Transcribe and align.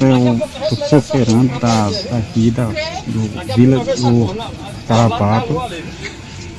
eu 0.00 0.40
estou 0.70 1.00
superando 1.00 1.58
da, 1.60 1.90
daqui 2.10 2.50
da, 2.50 2.66
do 2.66 3.54
Vila 3.54 3.84
do 3.84 4.36
Carapato 4.86 5.62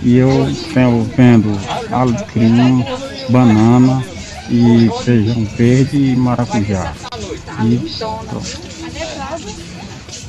e 0.01 0.17
eu 0.17 0.55
tenho 0.73 1.03
vendo 1.15 1.59
alecrim, 1.91 2.85
banana 3.29 4.03
e 4.49 4.89
feijão 5.03 5.45
verde 5.55 5.97
e 5.97 6.15
maracujá. 6.15 6.93
E. 7.63 7.75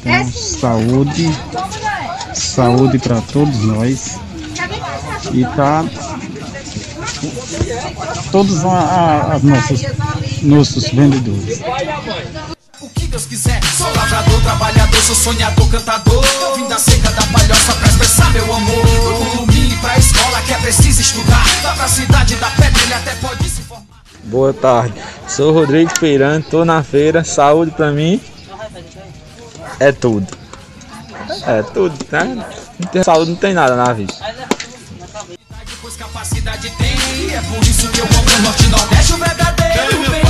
Então, 0.01 0.31
saúde, 0.33 1.31
saúde 2.35 2.99
para 2.99 3.21
todos 3.21 3.63
nós. 3.65 4.19
E 5.33 5.45
tá 5.45 5.85
todos 8.33 8.65
a, 8.65 9.35
a, 9.35 9.39
nossos, 9.41 9.83
nossos 10.43 10.89
vendedores. 10.89 11.61
O 12.81 12.89
que 12.89 13.07
Deus 13.07 13.27
quiser, 13.27 13.61
sou 13.77 13.93
lavrador, 13.95 14.41
trabalhador, 14.43 15.03
sou 15.03 15.15
sonhador, 15.15 15.69
cantador. 15.71 16.25
Vim 16.57 16.67
da 16.67 16.79
seca 16.79 17.11
da 17.11 17.23
palhoça 17.23 17.75
pra 17.75 17.89
expressar 17.89 18.31
meu 18.33 18.55
amor. 18.55 18.85
Dormir 19.37 19.79
pra 19.81 19.99
escola 19.99 20.41
que 20.43 20.53
é 20.53 20.59
preciso 20.59 21.01
estudar. 21.01 21.45
Dá 21.63 21.73
pra 21.75 21.89
cidade 21.89 22.37
da 22.37 22.51
pedra, 22.51 22.83
ele 22.83 22.95
até 22.95 23.15
pode 23.17 23.49
se 23.49 23.63
formar. 23.63 23.85
Boa 24.25 24.53
tarde, 24.55 24.95
sou 25.29 25.53
Rodrigo 25.53 25.91
Feirante, 25.99 26.49
tô 26.51 26.65
na 26.65 26.83
feira, 26.83 27.23
saúde 27.25 27.71
pra 27.73 27.91
mim 27.91 28.21
é 29.81 29.91
tudo. 29.93 30.27
É 31.47 31.63
tudo, 31.63 31.95
né? 32.11 32.47
Não 32.79 32.89
tem 32.89 33.03
saúde, 33.03 33.31
não 33.31 33.37
tem 33.37 33.55
nada 33.55 33.75
na 33.75 33.93
vida. 33.93 34.13
Pois 35.81 35.97
capacidade 35.97 36.71
tem, 36.71 37.35
é 37.35 37.41
por 37.43 37.63
isso 37.63 37.89
que 37.89 38.01
eu 38.01 38.05
amo 38.05 38.39
o 38.39 38.43
Norte 38.43 38.67
Nordeste, 38.69 39.13
o 39.15 39.17
verdadeiro 39.17 40.11
bem. 40.11 40.30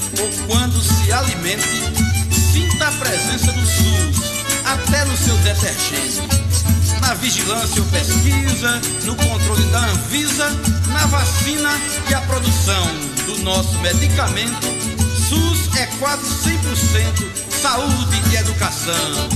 ou 0.21 0.29
quando 0.47 0.79
se 0.81 1.11
alimente, 1.11 1.83
sinta 2.53 2.87
a 2.87 2.91
presença 2.91 3.51
do 3.51 3.65
SUS, 3.65 4.45
até 4.65 5.03
no 5.05 5.17
seu 5.17 5.35
detergente. 5.37 6.21
Na 7.01 7.15
vigilância 7.15 7.81
ou 7.81 7.87
pesquisa, 7.89 8.79
no 9.03 9.15
controle 9.15 9.63
da 9.71 9.79
Anvisa, 9.79 10.49
na 10.87 11.05
vacina 11.07 11.71
e 12.09 12.13
a 12.13 12.21
produção 12.21 12.85
do 13.25 13.39
nosso 13.39 13.77
medicamento, 13.79 14.67
SUS 15.27 15.75
é 15.77 15.87
quase 15.97 16.23
100% 16.23 17.51
saúde 17.61 18.21
e 18.31 18.35
educação. 18.35 19.29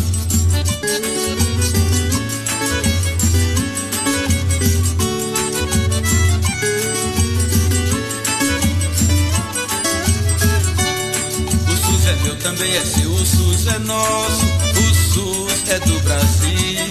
SUS 12.05 12.07
é 12.07 12.23
meu, 12.23 12.35
também 12.35 12.71
é 12.71 12.85
seu, 12.85 13.11
o 13.11 13.25
SUS 13.25 13.65
é 13.65 13.79
nosso, 13.79 14.45
o 14.77 14.93
SUS 14.93 15.69
é 15.69 15.79
do 15.79 15.99
Brasil. 16.01 16.85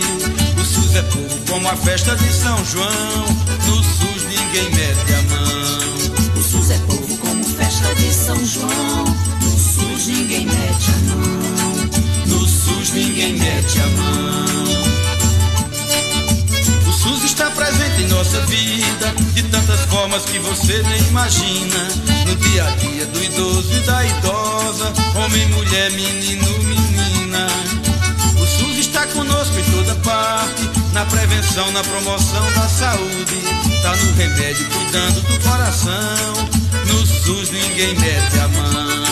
O 0.61 0.65
SUS 0.65 0.97
é 0.97 1.03
povo 1.03 1.39
como 1.49 1.69
a 1.69 1.77
festa 1.77 2.17
de 2.17 2.33
São 2.33 2.65
João, 2.65 3.25
no 3.65 3.77
SUS 3.77 4.25
ninguém 4.25 4.71
mete 4.71 5.15
a 5.15 5.23
mão. 5.23 6.35
O 6.37 6.43
SUS 6.43 6.71
é 6.71 6.79
povo 6.79 7.17
como 7.19 7.45
festa 7.45 7.95
de 7.95 8.13
São 8.13 8.45
João. 8.45 9.05
No 9.41 9.51
SUS 9.57 10.07
ninguém 10.09 10.47
mete 10.47 10.91
a 10.91 11.15
mão. 11.15 11.91
No 12.27 12.49
SUS 12.49 12.91
ninguém 12.91 13.35
mete 13.35 13.81
a 13.81 13.87
mão. 13.87 14.64
Está 17.34 17.50
presente 17.50 18.05
em 18.05 18.06
nossa 18.06 18.41
vida 18.43 19.12
de 19.33 19.43
tantas 19.43 19.81
formas 19.87 20.25
que 20.25 20.39
você 20.39 20.81
nem 20.84 21.03
imagina. 21.09 21.89
No 22.28 22.37
dia 22.37 22.65
a 22.65 22.71
dia 22.77 23.06
do 23.06 23.25
idoso 23.25 23.72
e 23.72 23.81
da 23.81 24.05
idosa, 24.05 24.93
homem, 25.17 25.49
mulher, 25.49 25.91
menino, 25.91 26.47
menina. 26.61 27.49
O 28.41 28.47
SUS 28.47 28.78
está 28.78 29.05
conosco 29.09 29.59
em 29.59 29.65
toda 29.65 29.97
parte, 29.97 30.71
na 30.93 31.05
prevenção, 31.06 31.72
na 31.72 31.83
promoção 31.83 32.53
da 32.53 32.69
saúde. 32.69 33.43
Tá 33.83 33.97
no 33.97 34.12
remédio, 34.12 34.69
cuidando 34.71 35.21
do 35.22 35.41
coração. 35.41 36.34
No 36.87 37.05
SUS 37.05 37.51
ninguém 37.51 37.97
mete 37.97 38.39
a 38.39 38.47
mão. 38.47 39.05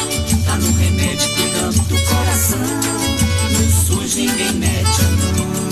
Tá 0.46 0.56
no 0.58 0.72
remédio 0.78 1.28
cuidando 1.34 1.82
do 1.88 1.98
coração. 2.04 2.60
No 3.50 3.84
SUS 3.84 4.14
ninguém 4.14 4.52
mete 4.52 5.00
a 5.00 5.10
mão. 5.10 5.71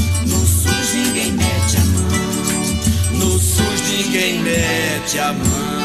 Ninguém 4.11 4.39
mete 4.43 5.19
a 5.19 5.31
mão. 5.31 5.80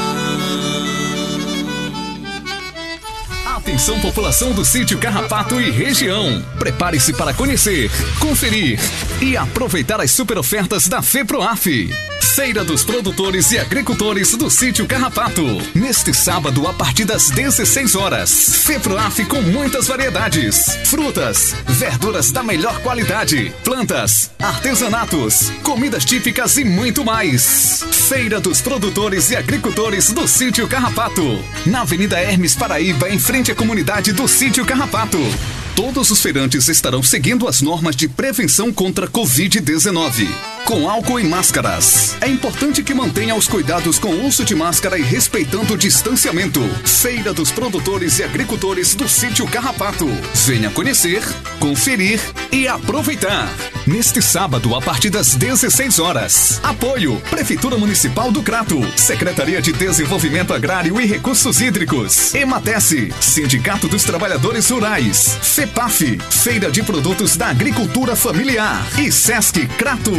Atenção 3.67 3.99
população 3.99 4.53
do 4.53 4.65
sítio 4.65 4.97
Carrapato 4.97 5.61
e 5.61 5.73
região. 5.73 6.41
Prepare-se 6.57 7.13
para 7.13 7.35
conhecer, 7.35 7.91
conferir 8.21 8.79
e 9.21 9.37
aproveitar 9.37 10.01
as 10.01 10.13
super 10.13 10.39
ofertas 10.39 10.87
da 10.87 11.03
FEPROAF. 11.03 11.91
Feira 12.37 12.63
dos 12.63 12.85
Produtores 12.85 13.51
e 13.53 13.59
Agricultores 13.59 14.37
do 14.37 14.51
Sítio 14.51 14.87
Carrapato. 14.87 15.43
Neste 15.75 16.13
sábado, 16.13 16.69
a 16.69 16.73
partir 16.75 17.07
das 17.07 17.31
16 17.31 17.95
horas. 17.95 18.57
FEPROAF 18.67 19.25
com 19.25 19.41
muitas 19.41 19.89
variedades: 19.89 20.77
frutas, 20.85 21.57
verduras 21.67 22.31
da 22.31 22.43
melhor 22.43 22.79
qualidade, 22.83 23.51
plantas, 23.65 24.31
artesanatos, 24.39 25.51
comidas 25.63 26.05
típicas 26.05 26.59
e 26.59 26.65
muito 26.65 27.03
mais. 27.03 27.83
Feira 28.07 28.39
dos 28.39 28.61
Produtores 28.61 29.31
e 29.31 29.37
Agricultores 29.37 30.11
do 30.11 30.29
Sítio 30.29 30.69
Carrapato. 30.69 31.43
Na 31.65 31.81
Avenida 31.81 32.21
Hermes 32.21 32.55
Paraíba, 32.55 33.09
em 33.09 33.19
frente 33.19 33.51
comunidade 33.57 34.13
do 34.13 34.29
Sítio 34.29 34.65
Carrapato. 34.65 35.19
Todos 35.77 36.11
os 36.11 36.23
feirantes 36.23 36.69
estarão 36.69 37.03
seguindo 37.03 37.47
as 37.47 37.61
normas 37.61 37.95
de 37.95 38.09
prevenção 38.09 38.73
contra 38.73 39.05
a 39.05 39.09
Covid-19. 39.11 40.27
Com 40.65 40.89
álcool 40.89 41.21
e 41.21 41.25
máscaras. 41.25 42.17
É 42.21 42.27
importante 42.27 42.83
que 42.83 42.95
mantenha 42.95 43.37
os 43.37 43.47
cuidados 43.47 43.99
com 43.99 44.09
o 44.09 44.27
uso 44.27 44.43
de 44.43 44.55
máscara 44.55 44.99
e 44.99 45.03
respeitando 45.03 45.75
o 45.75 45.79
distanciamento. 45.79 46.61
Feira 46.85 47.33
dos 47.35 47.53
Produtores 47.53 48.19
e 48.19 48.25
Agricultores 48.25 48.95
do 48.95 49.07
Sítio 49.07 49.47
Carrapato. 49.47 50.07
Venha 50.47 50.71
conhecer, 50.71 51.23
conferir 51.61 52.21
e 52.51 52.67
aproveitar. 52.67 53.47
neste 53.87 54.21
sábado 54.21 54.75
a 54.75 54.81
partir 54.81 55.11
das 55.11 55.37
16 55.37 56.01
horas. 56.01 56.61
Apoio 56.63 57.23
Prefeitura 57.31 57.77
Municipal 57.79 58.33
do 58.33 58.43
Crato, 58.43 58.81
Secretaria 58.97 59.63
de 59.63 59.73
Desenvolvimento 59.73 60.53
Agrário 60.53 61.01
e 61.01 61.07
Recursos 61.07 61.61
Hídricos, 61.61 62.35
Ematece, 62.35 63.13
Sindicato 63.21 63.87
dos 63.87 64.03
Trabalhadores 64.03 64.69
Rurais, 64.71 65.39
FEPAF, 65.67 66.19
Feira 66.31 66.71
de 66.71 66.81
Produtos 66.83 67.37
da 67.37 67.49
Agricultura 67.49 68.15
Familiar 68.15 68.87
e 69.01 69.11
Sesc 69.11 69.67
Crato. 69.77 70.13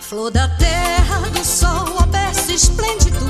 Flor 0.00 0.30
da 0.30 0.48
terra, 0.48 1.20
do 1.30 1.42
sol, 1.42 1.96
a 1.98 2.06
berço 2.06 2.52
esplêndido 2.52 3.24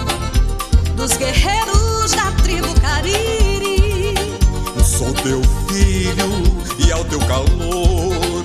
dos 0.97 1.17
guerreiros 1.17 2.11
da 2.13 2.33
tribo 2.43 2.69
Cariri. 2.81 4.15
Sou 4.85 5.13
teu 5.15 5.41
filho 5.69 6.85
e 6.85 6.91
ao 6.91 7.05
teu 7.05 7.21
calor 7.21 8.45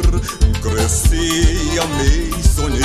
cresci, 0.62 1.80
amei, 1.80 2.32
sonhei, 2.56 2.82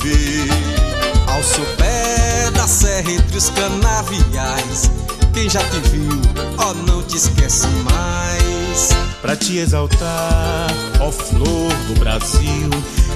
vivi. 0.00 0.93
Ao 1.34 1.42
sopé 1.42 2.48
da 2.52 2.64
serra 2.68 3.10
entre 3.10 3.36
os 3.36 3.50
canaviais, 3.50 4.88
quem 5.32 5.50
já 5.50 5.58
te 5.64 5.80
viu, 5.90 6.20
ó, 6.58 6.72
não 6.72 7.02
te 7.02 7.16
esquece 7.16 7.66
mais. 7.66 8.90
Pra 9.20 9.34
te 9.34 9.58
exaltar, 9.58 10.68
ó 11.00 11.10
flor 11.10 11.74
do 11.88 11.98
Brasil, 11.98 12.70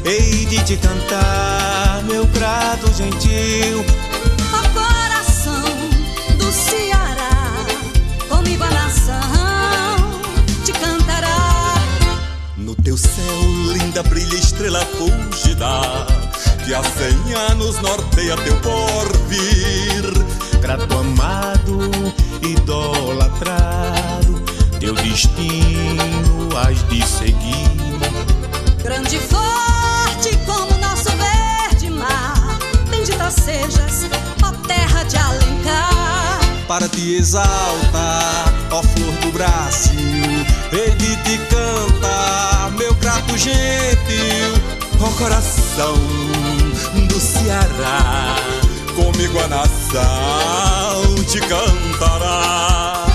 hei 0.04 0.46
de 0.46 0.64
te 0.64 0.76
cantar, 0.78 2.02
meu 2.06 2.26
grado 2.26 2.92
gentil. 2.92 3.84
Ó 4.52 4.68
coração 4.74 5.62
do 6.38 6.50
Ceará, 6.50 7.52
comigo 8.28 8.64
a 8.64 8.70
nação 8.70 10.10
te 10.64 10.72
cantará. 10.72 11.76
No 12.56 12.74
teu 12.74 12.96
céu, 12.96 13.42
linda, 13.74 14.02
brilha 14.02 14.34
estrela 14.34 14.84
fugida, 14.86 15.68
que 16.68 16.74
há 16.74 16.82
cem 16.84 17.34
anos 17.50 17.80
norteia 17.80 18.36
teu 18.36 18.54
porvir. 18.60 20.04
Grato 20.60 20.98
amado, 20.98 21.90
idolatrado, 22.42 24.42
teu 24.78 24.94
destino 24.94 26.50
has 26.54 26.86
de 26.88 27.02
seguir. 27.06 27.70
Grande 28.82 29.16
e 29.16 29.18
forte 29.18 30.36
como 30.44 30.76
nosso 30.76 31.08
verde 31.16 31.88
mar, 31.88 32.58
bendita 32.90 33.30
sejas, 33.30 34.04
ó 34.42 34.52
terra 34.66 35.04
de 35.04 35.16
Alencar. 35.16 36.38
Para 36.66 36.86
te 36.86 37.16
exaltar, 37.16 38.52
ó 38.70 38.82
flor 38.82 39.14
do 39.22 39.32
Brasil, 39.32 40.44
hei 40.70 40.90
de 40.90 41.16
te 41.16 41.38
cantar, 41.48 42.70
meu 42.72 42.94
grato 42.96 43.38
gentil. 43.38 44.78
Ó 45.00 45.08
coração 45.10 45.94
do 47.18 47.20
Ceará, 47.20 48.36
comigo 48.94 49.40
a 49.40 49.48
nação 49.48 51.14
te 51.28 51.40
cantará. 51.40 53.06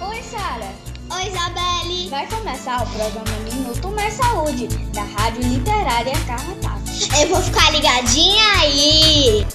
Oi, 0.00 0.22
Sara. 0.22 0.72
Oi, 1.10 1.28
Isabelle. 1.28 2.10
Vai 2.10 2.26
começar 2.26 2.82
o 2.82 2.86
programa 2.88 3.38
Minuto 3.44 3.88
Mais 3.92 4.14
Saúde, 4.14 4.66
da 4.92 5.04
Rádio 5.04 5.42
Literária 5.44 6.18
Carrapato. 6.26 6.90
Eu 7.20 7.28
vou 7.28 7.40
ficar 7.40 7.70
ligadinha 7.70 8.44
aí. 8.60 9.46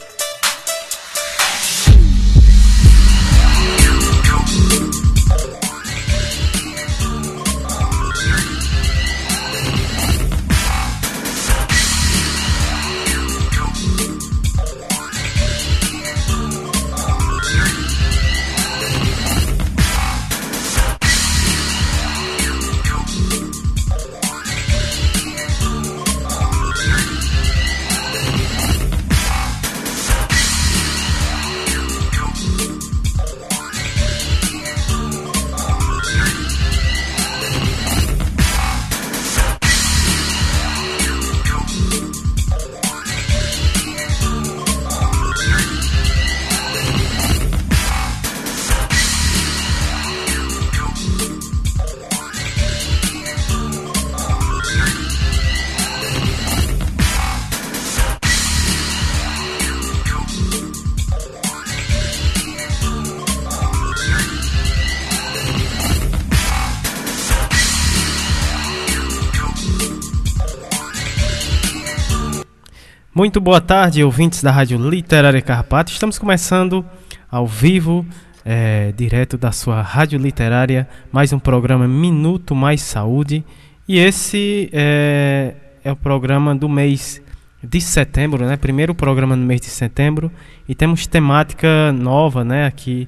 Muito 73.21 73.39
boa 73.39 73.61
tarde, 73.61 74.03
ouvintes 74.03 74.41
da 74.41 74.49
Rádio 74.49 74.79
Literária 74.79 75.43
Carpato. 75.43 75.91
Estamos 75.91 76.17
começando 76.17 76.83
ao 77.29 77.45
vivo, 77.45 78.03
é, 78.43 78.91
direto 78.93 79.37
da 79.37 79.51
sua 79.51 79.79
Rádio 79.79 80.17
Literária, 80.17 80.89
mais 81.11 81.31
um 81.31 81.37
programa 81.37 81.87
Minuto 81.87 82.55
Mais 82.55 82.81
Saúde. 82.81 83.45
E 83.87 83.99
esse 83.99 84.71
é, 84.73 85.53
é 85.83 85.91
o 85.91 85.95
programa 85.95 86.55
do 86.55 86.67
mês 86.67 87.21
de 87.63 87.79
setembro, 87.79 88.43
né? 88.43 88.57
Primeiro 88.57 88.95
programa 88.95 89.35
no 89.35 89.45
mês 89.45 89.61
de 89.61 89.67
setembro. 89.67 90.31
E 90.67 90.73
temos 90.73 91.05
temática 91.05 91.91
nova, 91.91 92.43
né? 92.43 92.65
Aqui 92.65 93.07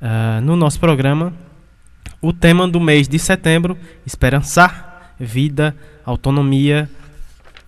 uh, 0.00 0.40
no 0.40 0.56
nosso 0.56 0.80
programa. 0.80 1.32
O 2.20 2.32
tema 2.32 2.66
do 2.66 2.80
mês 2.80 3.06
de 3.06 3.16
setembro: 3.20 3.78
esperançar, 4.04 5.14
vida, 5.20 5.72
autonomia. 6.04 6.90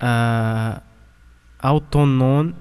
Uh, 0.02 0.93
autonom, 1.64 2.52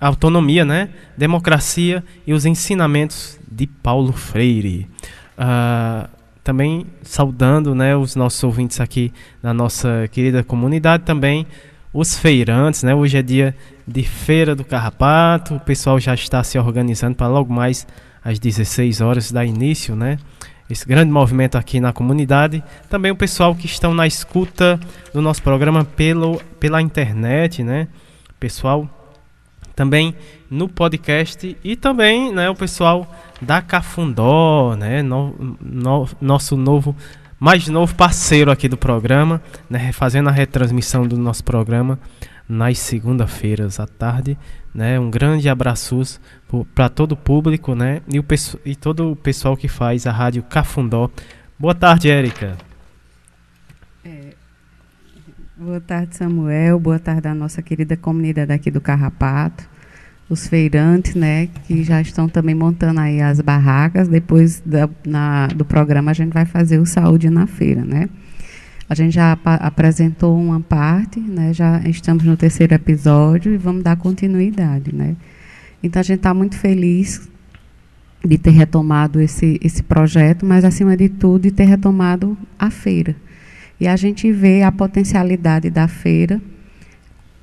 autonomia, 0.00 0.64
né? 0.64 0.88
democracia 1.16 2.02
e 2.26 2.32
os 2.32 2.44
ensinamentos 2.44 3.38
de 3.48 3.68
Paulo 3.68 4.12
Freire. 4.12 4.88
Uh, 5.38 6.08
também 6.42 6.86
saudando 7.02 7.72
né, 7.72 7.96
os 7.96 8.16
nossos 8.16 8.42
ouvintes 8.42 8.80
aqui 8.80 9.12
da 9.40 9.54
nossa 9.54 10.08
querida 10.10 10.42
comunidade, 10.42 11.04
também 11.04 11.46
os 11.92 12.18
feirantes. 12.18 12.82
Né? 12.82 12.92
Hoje 12.92 13.16
é 13.16 13.22
dia 13.22 13.54
de 13.86 14.02
Feira 14.02 14.56
do 14.56 14.64
Carrapato, 14.64 15.54
o 15.54 15.60
pessoal 15.60 16.00
já 16.00 16.14
está 16.14 16.42
se 16.42 16.58
organizando 16.58 17.14
para 17.14 17.28
logo 17.28 17.52
mais 17.52 17.86
às 18.24 18.40
16 18.40 19.00
horas 19.00 19.30
dar 19.30 19.44
início, 19.44 19.94
né? 19.94 20.18
Esse 20.72 20.86
grande 20.86 21.10
movimento 21.10 21.56
aqui 21.56 21.80
na 21.80 21.92
comunidade. 21.92 22.62
Também 22.88 23.10
o 23.10 23.16
pessoal 23.16 23.54
que 23.54 23.66
estão 23.66 23.92
na 23.92 24.06
escuta 24.06 24.78
do 25.12 25.20
nosso 25.20 25.42
programa 25.42 25.84
pelo, 25.84 26.40
pela 26.58 26.80
internet, 26.80 27.62
né? 27.62 27.88
Pessoal 28.38 28.88
também 29.74 30.14
no 30.50 30.68
podcast 30.68 31.56
e 31.64 31.76
também, 31.76 32.32
né, 32.32 32.50
o 32.50 32.54
pessoal 32.54 33.10
da 33.40 33.62
Cafundó, 33.62 34.76
né, 34.76 35.02
no, 35.02 35.56
no, 35.58 36.08
nosso 36.20 36.56
novo 36.56 36.94
mais 37.38 37.66
novo 37.68 37.94
parceiro 37.94 38.50
aqui 38.50 38.68
do 38.68 38.76
programa, 38.76 39.40
né, 39.70 39.90
fazendo 39.92 40.28
a 40.28 40.32
retransmissão 40.32 41.06
do 41.06 41.16
nosso 41.16 41.42
programa 41.42 41.98
nas 42.50 42.78
segunda-feiras 42.78 43.78
à 43.78 43.86
tarde, 43.86 44.36
né? 44.74 44.98
Um 44.98 45.08
grande 45.08 45.48
abraço 45.48 46.20
para 46.74 46.88
todo 46.88 47.12
o 47.12 47.16
público, 47.16 47.74
né? 47.74 48.02
E, 48.12 48.18
o, 48.18 48.24
e 48.64 48.74
todo 48.74 49.12
o 49.12 49.16
pessoal 49.16 49.56
que 49.56 49.68
faz 49.68 50.06
a 50.06 50.10
rádio 50.10 50.42
Cafundó. 50.42 51.08
Boa 51.56 51.74
tarde, 51.74 52.10
Érica. 52.10 52.56
É, 54.04 54.34
boa 55.56 55.80
tarde, 55.80 56.16
Samuel. 56.16 56.80
Boa 56.80 56.98
tarde 56.98 57.28
à 57.28 57.34
nossa 57.34 57.62
querida 57.62 57.96
comunidade 57.96 58.52
aqui 58.52 58.70
do 58.70 58.80
Carrapato. 58.80 59.68
os 60.28 60.46
feirantes, 60.46 61.14
né, 61.14 61.48
que 61.66 61.82
já 61.82 62.00
estão 62.00 62.28
também 62.28 62.54
montando 62.54 63.00
aí 63.00 63.20
as 63.20 63.40
barracas. 63.40 64.08
Depois 64.08 64.60
da, 64.66 64.88
na, 65.04 65.48
do 65.48 65.64
programa 65.64 66.12
a 66.12 66.14
gente 66.14 66.32
vai 66.32 66.46
fazer 66.46 66.78
o 66.78 66.86
Saúde 66.86 67.30
na 67.30 67.46
Feira, 67.46 67.84
né? 67.84 68.08
A 68.90 68.94
gente 68.96 69.14
já 69.14 69.38
apresentou 69.44 70.36
uma 70.36 70.60
parte, 70.60 71.20
né? 71.20 71.54
Já 71.54 71.80
estamos 71.86 72.24
no 72.24 72.36
terceiro 72.36 72.74
episódio 72.74 73.54
e 73.54 73.56
vamos 73.56 73.84
dar 73.84 73.94
continuidade, 73.94 74.92
né? 74.92 75.14
Então 75.80 76.00
a 76.00 76.02
gente 76.02 76.16
está 76.16 76.34
muito 76.34 76.56
feliz 76.56 77.30
de 78.24 78.36
ter 78.36 78.50
retomado 78.50 79.20
esse, 79.20 79.60
esse 79.62 79.80
projeto, 79.84 80.44
mas 80.44 80.64
acima 80.64 80.96
de 80.96 81.08
tudo 81.08 81.42
de 81.42 81.52
ter 81.52 81.66
retomado 81.66 82.36
a 82.58 82.68
feira. 82.68 83.14
E 83.78 83.86
a 83.86 83.94
gente 83.94 84.32
vê 84.32 84.64
a 84.64 84.72
potencialidade 84.72 85.70
da 85.70 85.86
feira 85.86 86.42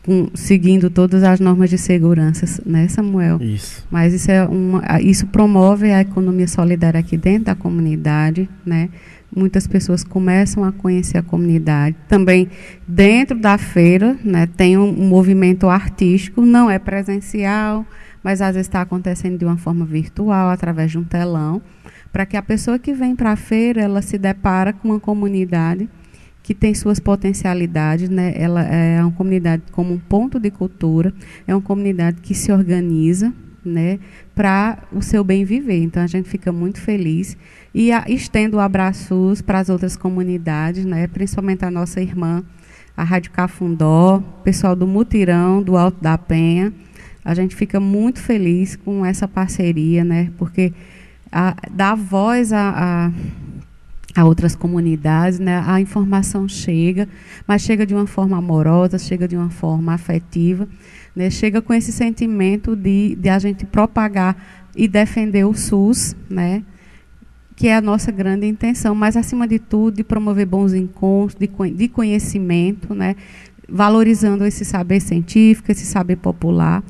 com, 0.06 0.30
seguindo 0.34 0.90
todas 0.90 1.24
as 1.24 1.40
normas 1.40 1.70
de 1.70 1.78
segurança, 1.78 2.62
né, 2.66 2.90
Samuel? 2.90 3.42
Isso. 3.42 3.88
Mas 3.90 4.14
isso 4.14 4.30
é 4.30 4.44
uma, 4.46 5.02
isso 5.02 5.28
promove 5.28 5.94
a 5.94 6.02
economia 6.02 6.48
solidária 6.50 7.00
aqui 7.00 7.16
dentro 7.16 7.46
da 7.46 7.56
comunidade, 7.56 8.50
né? 8.66 8.90
Muitas 9.36 9.68
pessoas 9.68 10.04
começam 10.04 10.64
a 10.64 10.72
conhecer 10.72 11.18
a 11.18 11.24
comunidade. 11.24 11.96
Também 12.08 12.50
dentro 12.88 13.38
da 13.38 13.58
feira, 13.58 14.18
né, 14.24 14.48
tem 14.48 14.78
um, 14.78 14.92
movimento 14.92 15.70
artístico, 15.70 16.42
não 16.42 16.70
é 16.70 16.80
presencial, 16.80 17.86
mas 18.24 18.42
às 18.42 18.56
vezes 18.56 18.68
está 18.68 18.82
acontecendo 18.82 19.38
de 19.38 19.46
uma 19.46 19.58
forma 19.58 19.86
virtual, 19.86 20.50
através 20.50 20.92
de 20.92 20.98
um 20.98 21.04
telão, 21.04 21.62
para 22.12 22.26
que 22.26 22.38
a 22.38 22.42
pessoa 22.42 22.80
que 22.80 22.94
vem 22.94 23.16
para 23.16 23.32
a 23.32 23.36
feira, 23.36 23.82
ela 23.82 24.02
se 24.02 24.18
depara 24.18 24.74
com 24.74 24.90
uma 24.90 25.00
comunidade 25.00 25.90
que 26.42 26.56
tem 26.56 26.74
suas 26.74 26.98
potencialidades, 26.98 28.08
né? 28.08 28.34
Ela 28.34 28.64
é 28.64 29.02
uma 29.02 29.12
comunidade 29.12 29.64
como 29.72 29.94
um 29.94 30.00
ponto 30.00 30.40
de 30.40 30.50
cultura, 30.50 31.14
é 31.46 31.54
uma 31.54 31.62
comunidade 31.62 32.22
que 32.22 32.34
se 32.34 32.54
organiza, 32.54 33.34
né, 33.66 34.00
para 34.34 34.80
o 34.92 35.02
seu 35.02 35.24
bem 35.24 35.44
viver. 35.44 35.84
Então 35.84 36.02
a 36.02 36.08
gente 36.08 36.30
fica 36.30 36.52
muito 36.52 36.80
feliz 36.80 37.38
e 37.74 37.92
a, 37.92 38.06
estendo 38.08 38.58
o 38.58 38.60
abraços 38.60 39.42
para 39.42 39.60
as 39.60 39.70
outras 39.70 39.96
comunidades, 39.96 40.86
né, 40.86 41.08
principalmente 41.08 41.64
a 41.66 41.72
nossa 41.72 42.02
irmã, 42.02 42.44
a 42.96 43.04
Rádio 43.04 43.32
Cafundó, 43.32 44.22
pessoal 44.44 44.76
do 44.76 44.88
Mutirão, 44.88 45.62
do 45.62 45.78
Alto 45.78 46.02
da 46.02 46.18
Penha, 46.18 46.74
a 47.28 47.36
gente 47.36 47.58
fica 47.58 47.78
muito 47.78 48.22
feliz 48.22 48.78
com 48.78 49.06
essa 49.06 49.28
parceria, 49.28 50.02
né? 50.02 50.32
Porque 50.38 50.72
a, 51.30 51.58
dá 51.70 51.94
voz 51.94 52.54
a, 52.54 53.12
a, 54.16 54.22
a, 54.22 54.26
outras 54.26 54.56
comunidades, 54.56 55.38
né? 55.38 55.62
A 55.68 55.82
informação 55.82 56.48
chega, 56.48 57.06
mas 57.46 57.64
chega 57.64 57.86
de 57.86 57.94
uma 57.94 58.08
forma 58.08 58.38
amorosa, 58.38 58.98
chega 58.98 59.28
de 59.28 59.36
uma 59.36 59.50
forma 59.50 59.94
afetiva, 59.94 60.70
né? 61.14 61.30
Chega 61.30 61.62
com 61.62 61.74
esse 61.74 61.92
sentimento 61.92 62.78
de, 62.78 63.18
de 63.20 63.28
a 63.28 63.38
gente 63.38 63.66
propagar 63.66 64.36
e 64.74 64.88
defender 64.88 65.46
o 65.46 65.54
SUS, 65.54 66.16
né? 66.30 66.64
Que 67.58 67.68
é 67.68 67.76
a 67.76 67.82
nossa 67.82 68.12
grande 68.12 68.46
intenção, 68.46 68.94
mas 68.94 69.18
acima 69.18 69.48
de 69.48 69.58
tudo 69.58 69.96
de 69.96 70.04
promover 70.04 70.46
bons 70.46 70.74
encontros, 70.74 71.36
de, 71.36 71.50
de 71.74 71.88
conhecimento, 71.88 72.94
né, 72.94 73.16
valorizando 73.68 74.46
esse 74.46 74.64
saber 74.64 75.00
científico, 75.02 75.72
esse 75.72 75.84
saber 75.84 76.18
popular. 76.18 76.84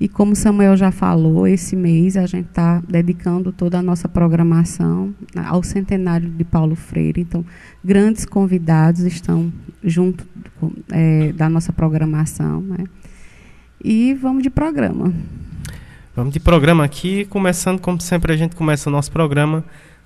E 0.00 0.08
como 0.08 0.34
Samuel 0.34 0.78
já 0.78 0.90
falou, 0.90 1.46
esse 1.46 1.76
mês 1.76 2.16
a 2.16 2.24
gente 2.24 2.48
está 2.48 2.82
dedicando 2.88 3.52
toda 3.52 3.78
a 3.78 3.82
nossa 3.82 4.08
programação 4.08 5.14
ao 5.36 5.62
centenário 5.62 6.30
de 6.30 6.42
Paulo 6.42 6.74
Freire. 6.74 7.20
Então, 7.20 7.44
grandes 7.84 8.24
convidados 8.24 9.02
estão 9.02 9.52
junto 9.84 10.26
é, 10.90 11.32
da 11.32 11.50
nossa 11.50 11.70
programação. 11.70 12.62
Né? 12.62 12.78
E 13.84 14.14
vamos 14.14 14.42
de 14.42 14.48
programa. 14.48 15.12
Vamos 16.16 16.32
de 16.32 16.40
programa 16.40 16.82
aqui, 16.82 17.26
começando 17.26 17.78
como 17.78 18.00
sempre 18.00 18.32
a 18.32 18.36
gente 18.36 18.56
começa 18.56 18.88
o 18.88 18.92
nosso 18.92 19.12
programa 19.12 19.64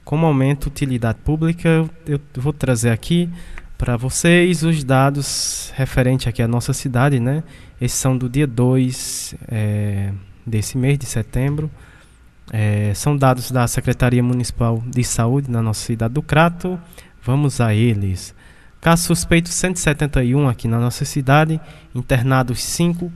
com 0.09 0.17
o 0.17 0.19
momento 0.19 0.69
utilidade 0.69 1.19
pública. 1.23 1.87
Eu, 2.07 2.19
vou 2.35 2.51
trazer 2.51 2.89
aqui 2.89 3.29
para 3.77 3.95
vocês 3.95 4.63
os 4.63 4.83
dados 4.83 5.71
referente 5.77 6.27
aqui 6.31 6.41
à 6.41 6.49
nossa 6.49 6.73
cidade, 6.73 7.21
né? 7.21 7.45
Esses 7.79 7.99
são 7.99 8.17
do 8.17 8.27
dia 8.27 8.47
2 8.47 9.35
é, 9.49 10.11
desse 10.47 10.79
mês 10.79 10.99
de 10.99 11.05
setembro. 11.05 11.71
É, 12.51 12.95
são 12.95 13.19
dados 13.19 13.51
da 13.51 13.69
Secretaria 13.69 14.23
Municipal 14.23 14.83
de 14.87 15.05
Saúde 15.05 15.51
na 15.51 15.61
nossa 15.61 15.85
cidade 15.85 16.15
do 16.15 16.23
Crato. 16.23 16.81
Vamos 17.23 17.61
a 17.61 17.75
eles. 17.75 18.35
Casos 18.81 19.05
suspeitos 19.05 19.53
171 19.53 20.49
aqui 20.49 20.67
na 20.67 20.81
nossa 20.81 21.05
cidade, 21.05 21.61
internados 21.95 22.65
5, 22.65 23.13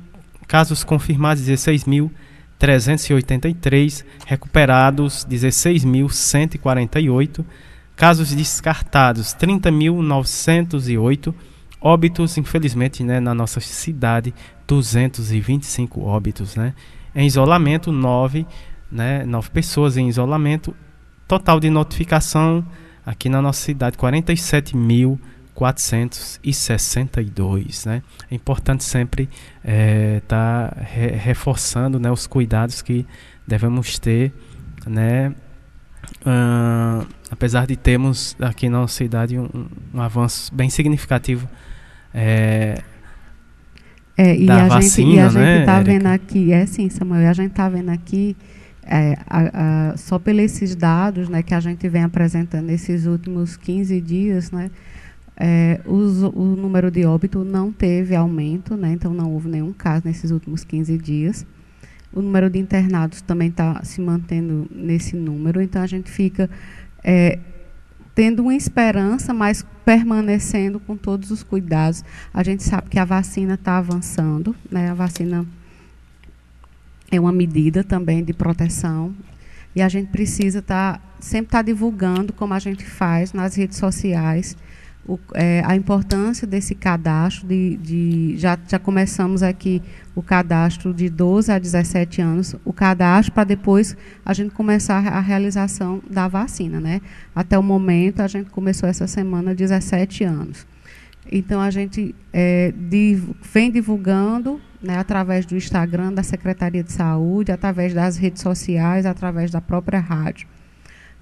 casos 0.47 0.85
confirmados 0.85 1.49
16.383, 2.67 4.05
recuperados 4.27 5.25
16.148 5.29 7.45
Casos 7.95 8.35
descartados, 8.35 9.35
30.908. 9.35 11.35
Óbitos, 11.81 12.37
infelizmente, 12.39 13.05
né, 13.05 13.21
na 13.21 13.35
nossa 13.35 13.61
cidade, 13.61 14.35
225 14.67 16.01
óbitos, 16.01 16.57
né? 16.57 16.75
Em 17.15 17.27
isolamento, 17.27 17.93
9, 17.93 18.47
né, 18.91 19.25
9 19.25 19.51
pessoas 19.51 19.97
em 19.97 20.09
isolamento. 20.09 20.75
Total 21.29 21.61
de 21.61 21.71
notificação 21.71 22.67
aqui 23.05 23.29
na 23.29 23.43
nossa 23.43 23.61
cidade, 23.61 23.99
47.462, 25.57 27.87
né? 27.87 28.03
É 28.31 28.35
importante 28.35 28.85
sempre 28.85 29.25
estar 29.25 29.35
é, 29.65 30.21
tá 30.27 30.77
re 30.81 31.09
reforçando, 31.09 32.01
né, 32.01 32.11
os 32.11 32.27
cuidados 32.27 32.83
que 32.83 33.07
devemos 33.47 33.99
ter, 33.99 34.33
né, 34.87 35.35
Uh, 36.23 37.07
apesar 37.31 37.67
de 37.67 37.77
termos 37.77 38.37
aqui 38.41 38.69
na 38.69 38.81
nossa 38.81 38.95
cidade 38.95 39.39
um, 39.39 39.49
um 39.95 40.01
avanço 40.01 40.55
bem 40.55 40.69
significativo 40.69 41.49
é, 42.13 42.83
é, 44.17 44.37
e 44.37 44.47
da 44.47 44.65
a 44.65 44.69
vacina, 44.69 45.07
gente, 45.07 45.17
e 45.17 45.21
a 45.21 45.31
né, 45.31 45.55
gente 45.55 45.61
está 45.61 45.83
vendo 45.83 46.07
aqui, 46.07 46.53
é 46.53 46.67
sim, 46.67 46.91
Samuel, 46.91 47.29
a 47.29 47.33
gente 47.33 47.51
está 47.51 47.69
vendo 47.69 47.89
aqui 47.89 48.37
é, 48.85 49.17
a, 49.27 49.93
a, 49.93 49.97
só 49.97 50.19
pelos 50.19 50.43
esses 50.43 50.77
dados 50.77 51.29
né, 51.29 51.43
que 51.43 51.55
a 51.55 51.61
gente 51.61 51.89
vem 51.89 52.03
apresentando 52.03 52.67
nesses 52.67 53.07
últimos 53.07 53.57
15 53.57 54.01
dias, 54.01 54.51
né, 54.51 54.71
é, 55.45 55.81
os, 55.85 56.23
o 56.23 56.55
número 56.57 56.89
de 56.89 57.05
óbito 57.05 57.45
não 57.45 57.73
teve 57.73 58.15
aumento, 58.15 58.77
né, 58.77 58.93
então 58.93 59.13
não 59.13 59.33
houve 59.33 59.49
nenhum 59.49 59.73
caso 59.73 60.07
nesses 60.07 60.31
últimos 60.31 60.63
15 60.63 60.97
dias. 60.99 61.45
O 62.13 62.23
número 62.23 62.49
de 62.49 62.61
internados 62.61 63.21
também 63.23 63.49
está 63.49 63.83
se 63.83 64.01
mantendo 64.01 64.69
nesse 64.71 65.17
número, 65.17 65.61
então 65.61 65.83
a 65.83 65.87
gente 65.87 66.09
fica 66.09 66.49
é, 67.03 67.41
tendo 68.15 68.43
uma 68.43 68.55
esperança, 68.55 69.35
mas 69.35 69.67
permanecendo 69.85 70.79
com 70.79 70.97
todos 70.97 71.33
os 71.33 71.43
cuidados. 71.43 72.05
A 72.33 72.45
gente 72.45 72.63
sabe 72.63 72.89
que 72.89 72.99
a 73.01 73.05
vacina 73.05 73.55
está 73.55 73.79
avançando, 73.79 74.55
né? 74.71 74.91
A 74.91 74.95
vacina 74.95 75.45
é 77.11 77.19
uma 77.19 77.33
medida 77.33 77.83
também 77.83 78.23
de 78.23 78.33
proteção 78.33 79.13
e 79.75 79.83
a 79.83 79.89
gente 79.89 80.09
precisa 80.09 80.61
estar 80.61 80.99
tá, 80.99 81.05
sempre 81.19 81.49
estar 81.49 81.59
tá 81.59 81.63
divulgando 81.63 82.33
como 82.33 82.55
a 82.55 82.61
gente 82.61 82.85
faz 82.85 83.33
nas 83.33 83.57
redes 83.57 83.79
sociais 83.79 84.57
o, 85.07 85.19
é, 85.35 85.63
a 85.65 85.75
importância 85.75 86.47
desse 86.47 86.75
cadastro, 86.75 87.47
de, 87.49 87.77
de, 87.77 88.35
já, 88.39 88.59
já 88.69 88.79
começamos 88.79 89.43
aqui 89.43 89.83
o 90.15 90.23
cadastro 90.23 90.95
de 90.95 91.09
12 91.09 91.51
a 91.51 91.59
17 91.59 92.21
anos, 92.21 92.55
o 92.65 92.73
cadastro 92.73 93.33
para 93.33 93.45
depois 93.45 93.97
a 94.25 94.33
gente 94.33 94.55
começar 94.55 95.07
a 95.07 95.21
realização 95.21 96.01
da 96.09 96.29
vacina. 96.29 96.81
Né? 96.81 97.01
Até 97.35 97.59
o 97.59 97.63
momento, 97.63 98.21
a 98.21 98.29
gente 98.29 98.51
começou 98.51 98.89
essa 98.89 99.07
semana 99.07 99.55
17 99.55 100.23
anos. 100.25 100.67
Então, 101.31 101.61
a 101.61 101.71
gente 101.71 102.15
é, 102.33 102.73
div, 102.77 103.31
vem 103.53 103.71
divulgando 103.71 104.61
né, 104.83 104.99
através 104.99 105.47
do 105.47 105.57
Instagram 105.57 106.13
da 106.13 106.23
Secretaria 106.23 106.83
de 106.83 106.93
Saúde, 106.93 107.53
através 107.53 107.95
das 107.95 108.17
redes 108.17 108.43
sociais, 108.43 109.07
através 109.07 109.51
da 109.51 109.61
própria 109.61 110.01
rádio. 110.01 110.49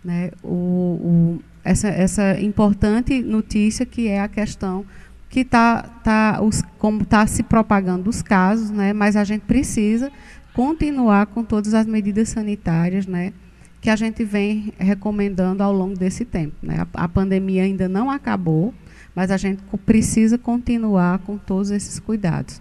Né? 0.03 0.31
O, 0.43 0.49
o, 0.49 1.43
essa, 1.65 1.89
essa 1.89 2.41
importante 2.41 3.23
notícia 3.23 3.85
que 3.85 4.09
é 4.09 4.21
a 4.21 4.29
questão 4.29 4.85
que 5.29 5.41
está 5.41 5.83
tá, 6.03 6.41
os, 6.43 6.63
como 6.79 7.03
está 7.03 7.27
se 7.27 7.43
propagando 7.43 8.11
os 8.11 8.21
casos, 8.21 8.71
né, 8.71 8.93
mas 8.93 9.15
a 9.15 9.23
gente 9.23 9.43
precisa 9.43 10.11
continuar 10.53 11.27
com 11.27 11.45
todas 11.45 11.73
as 11.73 11.87
medidas 11.87 12.29
sanitárias, 12.31 13.07
né, 13.07 13.33
que 13.81 13.89
a 13.89 13.97
gente 13.97 14.25
vem 14.25 14.73
recomendando 14.77 15.63
ao 15.63 15.73
longo 15.73 15.97
desse 15.97 16.25
tempo. 16.25 16.55
Né. 16.61 16.79
A, 16.95 17.05
a 17.05 17.09
pandemia 17.09 17.63
ainda 17.63 17.89
não 17.89 18.11
acabou, 18.11 18.75
mas 19.15 19.31
a 19.31 19.37
gente 19.37 19.63
precisa 19.87 20.37
continuar 20.37 21.21
com 21.21 21.39
todos 21.39 21.71
esses 21.71 22.01
cuidados. 22.01 22.61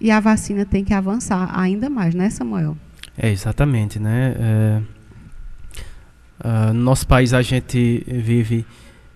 E 0.00 0.10
a 0.10 0.18
vacina 0.18 0.64
tem 0.64 0.84
que 0.84 0.92
avançar 0.92 1.56
ainda 1.56 1.88
mais, 1.88 2.14
né, 2.14 2.28
Samuel? 2.28 2.76
É, 3.16 3.30
exatamente, 3.30 4.00
né? 4.00 4.34
É, 4.36 4.82
Uh, 6.44 6.72
no 6.72 6.82
nosso 6.82 7.06
país 7.06 7.32
a 7.32 7.40
gente 7.40 8.04
vive 8.06 8.66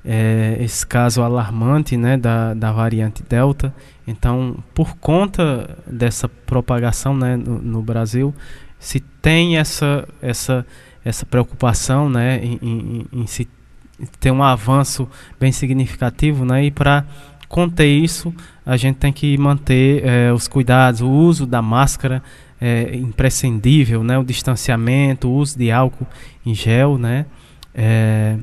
é, 0.05 0.57
esse 0.61 0.87
caso 0.87 1.21
alarmante 1.21 1.97
né, 1.97 2.17
da, 2.17 2.55
da 2.55 2.71
variante 2.71 3.25
Delta. 3.29 3.75
Então, 4.07 4.63
por 4.73 4.97
conta 4.97 5.77
dessa 5.85 6.29
propagação 6.29 7.17
né, 7.17 7.37
no, 7.37 7.61
no 7.61 7.83
Brasil, 7.83 8.33
se 8.79 9.01
tem 9.01 9.59
essa, 9.59 10.07
essa, 10.23 10.65
essa 11.05 11.27
preocupação 11.27 12.09
né, 12.09 12.39
em, 12.43 12.59
em, 12.63 13.07
em 13.13 13.27
se 13.27 13.49
ter 14.21 14.31
um 14.31 14.43
avanço 14.43 15.09
bem 15.41 15.51
significativo, 15.51 16.45
né, 16.45 16.65
e 16.67 16.71
para 16.71 17.05
conter 17.49 17.87
isso, 17.87 18.33
a 18.65 18.77
gente 18.77 18.97
tem 18.97 19.13
que 19.13 19.37
manter 19.39 20.05
é, 20.05 20.33
os 20.33 20.47
cuidados, 20.47 21.01
o 21.01 21.09
uso 21.09 21.47
da 21.47 21.63
máscara 21.63 22.23
é 22.61 22.97
imprescindível, 22.97 24.03
né, 24.03 24.19
o 24.19 24.25
distanciamento, 24.25 25.29
o 25.29 25.35
uso 25.35 25.59
de 25.59 25.71
álcool 25.71 26.07
em 26.45 26.55
gel, 26.55 26.97
né, 26.99 27.27
é, 27.75 28.37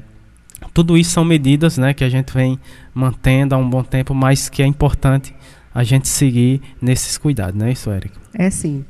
tudo 0.73 0.97
isso 0.97 1.11
são 1.11 1.25
medidas 1.25 1.77
né, 1.77 1.93
que 1.93 2.03
a 2.03 2.09
gente 2.09 2.33
vem 2.33 2.59
mantendo 2.93 3.55
há 3.55 3.57
um 3.57 3.69
bom 3.69 3.83
tempo, 3.83 4.13
mas 4.13 4.49
que 4.49 4.61
é 4.61 4.65
importante 4.65 5.33
a 5.73 5.83
gente 5.83 6.07
seguir 6.07 6.61
nesses 6.81 7.17
cuidados, 7.17 7.59
não 7.59 7.65
é 7.65 7.71
isso, 7.71 7.89
Érico? 7.89 8.19
É 8.33 8.49
sim. 8.49 8.85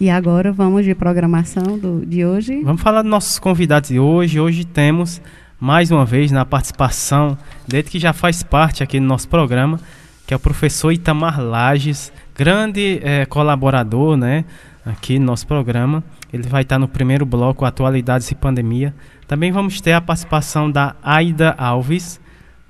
E 0.00 0.08
agora 0.08 0.50
vamos 0.50 0.84
de 0.84 0.94
programação 0.94 1.78
do, 1.78 2.04
de 2.04 2.24
hoje? 2.24 2.62
Vamos 2.62 2.80
falar 2.80 3.02
dos 3.02 3.10
nossos 3.10 3.38
convidados 3.38 3.90
de 3.90 3.98
hoje. 3.98 4.40
Hoje 4.40 4.64
temos, 4.64 5.20
mais 5.60 5.90
uma 5.90 6.04
vez, 6.04 6.30
na 6.32 6.44
participação, 6.44 7.36
desde 7.68 7.90
que 7.90 7.98
já 7.98 8.12
faz 8.12 8.42
parte 8.42 8.82
aqui 8.82 8.98
do 8.98 9.06
nosso 9.06 9.28
programa, 9.28 9.78
que 10.26 10.32
é 10.32 10.36
o 10.36 10.40
professor 10.40 10.90
Itamar 10.92 11.40
Lages, 11.40 12.12
grande 12.42 13.00
é, 13.04 13.24
colaborador 13.24 14.16
né, 14.16 14.44
aqui 14.84 15.16
no 15.16 15.26
nosso 15.26 15.46
programa. 15.46 16.02
Ele 16.32 16.42
vai 16.42 16.62
estar 16.62 16.76
no 16.76 16.88
primeiro 16.88 17.24
bloco, 17.24 17.64
Atualidades 17.64 18.28
e 18.32 18.34
Pandemia. 18.34 18.92
Também 19.28 19.52
vamos 19.52 19.80
ter 19.80 19.92
a 19.92 20.00
participação 20.00 20.68
da 20.68 20.96
Aida 21.04 21.54
Alves. 21.56 22.20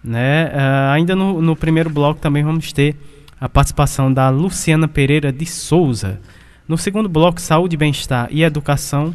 Né? 0.04 0.48
Uh, 0.48 0.92
ainda 0.92 1.16
no, 1.16 1.40
no, 1.40 1.56
primeiro 1.56 1.88
bloco 1.88 2.20
também 2.20 2.42
vamos 2.42 2.70
ter 2.70 2.96
a 3.40 3.48
participação 3.48 4.12
da 4.12 4.28
Luciana 4.28 4.86
Pereira 4.86 5.32
de 5.32 5.46
Souza. 5.46 6.20
No 6.68 6.76
segundo 6.76 7.08
bloco, 7.08 7.40
Saúde, 7.40 7.74
Bem-Estar 7.74 8.28
e 8.30 8.42
Educação, 8.42 9.14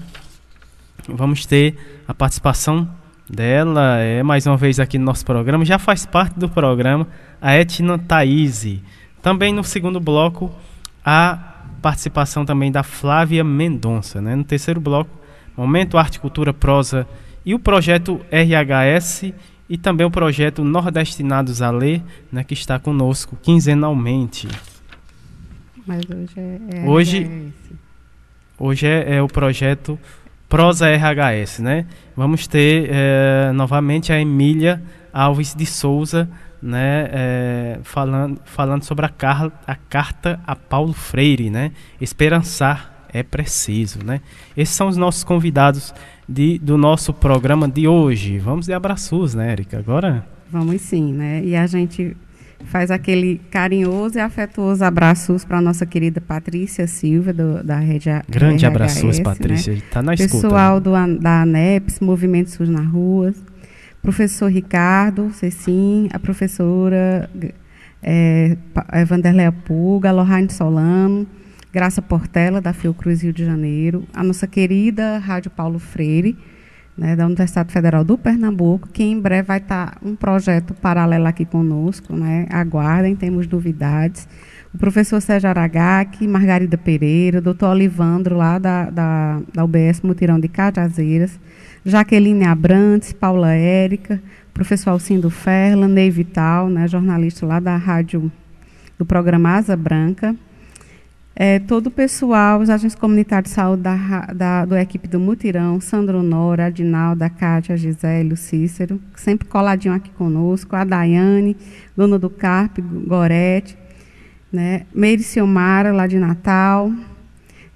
vamos 1.08 1.46
ter 1.46 1.78
a 2.08 2.16
participação 2.16 2.90
dela, 3.30 4.00
é 4.00 4.24
mais 4.24 4.48
uma 4.48 4.58
vez 4.58 4.80
aqui 4.80 4.98
no 4.98 5.06
nosso 5.06 5.24
programa, 5.24 5.64
já 5.66 5.78
faz 5.78 6.06
parte 6.06 6.40
do 6.40 6.50
programa, 6.50 7.08
a 7.40 7.54
Etna 7.54 8.00
Thaís. 8.00 8.82
Também 9.28 9.52
no 9.52 9.62
segundo 9.62 10.00
bloco, 10.00 10.50
a 11.04 11.38
participação 11.82 12.46
também 12.46 12.72
da 12.72 12.82
Flávia 12.82 13.44
Mendonça. 13.44 14.22
Né? 14.22 14.34
No 14.38 14.44
terceiro 14.46 14.80
bloco, 14.80 15.10
Momento 15.58 15.98
Arte, 15.98 16.18
Cultura, 16.18 16.54
Prosa 16.54 17.06
e 17.46 17.54
o 17.54 17.60
projeto 17.60 18.22
RHS 18.32 19.34
e 19.68 19.78
também 19.78 20.08
o 20.08 20.10
projeto 20.10 20.64
Nordestinados 20.64 21.62
a 21.62 21.70
Ler, 21.70 22.02
né, 22.32 22.42
que 22.42 22.54
está 22.54 22.80
conosco 22.80 23.38
quinzenalmente. 23.44 24.48
Mas 25.86 26.04
hoje 26.10 26.34
é, 26.38 26.60
é 26.72 26.90
hoje, 26.90 27.24
RHS. 27.26 27.54
Hoje 28.58 28.88
é, 28.88 29.16
é, 29.16 29.22
o 29.22 29.28
projeto 29.28 30.00
Prosa 30.48 30.88
RHS, 30.88 31.60
né? 31.60 31.86
Vamos 32.16 32.48
ter 32.48 32.90
é, 32.90 33.52
novamente 33.52 34.14
a 34.14 34.22
Emília 34.22 34.82
Alves 35.12 35.54
de 35.54 35.66
Souza, 35.66 36.30
né, 36.68 37.08
é, 37.12 37.80
falando, 37.82 38.42
falando 38.44 38.84
sobre 38.84 39.06
a, 39.06 39.10
car 39.10 39.52
a 39.66 39.76
carta 39.76 40.40
a 40.46 40.56
Paulo 40.56 40.94
Freire, 40.94 41.50
né? 41.50 41.72
Esperançar 42.00 43.06
é 43.14 43.24
preciso, 43.24 44.04
né? 44.04 44.20
Esses 44.56 44.76
são 44.76 44.90
os 44.90 44.98
nossos 44.98 45.24
convidados 45.24 45.94
de, 46.28 46.60
do 46.60 46.78
nosso 46.78 47.14
programa 47.14 47.68
de 47.70 47.88
hoje. 47.88 48.38
Vamos 48.38 48.66
de 48.66 48.74
abraços, 48.74 49.34
né, 49.34 49.54
Erika? 49.54 49.80
Agora? 49.80 50.26
Vamos 50.52 50.82
sim, 50.82 51.14
né? 51.14 51.42
E 51.44 51.56
a 51.56 51.66
gente 51.66 52.16
faz 52.66 52.92
aquele 52.92 53.40
carinhoso 53.50 54.18
e 54.18 54.22
afetuoso 54.22 54.84
abraços 54.84 55.46
para 55.46 55.60
a 55.60 55.62
nossa 55.62 55.86
querida 55.86 56.20
Patrícia 56.20 56.86
Silva, 56.86 57.32
do, 57.32 57.64
da 57.64 57.78
rede 57.78 58.10
Grande 58.28 58.66
abraços, 58.66 59.20
Patrícia. 59.20 59.72
Está 59.72 60.02
né? 60.02 60.08
na 60.08 60.14
escuta. 60.16 60.42
Pessoal 60.42 60.80
do, 60.82 60.92
da 61.20 61.44
ANEPS, 61.44 62.00
Movimento 62.00 62.52
SUS 62.52 62.68
na 62.68 62.82
Rua, 62.82 63.34
professor 64.02 64.50
Ricardo 64.52 65.32
Cecim, 65.34 66.10
a 66.14 66.20
professora 66.20 67.30
é, 68.02 68.56
Vanderleia 69.06 69.52
Puga, 69.52 70.12
Lohane 70.12 70.52
Solano, 70.52 71.28
Graça 71.72 72.02
Portela, 72.02 72.62
da 72.62 72.74
Fiocruz 72.74 73.22
Rio 73.22 73.34
de 73.34 73.46
Janeiro, 73.46 74.06
a 74.14 74.24
nossa 74.24 74.48
querida 74.48 75.18
Rádio 75.18 75.52
Paulo 75.52 75.80
Freire, 75.80 76.38
né, 76.98 77.16
da 77.16 77.26
Universidade 77.26 77.72
Federal 77.72 78.04
do 78.04 78.18
Pernambuco, 78.18 78.88
que 78.88 79.04
em 79.04 79.20
breve 79.20 79.48
vai 79.48 79.60
estar 79.60 79.98
um 80.02 80.16
projeto 80.16 80.74
paralelo 80.74 81.28
aqui 81.28 81.46
conosco. 81.46 82.16
Né, 82.16 82.48
aguardem, 82.50 83.16
temos 83.16 83.48
novidades. 83.48 84.28
O 84.74 84.78
professor 84.78 85.22
Sérgio 85.22 85.50
Aragaki, 85.50 86.28
Margarida 86.28 86.78
Pereira, 86.78 87.38
o 87.38 87.42
doutor 87.42 87.70
Olivandro, 87.70 88.36
lá 88.36 88.58
da, 88.58 88.90
da, 88.90 89.42
da 89.54 89.64
UBS 89.64 90.02
Mutirão 90.02 90.40
de 90.40 90.48
Cajazeiras, 90.48 91.40
Jaqueline 91.86 92.46
Abrantes, 92.46 93.14
Paula 93.14 93.54
Érica, 93.54 94.22
professor 94.54 94.92
Alcindo 94.92 95.30
Ferla, 95.30 95.88
Ney 95.88 96.10
Vital, 96.10 96.70
né, 96.70 96.88
jornalista 96.88 97.46
lá 97.46 97.60
da 97.60 97.78
rádio 97.78 98.32
do 98.98 99.06
programa 99.06 99.56
Asa 99.56 99.78
Branca, 99.78 100.36
é, 101.40 101.60
todo 101.60 101.88
o 101.88 101.92
pessoal, 101.92 102.60
os 102.60 102.68
agentes 102.68 102.96
comunitários 102.96 103.52
de 103.52 103.56
saúde 103.56 103.84
da, 103.84 104.66
da, 104.66 104.82
equipe 104.82 105.08
do 105.08 105.20
Mutirão, 105.20 105.80
Sandro 105.80 106.24
Nora, 106.24 106.66
Adinalda, 106.66 107.30
Cátia, 107.30 107.78
Gisele, 107.78 108.36
Cícero, 108.36 109.00
sempre 109.16 109.48
coladinho 109.48 109.94
aqui 109.94 110.10
conosco, 110.10 110.76
a 110.76 110.84
Daiane, 110.84 111.56
dona 111.96 112.18
do 112.18 112.28
Carpe, 112.28 112.82
Gorete, 112.82 113.78
né, 114.52 114.88
Meire 114.92 115.22
Ciomara, 115.22 115.94
lá 115.94 116.08
de 116.08 116.18
Natal, 116.18 116.92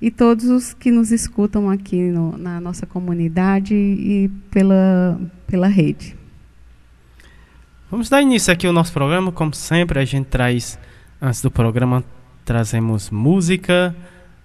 e 0.02 0.10
todos 0.10 0.46
os 0.46 0.74
que 0.74 0.90
nos 0.92 1.12
escutam 1.12 1.70
aqui 1.70 2.10
no, 2.10 2.36
na 2.38 2.60
nossa 2.60 2.86
comunidade 2.86 3.76
e 3.76 4.30
pela, 4.50 5.20
pela 5.46 5.68
rede. 5.68 6.16
Vamos 7.90 8.10
dar 8.10 8.22
início 8.22 8.52
aqui 8.52 8.66
ao 8.66 8.74
nosso 8.74 8.92
programa, 8.92 9.32
como 9.32 9.54
sempre 9.54 10.00
a 10.00 10.06
gente 10.06 10.26
traz, 10.26 10.80
antes 11.22 11.42
do 11.42 11.52
programa, 11.52 12.04
trazemos 12.44 13.10
música 13.10 13.96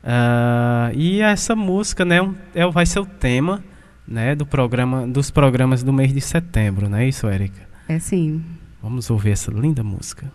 uh, 0.02 0.92
e 0.94 1.20
essa 1.20 1.56
música 1.56 2.04
né, 2.04 2.18
é, 2.54 2.66
vai 2.66 2.84
ser 2.84 3.00
o 3.00 3.06
tema 3.06 3.64
né, 4.06 4.34
do 4.34 4.44
programa, 4.44 5.06
dos 5.06 5.30
programas 5.30 5.82
do 5.82 5.92
mês 5.92 6.12
de 6.12 6.20
setembro, 6.20 6.88
não 6.88 6.98
é 6.98 7.08
isso, 7.08 7.26
Érica? 7.26 7.66
É 7.88 7.98
sim. 7.98 8.44
Vamos 8.82 9.08
ouvir 9.10 9.30
essa 9.30 9.50
linda 9.50 9.82
música. 9.82 10.30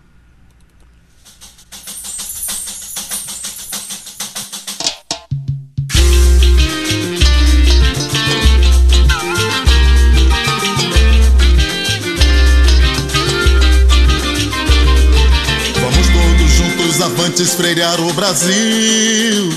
Avante 17.02 17.42
esfregar 17.42 18.00
o 18.00 18.14
Brasil. 18.14 19.52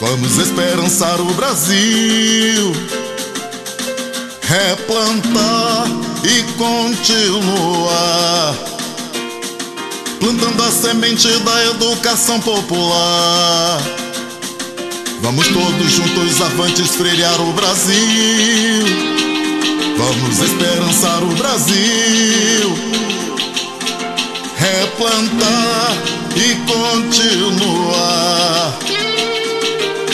Vamos 0.00 0.38
esperançar 0.38 1.20
o 1.20 1.34
Brasil. 1.34 2.72
Replantar 4.42 5.86
e 6.24 6.42
continuar. 6.54 7.88
Plantando 10.18 10.62
a 10.62 10.70
semente 10.70 11.28
da 11.40 11.66
educação 11.66 12.40
popular. 12.40 13.80
Vamos 15.20 15.48
todos 15.48 15.90
juntos 15.90 16.40
avante 16.40 16.82
esfregar 16.82 17.40
o 17.40 17.52
Brasil. 17.52 18.86
Vamos 19.98 20.38
esperançar 20.38 21.22
o 21.22 21.34
Brasil. 21.34 22.78
Replantar 24.56 26.17
e 26.40 26.54
continuar 26.66 27.98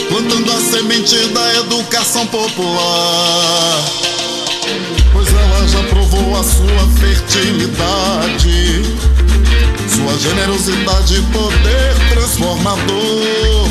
plantando 0.08 0.52
a 0.52 0.60
semente 0.60 1.16
da 1.28 1.54
educação 1.56 2.26
popular. 2.28 3.84
Pois 5.12 5.28
ela 5.28 5.68
já 5.68 5.82
provou 5.84 6.36
a 6.36 6.42
sua 6.42 6.88
fertilidade, 6.98 8.82
sua 9.88 10.18
generosidade 10.18 11.16
e 11.16 11.22
poder 11.32 11.94
transformador. 12.10 13.68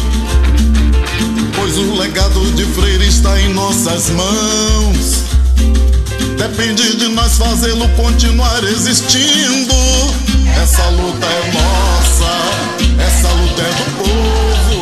Pois 1.56 1.78
o 1.78 1.96
legado 1.96 2.40
de 2.52 2.66
Freire 2.66 3.08
está 3.08 3.42
em 3.42 3.52
nossas 3.54 4.10
mãos. 4.12 5.24
Depende 6.38 6.98
de 6.98 7.08
nós 7.10 7.36
fazê-lo 7.38 7.90
continuar 7.90 8.64
existindo. 8.64 9.93
Essa 10.62 10.90
luta 10.90 11.26
é 11.26 11.52
nossa, 11.52 12.32
essa 13.06 13.30
luta 13.30 13.62
é 13.62 13.74
do 13.74 13.86
povo. 13.98 14.80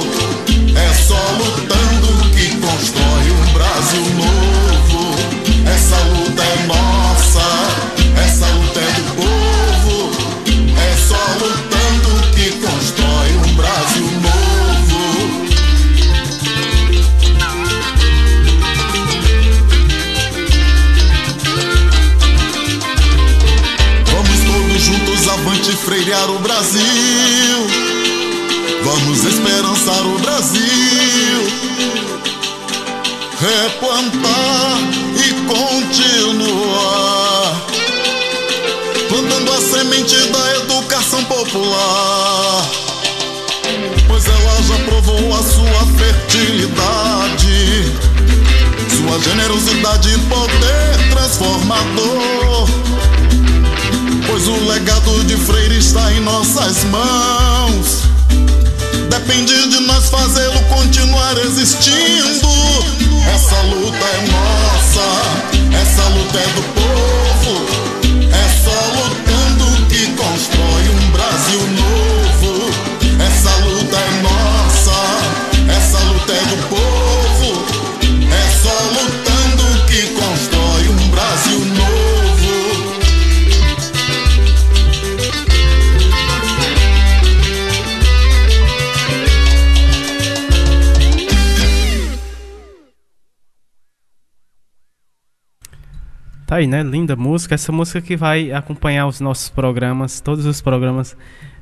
É 0.78 0.94
só 0.94 1.22
lutando 1.38 2.30
que 2.36 2.56
constrói 2.58 3.32
um 3.32 3.54
Brasil 3.54 4.06
novo. 4.16 5.16
Essa 5.66 5.98
luta 5.98 6.11
gente 25.72 25.78
freiriar 25.78 26.30
o 26.30 26.40
Brasil. 26.40 26.82
Vamos 28.84 29.24
esperançar 29.24 30.06
o 30.06 30.20
Brasil. 30.20 30.62
Replantar 33.40 34.78
e 35.16 35.34
continuar. 35.48 36.82
Plantando 39.08 39.52
a 39.54 39.62
semente 39.62 40.18
da 40.28 40.56
educação 40.58 41.24
popular. 41.26 42.70
Pois 44.08 44.26
ela 44.26 44.62
já 44.64 44.78
provou 44.86 45.34
a 45.34 45.44
sua 45.44 45.86
fertilidade. 45.98 47.86
Sua 48.98 49.20
generosidade 49.20 50.10
e 50.10 50.18
poder 50.20 51.10
transformador. 51.12 52.51
Legado 54.82 55.24
de 55.26 55.38
Freire 55.38 55.78
está 55.78 56.12
em 56.12 56.22
nossas 56.22 56.84
mãos. 56.86 58.02
Depende 59.12 59.70
de 59.70 59.80
nós 59.82 60.10
fazê-lo 60.10 60.60
continuar 60.70 61.38
existindo. 61.38 62.48
Essa 63.32 63.62
luta 63.62 63.96
é 63.96 64.26
nossa, 64.32 65.06
essa 65.80 66.04
luta 66.10 66.40
é 66.40 66.48
do 66.56 66.64
povo. 66.74 67.64
É 68.34 68.46
só 68.64 68.80
lutando 68.98 69.86
que 69.86 70.08
constrói 70.14 70.90
um 70.90 71.12
Brasil 71.12 71.60
novo. 71.74 71.81
Tá 96.52 96.58
aí, 96.58 96.68
né? 96.68 96.84
Linda 96.84 97.16
música. 97.16 97.56
Essa 97.56 97.72
música 97.72 98.02
que 98.02 98.18
vai 98.18 98.52
acompanhar 98.52 99.08
os 99.08 99.22
nossos 99.22 99.48
programas, 99.48 100.20
todos 100.20 100.46
os 100.46 100.60
programas 100.60 101.16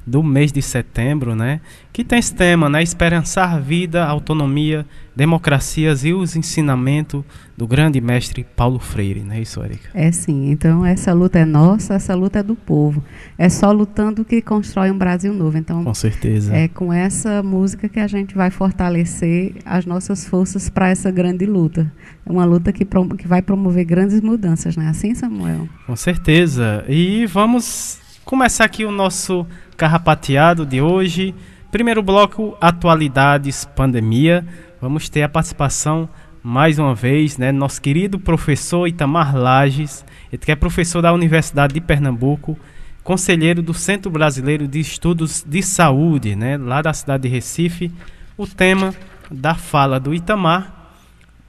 do 0.06 0.24
mês 0.24 0.52
de 0.52 0.62
setembro, 0.62 1.36
né? 1.36 1.62
Que 1.94 2.04
tem 2.04 2.20
esse 2.20 2.34
tema, 2.34 2.70
né? 2.70 2.82
Esperançar 2.82 3.62
vida, 3.62 4.06
autonomia, 4.06 4.86
democracias 5.16 6.06
e 6.06 6.14
os 6.14 6.36
ensinamentos 6.36 7.24
do 7.58 7.68
grande 7.68 8.00
mestre 8.00 8.46
Paulo 8.56 8.80
Freire, 8.80 9.22
não 9.22 9.34
é 9.34 9.42
isso, 9.42 9.62
Erika? 9.62 9.90
É 9.94 10.12
sim. 10.12 10.50
Então 10.50 10.86
essa 10.86 11.14
luta 11.14 11.40
é 11.40 11.46
nossa, 11.46 11.96
essa 11.96 12.16
luta 12.16 12.40
é 12.40 12.44
do 12.44 12.56
povo. 12.56 13.04
É 13.38 13.50
só 13.50 13.72
lutando 13.72 14.24
que 14.24 14.42
constrói 14.42 14.90
um 14.90 14.98
Brasil 14.98 15.34
novo. 15.34 15.58
Então 15.58 15.84
com 15.84 15.94
certeza. 15.94 16.56
É 16.56 16.68
com 16.68 16.94
essa 16.94 17.44
música 17.44 17.90
que 17.90 18.00
a 18.00 18.08
gente 18.08 18.34
vai 18.34 18.50
fortalecer 18.50 19.56
as 19.66 19.86
nossas 19.86 20.26
forças 20.26 20.70
para 20.70 20.90
essa 20.90 21.12
grande 21.12 21.46
luta. 21.46 21.92
É 22.26 22.32
uma 22.32 22.46
luta 22.46 22.72
que, 22.72 22.86
que 22.86 23.28
vai 23.28 23.42
promover 23.42 23.84
grandes 23.84 24.22
mudanças, 24.22 24.76
não 24.78 24.84
é 24.86 24.88
assim, 24.88 25.14
Samuel? 25.14 25.68
Com 25.86 25.96
certeza. 25.96 26.86
E 26.88 27.26
vamos 27.26 28.00
começar 28.30 28.66
aqui 28.66 28.86
o 28.86 28.92
nosso 28.92 29.44
carrapateado 29.76 30.64
de 30.64 30.80
hoje. 30.80 31.34
Primeiro 31.72 32.04
bloco, 32.04 32.56
atualidades, 32.62 33.66
pandemia. 33.66 34.46
Vamos 34.80 35.10
ter 35.10 35.24
a 35.24 35.28
participação 35.30 36.08
mais 36.44 36.78
uma 36.78 36.94
vez, 36.94 37.40
né, 37.40 37.52
nosso 37.52 37.82
querido 37.82 38.20
professor 38.20 38.88
Itamar 38.88 39.36
Lages, 39.36 40.06
ele 40.32 40.40
que 40.40 40.52
é 40.52 40.56
professor 40.56 41.02
da 41.02 41.12
Universidade 41.12 41.74
de 41.74 41.82
Pernambuco, 41.82 42.56
conselheiro 43.04 43.64
do 43.64 43.74
Centro 43.74 44.12
Brasileiro 44.12 44.68
de 44.68 44.80
Estudos 44.80 45.44
de 45.44 45.64
Saúde, 45.64 46.36
né, 46.36 46.56
lá 46.56 46.84
da 46.84 46.94
cidade 46.94 47.24
de 47.24 47.30
Recife. 47.30 47.92
O 48.38 48.46
tema 48.46 48.94
da 49.32 49.56
fala 49.56 50.00
do 50.00 50.14
Itamar, 50.14 50.94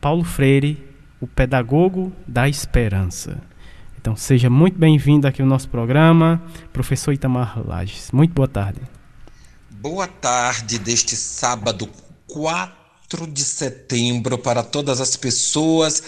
Paulo 0.00 0.24
Freire, 0.24 0.82
o 1.20 1.26
pedagogo 1.26 2.10
da 2.26 2.48
esperança. 2.48 3.49
Então 4.00 4.16
seja 4.16 4.48
muito 4.48 4.78
bem-vindo 4.78 5.28
aqui 5.28 5.42
ao 5.42 5.46
nosso 5.46 5.68
programa, 5.68 6.42
professor 6.72 7.12
Itamar 7.12 7.60
Lages. 7.62 8.10
Muito 8.12 8.32
boa 8.32 8.48
tarde. 8.48 8.80
Boa 9.68 10.08
tarde 10.08 10.78
deste 10.78 11.14
sábado 11.14 11.86
4 12.26 13.26
de 13.26 13.44
setembro 13.44 14.38
para 14.38 14.62
todas 14.62 15.02
as 15.02 15.16
pessoas 15.16 16.02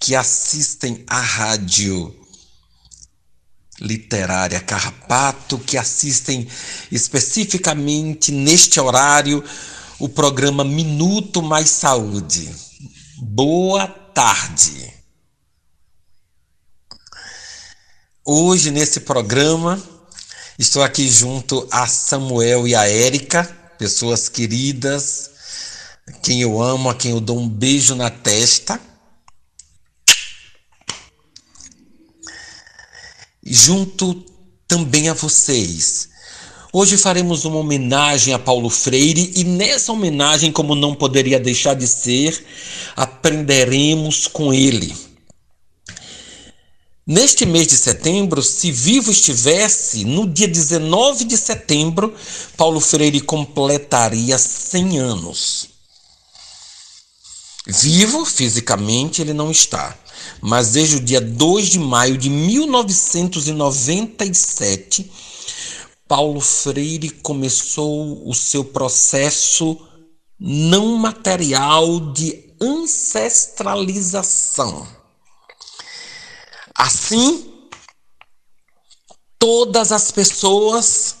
que 0.00 0.16
assistem 0.16 1.04
à 1.08 1.20
rádio 1.20 2.12
literária 3.80 4.58
Carrapato, 4.58 5.56
que 5.56 5.78
assistem 5.78 6.48
especificamente 6.90 8.32
neste 8.32 8.80
horário 8.80 9.44
o 10.00 10.08
programa 10.08 10.64
Minuto 10.64 11.40
Mais 11.40 11.70
Saúde. 11.70 12.50
Boa 13.18 13.86
tarde. 13.86 14.95
Hoje, 18.28 18.72
nesse 18.72 18.98
programa, 18.98 19.80
estou 20.58 20.82
aqui 20.82 21.08
junto 21.08 21.64
a 21.70 21.86
Samuel 21.86 22.66
e 22.66 22.74
a 22.74 22.88
Érica, 22.88 23.44
pessoas 23.78 24.28
queridas, 24.28 25.30
quem 26.24 26.42
eu 26.42 26.60
amo, 26.60 26.90
a 26.90 26.94
quem 26.96 27.12
eu 27.12 27.20
dou 27.20 27.38
um 27.38 27.48
beijo 27.48 27.94
na 27.94 28.10
testa. 28.10 28.80
Junto 33.44 34.14
também 34.66 35.08
a 35.08 35.14
vocês. 35.14 36.08
Hoje 36.72 36.98
faremos 36.98 37.44
uma 37.44 37.58
homenagem 37.58 38.34
a 38.34 38.40
Paulo 38.40 38.68
Freire 38.68 39.34
e 39.36 39.44
nessa 39.44 39.92
homenagem, 39.92 40.50
como 40.50 40.74
não 40.74 40.96
poderia 40.96 41.38
deixar 41.38 41.74
de 41.74 41.86
ser, 41.86 42.44
aprenderemos 42.96 44.26
com 44.26 44.52
ele. 44.52 45.05
Neste 47.08 47.46
mês 47.46 47.68
de 47.68 47.76
setembro, 47.76 48.42
se 48.42 48.72
vivo 48.72 49.12
estivesse, 49.12 50.04
no 50.04 50.26
dia 50.26 50.48
19 50.48 51.24
de 51.24 51.36
setembro, 51.36 52.12
Paulo 52.56 52.80
Freire 52.80 53.20
completaria 53.20 54.36
100 54.36 54.98
anos. 54.98 55.68
Vivo, 57.64 58.24
fisicamente, 58.24 59.22
ele 59.22 59.32
não 59.32 59.52
está, 59.52 59.96
mas 60.40 60.72
desde 60.72 60.96
o 60.96 61.00
dia 61.00 61.20
2 61.20 61.68
de 61.68 61.78
maio 61.78 62.18
de 62.18 62.28
1997, 62.28 65.08
Paulo 66.08 66.40
Freire 66.40 67.10
começou 67.10 68.28
o 68.28 68.34
seu 68.34 68.64
processo 68.64 69.78
não 70.40 70.96
material 70.96 72.00
de 72.12 72.52
ancestralização. 72.60 75.05
Assim, 76.76 77.52
todas 79.38 79.92
as 79.92 80.10
pessoas, 80.10 81.16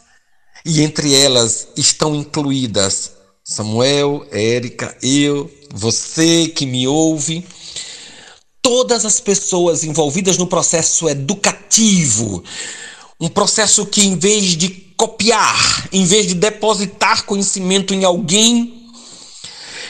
e 0.64 0.82
entre 0.82 1.14
elas 1.14 1.68
estão 1.76 2.14
incluídas 2.14 3.12
Samuel, 3.48 4.26
Érica, 4.32 4.98
eu, 5.00 5.48
você 5.72 6.48
que 6.48 6.66
me 6.66 6.88
ouve, 6.88 7.46
todas 8.60 9.04
as 9.04 9.20
pessoas 9.20 9.84
envolvidas 9.84 10.36
no 10.36 10.48
processo 10.48 11.08
educativo, 11.08 12.42
um 13.20 13.28
processo 13.28 13.86
que, 13.86 14.04
em 14.04 14.18
vez 14.18 14.56
de 14.56 14.68
copiar, 14.96 15.88
em 15.92 16.04
vez 16.04 16.26
de 16.26 16.34
depositar 16.34 17.24
conhecimento 17.24 17.94
em 17.94 18.04
alguém, 18.04 18.75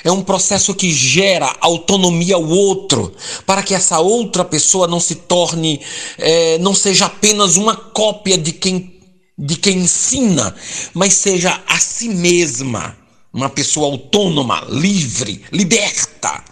é 0.09 0.13
um 0.13 0.23
processo 0.23 0.75
que 0.75 0.93
gera 0.93 1.55
autonomia 1.61 2.37
ao 2.37 2.47
outro, 2.47 3.15
para 3.45 3.63
que 3.63 3.75
essa 3.75 3.99
outra 3.99 4.45
pessoa 4.45 4.87
não 4.87 5.01
se 5.01 5.17
torne, 5.17 5.81
é, 6.17 6.59
não 6.59 6.75
seja 6.75 7.07
apenas 7.07 7.57
uma 7.57 7.75
cópia 7.75 8.39
de 8.39 8.53
quem, 8.53 9.01
de 9.37 9.57
quem 9.57 9.79
ensina, 9.79 10.55
mas 10.95 11.15
seja 11.15 11.61
a 11.67 11.79
si 11.79 12.09
mesma, 12.09 12.97
uma 13.33 13.51
pessoa 13.51 13.87
autônoma, 13.87 14.65
livre, 14.69 15.45
liberta. 15.51 16.45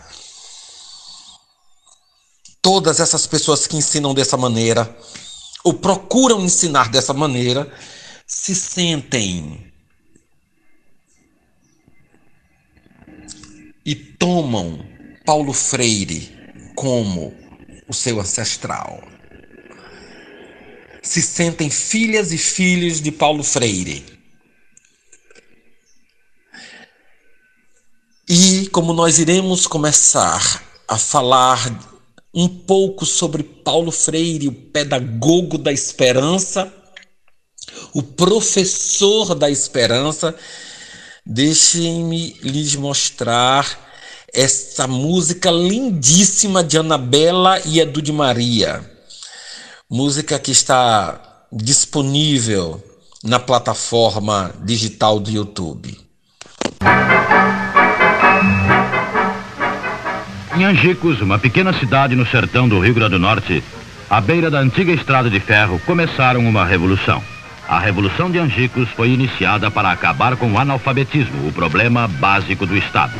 Todas 2.60 2.98
essas 2.98 3.26
pessoas 3.26 3.66
que 3.66 3.76
ensinam 3.76 4.12
dessa 4.14 4.36
maneira, 4.36 4.96
ou 5.62 5.74
procuram 5.74 6.40
ensinar 6.40 6.90
dessa 6.90 7.12
maneira, 7.12 7.72
se 8.26 8.54
sentem 8.54 9.73
e 13.84 13.94
tomam 13.94 14.84
Paulo 15.24 15.52
Freire 15.52 16.32
como 16.74 17.34
o 17.86 17.92
seu 17.92 18.20
ancestral. 18.20 19.02
Se 21.02 21.20
sentem 21.20 21.68
filhas 21.68 22.32
e 22.32 22.38
filhos 22.38 23.00
de 23.00 23.12
Paulo 23.12 23.42
Freire. 23.44 24.04
E 28.26 28.68
como 28.70 28.94
nós 28.94 29.18
iremos 29.18 29.66
começar 29.66 30.64
a 30.88 30.98
falar 30.98 31.58
um 32.32 32.48
pouco 32.48 33.04
sobre 33.04 33.42
Paulo 33.42 33.92
Freire, 33.92 34.48
o 34.48 34.52
pedagogo 34.52 35.58
da 35.58 35.70
esperança, 35.70 36.72
o 37.92 38.02
professor 38.02 39.34
da 39.34 39.50
esperança. 39.50 40.34
Deixem-me 41.26 42.36
lhes 42.42 42.76
mostrar 42.76 43.66
essa 44.30 44.86
música 44.86 45.50
lindíssima 45.50 46.62
de 46.62 46.76
Anabela 46.76 47.58
e 47.64 47.80
Edu 47.80 48.02
de 48.02 48.12
Maria. 48.12 48.84
Música 49.90 50.38
que 50.38 50.50
está 50.50 51.46
disponível 51.50 52.84
na 53.22 53.40
plataforma 53.40 54.54
digital 54.62 55.18
do 55.18 55.30
YouTube. 55.30 55.98
Em 60.54 60.64
Angicos, 60.64 61.22
uma 61.22 61.38
pequena 61.38 61.72
cidade 61.72 62.14
no 62.14 62.26
sertão 62.26 62.68
do 62.68 62.78
Rio 62.78 62.92
Grande 62.92 63.12
do 63.12 63.18
Norte, 63.18 63.64
à 64.10 64.20
beira 64.20 64.50
da 64.50 64.58
antiga 64.58 64.92
estrada 64.92 65.30
de 65.30 65.40
ferro, 65.40 65.80
começaram 65.86 66.46
uma 66.46 66.66
revolução. 66.66 67.33
A 67.68 67.78
Revolução 67.78 68.30
de 68.30 68.38
Angicos 68.38 68.88
foi 68.90 69.10
iniciada 69.10 69.70
para 69.70 69.90
acabar 69.90 70.36
com 70.36 70.52
o 70.52 70.58
analfabetismo, 70.58 71.48
o 71.48 71.52
problema 71.52 72.06
básico 72.06 72.66
do 72.66 72.76
Estado. 72.76 73.14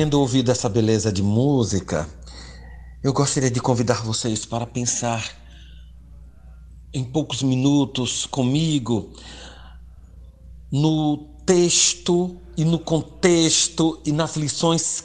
Tendo 0.00 0.18
ouvido 0.18 0.50
essa 0.50 0.66
beleza 0.66 1.12
de 1.12 1.22
música, 1.22 2.08
eu 3.02 3.12
gostaria 3.12 3.50
de 3.50 3.60
convidar 3.60 4.02
vocês 4.02 4.46
para 4.46 4.66
pensar 4.66 5.22
em 6.90 7.04
poucos 7.04 7.42
minutos 7.42 8.24
comigo 8.24 9.12
no 10.72 11.18
texto 11.44 12.40
e 12.56 12.64
no 12.64 12.78
contexto 12.78 14.00
e 14.02 14.10
nas 14.10 14.36
lições 14.36 15.04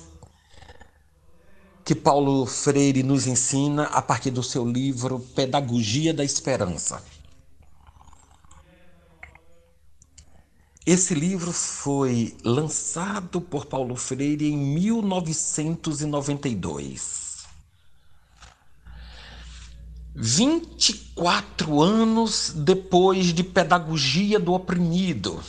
que 1.83 1.93
Paulo 1.93 2.45
Freire 2.45 3.03
nos 3.03 3.27
ensina 3.27 3.87
a 3.87 4.01
partir 4.01 4.31
do 4.31 4.41
seu 4.41 4.65
livro 4.65 5.19
Pedagogia 5.19 6.13
da 6.13 6.23
Esperança. 6.23 7.03
Esse 10.85 11.15
livro 11.15 11.51
foi 11.51 12.37
lançado 12.43 13.41
por 13.41 13.65
Paulo 13.65 13.95
Freire 13.95 14.45
em 14.45 14.55
1992. 14.55 17.47
24 20.13 21.81
anos 21.81 22.53
depois 22.55 23.33
de 23.33 23.43
Pedagogia 23.43 24.39
do 24.39 24.53
Oprimido. 24.53 25.41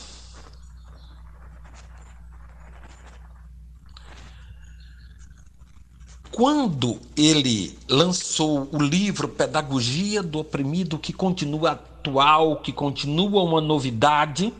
Quando 6.33 6.99
ele 7.15 7.79
lançou 7.87 8.71
o 8.73 8.79
livro 8.79 9.29
Pedagogia 9.29 10.23
do 10.23 10.39
Oprimido, 10.39 10.99
que 10.99 11.13
continua 11.13 11.73
atual, 11.73 12.63
que 12.63 12.73
continua 12.73 13.43
uma 13.43 13.61
novidade, 13.61 14.51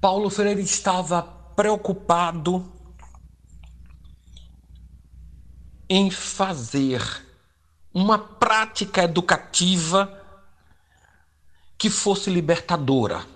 Paulo 0.00 0.30
Freire 0.30 0.62
estava 0.62 1.22
preocupado 1.22 2.72
em 5.88 6.10
fazer 6.10 7.02
uma 7.92 8.18
prática 8.18 9.02
educativa 9.02 10.16
que 11.76 11.90
fosse 11.90 12.30
libertadora. 12.30 13.26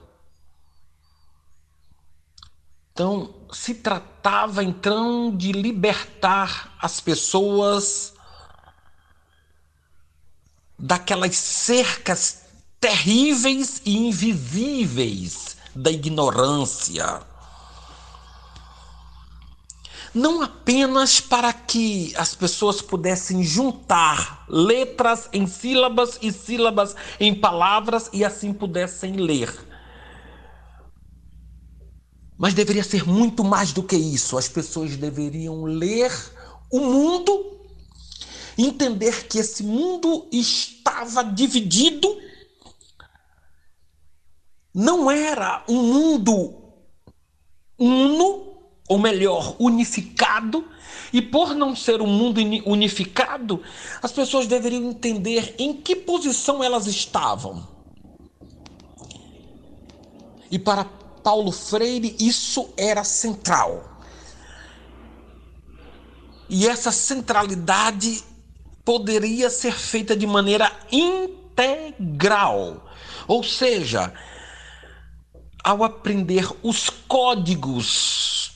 Então, 2.93 3.35
se 3.53 3.75
tratava 3.75 4.65
então 4.65 5.37
de 5.37 5.53
libertar 5.53 6.75
as 6.81 6.99
pessoas 7.01 8.15
daquelas 10.79 11.37
cercas 11.37 12.45
terríveis 12.81 13.83
e 13.85 13.97
invisíveis 13.97 15.54
da 15.75 15.91
ignorância. 15.91 17.23
Não 20.15 20.43
apenas 20.43 21.21
para 21.21 21.53
que 21.53 22.15
as 22.17 22.37
pessoas 22.37 22.81
pudessem 22.81 23.43
juntar 23.43 24.45
letras 24.49 25.29
em 25.33 25.45
sílabas 25.45 26.19
e 26.23 26.31
sílabas 26.31 26.95
em 27.19 27.35
palavras 27.35 28.11
e 28.13 28.25
assim 28.25 28.53
pudessem 28.53 29.17
ler. 29.17 29.53
Mas 32.39 32.55
deveria 32.55 32.85
ser 32.85 33.05
muito 33.09 33.43
mais 33.43 33.73
do 33.73 33.83
que 33.83 33.97
isso. 33.97 34.39
As 34.39 34.49
pessoas 34.49 34.97
deveriam 34.97 35.65
ler 35.65 36.13
o 36.71 36.79
mundo, 36.79 37.59
entender 38.57 39.27
que 39.27 39.39
esse 39.39 39.65
mundo 39.65 40.29
estava 40.31 41.25
dividido 41.25 42.09
não 44.75 45.11
era 45.11 45.63
um 45.69 45.83
mundo 45.83 46.55
uno, 47.79 48.55
ou 48.89 48.99
melhor, 48.99 49.55
unificado, 49.59 50.65
e 51.13 51.23
por 51.23 51.55
não 51.55 51.77
ser 51.77 52.03
um 52.03 52.07
mundo 52.07 52.41
unificado, 52.67 53.63
as 54.03 54.11
pessoas 54.11 54.47
deveriam 54.49 54.91
entender 54.91 55.55
em 55.59 55.75
que 55.75 55.95
posição 55.95 56.63
elas 56.63 56.87
estavam. 56.87 57.67
E 60.51 60.59
para 60.59 60.85
Paulo 61.23 61.53
Freire, 61.53 62.17
isso 62.19 62.69
era 62.77 63.05
central. 63.05 63.99
E 66.49 66.67
essa 66.67 66.93
centralidade 66.93 68.23
poderia 68.85 69.49
ser 69.49 69.73
feita 69.73 70.15
de 70.17 70.27
maneira 70.27 70.71
integral. 70.93 72.85
Ou 73.27 73.43
seja, 73.43 74.13
ao 75.65 75.83
aprender 75.83 76.47
os 76.63 76.91
códigos 76.91 78.53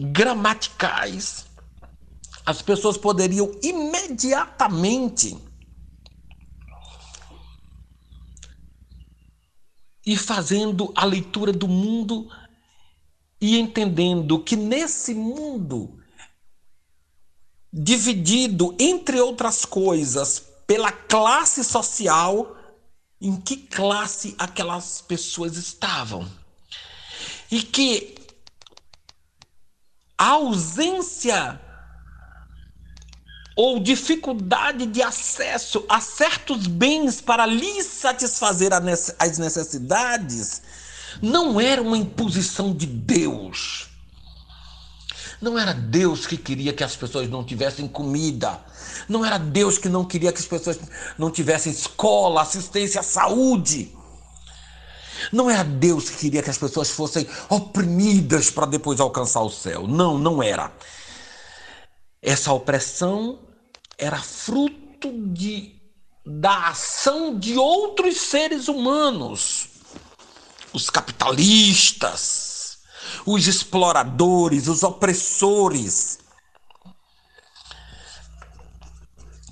gramaticais, 0.00 1.44
as 2.46 2.62
pessoas 2.62 2.96
poderiam 2.96 3.52
imediatamente 3.62 5.36
ir 10.06 10.16
fazendo 10.16 10.90
a 10.94 11.04
leitura 11.04 11.52
do 11.52 11.68
mundo 11.68 12.30
e 13.40 13.58
entendendo 13.58 14.42
que 14.42 14.56
nesse 14.56 15.12
mundo 15.12 15.98
dividido 17.70 18.74
entre 18.78 19.20
outras 19.20 19.66
coisas 19.66 20.42
pela 20.66 20.90
classe 20.90 21.62
social 21.62 22.56
em 23.20 23.36
que 23.36 23.56
classe 23.56 24.34
aquelas 24.38 25.00
pessoas 25.00 25.56
estavam. 25.56 26.30
E 27.50 27.62
que 27.62 28.14
a 30.18 30.30
ausência 30.30 31.60
ou 33.56 33.80
dificuldade 33.80 34.84
de 34.84 35.02
acesso 35.02 35.84
a 35.88 36.00
certos 36.00 36.66
bens 36.66 37.22
para 37.22 37.46
lhes 37.46 37.86
satisfazer 37.86 38.70
as 39.18 39.38
necessidades 39.38 40.60
não 41.22 41.58
era 41.58 41.80
uma 41.80 41.96
imposição 41.96 42.74
de 42.74 42.84
Deus. 42.84 43.88
Não 45.40 45.58
era 45.58 45.72
Deus 45.72 46.26
que 46.26 46.36
queria 46.36 46.72
que 46.72 46.84
as 46.84 46.96
pessoas 46.96 47.28
não 47.28 47.44
tivessem 47.44 47.88
comida. 47.88 48.60
Não 49.08 49.24
era 49.24 49.38
Deus 49.38 49.78
que 49.78 49.88
não 49.88 50.04
queria 50.04 50.32
que 50.32 50.40
as 50.40 50.46
pessoas 50.46 50.78
não 51.18 51.30
tivessem 51.30 51.72
escola, 51.72 52.42
assistência, 52.42 53.02
saúde. 53.02 53.94
Não 55.32 55.50
era 55.50 55.64
Deus 55.64 56.10
que 56.10 56.16
queria 56.16 56.42
que 56.42 56.50
as 56.50 56.58
pessoas 56.58 56.90
fossem 56.90 57.26
oprimidas 57.48 58.50
para 58.50 58.66
depois 58.66 59.00
alcançar 59.00 59.42
o 59.42 59.50
céu. 59.50 59.86
Não, 59.86 60.18
não 60.18 60.42
era. 60.42 60.72
Essa 62.22 62.52
opressão 62.52 63.38
era 63.98 64.20
fruto 64.20 65.12
de, 65.32 65.74
da 66.24 66.68
ação 66.68 67.38
de 67.38 67.56
outros 67.56 68.20
seres 68.20 68.68
humanos, 68.68 69.68
os 70.72 70.90
capitalistas, 70.90 72.78
os 73.24 73.46
exploradores, 73.46 74.68
os 74.68 74.82
opressores 74.82 76.18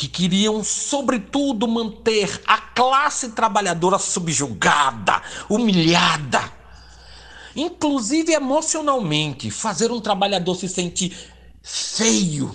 que 0.04 0.22
queriam, 0.22 0.62
sobretudo, 0.62 1.66
manter 1.66 2.42
a 2.46 2.58
classe 2.58 3.30
trabalhadora 3.30 3.98
subjugada, 3.98 5.22
humilhada, 5.48 6.52
inclusive 7.56 8.32
emocionalmente, 8.32 9.50
fazer 9.50 9.90
um 9.90 10.00
trabalhador 10.00 10.56
se 10.56 10.68
sentir 10.68 11.16
feio, 11.62 12.54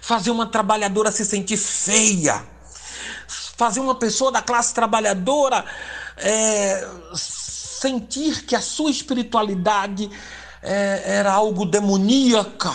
fazer 0.00 0.30
uma 0.30 0.46
trabalhadora 0.46 1.12
se 1.12 1.24
sentir 1.24 1.56
feia, 1.56 2.44
fazer 3.56 3.80
uma 3.80 3.94
pessoa 3.94 4.32
da 4.32 4.42
classe 4.42 4.74
trabalhadora 4.74 5.64
é, 6.16 6.88
sentir 7.14 8.44
que 8.44 8.56
a 8.56 8.60
sua 8.60 8.90
espiritualidade 8.90 10.10
é, 10.62 11.02
era 11.06 11.32
algo 11.32 11.64
demoníaca 11.64 12.72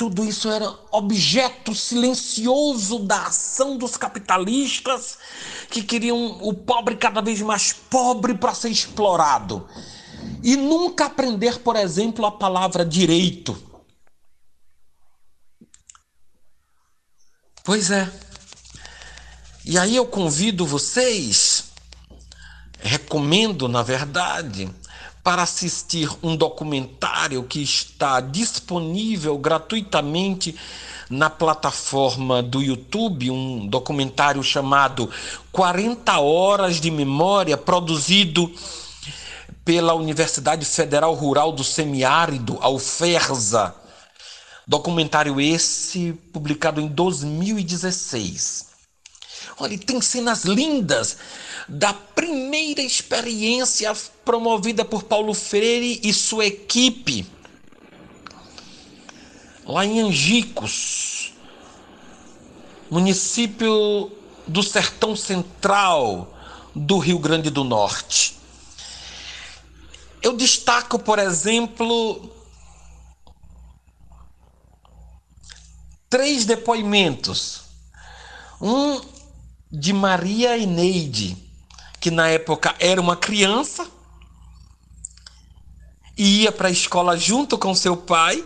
tudo 0.00 0.24
isso 0.24 0.48
era 0.48 0.74
objeto 0.90 1.74
silencioso 1.74 3.00
da 3.00 3.26
ação 3.26 3.76
dos 3.76 3.98
capitalistas 3.98 5.18
que 5.68 5.82
queriam 5.82 6.38
o 6.40 6.54
pobre 6.54 6.96
cada 6.96 7.20
vez 7.20 7.42
mais 7.42 7.74
pobre 7.74 8.32
para 8.32 8.54
ser 8.54 8.70
explorado. 8.70 9.68
E 10.42 10.56
nunca 10.56 11.04
aprender, 11.04 11.58
por 11.58 11.76
exemplo, 11.76 12.24
a 12.24 12.32
palavra 12.32 12.82
direito. 12.82 13.54
Pois 17.62 17.90
é. 17.90 18.10
E 19.66 19.76
aí 19.76 19.96
eu 19.96 20.06
convido 20.06 20.64
vocês, 20.64 21.72
recomendo, 22.78 23.68
na 23.68 23.82
verdade, 23.82 24.74
para 25.30 25.44
assistir 25.44 26.10
um 26.24 26.34
documentário 26.34 27.44
que 27.44 27.62
está 27.62 28.20
disponível 28.20 29.38
gratuitamente 29.38 30.56
na 31.08 31.30
plataforma 31.30 32.42
do 32.42 32.60
YouTube, 32.60 33.30
um 33.30 33.64
documentário 33.68 34.42
chamado 34.42 35.08
40 35.52 36.18
Horas 36.18 36.80
de 36.80 36.90
Memória, 36.90 37.56
produzido 37.56 38.52
pela 39.64 39.94
Universidade 39.94 40.64
Federal 40.64 41.14
Rural 41.14 41.52
do 41.52 41.62
Semiárido, 41.62 42.58
a 42.60 42.68
UFERSA. 42.68 43.72
Documentário 44.66 45.40
esse 45.40 46.12
publicado 46.32 46.80
em 46.80 46.88
2016. 46.88 48.66
Olha, 49.60 49.78
tem 49.78 50.00
cenas 50.00 50.44
lindas 50.44 51.18
da 51.70 51.94
primeira 51.94 52.82
experiência 52.82 53.94
promovida 54.24 54.84
por 54.84 55.04
Paulo 55.04 55.32
Freire 55.32 56.00
e 56.02 56.12
sua 56.12 56.46
equipe 56.46 57.24
lá 59.64 59.86
em 59.86 60.00
Angicos, 60.00 61.32
município 62.90 64.10
do 64.48 64.64
Sertão 64.64 65.14
Central 65.14 66.36
do 66.74 66.98
Rio 66.98 67.20
Grande 67.20 67.50
do 67.50 67.62
Norte. 67.62 68.36
Eu 70.20 70.36
destaco, 70.36 70.98
por 70.98 71.20
exemplo, 71.20 72.28
três 76.08 76.44
depoimentos. 76.44 77.62
Um 78.60 79.00
de 79.70 79.92
Maria 79.92 80.58
Eneide, 80.58 81.49
que 82.00 82.10
na 82.10 82.28
época 82.28 82.74
era 82.78 83.00
uma 83.00 83.16
criança 83.16 83.86
e 86.16 86.42
ia 86.42 86.52
para 86.52 86.68
a 86.68 86.70
escola 86.70 87.16
junto 87.16 87.56
com 87.56 87.74
seu 87.74 87.96
pai, 87.96 88.44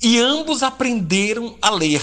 e 0.00 0.18
ambos 0.18 0.62
aprenderam 0.62 1.58
a 1.60 1.68
ler. 1.70 2.00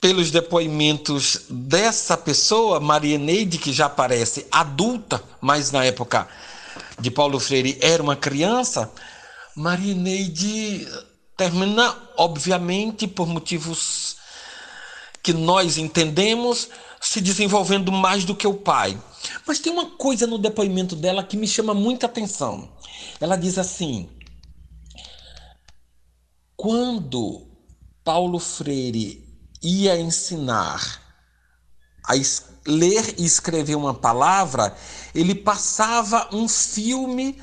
Pelos 0.00 0.30
depoimentos 0.30 1.42
dessa 1.50 2.16
pessoa, 2.16 2.78
Maria 2.78 3.18
Neide, 3.18 3.58
que 3.58 3.72
já 3.72 3.86
aparece 3.86 4.46
adulta, 4.50 5.22
mas 5.40 5.72
na 5.72 5.84
época 5.84 6.28
de 6.98 7.10
Paulo 7.10 7.38
Freire 7.38 7.76
era 7.82 8.02
uma 8.02 8.16
criança, 8.16 8.90
Maria 9.54 9.94
Neide 9.94 10.88
termina, 11.36 11.94
obviamente, 12.16 13.06
por 13.06 13.26
motivos 13.26 14.16
que 15.22 15.32
nós 15.32 15.76
entendemos, 15.76 16.68
se 17.00 17.20
desenvolvendo 17.20 17.92
mais 17.92 18.24
do 18.24 18.34
que 18.34 18.46
o 18.46 18.54
pai. 18.54 19.00
Mas 19.46 19.58
tem 19.58 19.72
uma 19.72 19.86
coisa 19.86 20.26
no 20.26 20.38
depoimento 20.38 20.96
dela 20.96 21.24
que 21.24 21.36
me 21.36 21.46
chama 21.46 21.74
muita 21.74 22.06
atenção. 22.06 22.68
Ela 23.20 23.36
diz 23.36 23.58
assim: 23.58 24.08
quando 26.56 27.46
Paulo 28.04 28.38
Freire 28.38 29.24
ia 29.62 29.98
ensinar 30.00 31.02
a 32.04 32.14
ler 32.66 33.14
e 33.18 33.24
escrever 33.24 33.74
uma 33.74 33.94
palavra, 33.94 34.76
ele 35.14 35.34
passava 35.34 36.28
um 36.32 36.48
filme 36.48 37.40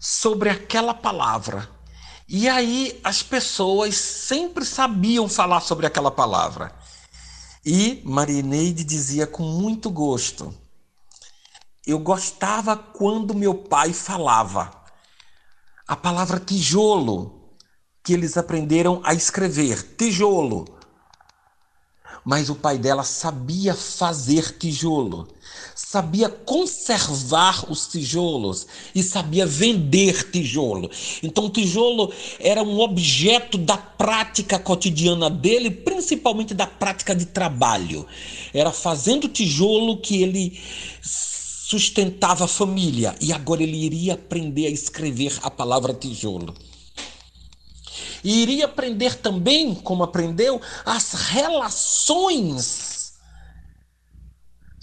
sobre 0.00 0.50
aquela 0.50 0.94
palavra. 0.94 1.68
E 2.28 2.48
aí 2.48 2.98
as 3.04 3.22
pessoas 3.22 3.94
sempre 3.96 4.64
sabiam 4.64 5.28
falar 5.28 5.60
sobre 5.60 5.86
aquela 5.86 6.10
palavra. 6.10 6.72
E 7.64 8.02
Marineide 8.04 8.82
dizia 8.82 9.24
com 9.24 9.44
muito 9.44 9.88
gosto: 9.88 10.52
Eu 11.86 12.00
gostava 12.00 12.76
quando 12.76 13.34
meu 13.34 13.54
pai 13.54 13.92
falava. 13.92 14.82
A 15.86 15.94
palavra 15.94 16.40
tijolo, 16.40 17.56
que 18.02 18.12
eles 18.12 18.36
aprenderam 18.36 19.00
a 19.04 19.14
escrever, 19.14 19.94
tijolo. 19.96 20.64
Mas 22.24 22.50
o 22.50 22.56
pai 22.56 22.78
dela 22.78 23.04
sabia 23.04 23.74
fazer 23.74 24.58
tijolo, 24.58 25.28
sabia 25.86 26.28
conservar 26.28 27.70
os 27.70 27.86
tijolos 27.86 28.66
e 28.94 29.02
sabia 29.02 29.44
vender 29.44 30.30
tijolo. 30.30 30.90
Então, 31.22 31.50
tijolo 31.50 32.10
era 32.40 32.62
um 32.62 32.80
objeto 32.80 33.58
da 33.58 33.76
prática 33.76 34.58
cotidiana 34.58 35.28
dele, 35.28 35.70
principalmente 35.70 36.54
da 36.54 36.66
prática 36.66 37.14
de 37.14 37.26
trabalho. 37.26 38.06
Era 38.54 38.72
fazendo 38.72 39.28
tijolo 39.28 39.98
que 39.98 40.22
ele 40.22 40.58
sustentava 41.02 42.44
a 42.44 42.48
família 42.48 43.14
e 43.20 43.32
agora 43.32 43.62
ele 43.62 43.76
iria 43.76 44.14
aprender 44.14 44.66
a 44.66 44.70
escrever 44.70 45.38
a 45.42 45.50
palavra 45.50 45.92
tijolo. 45.92 46.54
E 48.24 48.42
iria 48.42 48.66
aprender 48.66 49.16
também, 49.16 49.74
como 49.74 50.04
aprendeu, 50.04 50.60
as 50.86 51.12
relações 51.12 52.91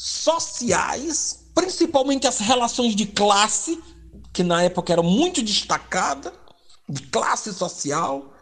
sociais, 0.01 1.43
principalmente 1.53 2.25
as 2.25 2.39
relações 2.39 2.95
de 2.95 3.05
classe, 3.05 3.83
que 4.31 4.43
na 4.43 4.63
época 4.63 4.93
eram 4.93 5.03
muito 5.03 5.41
destacadas, 5.41 6.31
de 6.87 7.01
classe 7.07 7.53
social. 7.53 8.33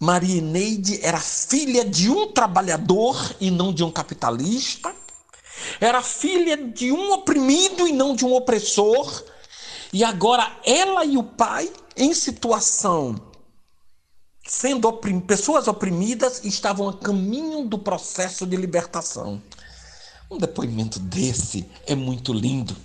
Maria 0.00 0.42
Neide 0.42 1.00
era 1.00 1.20
filha 1.20 1.84
de 1.84 2.10
um 2.10 2.32
trabalhador 2.32 3.16
e 3.40 3.52
não 3.52 3.72
de 3.72 3.84
um 3.84 3.90
capitalista. 3.90 4.92
Era 5.80 6.02
filha 6.02 6.56
de 6.56 6.90
um 6.90 7.12
oprimido 7.12 7.86
e 7.86 7.92
não 7.92 8.16
de 8.16 8.24
um 8.24 8.34
opressor. 8.34 9.22
E 9.92 10.02
agora 10.02 10.58
ela 10.66 11.04
e 11.04 11.16
o 11.16 11.22
pai 11.22 11.72
em 11.96 12.12
situação 12.12 13.14
sendo 14.46 14.86
oprim 14.88 15.20
pessoas 15.20 15.68
oprimidas 15.68 16.44
estavam 16.44 16.88
a 16.88 16.92
caminho 16.92 17.66
do 17.66 17.78
processo 17.78 18.46
de 18.46 18.56
libertação. 18.56 19.40
Um 20.34 20.38
depoimento 20.38 20.98
desse 20.98 21.64
é 21.86 21.94
muito 21.94 22.32
lindo. 22.32 22.76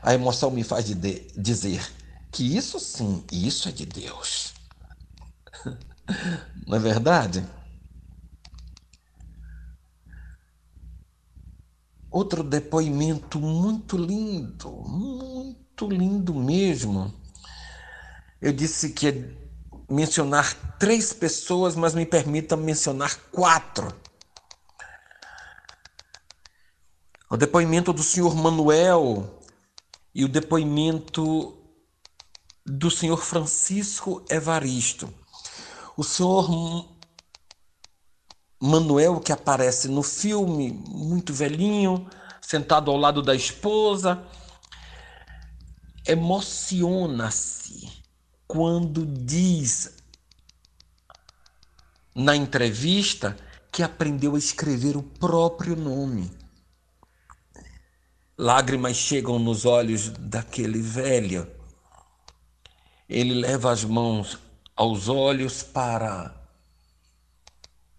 A 0.00 0.14
emoção 0.14 0.48
me 0.48 0.62
faz 0.62 0.84
de 0.84 0.94
dizer 1.36 1.84
que 2.30 2.56
isso 2.56 2.78
sim, 2.78 3.24
isso 3.32 3.68
é 3.68 3.72
de 3.72 3.84
Deus. 3.84 4.54
Não 6.64 6.76
é 6.76 6.78
verdade? 6.78 7.44
Outro 12.08 12.44
depoimento 12.44 13.40
muito 13.40 13.96
lindo, 13.96 14.70
muito 14.70 15.88
lindo 15.88 16.34
mesmo. 16.34 17.12
Eu 18.40 18.52
disse 18.52 18.90
que 18.90 19.36
mencionar 19.90 20.54
três 20.78 21.12
pessoas, 21.12 21.74
mas 21.74 21.94
me 21.94 22.06
permita 22.06 22.56
mencionar 22.56 23.16
quatro. 23.32 24.03
O 27.30 27.36
depoimento 27.36 27.92
do 27.92 28.02
senhor 28.02 28.34
Manuel 28.34 29.40
e 30.14 30.24
o 30.24 30.28
depoimento 30.28 31.56
do 32.64 32.90
senhor 32.90 33.22
Francisco 33.22 34.24
Evaristo. 34.28 35.12
O 35.96 36.04
senhor 36.04 36.48
Manuel, 38.60 39.20
que 39.20 39.32
aparece 39.32 39.88
no 39.88 40.02
filme, 40.02 40.70
muito 40.72 41.32
velhinho, 41.32 42.08
sentado 42.40 42.90
ao 42.90 42.96
lado 42.96 43.22
da 43.22 43.34
esposa, 43.34 44.22
emociona-se 46.06 47.90
quando 48.46 49.06
diz 49.06 49.94
na 52.14 52.36
entrevista 52.36 53.36
que 53.72 53.82
aprendeu 53.82 54.36
a 54.36 54.38
escrever 54.38 54.96
o 54.96 55.02
próprio 55.02 55.74
nome. 55.74 56.43
Lágrimas 58.36 58.96
chegam 58.96 59.38
nos 59.38 59.64
olhos 59.64 60.10
daquele 60.10 60.80
velho. 60.80 61.46
Ele 63.08 63.32
leva 63.32 63.70
as 63.70 63.84
mãos 63.84 64.36
aos 64.74 65.08
olhos 65.08 65.62
para 65.62 66.34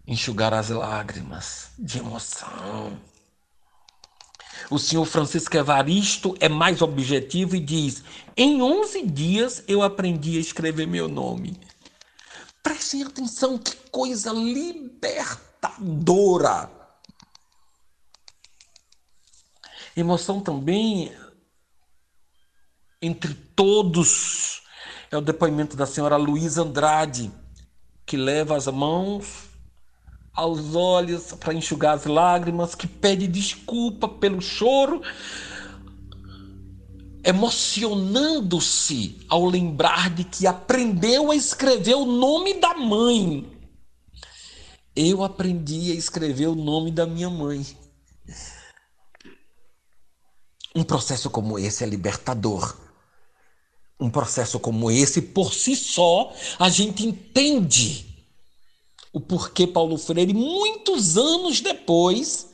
enxugar 0.06 0.52
as 0.52 0.68
lágrimas 0.68 1.70
de 1.78 2.00
emoção. 2.00 3.00
O 4.70 4.78
senhor 4.78 5.06
Francisco 5.06 5.56
Evaristo 5.56 6.36
é 6.38 6.50
mais 6.50 6.82
objetivo 6.82 7.56
e 7.56 7.60
diz: 7.60 8.02
em 8.36 8.60
11 8.60 9.06
dias 9.06 9.64
eu 9.66 9.82
aprendi 9.82 10.36
a 10.36 10.40
escrever 10.40 10.86
meu 10.86 11.08
nome. 11.08 11.58
Prestem 12.62 13.04
atenção, 13.04 13.56
que 13.56 13.74
coisa 13.90 14.32
libertadora. 14.32 16.75
Emoção 19.96 20.40
também 20.40 21.10
entre 23.00 23.32
todos 23.32 24.60
é 25.10 25.16
o 25.16 25.22
depoimento 25.22 25.74
da 25.74 25.86
senhora 25.86 26.18
Luísa 26.18 26.62
Andrade, 26.62 27.32
que 28.04 28.14
leva 28.14 28.54
as 28.54 28.66
mãos 28.66 29.46
aos 30.34 30.74
olhos 30.74 31.32
para 31.32 31.54
enxugar 31.54 31.94
as 31.94 32.04
lágrimas, 32.04 32.74
que 32.74 32.86
pede 32.86 33.26
desculpa 33.26 34.06
pelo 34.06 34.42
choro, 34.42 35.00
emocionando-se 37.24 39.24
ao 39.30 39.46
lembrar 39.46 40.10
de 40.10 40.24
que 40.24 40.46
aprendeu 40.46 41.30
a 41.30 41.36
escrever 41.36 41.94
o 41.94 42.04
nome 42.04 42.60
da 42.60 42.74
mãe. 42.74 43.50
Eu 44.94 45.24
aprendi 45.24 45.90
a 45.90 45.94
escrever 45.94 46.48
o 46.48 46.54
nome 46.54 46.90
da 46.90 47.06
minha 47.06 47.30
mãe. 47.30 47.64
Um 50.76 50.84
processo 50.84 51.30
como 51.30 51.58
esse 51.58 51.82
é 51.82 51.86
libertador. 51.86 52.76
Um 53.98 54.10
processo 54.10 54.60
como 54.60 54.90
esse, 54.90 55.22
por 55.22 55.54
si 55.54 55.74
só, 55.74 56.34
a 56.58 56.68
gente 56.68 57.06
entende 57.06 58.06
o 59.10 59.18
porquê 59.20 59.66
Paulo 59.66 59.96
Freire, 59.96 60.34
muitos 60.34 61.16
anos 61.16 61.62
depois 61.62 62.48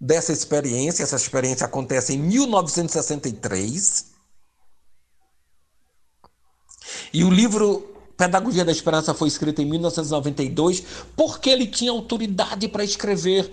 dessa 0.00 0.32
experiência, 0.32 1.02
essa 1.02 1.16
experiência 1.16 1.66
acontece 1.66 2.14
em 2.14 2.18
1963, 2.18 4.14
e 7.12 7.22
o 7.22 7.30
livro 7.30 7.94
Pedagogia 8.16 8.64
da 8.64 8.72
Esperança 8.72 9.12
foi 9.12 9.28
escrito 9.28 9.60
em 9.60 9.66
1992, 9.66 10.82
porque 11.14 11.50
ele 11.50 11.66
tinha 11.66 11.90
autoridade 11.90 12.66
para 12.68 12.82
escrever 12.82 13.50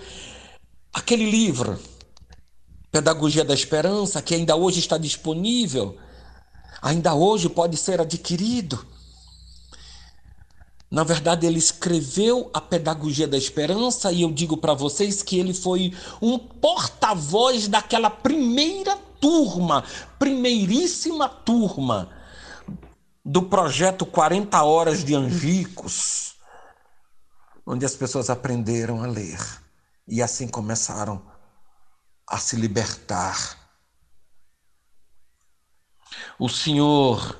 aquele 0.94 1.30
livro, 1.30 1.78
Pedagogia 2.92 3.46
da 3.46 3.54
Esperança, 3.54 4.22
que 4.22 4.36
ainda 4.36 4.56
hoje 4.56 4.80
está 4.80 4.98
disponível, 4.98 5.98
ainda 6.82 7.14
hoje 7.14 7.48
pode 7.48 7.78
ser 7.78 8.02
adquirido. 8.02 8.86
Na 10.90 11.06
verdade, 11.06 11.48
ele 11.48 11.58
escreveu 11.58 12.52
a 12.54 12.60
Pedagogia 12.60 13.26
da 13.26 13.38
Esperança 13.38 14.12
e 14.12 14.24
eu 14.24 14.32
digo 14.32 14.58
para 14.58 14.74
vocês 14.74 15.24
que 15.24 15.40
ele 15.40 15.54
foi 15.54 15.94
um 16.22 16.38
porta-voz 16.38 17.70
daquela 17.70 18.10
primeira 18.10 18.98
turma, 19.22 19.86
primeiríssima 20.20 21.30
turma 21.30 22.10
do 23.24 23.44
projeto 23.44 24.06
40 24.06 24.62
Horas 24.64 25.06
de 25.06 25.16
Angicos, 25.16 26.36
onde 27.66 27.86
as 27.86 27.96
pessoas 27.96 28.30
aprenderam 28.30 29.02
a 29.02 29.08
ler 29.08 29.40
e 30.06 30.22
assim 30.22 30.46
começaram 30.46 31.31
a 32.32 32.38
se 32.38 32.56
libertar. 32.56 33.58
O 36.40 36.48
senhor 36.48 37.38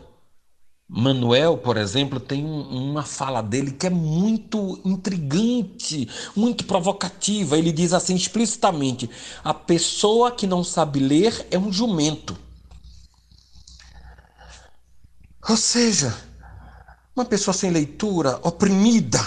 Manuel, 0.88 1.58
por 1.58 1.78
exemplo, 1.78 2.20
tem 2.20 2.44
uma 2.46 3.04
fala 3.04 3.42
dele 3.42 3.72
que 3.72 3.88
é 3.88 3.90
muito 3.90 4.82
intrigante, 4.84 6.10
muito 6.36 6.66
provocativa. 6.66 7.58
Ele 7.58 7.72
diz 7.72 7.94
assim 7.94 8.14
explicitamente: 8.14 9.10
a 9.42 9.54
pessoa 9.54 10.30
que 10.30 10.46
não 10.46 10.62
sabe 10.62 11.00
ler 11.00 11.48
é 11.50 11.58
um 11.58 11.72
jumento. 11.72 12.38
Ou 15.50 15.56
seja, 15.56 16.16
uma 17.16 17.24
pessoa 17.24 17.54
sem 17.54 17.72
leitura, 17.72 18.40
oprimida, 18.44 19.20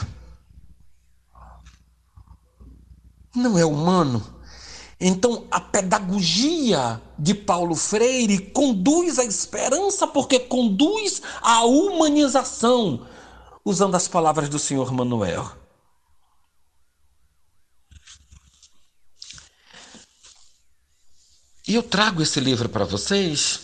não 3.34 3.58
é 3.58 3.64
humano. 3.64 4.34
Então, 5.07 5.46
a 5.50 5.61
pedagogia 5.61 6.98
de 7.18 7.34
Paulo 7.34 7.74
Freire 7.74 8.38
conduz 8.38 9.18
à 9.18 9.24
esperança 9.24 10.07
porque 10.07 10.40
conduz 10.40 11.20
à 11.42 11.62
humanização, 11.62 13.07
usando 13.62 13.96
as 13.96 14.09
palavras 14.09 14.48
do 14.48 14.59
senhor 14.59 14.90
Manuel. 14.94 15.52
E 21.68 21.74
eu 21.74 21.82
trago 21.82 22.22
esse 22.22 22.40
livro 22.40 22.70
para 22.70 22.86
vocês, 22.86 23.61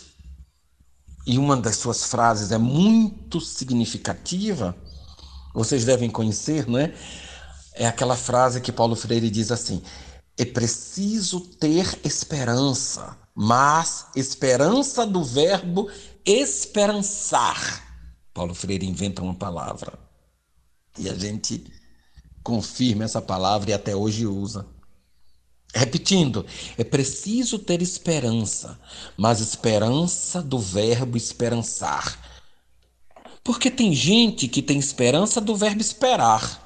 e 1.25 1.39
uma 1.39 1.57
das 1.57 1.77
suas 1.77 2.03
frases 2.03 2.51
é 2.51 2.57
muito 2.59 3.41
significativa, 3.41 4.77
vocês 5.55 5.85
devem 5.85 6.07
conhecer, 6.07 6.67
não 6.67 6.77
é? 6.77 6.93
É 7.73 7.87
aquela 7.87 8.15
frase 8.15 8.61
que 8.61 8.71
Paulo 8.71 8.95
Freire 8.95 9.31
diz 9.31 9.51
assim: 9.51 9.81
é 10.41 10.45
preciso 10.45 11.39
ter 11.39 11.99
esperança, 12.03 13.15
mas 13.35 14.07
esperança 14.15 15.05
do 15.05 15.23
verbo 15.23 15.87
esperançar. 16.25 17.95
Paulo 18.33 18.55
Freire 18.55 18.87
inventa 18.87 19.21
uma 19.21 19.35
palavra 19.35 19.99
e 20.97 21.07
a 21.07 21.13
gente 21.13 21.63
confirma 22.41 23.03
essa 23.03 23.21
palavra 23.21 23.69
e 23.69 23.73
até 23.73 23.95
hoje 23.95 24.25
usa. 24.25 24.65
Repetindo, 25.75 26.43
é 26.75 26.83
preciso 26.83 27.59
ter 27.59 27.79
esperança, 27.79 28.79
mas 29.15 29.41
esperança 29.41 30.41
do 30.41 30.57
verbo 30.57 31.17
esperançar. 31.17 32.19
Porque 33.43 33.69
tem 33.69 33.93
gente 33.93 34.47
que 34.47 34.63
tem 34.63 34.79
esperança 34.79 35.39
do 35.39 35.55
verbo 35.55 35.81
esperar. 35.81 36.60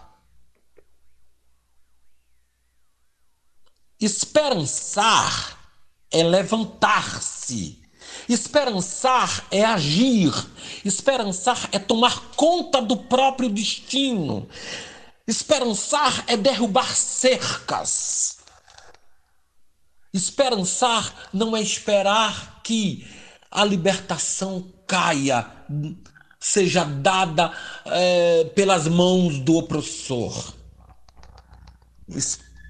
Esperançar 4.05 5.57
é 6.11 6.21
levantar-se. 6.21 7.81
Esperançar 8.29 9.47
é 9.49 9.65
agir. 9.65 10.31
Esperançar 10.85 11.67
é 11.71 11.79
tomar 11.79 12.21
conta 12.35 12.83
do 12.83 12.97
próprio 12.97 13.49
destino. 13.49 14.47
Esperançar 15.27 16.23
é 16.27 16.37
derrubar 16.37 16.95
cercas. 16.95 18.37
Esperançar 20.13 21.11
não 21.33 21.57
é 21.57 21.61
esperar 21.63 22.61
que 22.63 23.07
a 23.49 23.65
libertação 23.65 24.71
caia, 24.85 25.49
seja 26.39 26.83
dada 26.83 27.51
é, 27.87 28.43
pelas 28.53 28.87
mãos 28.87 29.39
do 29.39 29.55
opressor. 29.55 30.53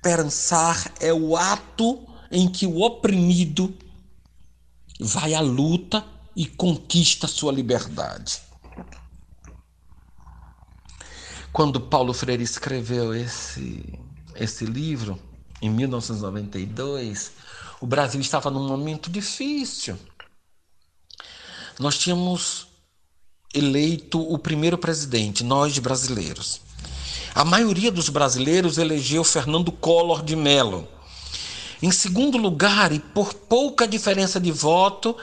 Esperançar 0.06 0.94
é 1.00 1.12
o 1.12 1.36
ato 1.36 2.08
em 2.30 2.48
que 2.48 2.68
o 2.68 2.80
oprimido 2.82 3.76
vai 5.00 5.34
à 5.34 5.42
luta 5.42 6.06
e 6.36 6.46
conquista 6.46 7.28
sua 7.28 7.52
liberdade. 7.52 8.40
Quando 11.52 11.82
Paulo 11.82 12.14
Freire 12.14 12.44
escreveu 12.44 13.16
esse, 13.16 13.98
esse 14.36 14.64
livro, 14.64 15.20
em 15.60 15.72
1992, 15.72 17.32
o 17.82 17.88
Brasil 17.88 18.22
estava 18.22 18.52
num 18.52 18.68
momento 18.68 19.10
difícil. 19.10 19.98
Nós 21.80 21.98
tínhamos 21.98 22.68
eleito 23.52 24.22
o 24.22 24.38
primeiro 24.38 24.78
presidente, 24.78 25.44
nós 25.44 25.80
brasileiros. 25.80 26.62
A 27.36 27.44
maioria 27.44 27.92
dos 27.92 28.08
brasileiros 28.08 28.78
elegeu 28.78 29.22
Fernando 29.22 29.70
Collor 29.70 30.24
de 30.24 30.38
Mello. 30.38 30.88
Em 31.82 31.92
segundo 31.92 32.38
lugar, 32.38 32.94
e 32.94 33.00
por 33.00 33.34
pouca 33.34 33.86
diferença 33.86 34.40
de 34.40 34.54
voto, 34.54 35.18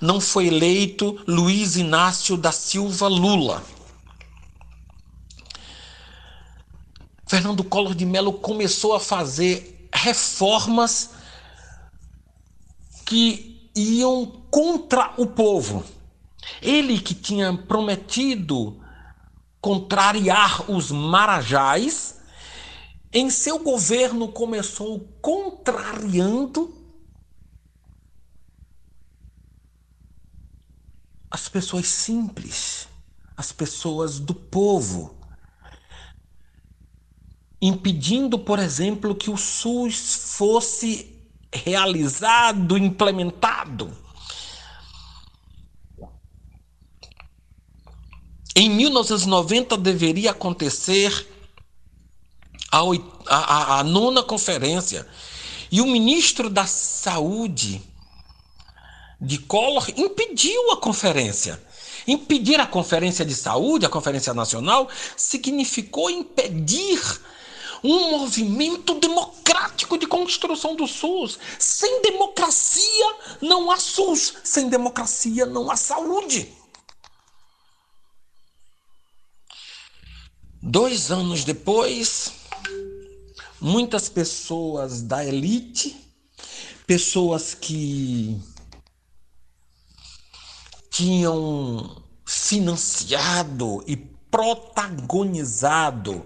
não 0.00 0.20
foi 0.20 0.48
eleito 0.48 1.22
Luiz 1.24 1.76
Inácio 1.76 2.36
da 2.36 2.50
Silva 2.50 3.06
Lula. 3.06 3.62
Fernando 7.28 7.62
Collor 7.62 7.94
de 7.94 8.04
Mello 8.04 8.32
começou 8.32 8.92
a 8.96 8.98
fazer 8.98 9.88
reformas 9.94 11.10
que 13.06 13.70
iam 13.72 14.26
contra 14.50 15.14
o 15.16 15.26
povo. 15.26 15.84
Ele 16.60 16.98
que 16.98 17.14
tinha 17.14 17.56
prometido 17.56 18.81
contrariar 19.62 20.68
os 20.68 20.90
marajás, 20.90 22.18
em 23.12 23.30
seu 23.30 23.60
governo 23.60 24.32
começou 24.32 25.08
contrariando 25.22 26.74
as 31.30 31.48
pessoas 31.48 31.86
simples, 31.86 32.88
as 33.36 33.52
pessoas 33.52 34.18
do 34.18 34.34
povo, 34.34 35.14
impedindo, 37.60 38.40
por 38.40 38.58
exemplo, 38.58 39.14
que 39.14 39.30
o 39.30 39.36
SUS 39.36 40.34
fosse 40.36 41.22
realizado, 41.54 42.76
implementado. 42.76 44.01
Em 48.54 48.68
1990 48.68 49.78
deveria 49.78 50.32
acontecer 50.32 51.26
a, 52.70 52.82
a, 53.26 53.78
a, 53.78 53.84
nona 53.84 54.22
conferência 54.22 55.06
e 55.70 55.80
o 55.80 55.86
ministro 55.86 56.50
da 56.50 56.66
Saúde 56.66 57.80
de 59.18 59.38
Collor 59.38 59.88
impediu 59.96 60.70
a 60.70 60.76
conferência. 60.76 61.62
Impedir 62.06 62.60
a 62.60 62.66
conferência 62.66 63.24
de 63.24 63.34
saúde, 63.34 63.86
a 63.86 63.88
conferência 63.88 64.34
nacional, 64.34 64.86
significou 65.16 66.10
impedir 66.10 67.00
um 67.82 68.18
movimento 68.18 68.94
democrático 68.94 69.96
de 69.96 70.06
construção 70.06 70.76
do 70.76 70.86
SUS. 70.86 71.38
Sem 71.58 72.02
democracia 72.02 73.14
não 73.40 73.70
há 73.70 73.78
SUS, 73.78 74.34
sem 74.44 74.68
democracia 74.68 75.46
não 75.46 75.70
há 75.70 75.76
saúde. 75.76 76.61
Dois 80.64 81.10
anos 81.10 81.44
depois, 81.44 82.34
muitas 83.60 84.08
pessoas 84.08 85.02
da 85.02 85.24
elite 85.24 85.96
pessoas 86.86 87.52
que 87.54 88.40
tinham 90.90 92.00
financiado 92.24 93.82
e 93.88 93.96
protagonizado 93.96 96.24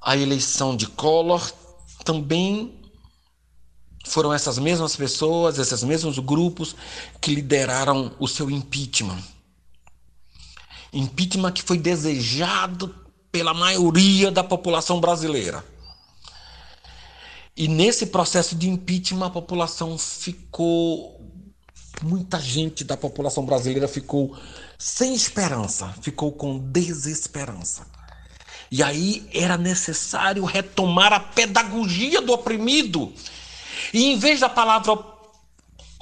a 0.00 0.16
eleição 0.16 0.74
de 0.76 0.86
Collor 0.86 1.52
também 2.04 2.80
foram 4.06 4.32
essas 4.32 4.58
mesmas 4.58 4.96
pessoas, 4.96 5.58
esses 5.58 5.82
mesmos 5.82 6.18
grupos 6.18 6.74
que 7.20 7.34
lideraram 7.34 8.14
o 8.18 8.26
seu 8.28 8.50
impeachment. 8.50 9.33
Impeachment 10.94 11.52
que 11.52 11.62
foi 11.62 11.76
desejado 11.76 12.94
pela 13.30 13.52
maioria 13.52 14.30
da 14.30 14.44
população 14.44 15.00
brasileira. 15.00 15.64
E 17.56 17.68
nesse 17.68 18.06
processo 18.06 18.54
de 18.54 18.68
impeachment, 18.68 19.26
a 19.26 19.30
população 19.30 19.98
ficou. 19.98 21.20
Muita 22.02 22.40
gente 22.40 22.82
da 22.82 22.96
população 22.96 23.44
brasileira 23.44 23.86
ficou 23.86 24.36
sem 24.78 25.14
esperança, 25.14 25.94
ficou 26.02 26.32
com 26.32 26.58
desesperança. 26.58 27.86
E 28.70 28.82
aí 28.82 29.28
era 29.32 29.56
necessário 29.56 30.44
retomar 30.44 31.12
a 31.12 31.20
pedagogia 31.20 32.20
do 32.20 32.32
oprimido. 32.32 33.12
E 33.92 34.06
em 34.06 34.18
vez 34.18 34.40
da 34.40 34.48
palavra 34.48 34.96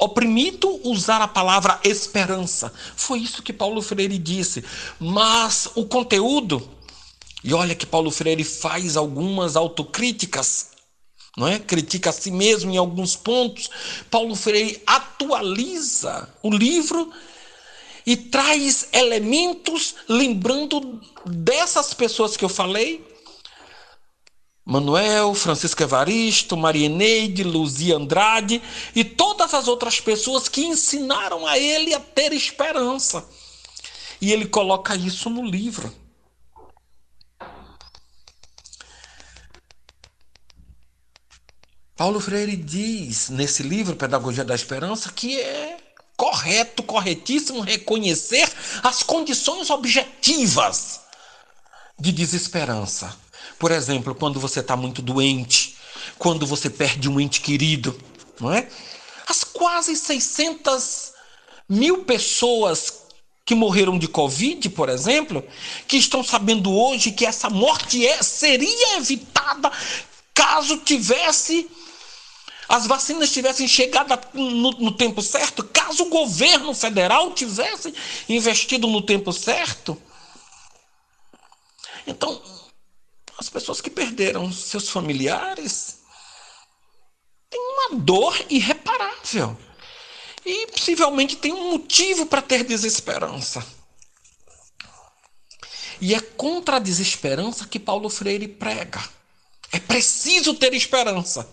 oprimido, 0.03 0.81
usar 0.85 1.21
a 1.23 1.29
palavra 1.29 1.81
esperança. 1.85 2.73
Foi 2.97 3.19
isso 3.21 3.43
que 3.43 3.53
Paulo 3.53 3.81
Freire 3.81 4.19
disse. 4.19 4.65
Mas 4.99 5.69
o 5.75 5.85
conteúdo, 5.87 6.69
e 7.45 7.55
olha 7.55 7.75
que 7.75 7.87
Paulo 7.87 8.11
Freire 8.11 8.45
faz 8.45 8.97
algumas 8.97 9.57
autocríticas 9.57 10.73
não 11.37 11.49
é? 11.49 11.59
Critica 11.59 12.11
a 12.11 12.13
si 12.13 12.31
mesmo 12.31 12.71
em 12.71 12.77
alguns 12.77 13.17
pontos. 13.17 13.71
Paulo 14.11 14.35
Freire 14.35 14.83
atualiza 14.87 16.29
o 16.43 16.51
livro 16.51 17.11
e 18.05 18.17
traz 18.17 18.89
elementos 18.93 19.95
lembrando 20.09 21.01
dessas 21.25 21.95
pessoas 21.95 22.37
que 22.37 22.45
eu 22.45 22.49
falei. 22.49 23.12
Manuel, 24.65 25.35
Francisco 25.35 25.83
Evaristo, 25.83 26.57
Maria 26.57 26.89
Neide, 26.89 27.43
Luzia 27.43 27.97
Andrade 27.97 28.63
e 28.95 29.03
todas 29.03 29.53
as 29.55 29.67
outras 29.67 30.01
pessoas 30.01 30.49
que 30.49 30.65
ensinaram 30.65 31.47
a 31.47 31.59
ele 31.59 31.93
a 31.93 32.01
ter 32.01 32.33
esperança. 32.33 33.27
E 34.21 34.33
ele 34.33 34.47
coloca 34.47 34.95
isso 34.95 35.29
no 35.29 35.45
livro. 35.45 35.93
Paulo 41.97 42.21
Freire 42.21 42.57
diz 42.57 43.29
nesse 43.29 43.63
livro, 43.63 43.97
Pedagogia 43.97 44.45
da 44.45 44.55
Esperança, 44.55 45.13
que 45.13 45.41
é 45.41 45.77
correto, 46.17 46.83
corretíssimo 46.83 47.61
reconhecer 47.61 48.51
as 48.83 49.03
condições 49.03 49.71
objetivas 49.71 51.01
de 51.99 52.13
desesperança. 52.13 53.17
Por 53.63 53.71
exemplo, 53.71 54.13
quando 54.13 54.41
você 54.41 54.59
está 54.59 54.75
muito 54.75 55.01
doente, 55.01 55.77
quando 56.19 56.45
você 56.45 56.69
perde 56.69 57.09
um 57.09 57.21
ente 57.21 57.41
querido, 57.41 57.97
não 58.41 58.53
é? 58.53 58.69
As 59.29 59.45
quase 59.45 59.95
600 59.95 61.13
mil 61.69 62.03
pessoas 62.03 63.05
que 63.45 63.55
morreram 63.55 64.01
de 64.01 64.09
Covid, 64.09 64.69
por 64.71 64.89
exemplo, 64.89 65.47
que 65.87 65.97
estão 65.97 66.25
sabendo 66.25 66.77
hoje 66.77 67.13
que 67.13 67.25
essa 67.25 67.49
morte 67.49 68.05
é, 68.05 68.21
seria 68.21 68.97
evitada 68.97 69.71
caso 70.35 70.79
tivesse 70.79 71.71
as 72.69 72.89
vacinas 72.89 73.31
tivessem 73.31 73.69
chegado 73.69 74.19
no, 74.35 74.73
no, 74.73 74.91
tempo 74.91 75.23
certo, 75.23 75.63
caso 75.63 76.03
o 76.03 76.09
governo 76.09 76.75
federal 76.75 77.33
tivesse 77.33 77.95
investido 78.29 78.89
no 78.89 79.03
tempo 79.03 79.33
certo. 79.33 79.97
Então, 82.05 82.43
as 83.39 83.49
pessoas 83.49 83.80
que 83.80 83.91
perderam 83.91 84.53
seus 84.53 84.89
familiares 84.89 86.01
têm 87.51 87.61
uma 87.61 87.99
dor 88.01 88.35
irreparável. 88.49 89.57
E 90.45 90.66
possivelmente 90.68 91.37
tem 91.37 91.53
um 91.53 91.70
motivo 91.70 92.26
para 92.26 92.43
ter 92.43 92.64
desesperança. 92.64 93.64
E 96.01 96.14
é 96.14 96.20
contra 96.20 96.76
a 96.76 96.80
desesperança 96.80 97.66
que 97.66 97.78
Paulo 97.78 98.09
Freire 98.09 98.49
prega. 98.49 99.01
É 99.73 99.79
preciso 99.81 100.55
ter 100.55 100.75
esperança. 100.75 101.49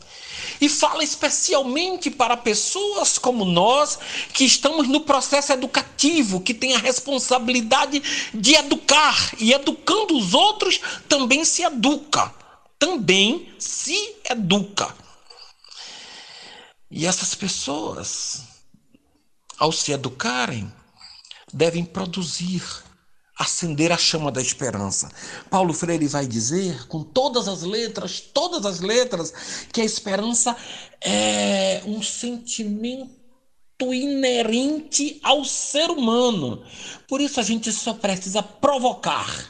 E 0.61 0.67
fala 0.67 1.03
especialmente 1.03 2.11
para 2.11 2.36
pessoas 2.36 3.17
como 3.17 3.45
nós, 3.45 3.97
que 4.34 4.43
estamos 4.43 4.89
no 4.89 5.01
processo 5.01 5.53
educativo, 5.53 6.41
que 6.41 6.53
tem 6.53 6.76
a 6.76 6.80
responsabilidade 6.80 8.03
de 8.34 8.55
educar. 8.55 9.34
E 9.39 9.53
educando 9.53 10.17
os 10.17 10.34
outros 10.34 10.82
também 11.07 11.45
se 11.45 11.63
educa. 11.63 12.34
Também 12.78 13.53
se 13.57 14.15
educa. 14.30 14.93
E 16.91 17.05
essas 17.05 17.34
pessoas, 17.36 18.41
ao 19.57 19.72
se 19.72 19.93
educarem, 19.93 20.72
devem 21.53 21.86
produzir 21.86 22.63
acender 23.39 23.89
a 23.89 23.97
chama 23.97 24.29
da 24.29 24.41
esperança. 24.41 25.09
Paulo 25.49 25.73
Freire 25.73 26.07
vai 26.07 26.27
dizer, 26.27 26.85
com 26.87 27.01
todas 27.01 27.47
as 27.47 27.61
letras, 27.61 28.19
todas 28.19 28.65
as 28.65 28.81
letras, 28.81 29.33
que 29.71 29.79
a 29.79 29.85
esperança 29.85 30.55
é 30.99 31.81
um 31.85 32.03
sentimento 32.03 33.17
inerente 33.81 35.21
ao 35.23 35.45
ser 35.45 35.89
humano. 35.89 36.65
Por 37.07 37.21
isso 37.21 37.39
a 37.39 37.43
gente 37.43 37.71
só 37.71 37.93
precisa 37.93 38.43
provocar 38.43 39.49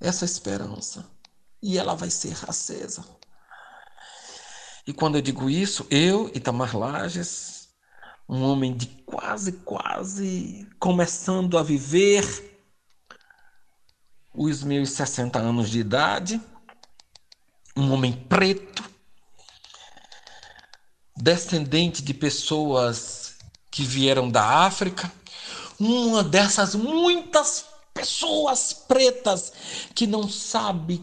essa 0.00 0.24
esperança 0.24 1.04
e 1.62 1.76
ela 1.76 1.94
vai 1.94 2.08
ser 2.08 2.36
acesa. 2.48 3.04
E 4.86 4.92
quando 4.94 5.16
eu 5.16 5.20
digo 5.20 5.50
isso, 5.50 5.86
eu, 5.90 6.30
Itamar 6.34 6.74
Lages, 6.74 7.57
um 8.28 8.42
homem 8.42 8.76
de 8.76 8.86
quase, 9.06 9.52
quase 9.52 10.68
começando 10.78 11.56
a 11.56 11.62
viver 11.62 12.60
os 14.34 14.62
meus 14.62 14.90
60 14.90 15.38
anos 15.38 15.70
de 15.70 15.80
idade, 15.80 16.40
um 17.74 17.90
homem 17.92 18.12
preto, 18.12 18.84
descendente 21.16 22.02
de 22.02 22.12
pessoas 22.12 23.36
que 23.70 23.82
vieram 23.82 24.30
da 24.30 24.44
África, 24.44 25.10
uma 25.80 26.22
dessas 26.22 26.74
muitas 26.74 27.64
pessoas 27.94 28.72
pretas 28.72 29.52
que 29.94 30.06
não 30.06 30.28
sabe 30.28 31.02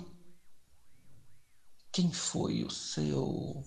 quem 1.92 2.12
foi 2.12 2.64
o 2.64 2.70
seu 2.70 3.64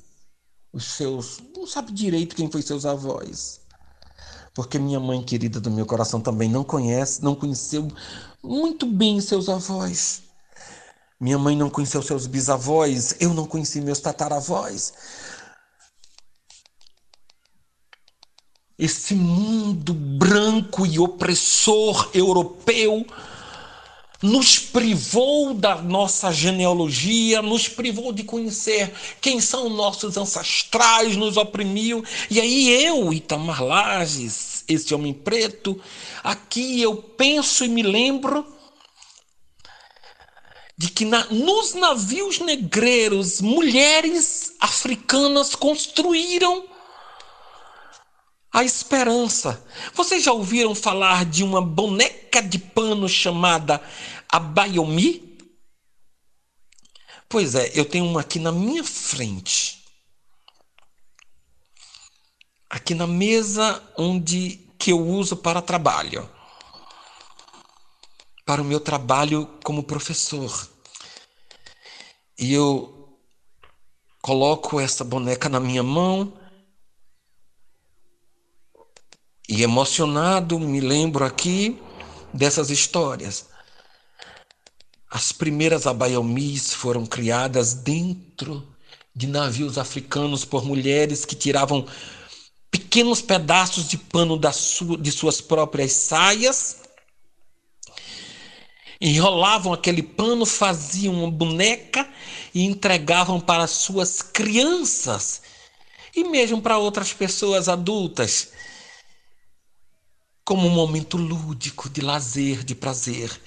os 0.73 0.85
seus. 0.85 1.41
Não 1.57 1.67
sabe 1.67 1.93
direito 1.93 2.37
quem 2.37 2.51
foi 2.51 2.63
seus 2.63 2.85
avós. 2.87 3.61
Porque 4.55 4.79
minha 4.79 4.99
mãe 4.99 5.23
querida 5.23 5.61
do 5.61 5.71
meu 5.71 5.87
coração 5.87 6.21
também 6.21 6.49
não 6.49 6.65
conhece, 6.65 7.23
não 7.23 7.35
conheceu 7.35 7.89
muito 8.43 8.87
bem 8.87 9.21
seus 9.21 9.49
avós. 9.49 10.23
Minha 11.21 11.39
mãe 11.39 11.57
não 11.57 11.69
conheceu 11.69 12.03
seus 12.03 12.27
bisavós, 12.27 13.17
eu 13.21 13.35
não 13.35 13.47
conheci 13.47 13.81
meus 13.81 14.01
tataravós. 14.01 14.93
Esse 18.79 19.15
mundo 19.15 19.93
branco 19.93 20.87
e 20.87 21.01
opressor 21.01 22.11
europeu 22.15 23.05
nos 24.23 24.59
privou 24.59 25.55
da 25.55 25.77
nossa 25.77 26.33
genealogia, 26.33 27.41
nos 27.41 27.69
privou 27.69 28.13
de 28.13 28.25
conhecer 28.25 28.93
quem 29.21 29.41
são 29.41 29.69
nossos 29.69 30.17
ancestrais, 30.17 31.17
nos 31.17 31.37
oprimiu. 31.37 32.05
E 32.29 32.41
aí 32.41 32.85
eu, 32.85 33.13
Itamar 33.13 33.63
Lages, 33.63 34.65
esse 34.67 34.93
homem 34.95 35.13
preto, 35.13 35.81
aqui 36.23 36.83
eu 36.83 36.97
penso 36.97 37.65
e 37.65 37.69
me 37.69 37.83
lembro 37.83 38.45
de 40.77 40.91
que 40.91 41.05
na, 41.05 41.27
nos 41.27 41.75
navios 41.75 42.39
negreiros 42.39 43.41
mulheres 43.41 44.55
africanas 44.61 45.55
construíram 45.55 46.65
a 48.53 48.65
esperança. 48.65 49.65
Vocês 49.95 50.23
já 50.23 50.33
ouviram 50.33 50.75
falar 50.75 51.25
de 51.25 51.45
uma 51.45 51.61
boneca 51.61 52.43
de 52.43 52.59
pano 52.59 53.09
chamada 53.09 53.83
Abayomi? 54.31 55.39
Pois 57.29 57.55
é, 57.55 57.71
eu 57.75 57.85
tenho 57.85 58.07
uma 58.07 58.21
aqui 58.21 58.39
na 58.39 58.51
minha 58.51 58.83
frente. 58.83 59.85
Aqui 62.71 62.95
na 62.95 63.07
mesa 63.07 63.83
onde 63.97 64.57
que 64.79 64.93
eu 64.93 65.07
uso 65.07 65.37
para 65.37 65.61
trabalho. 65.61 66.29
Para 68.47 68.63
o 68.63 68.65
meu 68.65 68.81
trabalho 68.81 69.47
como 69.63 69.83
professor. 69.83 70.69
E 72.39 72.53
eu 72.53 73.19
coloco 74.23 74.81
essa 74.81 75.05
boneca 75.05 75.49
na 75.49 75.61
minha 75.61 75.83
mão 75.83 76.38
e 79.49 79.63
emocionado 79.63 80.61
me 80.61 80.79
lembro 80.79 81.25
aqui 81.25 81.81
dessas 82.35 82.69
histórias. 82.69 83.47
As 85.11 85.33
primeiras 85.33 85.87
abaiomis 85.87 86.75
foram 86.75 87.07
criadas 87.07 87.73
dentro 87.73 88.67
de 89.17 89.27
navios 89.27 89.79
africanos 89.79 90.45
por 90.45 90.65
mulheres 90.67 91.25
que 91.25 91.35
tiravam 91.35 91.87
pequenos 92.71 93.23
pedaços 93.23 93.89
de 93.89 93.97
pano 93.97 94.39
de 95.01 95.11
suas 95.11 95.41
próprias 95.41 95.93
saias, 95.93 96.83
enrolavam 99.01 99.73
aquele 99.73 100.03
pano, 100.03 100.45
faziam 100.45 101.15
uma 101.15 101.31
boneca 101.31 102.07
e 102.55 102.65
entregavam 102.65 103.41
para 103.41 103.67
suas 103.67 104.21
crianças 104.21 105.41
e 106.15 106.25
mesmo 106.25 106.61
para 106.61 106.77
outras 106.77 107.15
pessoas 107.15 107.69
adultas 107.69 108.53
como 110.49 110.67
um 110.67 110.71
momento 110.71 111.19
lúdico 111.19 111.91
de 111.91 112.01
lazer, 112.01 112.65
de 112.65 112.75
prazer. 112.75 113.39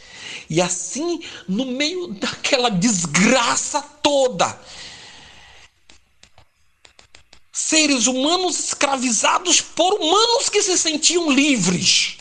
E 0.47 0.61
assim, 0.61 1.19
no 1.47 1.65
meio 1.65 2.09
daquela 2.13 2.69
desgraça 2.69 3.81
toda, 4.03 4.55
seres 7.51 8.05
humanos 8.05 8.59
escravizados 8.59 9.61
por 9.61 9.95
humanos 9.95 10.47
que 10.47 10.61
se 10.61 10.77
sentiam 10.77 11.31
livres. 11.31 12.17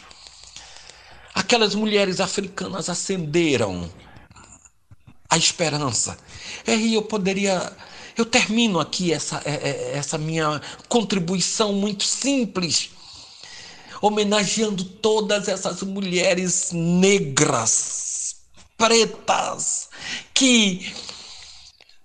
Aquelas 1.34 1.74
mulheres 1.74 2.18
africanas 2.18 2.88
acenderam 2.88 3.92
a 5.28 5.36
esperança. 5.36 6.16
E 6.66 6.94
eu 6.94 7.02
poderia. 7.02 7.70
Eu 8.16 8.24
termino 8.24 8.80
aqui 8.80 9.12
essa, 9.12 9.42
é, 9.44 9.50
é, 9.52 9.98
essa 9.98 10.16
minha 10.16 10.58
contribuição 10.88 11.74
muito 11.74 12.02
simples 12.02 12.92
homenageando 14.00 14.84
todas 14.84 15.48
essas 15.48 15.82
mulheres 15.82 16.70
negras, 16.72 18.36
pretas, 18.76 19.90
que, 20.32 20.92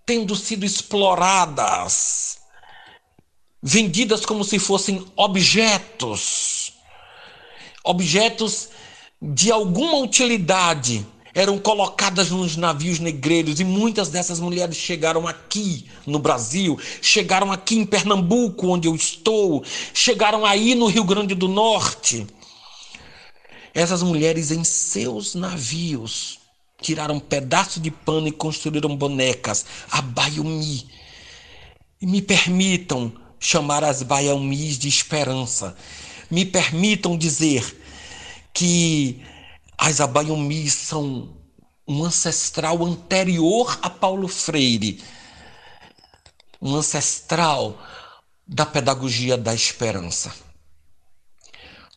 tendo 0.06 0.36
sido 0.36 0.66
exploradas, 0.66 2.40
vendidas 3.62 4.26
como 4.26 4.44
se 4.44 4.60
fossem 4.60 5.06
objetos, 5.16 6.74
objetos 7.84 8.70
de 9.22 9.52
alguma 9.52 9.98
utilidade, 9.98 11.06
eram 11.36 11.60
colocadas 11.60 12.32
nos 12.32 12.56
navios 12.56 12.98
negreiros 12.98 13.60
e 13.60 13.66
muitas 13.66 14.08
dessas 14.08 14.40
mulheres 14.40 14.78
chegaram 14.78 15.28
aqui 15.28 15.86
no 16.08 16.18
Brasil, 16.18 16.80
chegaram 17.02 17.52
aqui 17.52 17.76
em 17.76 17.86
Pernambuco, 17.86 18.70
onde 18.70 18.88
eu 18.88 18.96
estou, 18.96 19.62
chegaram 19.94 20.46
aí 20.46 20.74
no 20.74 20.88
Rio 20.88 21.04
Grande 21.04 21.36
do 21.36 21.50
Norte. 21.50 22.26
Essas 23.74 24.02
mulheres 24.02 24.50
em 24.50 24.64
seus 24.64 25.36
navios 25.36 26.40
tiraram 26.82 27.16
um 27.16 27.20
pedaço 27.20 27.82
de 27.82 27.92
pano 27.92 28.30
e 28.30 28.32
construíram 28.32 28.96
bonecas, 28.96 29.66
a 29.92 30.02
Baiumi. 30.02 30.88
E 32.02 32.06
me 32.08 32.22
permitam 32.22 33.12
chamar 33.38 33.84
as 33.84 34.02
Baiumis 34.02 34.78
de 34.78 34.88
esperança. 34.88 35.76
Me 36.32 36.46
permitam 36.46 37.18
dizer 37.18 37.82
que 38.54 39.22
as 39.78 40.00
Abaiomis 40.00 40.74
são 40.74 41.36
um 41.88 42.04
ancestral 42.04 42.84
anterior 42.84 43.78
a 43.82 43.90
Paulo 43.90 44.28
Freire, 44.28 45.04
um 46.62 46.76
ancestral 46.76 47.78
da 48.48 48.66
pedagogia 48.66 49.38
da 49.38 49.54
esperança. 49.54 50.34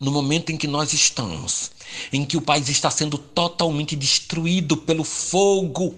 No 0.00 0.10
momento 0.10 0.50
em 0.50 0.56
que 0.56 0.66
nós 0.66 0.92
estamos, 0.92 1.72
em 2.12 2.24
que 2.24 2.36
o 2.36 2.42
país 2.42 2.68
está 2.68 2.90
sendo 2.90 3.18
totalmente 3.18 3.96
destruído 3.96 4.76
pelo 4.76 5.02
fogo, 5.02 5.94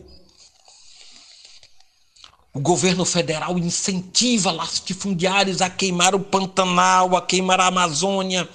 o 2.53 2.61
governo 2.61 3.05
federal 3.05 3.59
incentiva 3.59 4.51
latifundiários 4.51 5.61
a 5.61 5.70
queimar 5.70 6.14
o 6.14 6.20
Pantanal, 6.20 7.16
a 7.16 7.22
queimar 7.22 7.61
a 7.61 7.66
Amazônia. 7.66 8.49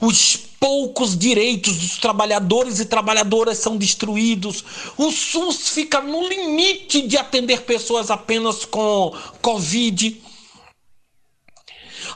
Os 0.00 0.36
poucos 0.58 1.16
direitos 1.16 1.76
dos 1.76 1.98
trabalhadores 1.98 2.80
e 2.80 2.86
trabalhadoras 2.86 3.58
são 3.58 3.76
destruídos. 3.76 4.64
O 4.96 5.10
SUS 5.10 5.68
fica 5.68 6.00
no 6.00 6.26
limite 6.26 7.02
de 7.02 7.16
atender 7.16 7.62
pessoas 7.62 8.10
apenas 8.10 8.64
com 8.64 9.14
Covid. 9.40 10.20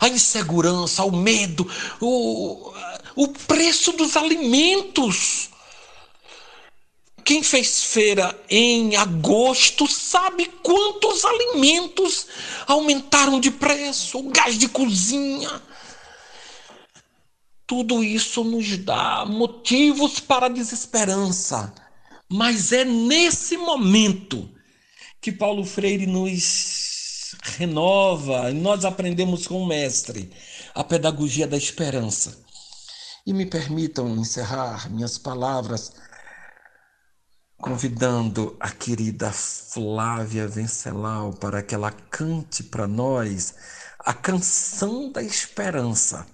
A 0.01 0.09
insegurança, 0.09 1.05
o 1.05 1.15
medo, 1.15 1.71
o, 2.01 2.73
o 3.17 3.29
preço 3.29 3.93
dos 3.93 4.17
alimentos. 4.17 5.51
Quem 7.25 7.43
fez 7.43 7.85
feira 7.85 8.37
em 8.49 8.97
agosto 8.97 9.87
sabe 9.87 10.47
quantos 10.63 11.25
alimentos 11.25 12.27
aumentaram 12.67 13.39
de 13.39 13.51
preço, 13.51 14.19
o 14.19 14.31
gás 14.31 14.59
de 14.59 14.69
cozinha 14.69 15.70
tudo 17.71 18.03
isso 18.03 18.43
nos 18.43 18.77
dá 18.79 19.25
motivos 19.25 20.19
para 20.19 20.49
desesperança. 20.49 21.73
Mas 22.29 22.73
é 22.73 22.85
nesse 22.85 23.57
momento 23.57 24.51
que 25.21 25.31
Paulo 25.31 25.65
Freire 25.65 26.05
nos 26.05 27.37
renova, 27.45 28.51
nós 28.51 28.85
aprendemos 28.85 29.47
com 29.47 29.63
o 29.63 29.69
mestre 29.69 30.33
a 30.75 30.83
pedagogia 30.83 31.47
da 31.47 31.57
esperança. 31.57 32.45
E 33.25 33.33
me 33.33 33.47
permitam 33.47 34.17
encerrar 34.17 34.91
minhas 34.91 35.17
palavras 35.17 35.93
convidando 37.57 38.57
a 38.59 38.71
querida 38.73 39.31
Flávia 39.31 40.49
Vencelau 40.49 41.33
para 41.35 41.63
que 41.63 41.77
ela 41.77 41.93
cante 41.93 42.65
para 42.65 42.89
nós 42.89 43.55
a 44.01 44.13
canção 44.13 45.13
da 45.13 45.23
esperança. 45.23 46.27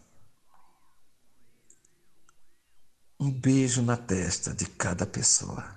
Um 3.19 3.31
beijo 3.31 3.83
na 3.83 3.97
testa 3.97 4.53
de 4.53 4.67
cada 4.67 5.07
pessoa. 5.07 5.76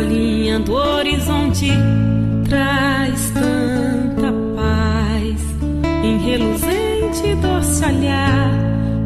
a 0.00 0.02
linha 0.02 0.58
do 0.60 0.72
horizonte 0.72 1.68
traz 2.48 3.30
tanta 3.32 4.32
paz 4.56 5.38
em 6.02 6.16
reluzente 6.18 7.34
doce 7.42 7.84
olhar 7.84 8.50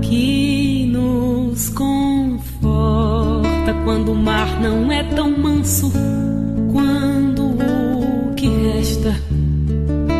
que 0.00 0.86
nos 0.92 1.68
conforta 1.70 2.54
quando 3.84 4.12
o 4.12 4.14
mar 4.14 4.60
não 4.60 4.92
é 4.92 5.02
tão 5.02 5.36
manso, 5.36 5.90
quando 6.72 7.42
o 7.42 8.34
que 8.36 8.46
resta 8.46 9.16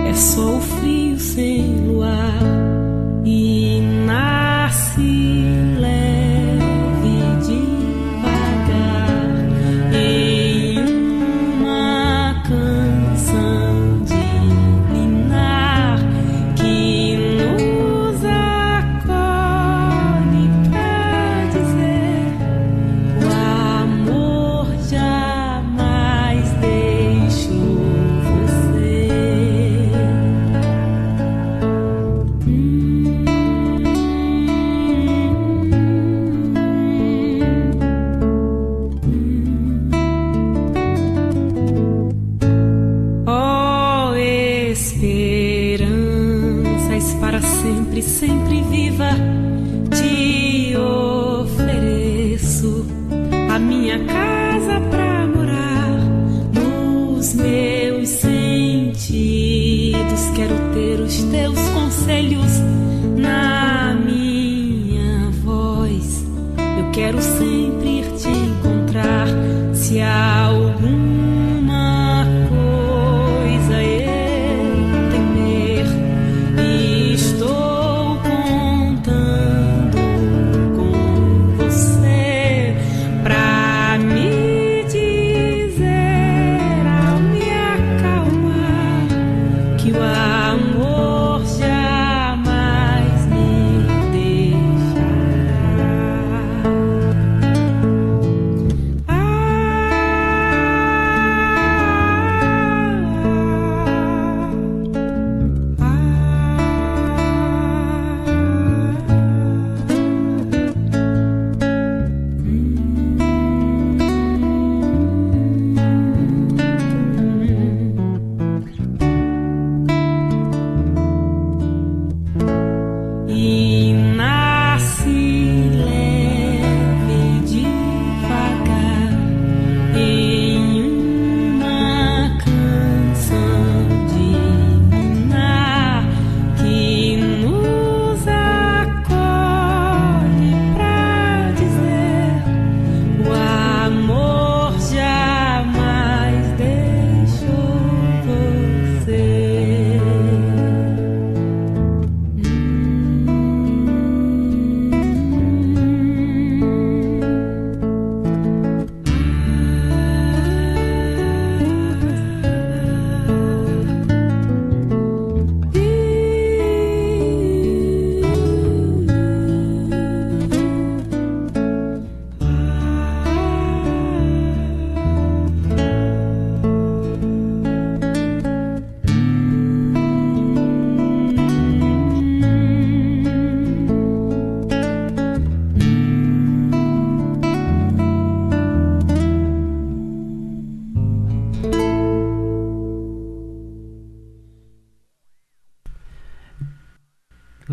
é 0.09 0.13
só 0.13 0.57
o 0.57 0.61
frio 0.61 1.21
sem 1.21 1.74
para 47.35 47.43
sempre, 47.43 48.01
sempre 48.01 48.63
viva. 48.63 49.11
Te 49.91 50.77
ofereço 51.43 52.87
a 53.53 53.59
minha 53.59 53.99
casa 54.05 54.81
para 54.89 55.27
morar 55.27 55.99
nos 56.53 57.35
meus 57.35 58.09
sentidos. 58.11 59.11
Quero 60.37 60.55
ter 60.75 61.01
os 61.01 61.25
teus 61.25 61.59
conselhos 61.71 62.61
na 63.17 63.97
minha 63.97 65.33
voz. 65.43 66.25
Eu 66.79 66.89
quero 66.93 67.21
sempre 67.21 67.99
ir 67.99 68.13
te 68.17 68.29
encontrar 68.29 69.27
se 69.73 70.01
algum 70.01 70.54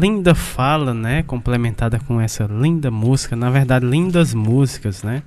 linda 0.02 0.34
fala, 0.34 0.94
né, 0.96 1.22
complementada 1.24 2.00
com 2.00 2.20
essa 2.20 2.46
linda 2.46 2.90
música, 2.90 3.36
na 3.36 3.52
verdade 3.52 3.86
lindas 3.86 4.34
músicas, 4.34 5.04
né? 5.04 5.22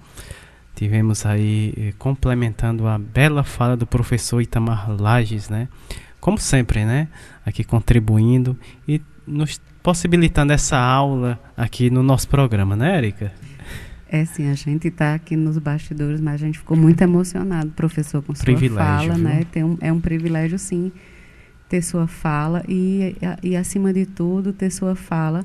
Tivemos 0.74 1.24
aí 1.24 1.72
eh, 1.76 1.92
complementando 1.96 2.88
a 2.88 2.98
bela 2.98 3.44
fala 3.44 3.76
do 3.76 3.86
professor 3.86 4.40
Itamar 4.40 4.90
Lages, 4.90 5.48
né? 5.48 5.68
Como 6.20 6.36
sempre, 6.36 6.84
né? 6.84 7.06
Aqui 7.46 7.62
contribuindo 7.62 8.58
e 8.88 9.00
nos 9.24 9.60
possibilitando 9.80 10.52
essa 10.52 10.76
aula 10.76 11.38
aqui 11.56 11.90
no 11.90 12.02
nosso 12.02 12.26
programa, 12.28 12.74
né, 12.74 12.98
Erika? 12.98 13.32
É 14.08 14.24
sim, 14.24 14.50
a 14.50 14.54
gente 14.54 14.88
está 14.88 15.14
aqui 15.14 15.36
nos 15.36 15.58
bastidores, 15.58 16.20
mas 16.20 16.42
a 16.42 16.46
gente 16.46 16.58
ficou 16.58 16.76
muito 16.76 17.00
emocionado, 17.02 17.70
professor, 17.70 18.22
com 18.22 18.34
sua 18.34 18.44
privilégio, 18.44 19.12
fala, 19.12 19.14
viu? 19.14 19.24
né? 19.24 19.44
Um, 19.56 19.76
é 19.80 19.92
um 19.92 20.00
privilégio, 20.00 20.58
sim, 20.58 20.90
ter 21.74 21.82
sua 21.82 22.06
fala 22.06 22.62
e, 22.68 23.16
e, 23.42 23.56
acima 23.56 23.92
de 23.92 24.06
tudo, 24.06 24.52
ter 24.52 24.70
sua 24.70 24.94
fala 24.94 25.44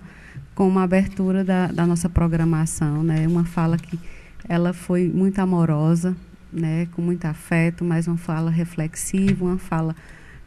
com 0.54 0.68
uma 0.68 0.84
abertura 0.84 1.44
da, 1.44 1.66
da 1.68 1.88
nossa 1.88 2.08
programação, 2.08 3.02
né? 3.02 3.28
Uma 3.28 3.46
fala 3.46 3.80
que 3.80 4.00
ela 4.48 4.72
foi 4.72 5.10
muito 5.10 5.40
amorosa, 5.40 6.16
né? 6.54 6.88
Com 6.94 7.02
muito 7.02 7.26
afeto, 7.26 7.84
mas 7.84 8.08
uma 8.08 8.18
fala 8.18 8.52
reflexiva, 8.52 9.44
uma 9.44 9.58
fala 9.58 9.96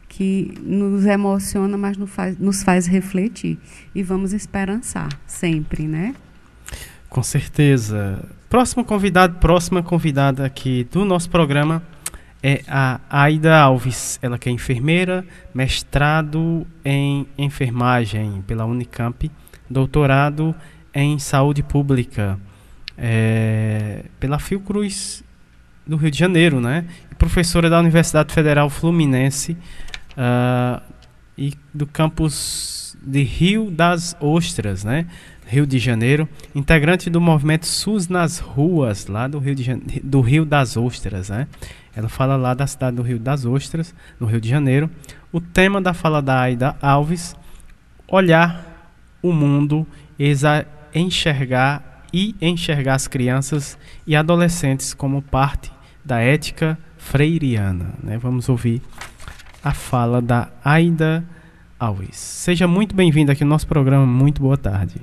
que 0.07 0.53
nos 0.61 1.05
emociona, 1.05 1.77
mas 1.77 1.97
nos 1.97 2.09
faz, 2.09 2.39
nos 2.39 2.63
faz 2.63 2.87
refletir. 2.87 3.59
E 3.93 4.01
vamos 4.01 4.31
esperançar 4.31 5.09
sempre, 5.27 5.85
né? 5.85 6.15
Com 7.09 7.21
certeza. 7.21 8.23
Próximo 8.49 8.85
convidado, 8.85 9.37
próxima 9.39 9.83
convidada 9.83 10.45
aqui 10.45 10.87
do 10.89 11.03
nosso 11.03 11.29
programa 11.29 11.83
é 12.43 12.61
a 12.67 12.99
Aida 13.09 13.57
Alves, 13.57 14.19
ela 14.21 14.37
que 14.37 14.49
é 14.49 14.51
enfermeira, 14.51 15.25
mestrado 15.53 16.67
em 16.83 17.25
enfermagem 17.37 18.43
pela 18.45 18.65
Unicamp, 18.65 19.31
doutorado 19.69 20.53
em 20.93 21.17
saúde 21.17 21.63
pública 21.63 22.37
é, 22.97 24.03
pela 24.19 24.37
Fiocruz 24.37 25.23
do 25.87 25.95
Rio 25.95 26.11
de 26.11 26.19
Janeiro, 26.19 26.59
né? 26.59 26.85
professora 27.23 27.69
da 27.69 27.79
Universidade 27.79 28.33
Federal 28.33 28.69
Fluminense 28.69 29.55
uh, 30.17 30.81
e 31.37 31.53
do 31.73 31.87
campus 31.87 32.97
de 33.01 33.23
Rio 33.23 33.71
das 33.71 34.15
Ostras, 34.19 34.83
né? 34.83 35.07
Rio 35.45 35.65
de 35.65 35.79
Janeiro, 35.79 36.27
integrante 36.53 37.09
do 37.09 37.21
movimento 37.21 37.65
SUS 37.65 38.07
nas 38.07 38.39
ruas, 38.39 39.07
lá 39.07 39.27
do 39.27 39.39
Rio, 39.39 39.55
de 39.55 40.01
do 40.03 40.19
Rio 40.21 40.45
das 40.45 40.75
Ostras, 40.75 41.29
né? 41.29 41.47
Ela 41.95 42.09
fala 42.09 42.35
lá 42.35 42.53
da 42.53 42.65
cidade 42.65 42.95
do 42.95 43.03
Rio 43.03 43.19
das 43.19 43.45
Ostras, 43.45 43.93
no 44.19 44.25
Rio 44.25 44.41
de 44.41 44.49
Janeiro. 44.49 44.89
O 45.31 45.39
tema 45.39 45.81
da 45.81 45.93
fala 45.93 46.21
da 46.21 46.39
Aida 46.39 46.75
Alves, 46.81 47.35
olhar 48.07 48.89
o 49.21 49.31
mundo, 49.31 49.85
enxergar 50.93 52.03
e 52.11 52.35
enxergar 52.41 52.95
as 52.95 53.07
crianças 53.07 53.77
e 54.05 54.15
adolescentes 54.15 54.93
como 54.93 55.21
parte 55.21 55.71
da 56.03 56.19
ética 56.19 56.77
freiriana. 56.97 57.93
Né? 58.01 58.17
Vamos 58.17 58.49
ouvir 58.49 58.81
a 59.63 59.73
fala 59.73 60.21
da 60.21 60.49
Aida 60.63 61.23
Alves. 61.79 62.17
Seja 62.17 62.67
muito 62.67 62.95
bem-vindo 62.95 63.31
aqui 63.31 63.43
no 63.43 63.49
nosso 63.49 63.67
programa. 63.67 64.05
Muito 64.05 64.41
boa 64.41 64.57
tarde. 64.57 64.95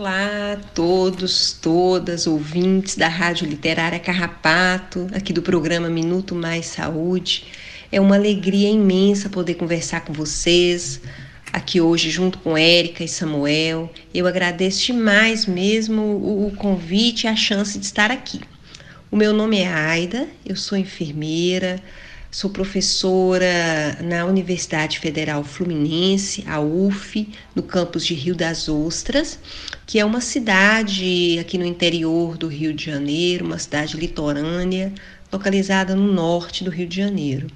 Olá 0.00 0.58
todos, 0.74 1.52
todas, 1.52 2.26
ouvintes 2.26 2.96
da 2.96 3.06
Rádio 3.06 3.46
Literária 3.46 3.98
Carrapato, 3.98 5.06
aqui 5.12 5.30
do 5.30 5.42
programa 5.42 5.90
Minuto 5.90 6.34
Mais 6.34 6.64
Saúde. 6.64 7.44
É 7.92 8.00
uma 8.00 8.14
alegria 8.14 8.70
imensa 8.70 9.28
poder 9.28 9.56
conversar 9.56 10.00
com 10.00 10.14
vocês 10.14 11.02
aqui 11.52 11.82
hoje 11.82 12.08
junto 12.08 12.38
com 12.38 12.56
Érica 12.56 13.04
e 13.04 13.08
Samuel. 13.08 13.92
Eu 14.14 14.26
agradeço 14.26 14.86
demais 14.86 15.44
mesmo 15.44 16.00
o 16.46 16.50
convite 16.56 17.24
e 17.24 17.28
a 17.28 17.36
chance 17.36 17.78
de 17.78 17.84
estar 17.84 18.10
aqui. 18.10 18.40
O 19.10 19.16
meu 19.16 19.34
nome 19.34 19.58
é 19.58 19.68
Aida, 19.68 20.26
eu 20.46 20.56
sou 20.56 20.78
enfermeira, 20.78 21.78
Sou 22.32 22.48
professora 22.48 23.98
na 24.00 24.24
Universidade 24.24 25.00
Federal 25.00 25.42
Fluminense, 25.42 26.44
a 26.46 26.60
UF, 26.60 27.28
no 27.56 27.62
campus 27.64 28.06
de 28.06 28.14
Rio 28.14 28.36
das 28.36 28.68
Ostras, 28.68 29.36
que 29.84 29.98
é 29.98 30.04
uma 30.04 30.20
cidade 30.20 31.38
aqui 31.40 31.58
no 31.58 31.64
interior 31.64 32.38
do 32.38 32.46
Rio 32.46 32.72
de 32.72 32.84
Janeiro, 32.84 33.44
uma 33.44 33.58
cidade 33.58 33.96
litorânea, 33.96 34.92
localizada 35.32 35.96
no 35.96 36.12
norte 36.12 36.62
do 36.62 36.70
Rio 36.70 36.86
de 36.86 36.98
Janeiro. 36.98 37.48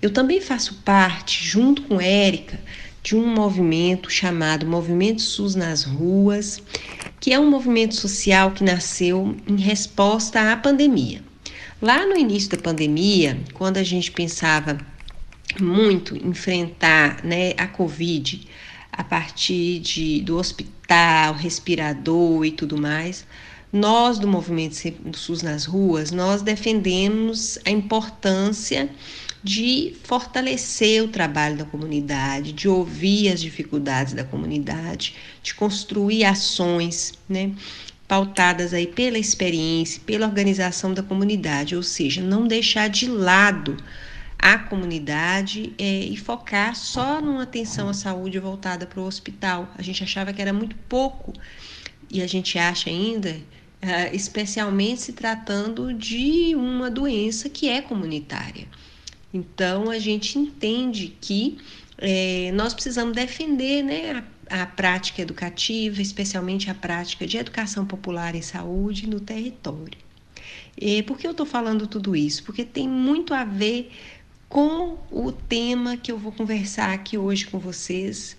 Eu 0.00 0.10
também 0.10 0.40
faço 0.40 0.76
parte, 0.76 1.44
junto 1.44 1.82
com 1.82 2.00
Érica, 2.00 2.58
de 3.02 3.14
um 3.14 3.26
movimento 3.26 4.10
chamado 4.10 4.66
Movimento 4.66 5.20
SUS 5.20 5.54
nas 5.54 5.84
Ruas, 5.84 6.62
que 7.20 7.34
é 7.34 7.38
um 7.38 7.50
movimento 7.50 7.94
social 7.94 8.52
que 8.52 8.64
nasceu 8.64 9.36
em 9.46 9.56
resposta 9.56 10.52
à 10.52 10.56
pandemia. 10.56 11.25
Lá 11.80 12.06
no 12.06 12.16
início 12.16 12.48
da 12.50 12.56
pandemia, 12.56 13.38
quando 13.52 13.76
a 13.76 13.82
gente 13.82 14.10
pensava 14.10 14.78
muito 15.60 16.16
enfrentar 16.16 17.22
né, 17.22 17.52
a 17.58 17.66
Covid 17.66 18.48
a 18.90 19.04
partir 19.04 19.80
de, 19.80 20.22
do 20.22 20.38
hospital, 20.38 21.34
respirador 21.34 22.46
e 22.46 22.50
tudo 22.50 22.80
mais, 22.80 23.26
nós 23.70 24.18
do 24.18 24.26
movimento 24.26 24.74
SUS 25.12 25.42
nas 25.42 25.66
ruas, 25.66 26.10
nós 26.10 26.40
defendemos 26.40 27.58
a 27.62 27.70
importância 27.70 28.88
de 29.44 29.94
fortalecer 30.02 31.04
o 31.04 31.08
trabalho 31.08 31.58
da 31.58 31.64
comunidade, 31.66 32.52
de 32.52 32.68
ouvir 32.68 33.28
as 33.28 33.40
dificuldades 33.40 34.14
da 34.14 34.24
comunidade, 34.24 35.14
de 35.42 35.54
construir 35.54 36.24
ações, 36.24 37.12
né, 37.28 37.52
pautadas 38.06 38.72
aí 38.72 38.86
pela 38.86 39.18
experiência, 39.18 40.00
pela 40.06 40.26
organização 40.26 40.94
da 40.94 41.02
comunidade, 41.02 41.74
ou 41.74 41.82
seja, 41.82 42.22
não 42.22 42.46
deixar 42.46 42.88
de 42.88 43.08
lado 43.08 43.76
a 44.38 44.58
comunidade 44.58 45.72
é, 45.78 46.00
e 46.04 46.16
focar 46.16 46.74
só 46.76 47.20
numa 47.20 47.42
atenção 47.42 47.88
à 47.88 47.94
saúde 47.94 48.38
voltada 48.38 48.86
para 48.86 49.00
o 49.00 49.06
hospital. 49.06 49.68
A 49.76 49.82
gente 49.82 50.04
achava 50.04 50.32
que 50.32 50.40
era 50.40 50.52
muito 50.52 50.76
pouco 50.88 51.32
e 52.10 52.22
a 52.22 52.26
gente 52.26 52.58
acha 52.58 52.88
ainda 52.88 53.30
uh, 53.30 54.14
especialmente 54.14 55.02
se 55.02 55.12
tratando 55.12 55.92
de 55.92 56.54
uma 56.54 56.90
doença 56.90 57.48
que 57.48 57.68
é 57.68 57.80
comunitária. 57.80 58.66
Então, 59.32 59.90
a 59.90 59.98
gente 59.98 60.38
entende 60.38 61.14
que 61.20 61.58
é, 61.98 62.50
nós 62.52 62.72
precisamos 62.72 63.14
defender 63.14 63.82
né, 63.82 64.12
a, 64.12 64.24
a 64.50 64.66
prática 64.66 65.22
educativa, 65.22 66.00
especialmente 66.00 66.70
a 66.70 66.74
prática 66.74 67.26
de 67.26 67.36
educação 67.36 67.84
popular 67.84 68.34
em 68.34 68.42
saúde 68.42 69.08
no 69.08 69.20
território. 69.20 69.98
E 70.76 71.02
por 71.02 71.18
que 71.18 71.26
eu 71.26 71.30
estou 71.30 71.46
falando 71.46 71.86
tudo 71.86 72.14
isso? 72.14 72.42
Porque 72.44 72.64
tem 72.64 72.88
muito 72.88 73.32
a 73.32 73.44
ver 73.44 73.90
com 74.48 74.98
o 75.10 75.32
tema 75.32 75.96
que 75.96 76.12
eu 76.12 76.18
vou 76.18 76.32
conversar 76.32 76.92
aqui 76.92 77.18
hoje 77.18 77.46
com 77.46 77.58
vocês, 77.58 78.36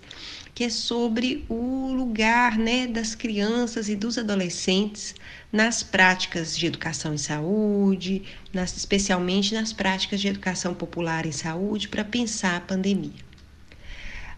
que 0.54 0.64
é 0.64 0.70
sobre 0.70 1.46
o 1.50 1.94
lugar 1.94 2.58
né, 2.58 2.88
das 2.88 3.14
crianças 3.14 3.90
e 3.90 3.96
dos 3.96 4.18
adolescentes 4.18 5.14
nas 5.52 5.84
práticas 5.84 6.58
de 6.58 6.66
educação 6.66 7.14
em 7.14 7.18
saúde, 7.18 8.24
nas, 8.54 8.76
especialmente 8.76 9.54
nas 9.54 9.74
práticas 9.74 10.20
de 10.20 10.28
educação 10.28 10.74
popular 10.74 11.26
em 11.26 11.32
saúde, 11.32 11.88
para 11.90 12.04
pensar 12.04 12.58
a 12.58 12.62
pandemia. 12.62 13.27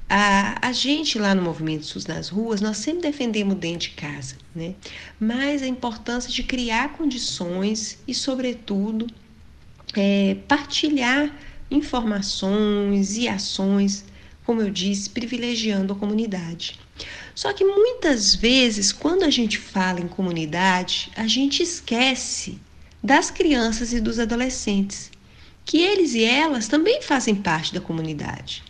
A, 0.09 0.67
a, 0.67 0.71
gente 0.71 1.19
lá 1.19 1.35
no 1.35 1.41
Movimento 1.43 1.85
SUS 1.85 2.07
nas 2.07 2.29
ruas, 2.29 2.61
nós 2.61 2.77
sempre 2.77 3.03
defendemos 3.03 3.55
dentro 3.55 3.89
de 3.89 3.91
casa, 3.91 4.35
né? 4.55 4.73
Mas 5.19 5.61
a 5.61 5.67
importância 5.67 6.31
de 6.31 6.41
criar 6.41 6.93
condições 6.93 7.99
e, 8.07 8.13
sobretudo, 8.13 9.05
é, 9.95 10.35
partilhar 10.47 11.31
informações 11.69 13.17
e 13.17 13.27
ações 13.27 14.03
como 14.49 14.63
eu 14.63 14.71
disse, 14.71 15.11
privilegiando 15.11 15.93
a 15.93 15.95
comunidade. 15.95 16.79
Só 17.35 17.53
que 17.53 17.63
muitas 17.63 18.33
vezes, 18.33 18.91
quando 18.91 19.21
a 19.21 19.29
gente 19.29 19.59
fala 19.59 19.99
em 19.99 20.07
comunidade, 20.07 21.11
a 21.15 21.27
gente 21.27 21.61
esquece 21.61 22.59
das 23.03 23.29
crianças 23.29 23.93
e 23.93 24.01
dos 24.01 24.17
adolescentes, 24.17 25.11
que 25.63 25.77
eles 25.77 26.15
e 26.15 26.23
elas 26.23 26.67
também 26.67 26.99
fazem 26.99 27.35
parte 27.35 27.71
da 27.71 27.79
comunidade. 27.79 28.63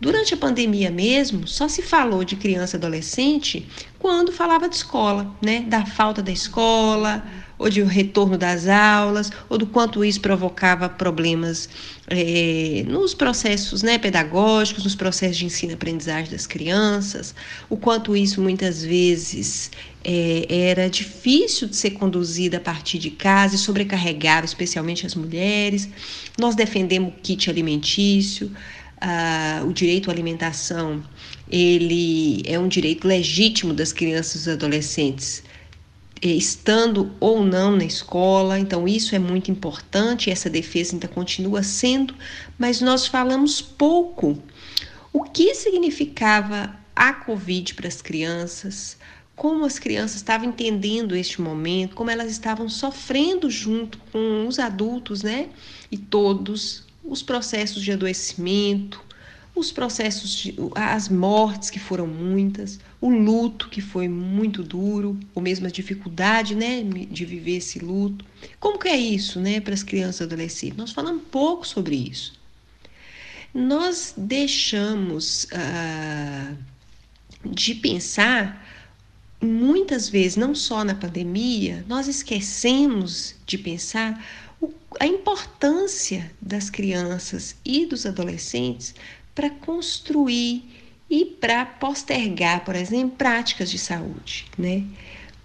Durante 0.00 0.32
a 0.32 0.36
pandemia 0.36 0.90
mesmo, 0.90 1.46
só 1.46 1.68
se 1.68 1.82
falou 1.82 2.24
de 2.24 2.34
criança 2.34 2.76
e 2.76 2.78
adolescente 2.78 3.68
quando 3.98 4.32
falava 4.32 4.66
de 4.66 4.76
escola, 4.76 5.30
né? 5.42 5.60
Da 5.68 5.84
falta 5.84 6.22
da 6.22 6.32
escola, 6.32 7.22
ou 7.60 7.68
de 7.68 7.82
retorno 7.82 8.38
das 8.38 8.66
aulas, 8.66 9.30
ou 9.46 9.58
do 9.58 9.66
quanto 9.66 10.02
isso 10.02 10.18
provocava 10.18 10.88
problemas 10.88 11.68
é, 12.06 12.82
nos 12.88 13.12
processos 13.12 13.82
né, 13.82 13.98
pedagógicos, 13.98 14.82
nos 14.82 14.94
processos 14.94 15.36
de 15.36 15.44
ensino-aprendizagem 15.44 16.30
das 16.30 16.46
crianças, 16.46 17.34
o 17.68 17.76
quanto 17.76 18.16
isso 18.16 18.40
muitas 18.40 18.82
vezes 18.82 19.70
é, 20.02 20.46
era 20.48 20.88
difícil 20.88 21.68
de 21.68 21.76
ser 21.76 21.90
conduzido 21.90 22.56
a 22.56 22.60
partir 22.60 22.98
de 22.98 23.10
casa 23.10 23.54
e 23.54 23.58
sobrecarregava 23.58 24.46
especialmente 24.46 25.04
as 25.04 25.14
mulheres. 25.14 25.86
Nós 26.38 26.54
defendemos 26.54 27.12
o 27.12 27.16
kit 27.20 27.50
alimentício, 27.50 28.50
ah, 29.00 29.62
o 29.66 29.72
direito 29.72 30.10
à 30.10 30.12
alimentação, 30.12 31.02
ele 31.50 32.42
é 32.46 32.58
um 32.58 32.68
direito 32.68 33.06
legítimo 33.06 33.72
das 33.72 33.92
crianças 33.92 34.46
e 34.46 34.50
adolescentes 34.50 35.42
é, 36.22 36.28
estando 36.28 37.10
ou 37.18 37.42
não 37.42 37.74
na 37.74 37.84
escola, 37.84 38.58
então 38.58 38.86
isso 38.86 39.14
é 39.14 39.18
muito 39.18 39.50
importante, 39.50 40.30
essa 40.30 40.50
defesa 40.50 40.94
ainda 40.94 41.08
continua 41.08 41.62
sendo, 41.62 42.14
mas 42.58 42.82
nós 42.82 43.06
falamos 43.06 43.62
pouco 43.62 44.36
o 45.14 45.22
que 45.22 45.54
significava 45.54 46.76
a 46.94 47.14
Covid 47.14 47.72
para 47.72 47.88
as 47.88 48.02
crianças, 48.02 48.98
como 49.34 49.64
as 49.64 49.78
crianças 49.78 50.16
estavam 50.16 50.50
entendendo 50.50 51.16
este 51.16 51.40
momento, 51.40 51.94
como 51.94 52.10
elas 52.10 52.30
estavam 52.30 52.68
sofrendo 52.68 53.48
junto 53.48 53.96
com 54.12 54.46
os 54.46 54.58
adultos, 54.58 55.22
né? 55.22 55.48
E 55.90 55.96
todos 55.96 56.84
os 57.10 57.22
processos 57.22 57.82
de 57.82 57.90
adoecimento, 57.90 59.04
os 59.52 59.72
processos, 59.72 60.30
de, 60.30 60.54
as 60.76 61.08
mortes 61.08 61.68
que 61.68 61.80
foram 61.80 62.06
muitas, 62.06 62.78
o 63.00 63.10
luto 63.10 63.68
que 63.68 63.80
foi 63.80 64.08
muito 64.08 64.62
duro, 64.62 65.18
ou 65.34 65.42
mesmo 65.42 65.66
a 65.66 65.70
dificuldade, 65.70 66.54
né, 66.54 66.84
de 67.10 67.24
viver 67.24 67.56
esse 67.56 67.80
luto. 67.80 68.24
Como 68.60 68.78
que 68.78 68.88
é 68.88 68.96
isso, 68.96 69.40
né, 69.40 69.60
para 69.60 69.74
as 69.74 69.82
crianças 69.82 70.20
e 70.20 70.24
adolescentes? 70.24 70.76
Nós 70.76 70.92
falamos 70.92 71.24
pouco 71.32 71.66
sobre 71.66 71.96
isso. 71.96 72.32
Nós 73.52 74.14
deixamos 74.16 75.48
uh, 75.52 76.56
de 77.44 77.74
pensar 77.74 78.64
muitas 79.42 80.08
vezes, 80.08 80.36
não 80.36 80.54
só 80.54 80.84
na 80.84 80.94
pandemia, 80.94 81.84
nós 81.88 82.06
esquecemos 82.06 83.34
de 83.44 83.58
pensar 83.58 84.24
a 84.98 85.06
importância 85.06 86.30
das 86.40 86.68
crianças 86.68 87.54
e 87.64 87.86
dos 87.86 88.06
adolescentes 88.06 88.94
para 89.34 89.50
construir 89.50 90.64
e 91.08 91.24
para 91.24 91.64
postergar, 91.64 92.64
por 92.64 92.74
exemplo, 92.74 93.16
práticas 93.16 93.70
de 93.70 93.78
saúde, 93.78 94.46
né? 94.56 94.84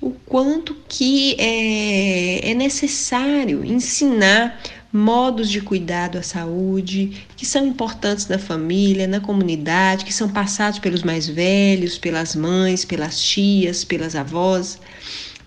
O 0.01 0.11
quanto 0.11 0.75
que 0.87 1.35
é, 1.39 2.51
é 2.51 2.53
necessário 2.53 3.65
ensinar 3.65 4.61
modos 4.91 5.49
de 5.49 5.59
cuidado 5.59 6.17
à 6.17 6.23
saúde 6.23 7.25
que 7.35 7.45
são 7.45 7.65
importantes 7.65 8.27
na 8.27 8.37
família, 8.37 9.07
na 9.07 9.19
comunidade, 9.19 10.05
que 10.05 10.13
são 10.13 10.29
passados 10.29 10.79
pelos 10.79 11.03
mais 11.03 11.27
velhos, 11.27 11.97
pelas 11.97 12.35
mães, 12.35 12.85
pelas 12.85 13.19
tias, 13.21 13.83
pelas 13.83 14.15
avós, 14.15 14.79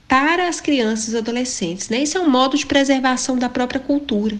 para 0.08 0.48
as 0.48 0.60
crianças 0.60 1.12
e 1.12 1.18
adolescentes. 1.18 1.90
Né? 1.90 2.02
Esse 2.02 2.16
é 2.16 2.20
um 2.20 2.30
modo 2.30 2.56
de 2.56 2.66
preservação 2.66 3.38
da 3.38 3.48
própria 3.48 3.78
cultura. 3.78 4.36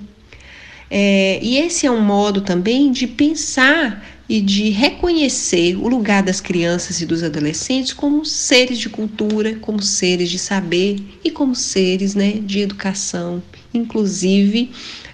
É, 0.90 1.38
e 1.42 1.58
esse 1.58 1.86
é 1.86 1.90
um 1.90 2.00
modo 2.00 2.40
também 2.40 2.90
de 2.90 3.06
pensar 3.06 4.02
e 4.26 4.40
de 4.40 4.70
reconhecer 4.70 5.76
o 5.76 5.86
lugar 5.86 6.22
das 6.22 6.40
crianças 6.40 7.00
e 7.00 7.06
dos 7.06 7.22
adolescentes 7.22 7.92
como 7.92 8.24
seres 8.24 8.78
de 8.78 8.88
cultura, 8.88 9.56
como 9.56 9.82
seres 9.82 10.30
de 10.30 10.38
saber 10.38 11.00
e 11.22 11.30
como 11.30 11.54
seres 11.54 12.14
né, 12.14 12.32
de 12.32 12.60
educação, 12.60 13.42
inclusive 13.72 14.70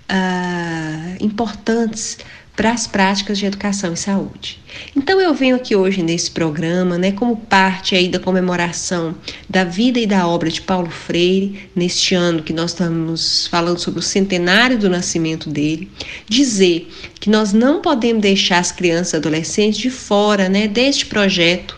ah, 0.09 1.17
importantes 1.21 2.19
para 2.57 2.71
as 2.71 2.87
práticas 2.87 3.39
de 3.39 3.47
educação 3.47 3.93
e 3.93 3.97
saúde. 3.97 4.61
Então 4.95 5.21
eu 5.21 5.35
venho 5.35 5.57
aqui 5.57 5.75
hoje 5.75 6.03
nesse 6.03 6.31
programa, 6.31 6.97
né, 6.97 7.13
como 7.13 7.37
parte 7.37 7.95
aí 7.95 8.09
da 8.09 8.19
comemoração 8.19 9.15
da 9.49 9.65
vida 9.65 9.99
e 9.99 10.07
da 10.07 10.27
obra 10.27 10.49
de 10.49 10.63
Paulo 10.63 10.91
Freire, 10.91 11.69
neste 11.75 12.15
ano 12.15 12.43
que 12.43 12.53
nós 12.53 12.71
estamos 12.71 13.47
falando 13.49 13.79
sobre 13.79 14.01
o 14.01 14.03
centenário 14.03 14.79
do 14.79 14.89
nascimento 14.89 15.51
dele, 15.51 15.91
dizer 16.29 16.89
que 17.19 17.29
nós 17.29 17.53
não 17.53 17.83
podemos 17.83 18.23
deixar 18.23 18.59
as 18.59 18.71
crianças 18.71 19.15
e 19.15 19.17
adolescentes 19.17 19.79
de 19.79 19.91
fora, 19.91 20.49
né, 20.49 20.69
deste 20.69 21.07
projeto 21.07 21.77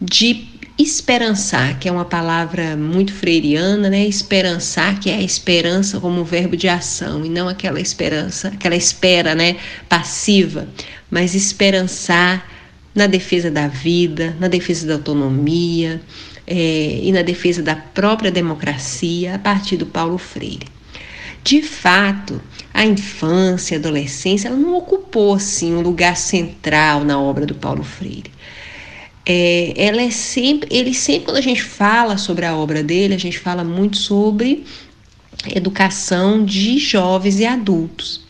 de 0.00 0.49
esperançar, 0.82 1.78
que 1.78 1.88
é 1.88 1.92
uma 1.92 2.04
palavra 2.04 2.76
muito 2.76 3.12
freiriana, 3.12 3.90
né? 3.90 4.06
Esperançar, 4.06 4.98
que 4.98 5.10
é 5.10 5.14
a 5.16 5.22
esperança 5.22 6.00
como 6.00 6.20
um 6.20 6.24
verbo 6.24 6.56
de 6.56 6.68
ação 6.68 7.24
e 7.24 7.28
não 7.28 7.48
aquela 7.48 7.80
esperança, 7.80 8.48
aquela 8.48 8.76
espera, 8.76 9.34
né, 9.34 9.56
passiva, 9.88 10.68
mas 11.10 11.34
esperançar 11.34 12.46
na 12.94 13.06
defesa 13.06 13.50
da 13.50 13.68
vida, 13.68 14.36
na 14.40 14.48
defesa 14.48 14.86
da 14.86 14.94
autonomia 14.94 16.00
é, 16.46 17.00
e 17.02 17.12
na 17.12 17.22
defesa 17.22 17.62
da 17.62 17.76
própria 17.76 18.30
democracia 18.30 19.34
a 19.36 19.38
partir 19.38 19.76
do 19.76 19.86
Paulo 19.86 20.18
Freire. 20.18 20.66
De 21.42 21.62
fato, 21.62 22.40
a 22.72 22.84
infância, 22.84 23.76
a 23.76 23.80
adolescência, 23.80 24.48
ela 24.48 24.56
não 24.56 24.76
ocupou 24.76 25.34
assim 25.34 25.74
um 25.74 25.80
lugar 25.80 26.16
central 26.16 27.04
na 27.04 27.20
obra 27.20 27.46
do 27.46 27.54
Paulo 27.54 27.82
Freire. 27.82 28.30
É, 29.26 29.74
ela 29.76 30.00
é 30.00 30.10
sempre, 30.10 30.68
ele 30.74 30.94
sempre 30.94 31.26
quando 31.26 31.36
a 31.36 31.42
gente 31.42 31.62
fala 31.62 32.16
sobre 32.16 32.46
a 32.46 32.56
obra 32.56 32.82
dele, 32.82 33.14
a 33.14 33.18
gente 33.18 33.38
fala 33.38 33.62
muito 33.62 33.98
sobre 33.98 34.64
educação 35.54 36.44
de 36.44 36.78
jovens 36.78 37.38
e 37.38 37.46
adultos. 37.46 38.26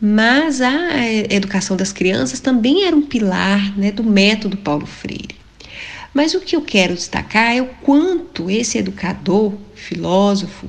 Mas 0.00 0.62
a 0.62 1.06
educação 1.28 1.76
das 1.76 1.92
crianças 1.92 2.40
também 2.40 2.84
era 2.84 2.96
um 2.96 3.02
pilar 3.02 3.76
né, 3.76 3.92
do 3.92 4.02
método 4.02 4.56
Paulo 4.56 4.86
Freire. 4.86 5.36
Mas 6.12 6.34
o 6.34 6.40
que 6.40 6.56
eu 6.56 6.62
quero 6.62 6.94
destacar 6.94 7.54
é 7.54 7.60
o 7.60 7.66
quanto 7.82 8.50
esse 8.50 8.78
educador, 8.78 9.52
filósofo, 9.74 10.68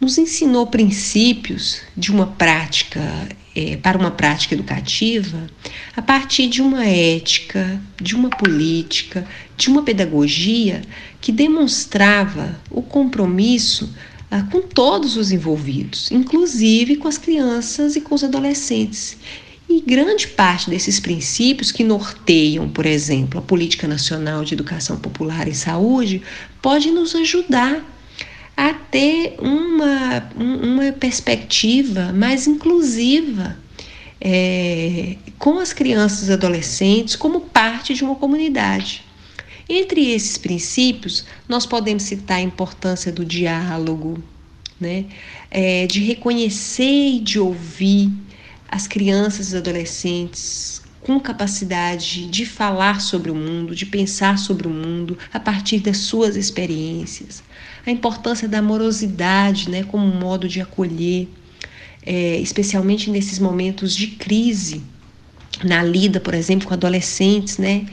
nos 0.00 0.16
ensinou 0.16 0.66
princípios 0.66 1.82
de 1.94 2.10
uma 2.10 2.26
prática 2.26 3.28
é, 3.54 3.76
para 3.76 3.98
uma 3.98 4.10
prática 4.10 4.54
educativa 4.54 5.46
a 5.96 6.02
partir 6.02 6.48
de 6.48 6.62
uma 6.62 6.86
ética, 6.86 7.80
de 8.00 8.14
uma 8.14 8.30
política, 8.30 9.26
de 9.56 9.68
uma 9.68 9.82
pedagogia 9.82 10.82
que 11.20 11.32
demonstrava 11.32 12.60
o 12.70 12.82
compromisso 12.82 13.92
ah, 14.30 14.42
com 14.44 14.62
todos 14.62 15.16
os 15.16 15.32
envolvidos, 15.32 16.10
inclusive 16.10 16.96
com 16.96 17.08
as 17.08 17.18
crianças 17.18 17.96
e 17.96 18.00
com 18.00 18.14
os 18.14 18.22
adolescentes. 18.22 19.16
E 19.68 19.80
grande 19.80 20.26
parte 20.26 20.68
desses 20.68 20.98
princípios 20.98 21.70
que 21.70 21.84
norteiam, 21.84 22.68
por 22.68 22.86
exemplo, 22.86 23.38
a 23.38 23.42
Política 23.42 23.86
Nacional 23.86 24.44
de 24.44 24.54
Educação 24.54 24.96
Popular 24.96 25.46
em 25.46 25.54
Saúde, 25.54 26.22
pode 26.60 26.90
nos 26.90 27.14
ajudar 27.14 27.84
a 28.60 28.74
ter 28.74 29.36
uma, 29.38 30.28
uma 30.36 30.92
perspectiva 30.92 32.12
mais 32.12 32.46
inclusiva 32.46 33.56
é, 34.20 35.16
com 35.38 35.58
as 35.58 35.72
crianças 35.72 36.28
e 36.28 36.32
adolescentes 36.34 37.16
como 37.16 37.40
parte 37.40 37.94
de 37.94 38.04
uma 38.04 38.16
comunidade. 38.16 39.02
Entre 39.66 40.10
esses 40.10 40.36
princípios, 40.36 41.24
nós 41.48 41.64
podemos 41.64 42.02
citar 42.02 42.36
a 42.36 42.42
importância 42.42 43.10
do 43.10 43.24
diálogo, 43.24 44.22
né? 44.78 45.06
É, 45.50 45.86
de 45.86 46.00
reconhecer 46.00 47.14
e 47.14 47.18
de 47.18 47.38
ouvir 47.38 48.12
as 48.68 48.86
crianças 48.86 49.54
e 49.54 49.56
adolescentes 49.56 50.82
com 51.00 51.18
capacidade 51.18 52.26
de 52.26 52.44
falar 52.44 53.00
sobre 53.00 53.30
o 53.30 53.34
mundo, 53.34 53.74
de 53.74 53.86
pensar 53.86 54.38
sobre 54.38 54.68
o 54.68 54.70
mundo 54.70 55.16
a 55.32 55.40
partir 55.40 55.78
das 55.78 55.96
suas 55.96 56.36
experiências 56.36 57.42
a 57.86 57.90
importância 57.90 58.48
da 58.48 58.58
amorosidade 58.58 59.70
né, 59.70 59.82
como 59.84 60.06
modo 60.06 60.48
de 60.48 60.60
acolher, 60.60 61.28
é, 62.04 62.38
especialmente 62.38 63.10
nesses 63.10 63.38
momentos 63.38 63.94
de 63.94 64.08
crise, 64.08 64.82
na 65.64 65.82
lida, 65.82 66.20
por 66.20 66.34
exemplo, 66.34 66.66
com 66.66 66.74
adolescentes, 66.74 67.58
né, 67.58 67.86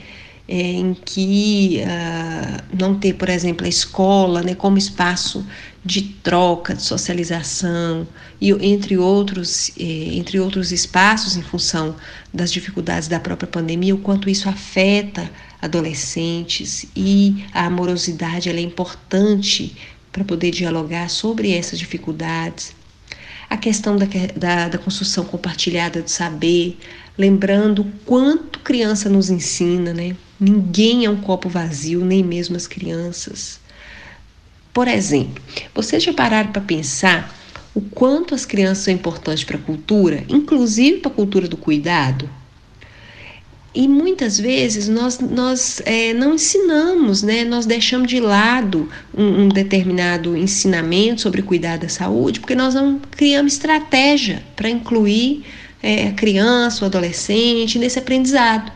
é, 0.48 0.56
em 0.56 0.94
que 0.94 1.82
uh, 1.84 2.64
não 2.78 2.96
ter, 2.96 3.14
por 3.14 3.28
exemplo, 3.28 3.66
a 3.66 3.70
escola 3.70 4.42
né, 4.42 4.56
como 4.56 4.78
espaço 4.78 5.46
de 5.84 6.02
troca, 6.02 6.74
de 6.74 6.84
socialização, 6.84 8.08
e 8.40 8.52
entre 8.66 8.98
outros, 8.98 9.72
é, 9.78 9.84
entre 9.84 10.40
outros 10.40 10.72
espaços, 10.72 11.36
em 11.36 11.42
função 11.42 11.96
das 12.34 12.52
dificuldades 12.52 13.08
da 13.08 13.20
própria 13.20 13.48
pandemia, 13.48 13.94
o 13.94 13.98
quanto 13.98 14.30
isso 14.30 14.48
afeta 14.48 15.30
adolescentes 15.62 16.86
e 16.96 17.46
a 17.54 17.66
amorosidade 17.66 18.50
é 18.50 18.60
importante 18.60 19.76
para 20.12 20.24
poder 20.24 20.52
dialogar 20.52 21.10
sobre 21.10 21.52
essas 21.52 21.78
dificuldades. 21.78 22.76
A 23.50 23.56
questão 23.56 23.96
da, 23.96 24.06
da, 24.36 24.70
da 24.70 24.78
construção 24.78 25.24
compartilhada 25.24 26.02
do 26.02 26.10
saber, 26.10 26.78
lembrando 27.18 27.86
quanto 28.06 28.60
criança 28.60 29.10
nos 29.10 29.30
ensina, 29.30 29.94
né? 29.94 30.16
Ninguém 30.40 31.06
é 31.06 31.10
um 31.10 31.22
copo 31.22 31.48
vazio, 31.48 32.04
nem 32.04 32.24
mesmo 32.24 32.56
as 32.56 32.68
crianças. 32.68 33.60
Por 34.74 34.88
exemplo, 34.88 35.42
vocês 35.74 36.04
já 36.04 36.14
pararam 36.14 36.52
para 36.52 36.62
pensar 36.62 37.36
o 37.74 37.82
quanto 37.82 38.36
as 38.36 38.46
crianças 38.46 38.86
são 38.86 38.94
importantes 38.94 39.44
para 39.44 39.58
a 39.58 39.62
cultura, 39.62 40.24
inclusive 40.28 40.98
para 40.98 41.12
a 41.12 41.16
cultura 41.16 41.48
do 41.48 41.58
cuidado? 41.58 42.30
E 43.80 43.88
muitas 43.88 44.40
vezes 44.40 44.88
nós, 44.88 45.20
nós 45.20 45.84
é, 45.86 46.12
não 46.12 46.34
ensinamos, 46.34 47.22
né? 47.22 47.44
nós 47.44 47.68
deixamos 47.68 48.08
de 48.08 48.20
lado 48.20 48.90
um, 49.16 49.44
um, 49.44 49.50
determinado 49.50 50.36
ensinamento 50.36 51.22
sobre 51.22 51.44
cuidar 51.44 51.78
da 51.78 51.88
saúde, 51.88 52.40
porque 52.40 52.56
nós 52.56 52.74
não 52.74 53.00
criamos 53.12 53.54
estratégia 53.54 54.42
para 54.56 54.68
incluir 54.68 55.44
é, 55.84 56.08
a 56.08 56.12
criança, 56.14 56.86
o 56.86 56.88
adolescente 56.88 57.78
nesse 57.78 58.00
aprendizado. 58.00 58.72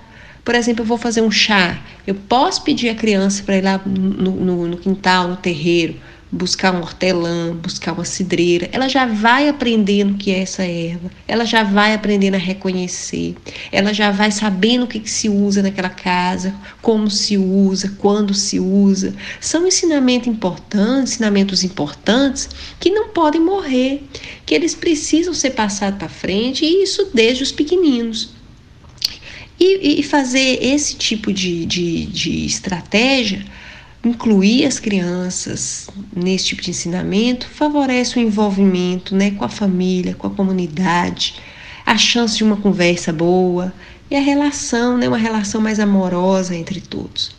Por 0.46 0.54
exemplo, 0.54 0.84
eu 0.84 0.88
vou 0.88 1.00
fazer 1.00 1.24
um 1.24 1.32
chá, 1.32 1.82
eu 2.06 2.14
posso 2.14 2.64
pedir 2.64 2.90
a 2.90 2.94
criança 2.94 3.42
para 3.42 3.58
ir 3.58 3.64
lá 3.64 3.82
no, 3.84 4.32
no, 4.34 4.68
no 4.68 4.78
quintal, 4.78 5.30
no 5.30 5.36
terreiro, 5.36 5.96
buscar 6.32 6.74
um 6.74 6.80
hortelã, 6.80 7.54
buscar 7.54 7.92
uma 7.92 8.06
cidreira, 8.06 8.70
ela 8.72 8.88
já 8.88 9.06
vai 9.06 9.50
aprendendo 9.50 10.14
o 10.14 10.18
que 10.18 10.32
é 10.32 10.40
essa 10.40 10.64
erva, 10.64 11.12
ela 11.28 11.44
já 11.44 11.62
vai 11.62 11.94
aprendendo 11.94 12.36
a 12.36 12.38
reconhecer, 12.38 13.36
ela 13.70 13.94
já 13.94 14.12
vai 14.12 14.32
sabendo 14.32 14.86
o 14.86 14.88
que, 14.88 15.02
que 15.02 15.10
se 15.10 15.28
usa 15.28 15.62
naquela 15.62 15.90
casa, 15.90 16.56
como 16.82 17.10
se 17.10 17.38
usa, 17.38 17.94
quando 17.98 18.34
se 18.34 18.60
usa. 18.60 19.14
São 19.42 19.68
ensinamentos 19.68 20.30
importantes, 20.30 21.14
ensinamentos 21.14 21.64
importantes 21.66 22.48
que 22.80 22.90
não 22.90 23.10
podem 23.10 23.42
morrer, 23.42 24.04
que 24.46 24.56
eles 24.56 24.74
precisam 24.74 25.34
ser 25.34 25.52
passados 25.52 26.00
para 26.00 26.08
frente, 26.08 26.64
e 26.64 26.84
isso 26.84 27.10
desde 27.14 27.44
os 27.44 27.52
pequeninos. 27.52 28.30
E, 29.60 30.00
e 30.00 30.04
fazer 30.04 30.58
esse 30.64 30.96
tipo 30.96 31.32
de, 31.32 31.66
de, 31.66 32.06
de 32.06 32.46
estratégia 32.46 33.46
incluir 34.04 34.66
as 34.66 34.80
crianças 34.80 35.88
nesse 36.16 36.46
tipo 36.46 36.62
de 36.62 36.72
ensinamento 36.72 37.48
favorece 37.48 38.18
o 38.18 38.22
envolvimento 38.22 39.16
né, 39.16 39.32
com 39.32 39.46
a 39.46 39.50
família, 39.50 40.16
com 40.16 40.28
a 40.28 40.32
comunidade, 40.32 41.36
a 41.86 41.98
chance 41.98 42.38
de 42.38 42.44
uma 42.44 42.58
conversa 42.58 43.14
boa 43.14 43.74
e 44.10 44.16
a 44.16 44.20
relação, 44.20 44.98
né, 44.98 45.08
uma 45.08 45.18
relação 45.18 45.62
mais 45.62 45.80
amorosa 45.80 46.56
entre 46.56 46.82
todos. 46.82 47.32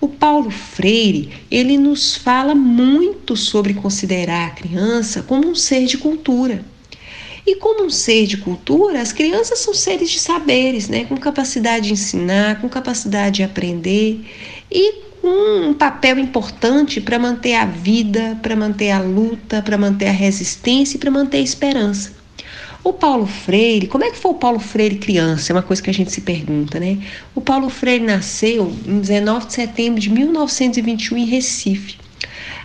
O 0.00 0.08
Paulo 0.08 0.50
Freire, 0.50 1.32
ele 1.50 1.78
nos 1.78 2.16
fala 2.16 2.54
muito 2.54 3.36
sobre 3.36 3.74
considerar 3.74 4.48
a 4.48 4.50
criança 4.50 5.22
como 5.22 5.48
um 5.48 5.54
ser 5.54 5.86
de 5.86 5.98
cultura. 5.98 6.64
E 7.46 7.56
como 7.56 7.84
um 7.84 7.90
ser 7.90 8.26
de 8.26 8.36
cultura, 8.36 9.00
as 9.00 9.10
crianças 9.10 9.60
são 9.60 9.72
seres 9.72 10.10
de 10.10 10.20
saberes, 10.20 10.88
né, 10.88 11.04
com 11.04 11.16
capacidade 11.16 11.86
de 11.86 11.94
ensinar, 11.94 12.60
com 12.60 12.68
capacidade 12.68 13.36
de 13.36 13.42
aprender 13.42 14.20
e 14.70 15.07
um 15.22 15.74
papel 15.74 16.18
importante 16.18 17.00
para 17.00 17.18
manter 17.18 17.54
a 17.54 17.64
vida, 17.64 18.38
para 18.42 18.54
manter 18.54 18.90
a 18.90 19.00
luta, 19.00 19.62
para 19.62 19.76
manter 19.76 20.06
a 20.06 20.12
resistência 20.12 20.96
e 20.96 21.00
para 21.00 21.10
manter 21.10 21.38
a 21.38 21.40
esperança. 21.40 22.12
O 22.84 22.92
Paulo 22.92 23.26
Freire, 23.26 23.86
como 23.86 24.04
é 24.04 24.10
que 24.10 24.16
foi 24.16 24.30
o 24.30 24.34
Paulo 24.34 24.58
Freire 24.58 24.96
criança? 24.96 25.52
É 25.52 25.54
uma 25.54 25.62
coisa 25.62 25.82
que 25.82 25.90
a 25.90 25.94
gente 25.94 26.12
se 26.12 26.20
pergunta, 26.20 26.78
né? 26.78 26.98
O 27.34 27.40
Paulo 27.40 27.68
Freire 27.68 28.04
nasceu 28.04 28.72
em 28.86 29.00
19 29.00 29.46
de 29.46 29.52
setembro 29.52 30.00
de 30.00 30.08
1921 30.08 31.18
em 31.18 31.24
Recife. 31.26 32.07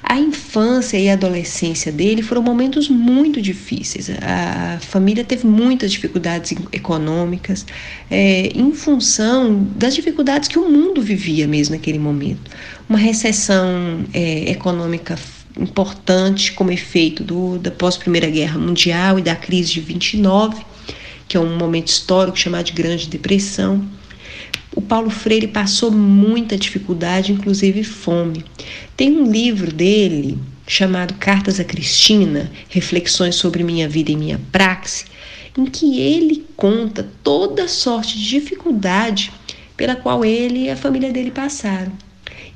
A 0.05 0.19
infância 0.19 0.97
e 0.97 1.09
a 1.09 1.13
adolescência 1.13 1.89
dele 1.91 2.21
foram 2.21 2.43
momentos 2.43 2.89
muito 2.89 3.41
difíceis. 3.41 4.09
A 4.21 4.77
família 4.81 5.23
teve 5.23 5.47
muitas 5.47 5.93
dificuldades 5.93 6.53
econômicas, 6.73 7.65
é, 8.11 8.47
em 8.53 8.73
função 8.73 9.65
das 9.75 9.95
dificuldades 9.95 10.49
que 10.49 10.59
o 10.59 10.69
mundo 10.69 11.01
vivia 11.01 11.47
mesmo 11.47 11.75
naquele 11.75 11.97
momento. 11.97 12.51
Uma 12.87 12.99
recessão 12.99 14.05
é, 14.13 14.51
econômica 14.51 15.17
importante 15.57 16.51
como 16.51 16.71
efeito 16.71 17.23
do, 17.23 17.57
da 17.57 17.71
pós-Primeira 17.71 18.29
Guerra 18.29 18.59
Mundial 18.59 19.17
e 19.17 19.21
da 19.21 19.35
crise 19.35 19.73
de 19.73 19.79
29, 19.79 20.65
que 21.29 21.37
é 21.37 21.39
um 21.39 21.57
momento 21.57 21.87
histórico 21.87 22.37
chamado 22.37 22.65
de 22.65 22.73
Grande 22.73 23.07
Depressão 23.07 23.87
o 24.75 24.81
Paulo 24.81 25.09
Freire 25.09 25.47
passou 25.47 25.91
muita 25.91 26.57
dificuldade, 26.57 27.31
inclusive 27.31 27.83
fome. 27.83 28.43
Tem 28.97 29.11
um 29.15 29.29
livro 29.29 29.71
dele 29.71 30.37
chamado 30.65 31.13
Cartas 31.15 31.59
a 31.59 31.63
Cristina, 31.63 32.51
Reflexões 32.69 33.35
sobre 33.35 33.63
Minha 33.63 33.87
Vida 33.87 34.11
e 34.11 34.15
Minha 34.15 34.39
Praxe, 34.51 35.05
em 35.57 35.65
que 35.65 35.99
ele 35.99 36.45
conta 36.55 37.07
toda 37.23 37.67
sorte 37.67 38.17
de 38.17 38.27
dificuldade 38.27 39.31
pela 39.77 39.95
qual 39.95 40.23
ele 40.23 40.63
e 40.63 40.69
a 40.69 40.77
família 40.77 41.11
dele 41.11 41.31
passaram. 41.31 41.91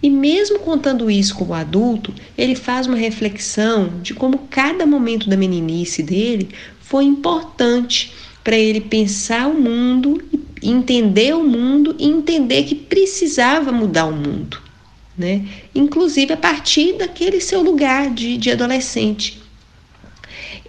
E 0.02 0.10
mesmo 0.10 0.60
contando 0.60 1.10
isso 1.10 1.36
como 1.36 1.54
adulto, 1.54 2.14
ele 2.38 2.56
faz 2.56 2.88
uma 2.88 2.98
reflexão 2.98 4.00
de 4.02 4.14
como 4.14 4.48
cada 4.50 4.86
momento 4.86 5.30
da 5.30 5.36
meninice 5.36 6.04
dele 6.04 6.50
foi 6.80 7.04
importante 7.04 8.14
para 8.48 8.58
ele 8.58 8.80
pensar 8.80 9.50
o 9.50 9.62
mundo 9.62 10.24
entender 10.64 11.36
o 11.36 11.44
mundo 11.44 11.98
e 12.00 12.06
entender 12.08 12.64
que 12.64 12.76
precisava 12.76 13.74
mudar 13.74 14.06
o 14.06 14.14
mundo, 14.14 14.62
né? 15.18 15.46
Inclusive 15.76 16.32
a 16.32 16.38
partir 16.38 16.94
daquele 16.94 17.42
seu 17.42 17.62
lugar 17.62 18.10
de, 18.10 18.38
de 18.38 18.50
adolescente. 18.50 19.38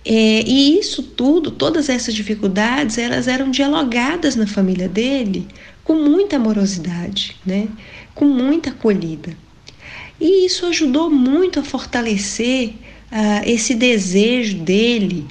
É, 0.04 0.42
e 0.44 0.76
isso 0.76 1.04
tudo, 1.04 1.52
todas 1.52 1.88
essas 1.88 2.14
dificuldades, 2.14 2.98
elas 2.98 3.28
eram 3.28 3.48
dialogadas 3.48 4.34
na 4.34 4.48
família 4.48 4.88
dele 4.88 5.46
com 5.84 5.94
muita 5.94 6.34
amorosidade, 6.34 7.36
né? 7.46 7.68
com 8.12 8.24
muita 8.24 8.70
acolhida. 8.70 9.36
E 10.20 10.44
isso 10.44 10.66
ajudou 10.66 11.08
muito 11.08 11.60
a 11.60 11.62
fortalecer 11.62 12.70
uh, 12.70 13.46
esse 13.46 13.72
desejo 13.72 14.58
dele 14.58 15.24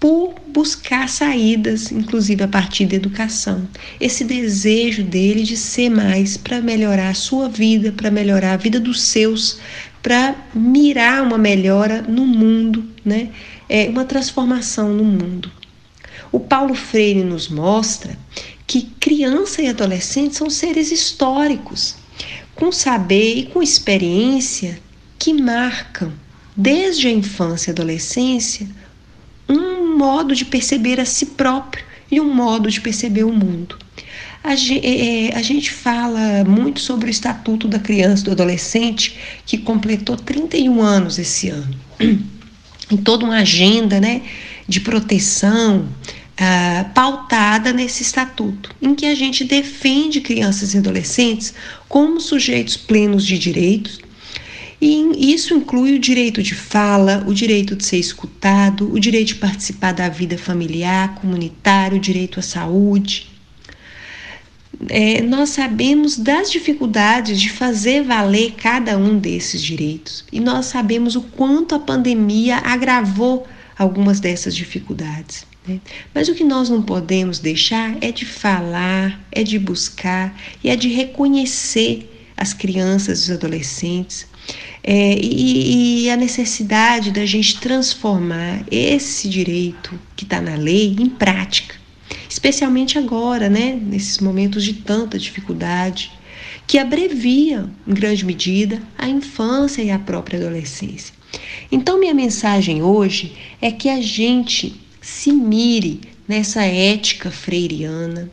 por 0.00 0.34
buscar 0.46 1.08
saídas, 1.08 1.90
inclusive 1.90 2.44
a 2.44 2.48
partir 2.48 2.86
da 2.86 2.94
educação. 2.94 3.68
Esse 4.00 4.24
desejo 4.24 5.02
dele 5.02 5.42
de 5.42 5.56
ser 5.56 5.90
mais 5.90 6.36
para 6.36 6.60
melhorar 6.60 7.10
a 7.10 7.14
sua 7.14 7.48
vida, 7.48 7.92
para 7.92 8.10
melhorar 8.10 8.52
a 8.52 8.56
vida 8.56 8.78
dos 8.78 9.02
seus, 9.02 9.58
para 10.02 10.36
mirar 10.54 11.22
uma 11.22 11.38
melhora 11.38 12.02
no 12.02 12.24
mundo, 12.24 12.84
né? 13.04 13.30
É 13.68 13.88
uma 13.88 14.04
transformação 14.04 14.92
no 14.92 15.04
mundo. 15.04 15.50
O 16.30 16.38
Paulo 16.38 16.74
Freire 16.74 17.24
nos 17.24 17.48
mostra 17.48 18.16
que 18.66 18.82
criança 19.00 19.62
e 19.62 19.68
adolescente 19.68 20.36
são 20.36 20.48
seres 20.48 20.92
históricos, 20.92 21.96
com 22.54 22.70
saber 22.70 23.38
e 23.38 23.46
com 23.46 23.62
experiência 23.62 24.78
que 25.18 25.32
marcam 25.32 26.12
desde 26.56 27.08
a 27.08 27.10
infância 27.10 27.70
e 27.70 27.72
adolescência 27.72 28.68
um 29.48 29.96
modo 29.96 30.34
de 30.34 30.44
perceber 30.44 31.00
a 31.00 31.04
si 31.04 31.26
próprio 31.26 31.84
e 32.10 32.20
um 32.20 32.32
modo 32.32 32.70
de 32.70 32.80
perceber 32.80 33.24
o 33.24 33.32
mundo. 33.32 33.76
A 34.42 34.54
gente, 34.54 34.86
é, 34.86 35.30
é, 35.34 35.42
gente 35.42 35.70
fala 35.70 36.44
muito 36.44 36.80
sobre 36.80 37.08
o 37.08 37.10
Estatuto 37.10 37.66
da 37.66 37.78
Criança 37.78 38.22
e 38.22 38.24
do 38.26 38.32
Adolescente, 38.32 39.18
que 39.44 39.58
completou 39.58 40.16
31 40.16 40.80
anos 40.80 41.18
esse 41.18 41.48
ano, 41.48 41.74
em 42.90 42.96
toda 42.96 43.24
uma 43.24 43.38
agenda 43.38 44.00
né, 44.00 44.22
de 44.66 44.80
proteção 44.80 45.88
uh, 46.38 46.94
pautada 46.94 47.72
nesse 47.72 48.02
estatuto, 48.02 48.74
em 48.80 48.94
que 48.94 49.06
a 49.06 49.14
gente 49.14 49.44
defende 49.44 50.20
crianças 50.20 50.72
e 50.72 50.78
adolescentes 50.78 51.52
como 51.88 52.20
sujeitos 52.20 52.76
plenos 52.76 53.26
de 53.26 53.38
direitos 53.38 53.98
e 54.80 55.32
isso 55.32 55.54
inclui 55.54 55.96
o 55.96 55.98
direito 55.98 56.40
de 56.40 56.54
fala, 56.54 57.24
o 57.26 57.34
direito 57.34 57.74
de 57.74 57.84
ser 57.84 57.98
escutado, 57.98 58.92
o 58.92 59.00
direito 59.00 59.28
de 59.28 59.34
participar 59.34 59.92
da 59.92 60.08
vida 60.08 60.38
familiar, 60.38 61.16
comunitária, 61.16 61.96
o 61.96 62.00
direito 62.00 62.38
à 62.38 62.42
saúde. 62.42 63.28
É, 64.88 65.20
nós 65.22 65.50
sabemos 65.50 66.16
das 66.16 66.52
dificuldades 66.52 67.40
de 67.40 67.50
fazer 67.50 68.04
valer 68.04 68.52
cada 68.52 68.96
um 68.96 69.18
desses 69.18 69.60
direitos 69.60 70.24
e 70.30 70.38
nós 70.38 70.66
sabemos 70.66 71.16
o 71.16 71.22
quanto 71.22 71.74
a 71.74 71.80
pandemia 71.80 72.58
agravou 72.58 73.44
algumas 73.76 74.20
dessas 74.20 74.54
dificuldades. 74.54 75.44
Né? 75.66 75.80
Mas 76.14 76.28
o 76.28 76.34
que 76.34 76.44
nós 76.44 76.70
não 76.70 76.80
podemos 76.80 77.40
deixar 77.40 77.96
é 78.00 78.12
de 78.12 78.24
falar, 78.24 79.20
é 79.32 79.42
de 79.42 79.58
buscar 79.58 80.38
e 80.62 80.70
é 80.70 80.76
de 80.76 80.88
reconhecer 80.88 82.32
as 82.36 82.54
crianças 82.54 83.18
e 83.18 83.22
os 83.22 83.30
adolescentes 83.32 84.28
é, 84.82 85.18
e, 85.20 86.04
e, 86.04 86.10
a 86.10 86.16
necessidade 86.16 87.10
da 87.10 87.26
gente 87.26 87.60
transformar 87.60 88.64
esse 88.70 89.28
direito 89.28 89.98
que 90.16 90.24
está 90.24 90.40
na 90.40 90.54
lei 90.54 90.96
em 90.98 91.08
prática, 91.08 91.74
especialmente 92.28 92.98
agora, 92.98 93.48
né, 93.48 93.78
nesses 93.80 94.18
momentos 94.18 94.64
de 94.64 94.74
tanta 94.74 95.18
dificuldade, 95.18 96.10
que 96.66 96.78
abrevia, 96.78 97.68
em 97.86 97.94
grande 97.94 98.24
medida, 98.24 98.82
a 98.96 99.08
infância 99.08 99.82
e 99.82 99.90
a 99.90 99.98
própria 99.98 100.38
adolescência. 100.38 101.14
Então, 101.70 101.98
minha 101.98 102.14
mensagem 102.14 102.82
hoje 102.82 103.36
é 103.60 103.70
que 103.70 103.88
a 103.88 104.00
gente 104.00 104.80
se 105.00 105.32
mire 105.32 106.00
nessa 106.26 106.62
ética 106.62 107.30
freiriana 107.30 108.30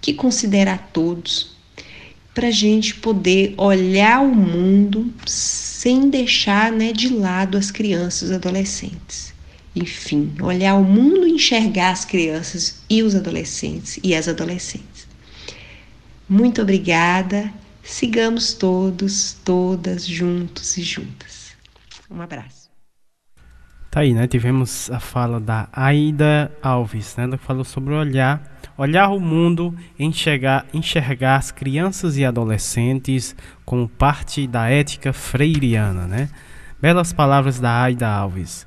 que 0.00 0.12
considera 0.12 0.74
a 0.74 0.78
todos, 0.78 1.55
para 2.36 2.48
a 2.48 2.50
gente 2.50 2.94
poder 2.96 3.54
olhar 3.56 4.20
o 4.22 4.28
mundo 4.28 5.10
sem 5.24 6.10
deixar 6.10 6.70
né, 6.70 6.92
de 6.92 7.08
lado 7.08 7.56
as 7.56 7.70
crianças 7.70 8.28
e 8.28 8.34
adolescentes. 8.34 9.32
Enfim, 9.74 10.34
olhar 10.42 10.74
o 10.74 10.84
mundo 10.84 11.26
e 11.26 11.32
enxergar 11.32 11.92
as 11.92 12.04
crianças 12.04 12.82
e 12.90 13.02
os 13.02 13.14
adolescentes 13.14 13.98
e 14.02 14.14
as 14.14 14.28
adolescentes. 14.28 15.08
Muito 16.28 16.60
obrigada. 16.60 17.50
Sigamos 17.82 18.52
todos, 18.52 19.34
todas 19.42 20.06
juntos 20.06 20.76
e 20.76 20.82
juntas. 20.82 21.52
Um 22.10 22.20
abraço. 22.20 22.65
Tá 23.96 24.02
aí, 24.02 24.12
né? 24.12 24.26
Tivemos 24.26 24.90
a 24.90 25.00
fala 25.00 25.40
da 25.40 25.70
Aida 25.72 26.52
Alves, 26.62 27.16
né? 27.16 27.24
Ela 27.24 27.38
falou 27.38 27.64
sobre 27.64 27.94
olhar 27.94 28.42
olhar 28.76 29.08
o 29.08 29.18
mundo, 29.18 29.74
enxergar, 29.98 30.66
enxergar 30.74 31.36
as 31.36 31.50
crianças 31.50 32.18
e 32.18 32.24
adolescentes 32.26 33.34
como 33.64 33.88
parte 33.88 34.46
da 34.46 34.68
ética 34.68 35.14
freiriana, 35.14 36.06
né? 36.06 36.28
Belas 36.78 37.10
palavras 37.10 37.58
da 37.58 37.84
Aida 37.84 38.06
Alves. 38.06 38.66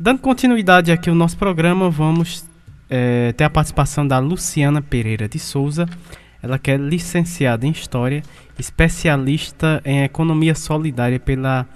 Dando 0.00 0.20
continuidade 0.20 0.90
aqui 0.90 1.10
ao 1.10 1.14
nosso 1.14 1.36
programa, 1.36 1.90
vamos 1.90 2.48
é, 2.88 3.32
ter 3.32 3.44
a 3.44 3.50
participação 3.50 4.08
da 4.08 4.18
Luciana 4.18 4.80
Pereira 4.80 5.28
de 5.28 5.38
Souza. 5.38 5.86
Ela 6.42 6.58
que 6.58 6.70
é 6.70 6.78
licenciada 6.78 7.66
em 7.66 7.70
História, 7.70 8.22
especialista 8.58 9.82
em 9.84 10.04
Economia 10.04 10.54
Solidária 10.54 11.20
pela 11.20 11.66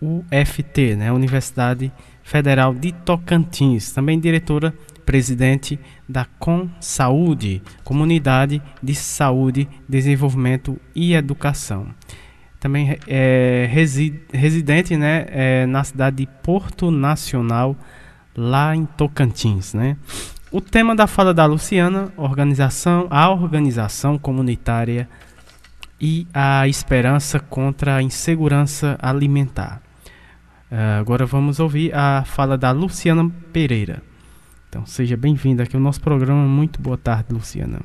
UFT, 0.00 0.96
né? 0.96 1.12
Universidade 1.12 1.92
Federal 2.24 2.74
de 2.74 2.90
Tocantins. 2.90 3.92
Também 3.92 4.18
diretora 4.18 4.74
presidente 5.04 5.78
da 6.08 6.24
Com 6.24 6.68
Saúde, 6.80 7.62
Comunidade 7.84 8.60
de 8.82 8.94
Saúde, 8.94 9.68
Desenvolvimento 9.88 10.80
e 10.94 11.14
Educação. 11.14 11.86
Também 12.58 12.98
é 13.06 13.68
residente 14.32 14.96
né, 14.96 15.26
é, 15.28 15.66
na 15.66 15.84
cidade 15.84 16.16
de 16.16 16.26
Porto 16.42 16.90
Nacional, 16.90 17.76
lá 18.34 18.74
em 18.74 18.86
Tocantins. 18.86 19.74
Né? 19.74 19.96
O 20.50 20.62
tema 20.62 20.96
da 20.96 21.06
fala 21.06 21.34
da 21.34 21.44
Luciana, 21.44 22.10
organização, 22.16 23.06
a 23.10 23.28
organização 23.28 24.16
comunitária 24.16 25.06
e 26.00 26.26
a 26.32 26.66
esperança 26.66 27.38
contra 27.38 27.96
a 27.96 28.02
insegurança 28.02 28.98
alimentar. 29.00 29.83
Uh, 30.74 30.98
agora 30.98 31.24
vamos 31.24 31.60
ouvir 31.60 31.94
a 31.94 32.24
fala 32.24 32.58
da 32.58 32.72
Luciana 32.72 33.30
Pereira. 33.52 34.02
Então, 34.68 34.84
seja 34.84 35.16
bem-vinda 35.16 35.62
aqui 35.62 35.76
ao 35.76 35.80
nosso 35.80 36.00
programa. 36.00 36.48
Muito 36.48 36.82
boa 36.82 36.98
tarde, 36.98 37.32
Luciana. 37.32 37.80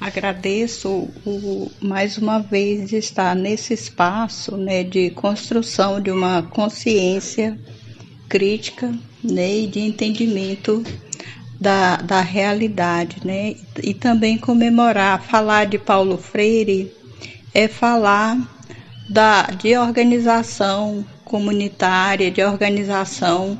Agradeço 0.00 0.88
o, 1.26 1.70
mais 1.82 2.16
uma 2.16 2.38
vez 2.38 2.94
estar 2.94 3.36
nesse 3.36 3.74
espaço 3.74 4.56
né, 4.56 4.82
de 4.82 5.10
construção 5.10 6.00
de 6.00 6.10
uma 6.10 6.42
consciência 6.44 7.60
crítica 8.26 8.94
né, 9.22 9.58
e 9.58 9.66
de 9.66 9.80
entendimento 9.80 10.82
da, 11.60 11.96
da 11.96 12.22
realidade. 12.22 13.18
Né, 13.22 13.56
e 13.82 13.92
também 13.92 14.38
comemorar, 14.38 15.20
falar 15.20 15.66
de 15.66 15.78
Paulo 15.78 16.16
Freire 16.16 16.90
é 17.52 17.68
falar 17.68 18.38
da, 19.10 19.42
de 19.42 19.76
organização 19.76 21.04
comunitária, 21.24 22.30
de 22.30 22.42
organização 22.42 23.58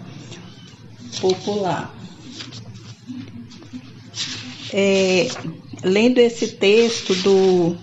popular. 1.21 1.95
É, 4.73 5.29
lendo 5.83 6.19
esse 6.19 6.49
texto 6.49 7.15
do, 7.17 7.77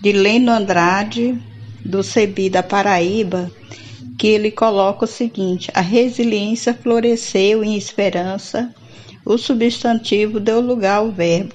de 0.00 0.12
Leno 0.12 0.50
Andrade, 0.50 1.40
do 1.84 2.02
Cebi 2.02 2.50
da 2.50 2.62
Paraíba, 2.62 3.50
que 4.18 4.26
ele 4.26 4.50
coloca 4.50 5.04
o 5.04 5.08
seguinte: 5.08 5.70
a 5.72 5.80
resiliência 5.80 6.74
floresceu 6.74 7.62
em 7.62 7.76
esperança, 7.76 8.74
o 9.24 9.38
substantivo 9.38 10.40
deu 10.40 10.60
lugar 10.60 10.98
ao 10.98 11.10
verbo. 11.10 11.54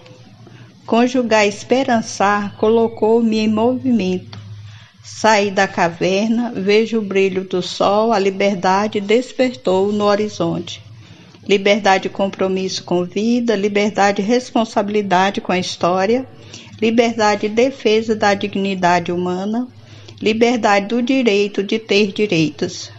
Conjugar 0.86 1.48
esperançar 1.48 2.56
colocou-me 2.58 3.38
em 3.38 3.48
movimento. 3.48 4.43
Saí 5.04 5.52
da 5.52 5.68
caverna, 5.68 6.52
vejo 6.56 7.00
o 7.00 7.02
brilho 7.02 7.44
do 7.44 7.62
sol, 7.62 8.14
a 8.14 8.18
liberdade 8.18 9.02
despertou 9.02 9.92
no 9.92 10.06
horizonte 10.06 10.82
liberdade 11.48 12.10
compromisso 12.10 12.84
com 12.84 13.04
vida, 13.04 13.56
liberdade 13.56 14.22
responsabilidade 14.22 15.42
com 15.42 15.52
a 15.52 15.60
história, 15.60 16.26
liberdade 16.82 17.50
defesa 17.50 18.16
da 18.16 18.34
dignidade 18.34 19.12
humana, 19.12 19.68
liberdade 20.22 20.88
do 20.88 21.02
direito 21.02 21.62
de 21.62 21.80
ter 21.80 22.12
direitos, 22.12 22.92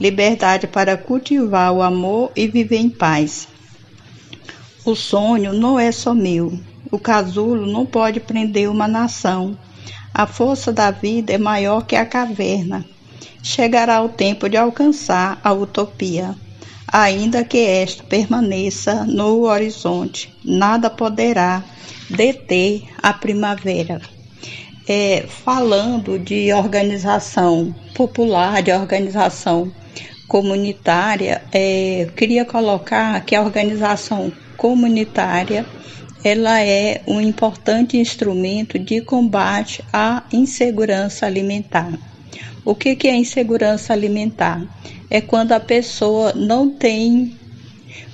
liberdade 0.00 0.66
para 0.66 0.96
cultivar 0.96 1.72
o 1.72 1.82
amor 1.82 2.32
e 2.34 2.48
viver 2.48 2.78
em 2.78 2.90
paz. 2.90 3.48
O 4.84 4.94
sonho 4.94 5.52
não 5.52 5.78
é 5.78 5.92
só 5.92 6.14
meu. 6.14 6.58
O 6.90 6.98
casulo 6.98 7.66
não 7.66 7.84
pode 7.84 8.20
prender 8.20 8.70
uma 8.70 8.88
nação. 8.88 9.56
A 10.18 10.26
força 10.26 10.72
da 10.72 10.90
vida 10.90 11.32
é 11.32 11.38
maior 11.38 11.86
que 11.86 11.94
a 11.94 12.04
caverna. 12.04 12.84
Chegará 13.40 14.02
o 14.02 14.08
tempo 14.08 14.48
de 14.48 14.56
alcançar 14.56 15.40
a 15.44 15.52
utopia. 15.52 16.34
ainda 16.90 17.44
que 17.44 17.58
esta 17.58 18.02
permaneça 18.02 19.04
no 19.04 19.42
horizonte, 19.44 20.34
nada 20.44 20.90
poderá 20.90 21.62
deter 22.10 22.82
a 23.00 23.12
primavera. 23.12 24.00
É, 24.88 25.24
falando 25.28 26.18
de 26.18 26.52
organização 26.52 27.72
popular, 27.94 28.60
de 28.60 28.72
organização 28.72 29.70
comunitária, 30.26 31.44
é, 31.52 32.08
queria 32.16 32.44
colocar 32.44 33.24
que 33.24 33.36
a 33.36 33.42
organização 33.42 34.32
comunitária 34.56 35.64
ela 36.24 36.60
é 36.60 37.02
um 37.06 37.20
importante 37.20 37.96
instrumento 37.96 38.78
de 38.78 39.00
combate 39.00 39.82
à 39.92 40.24
insegurança 40.32 41.26
alimentar. 41.26 41.92
O 42.64 42.74
que, 42.74 42.96
que 42.96 43.08
é 43.08 43.16
insegurança 43.16 43.92
alimentar? 43.92 44.62
É 45.08 45.20
quando 45.20 45.52
a 45.52 45.60
pessoa 45.60 46.32
não 46.34 46.70
tem 46.70 47.36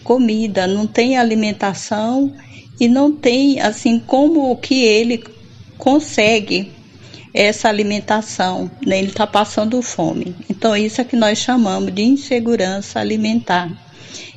comida, 0.05 0.67
não 0.67 0.87
tem 0.87 1.17
alimentação 1.17 2.33
e 2.79 2.87
não 2.87 3.11
tem 3.11 3.61
assim 3.61 3.99
como 3.99 4.55
que 4.57 4.85
ele 4.85 5.25
consegue 5.79 6.71
essa 7.33 7.69
alimentação, 7.69 8.71
né? 8.87 8.99
ele 8.99 9.09
está 9.09 9.27
passando 9.27 9.83
fome. 9.83 10.37
Então 10.49 10.77
isso 10.77 11.01
é 11.01 11.05
que 11.05 11.17
nós 11.17 11.39
chamamos 11.39 11.93
de 11.93 12.03
insegurança 12.03 13.01
alimentar. 13.01 13.84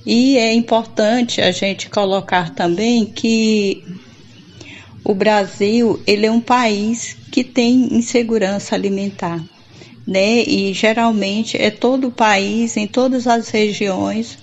E 0.09 0.38
é 0.38 0.53
importante 0.53 1.41
a 1.41 1.51
gente 1.51 1.89
colocar 1.89 2.55
também 2.55 3.05
que 3.05 3.84
o 5.03 5.13
Brasil 5.13 6.01
ele 6.07 6.25
é 6.25 6.31
um 6.31 6.39
país 6.39 7.17
que 7.29 7.43
tem 7.43 7.93
insegurança 7.93 8.73
alimentar, 8.73 9.43
né? 10.07 10.43
E 10.43 10.71
geralmente 10.71 11.61
é 11.61 11.69
todo 11.69 12.07
o 12.07 12.11
país, 12.11 12.77
em 12.77 12.88
todas 12.88 13.27
as 13.27 13.49
regiões, 13.49 14.38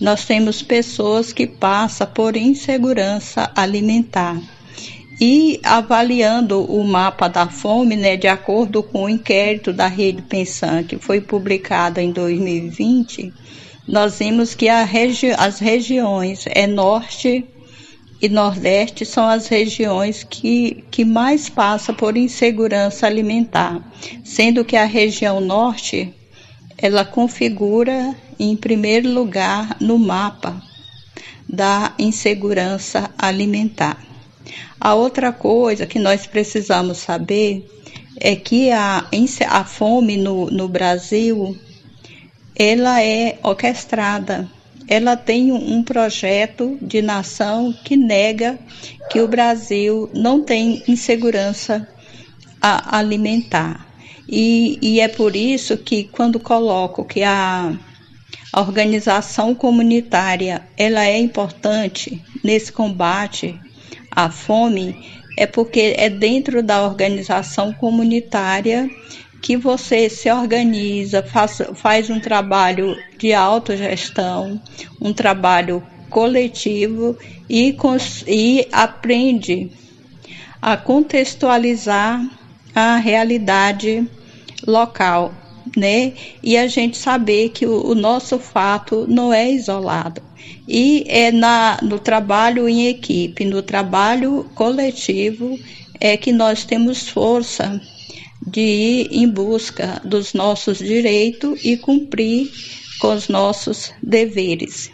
nós 0.00 0.24
temos 0.24 0.62
pessoas 0.62 1.32
que 1.32 1.48
passam 1.48 2.06
por 2.06 2.36
insegurança 2.36 3.50
alimentar. 3.56 4.40
E 5.20 5.58
avaliando 5.64 6.62
o 6.62 6.84
mapa 6.84 7.26
da 7.26 7.48
fome, 7.48 7.96
né, 7.96 8.16
de 8.16 8.28
acordo 8.28 8.84
com 8.84 9.06
o 9.06 9.08
inquérito 9.08 9.72
da 9.72 9.88
Rede 9.88 10.22
Pensan, 10.22 10.84
que 10.84 10.96
foi 10.96 11.20
publicado 11.20 11.98
em 11.98 12.12
2020, 12.12 13.32
nós 13.88 14.18
vimos 14.18 14.54
que 14.54 14.68
regi 14.84 15.32
as 15.38 15.58
regiões 15.58 16.44
é 16.46 16.66
norte 16.66 17.42
e 18.20 18.28
nordeste 18.28 19.06
são 19.06 19.26
as 19.26 19.46
regiões 19.46 20.22
que, 20.28 20.84
que 20.90 21.06
mais 21.06 21.48
passam 21.48 21.94
por 21.94 22.14
insegurança 22.14 23.06
alimentar, 23.06 23.80
sendo 24.22 24.62
que 24.62 24.76
a 24.76 24.84
região 24.84 25.40
norte 25.40 26.12
ela 26.76 27.02
configura 27.02 28.14
em 28.38 28.54
primeiro 28.54 29.10
lugar 29.10 29.78
no 29.80 29.98
mapa 29.98 30.62
da 31.48 31.94
insegurança 31.98 33.10
alimentar. 33.16 34.04
A 34.78 34.94
outra 34.94 35.32
coisa 35.32 35.86
que 35.86 35.98
nós 35.98 36.26
precisamos 36.26 36.98
saber 36.98 37.66
é 38.20 38.36
que 38.36 38.70
a, 38.70 39.06
a 39.48 39.64
fome 39.64 40.18
no, 40.18 40.50
no 40.50 40.68
Brasil 40.68 41.56
ela 42.58 43.02
é 43.02 43.38
orquestrada. 43.42 44.48
Ela 44.88 45.16
tem 45.16 45.52
um 45.52 45.82
projeto 45.82 46.78
de 46.80 47.00
nação 47.00 47.74
que 47.84 47.96
nega 47.96 48.58
que 49.10 49.20
o 49.20 49.28
Brasil 49.28 50.10
não 50.14 50.42
tem 50.42 50.82
insegurança 50.88 51.86
alimentar. 52.60 53.86
E, 54.28 54.78
e 54.82 55.00
é 55.00 55.08
por 55.08 55.36
isso 55.36 55.76
que 55.76 56.04
quando 56.04 56.40
coloco 56.40 57.04
que 57.04 57.22
a, 57.22 57.72
a 58.52 58.60
organização 58.60 59.54
comunitária 59.54 60.66
ela 60.76 61.04
é 61.04 61.18
importante 61.18 62.22
nesse 62.42 62.72
combate 62.72 63.58
à 64.10 64.30
fome, 64.30 64.96
é 65.36 65.46
porque 65.46 65.94
é 65.96 66.10
dentro 66.10 66.62
da 66.62 66.82
organização 66.82 67.72
comunitária 67.72 68.90
que 69.40 69.56
você 69.56 70.08
se 70.08 70.30
organiza, 70.30 71.22
faz, 71.22 71.62
faz 71.74 72.10
um 72.10 72.20
trabalho 72.20 72.96
de 73.16 73.32
autogestão, 73.32 74.60
um 75.00 75.12
trabalho 75.12 75.82
coletivo 76.10 77.16
e, 77.48 77.76
e 78.26 78.68
aprende 78.72 79.70
a 80.60 80.76
contextualizar 80.76 82.20
a 82.74 82.96
realidade 82.96 84.06
local, 84.66 85.32
né? 85.76 86.12
E 86.42 86.56
a 86.56 86.66
gente 86.66 86.96
saber 86.96 87.50
que 87.50 87.66
o, 87.66 87.90
o 87.90 87.94
nosso 87.94 88.38
fato 88.38 89.06
não 89.08 89.32
é 89.32 89.50
isolado. 89.50 90.22
E 90.66 91.04
é 91.06 91.30
na, 91.30 91.78
no 91.82 91.98
trabalho 91.98 92.68
em 92.68 92.88
equipe, 92.88 93.44
no 93.44 93.62
trabalho 93.62 94.50
coletivo, 94.54 95.58
é 96.00 96.16
que 96.16 96.32
nós 96.32 96.64
temos 96.64 97.08
força 97.08 97.80
de 98.50 98.60
ir 98.60 99.08
em 99.12 99.28
busca 99.28 100.00
dos 100.04 100.34
nossos 100.34 100.78
direitos 100.78 101.60
e 101.64 101.76
cumprir 101.76 102.50
com 102.98 103.14
os 103.14 103.28
nossos 103.28 103.92
deveres, 104.02 104.90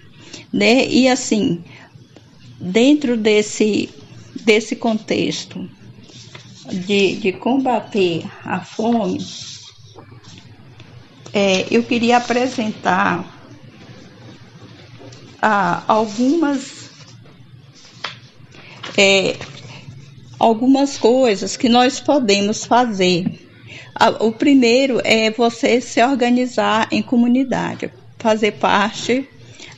né? 0.52 0.86
E 0.86 1.08
assim, 1.08 1.64
dentro 2.60 3.16
desse 3.16 3.88
desse 4.44 4.76
contexto 4.76 5.68
de, 6.70 7.16
de 7.16 7.32
combater 7.32 8.24
a 8.44 8.60
fome, 8.60 9.24
é, 11.32 11.66
eu 11.70 11.82
queria 11.84 12.16
apresentar 12.18 13.32
ah, 15.40 15.84
algumas 15.86 16.90
é, 18.96 19.36
algumas 20.38 20.96
coisas 20.96 21.56
que 21.56 21.68
nós 21.68 22.00
podemos 22.00 22.64
fazer. 22.64 23.43
O 24.20 24.32
primeiro 24.32 25.00
é 25.04 25.30
você 25.30 25.80
se 25.80 26.02
organizar 26.02 26.88
em 26.90 27.00
comunidade, 27.00 27.92
fazer 28.18 28.52
parte 28.52 29.28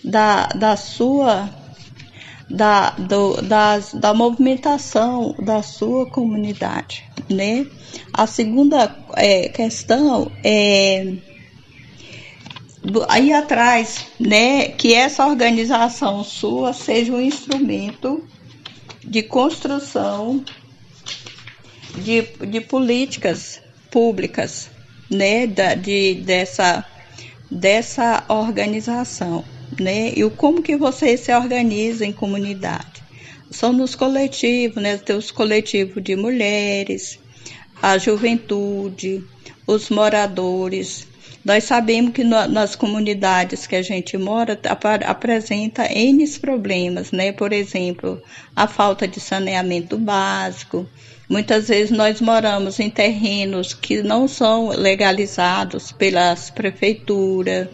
da, 0.02 0.46
da 0.46 0.76
sua 0.76 1.50
da, 2.48 2.90
do, 2.90 3.42
das, 3.42 3.92
da 3.92 4.14
movimentação 4.14 5.34
da 5.38 5.62
sua 5.62 6.06
comunidade, 6.06 7.04
né? 7.28 7.66
A 8.12 8.26
segunda 8.26 8.96
é, 9.14 9.48
questão 9.48 10.30
é 10.44 11.16
aí 13.08 13.32
atrás, 13.32 14.06
né, 14.18 14.68
que 14.68 14.94
essa 14.94 15.26
organização 15.26 16.22
sua 16.22 16.72
seja 16.72 17.12
um 17.12 17.20
instrumento 17.20 18.22
de 19.02 19.22
construção 19.24 20.44
de, 21.96 22.22
de 22.46 22.60
políticas 22.60 23.60
públicas, 23.96 24.68
né, 25.10 25.46
da, 25.46 25.74
de, 25.74 26.16
dessa, 26.16 26.84
dessa 27.50 28.24
organização, 28.28 29.42
né, 29.80 30.12
e 30.14 30.22
o 30.22 30.30
como 30.30 30.60
que 30.60 30.76
você 30.76 31.16
se 31.16 31.32
organiza 31.32 32.04
em 32.04 32.12
comunidade. 32.12 33.02
São 33.50 33.72
nos 33.72 33.94
coletivos, 33.94 34.82
né, 34.82 34.98
tem 34.98 35.16
os 35.16 35.30
coletivos 35.30 36.04
de 36.04 36.14
mulheres, 36.14 37.18
a 37.82 37.96
juventude, 37.96 39.24
os 39.66 39.88
moradores, 39.88 41.06
nós 41.42 41.64
sabemos 41.64 42.12
que 42.12 42.22
no, 42.22 42.46
nas 42.48 42.76
comunidades 42.76 43.66
que 43.66 43.76
a 43.76 43.82
gente 43.82 44.18
mora 44.18 44.60
ap 44.64 44.84
apresenta 45.06 45.90
N 45.90 46.28
problemas, 46.38 47.12
né? 47.12 47.30
Por 47.30 47.52
exemplo, 47.52 48.20
a 48.54 48.66
falta 48.66 49.06
de 49.06 49.20
saneamento 49.20 49.96
básico. 49.96 50.86
Muitas 51.28 51.68
vezes 51.68 51.90
nós 51.90 52.20
moramos 52.20 52.78
em 52.78 52.88
terrenos 52.88 53.74
que 53.74 54.02
não 54.02 54.28
são 54.28 54.68
legalizados 54.68 55.90
pelas 55.90 56.50
prefeituras. 56.50 57.68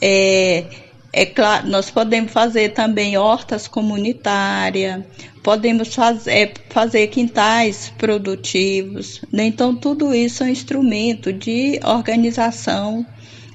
É, 0.00 0.64
é 1.12 1.26
claro, 1.26 1.68
nós 1.68 1.90
podemos 1.90 2.32
fazer 2.32 2.70
também 2.70 3.16
hortas 3.16 3.68
comunitárias, 3.68 5.02
podemos 5.42 5.94
fazer, 5.94 6.30
é, 6.30 6.54
fazer 6.70 7.08
quintais 7.08 7.92
produtivos. 7.98 9.20
Né? 9.30 9.44
Então, 9.44 9.74
tudo 9.74 10.14
isso 10.14 10.42
é 10.42 10.46
um 10.46 10.50
instrumento 10.50 11.32
de 11.32 11.80
organização 11.84 13.04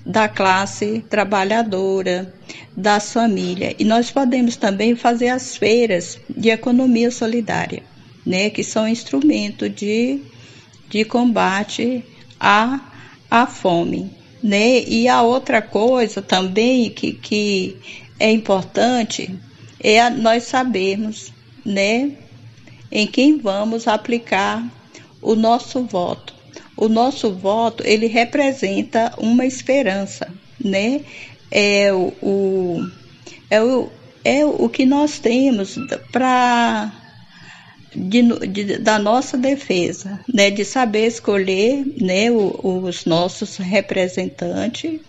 da 0.05 0.29
classe 0.29 1.03
trabalhadora, 1.09 2.33
da 2.75 2.99
família. 2.99 3.75
E 3.79 3.83
nós 3.83 4.11
podemos 4.11 4.55
também 4.55 4.95
fazer 4.95 5.29
as 5.29 5.57
feiras 5.57 6.19
de 6.29 6.49
economia 6.49 7.11
solidária, 7.11 7.83
né? 8.27 8.49
que 8.49 8.61
são 8.61 8.85
instrumento 8.85 9.69
de, 9.69 10.19
de 10.89 11.05
combate 11.05 12.03
à, 12.37 12.81
à 13.31 13.47
fome. 13.47 14.11
Né? 14.43 14.83
E 14.83 15.07
a 15.07 15.21
outra 15.21 15.61
coisa 15.61 16.21
também 16.21 16.89
que, 16.89 17.13
que 17.13 17.77
é 18.19 18.29
importante 18.29 19.33
é 19.79 20.09
nós 20.09 20.43
sabermos 20.43 21.31
né, 21.65 22.11
em 22.91 23.07
quem 23.07 23.37
vamos 23.37 23.87
aplicar 23.87 24.67
o 25.21 25.33
nosso 25.33 25.83
voto. 25.83 26.35
O 26.75 26.89
nosso 26.89 27.33
voto, 27.33 27.81
ele 27.85 28.07
representa 28.07 29.13
uma 29.17 29.45
esperança, 29.45 30.31
né? 30.63 31.01
é 31.49 31.91
o, 31.93 32.85
é 33.49 33.61
o, 33.61 33.89
é 34.23 34.45
o 34.45 34.69
que 34.69 34.85
nós 34.85 35.17
temos 35.17 35.75
para 36.11 36.91
de, 37.95 38.21
de, 38.47 38.77
da 38.77 38.99
nossa 38.99 39.37
defesa, 39.37 40.19
né, 40.31 40.51
de 40.51 40.65
saber 40.65 41.07
escolher 41.07 41.85
né, 41.99 42.29
o, 42.31 42.83
os 42.83 43.05
nossos 43.05 43.57
representantes 43.57 44.99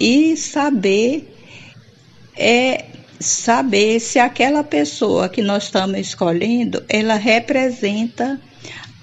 e 0.00 0.36
saber 0.36 1.30
é 2.36 2.86
saber 3.20 4.00
se 4.00 4.18
aquela 4.18 4.64
pessoa 4.64 5.28
que 5.28 5.40
nós 5.40 5.64
estamos 5.64 5.98
escolhendo 5.98 6.82
ela 6.88 7.14
representa 7.14 8.40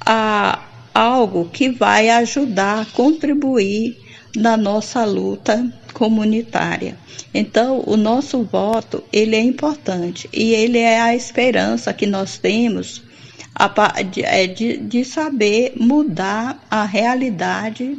a, 0.05 0.65
algo 0.93 1.49
que 1.51 1.69
vai 1.69 2.09
ajudar, 2.09 2.85
contribuir 2.91 3.97
na 4.35 4.57
nossa 4.57 5.05
luta 5.05 5.65
comunitária. 5.93 6.97
Então, 7.33 7.83
o 7.85 7.95
nosso 7.95 8.43
voto, 8.43 9.03
ele 9.11 9.35
é 9.35 9.41
importante 9.41 10.29
e 10.33 10.53
ele 10.53 10.77
é 10.79 10.99
a 10.99 11.15
esperança 11.15 11.93
que 11.93 12.05
nós 12.05 12.37
temos 12.37 13.01
de, 14.55 14.77
de 14.77 15.05
saber 15.05 15.73
mudar 15.75 16.59
a 16.69 16.85
realidade 16.85 17.97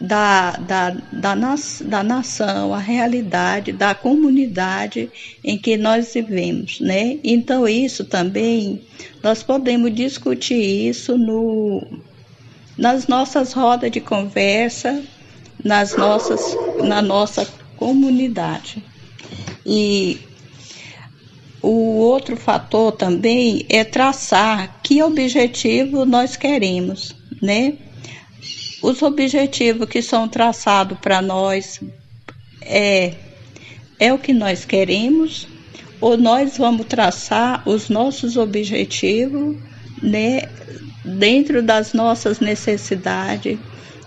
da, 0.00 0.52
da, 0.52 0.90
da, 0.90 1.34
da 1.82 2.02
nação, 2.02 2.72
a 2.72 2.78
realidade 2.78 3.72
da 3.72 3.94
comunidade 3.94 5.10
em 5.42 5.58
que 5.58 5.76
nós 5.76 6.14
vivemos, 6.14 6.80
né? 6.80 7.18
Então 7.24 7.66
isso 7.66 8.04
também 8.04 8.82
nós 9.22 9.42
podemos 9.42 9.92
discutir 9.94 10.88
isso 10.88 11.18
no, 11.18 11.82
nas 12.76 13.08
nossas 13.08 13.52
rodas 13.52 13.90
de 13.90 14.00
conversa, 14.00 15.02
nas 15.64 15.96
nossas, 15.96 16.56
na 16.84 17.02
nossa 17.02 17.46
comunidade. 17.76 18.82
E 19.66 20.18
o 21.62 21.98
outro 21.98 22.36
fator 22.36 22.92
também 22.92 23.64
é 23.68 23.84
traçar 23.84 24.80
que 24.82 25.02
objetivo 25.02 26.04
nós 26.04 26.36
queremos, 26.36 27.14
né? 27.42 27.74
Os 28.82 29.02
objetivos 29.02 29.88
que 29.88 30.00
são 30.00 30.28
traçados 30.28 30.98
para 30.98 31.20
nós 31.20 31.80
é, 32.62 33.14
é 33.98 34.12
o 34.12 34.18
que 34.18 34.32
nós 34.32 34.64
queremos, 34.64 35.48
ou 36.00 36.16
nós 36.16 36.56
vamos 36.56 36.86
traçar 36.86 37.68
os 37.68 37.88
nossos 37.88 38.36
objetivos 38.36 39.56
né, 40.00 40.42
dentro 41.04 41.62
das 41.62 41.92
nossas 41.92 42.38
necessidades, 42.38 43.58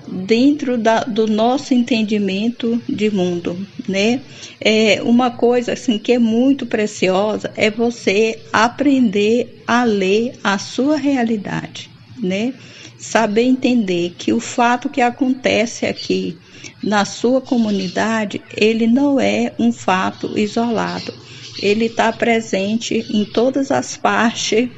dentro 0.08 0.78
da, 0.78 1.04
do 1.04 1.28
nosso 1.28 1.74
entendimento 1.74 2.82
de 2.88 3.10
mundo, 3.10 3.58
né? 3.88 4.22
É 4.60 5.02
uma 5.04 5.32
coisa 5.32 5.74
assim 5.74 5.98
que 5.98 6.12
é 6.12 6.20
muito 6.20 6.66
preciosa 6.66 7.52
é 7.56 7.70
você 7.70 8.40
aprender 8.52 9.64
a 9.66 9.84
ler 9.84 10.34
a 10.44 10.58
sua 10.58 10.98
realidade, 10.98 11.90
né? 12.18 12.54
Saber 12.98 13.44
entender 13.44 14.14
que 14.18 14.32
o 14.32 14.40
fato 14.40 14.90
que 14.90 15.02
acontece 15.02 15.86
aqui 15.86 16.38
na 16.84 17.06
sua 17.06 17.42
comunidade, 17.42 18.42
ele 18.56 18.86
não 18.88 19.20
é 19.20 19.54
um 19.58 19.72
fato 19.72 20.38
isolado. 20.38 21.14
Ele 21.62 21.86
está 21.86 22.12
presente 22.12 23.06
em 23.10 23.26
todas 23.26 23.72
as 23.72 23.96
partes 23.96 24.70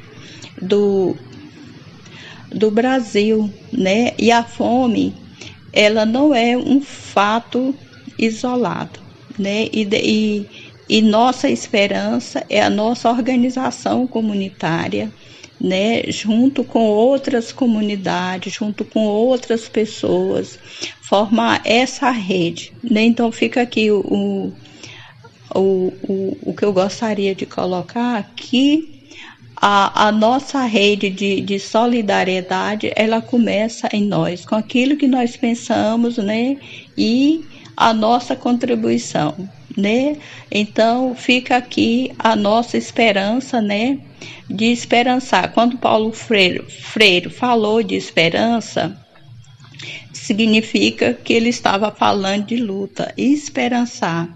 do, 0.60 1.16
do 2.54 2.70
Brasil, 2.70 3.50
né? 3.72 4.12
E 4.18 4.30
a 4.30 4.42
fome, 4.42 5.14
ela 5.72 6.06
não 6.06 6.34
é 6.34 6.56
um 6.56 6.80
fato 6.80 7.74
isolado, 8.18 9.00
né? 9.38 9.64
E, 9.72 9.88
e, 9.92 10.46
e 10.88 11.02
nossa 11.02 11.50
esperança 11.50 12.44
é 12.48 12.62
a 12.62 12.70
nossa 12.70 13.10
organização 13.10 14.06
comunitária, 14.06 15.12
né? 15.60 16.04
Junto 16.08 16.62
com 16.62 16.82
outras 16.86 17.50
comunidades, 17.50 18.52
junto 18.52 18.84
com 18.84 19.04
outras 19.04 19.68
pessoas, 19.68 20.58
formar 21.02 21.60
essa 21.64 22.10
rede, 22.10 22.72
né? 22.82 23.02
Então 23.02 23.32
fica 23.32 23.62
aqui 23.62 23.90
o, 23.90 24.52
o, 25.54 25.92
o, 26.08 26.38
o 26.50 26.54
que 26.54 26.64
eu 26.64 26.72
gostaria 26.72 27.34
de 27.34 27.46
colocar 27.46 28.16
aqui 28.16 28.93
a, 29.56 30.08
a 30.08 30.12
nossa 30.12 30.62
rede 30.64 31.10
de, 31.10 31.40
de 31.40 31.58
solidariedade 31.58 32.92
ela 32.96 33.20
começa 33.20 33.88
em 33.92 34.04
nós, 34.04 34.44
com 34.44 34.54
aquilo 34.54 34.96
que 34.96 35.06
nós 35.06 35.36
pensamos, 35.36 36.16
né? 36.18 36.56
E 36.96 37.44
a 37.76 37.92
nossa 37.92 38.36
contribuição, 38.36 39.34
né? 39.76 40.16
Então 40.50 41.14
fica 41.14 41.56
aqui 41.56 42.12
a 42.18 42.34
nossa 42.36 42.76
esperança, 42.76 43.60
né? 43.60 43.98
De 44.48 44.66
esperançar. 44.66 45.52
Quando 45.52 45.78
Paulo 45.78 46.12
Freire, 46.12 46.62
Freire 46.68 47.30
falou 47.30 47.82
de 47.82 47.94
esperança, 47.94 48.96
significa 50.12 51.12
que 51.12 51.32
ele 51.32 51.48
estava 51.48 51.90
falando 51.90 52.46
de 52.46 52.56
luta, 52.56 53.12
esperançar. 53.16 54.28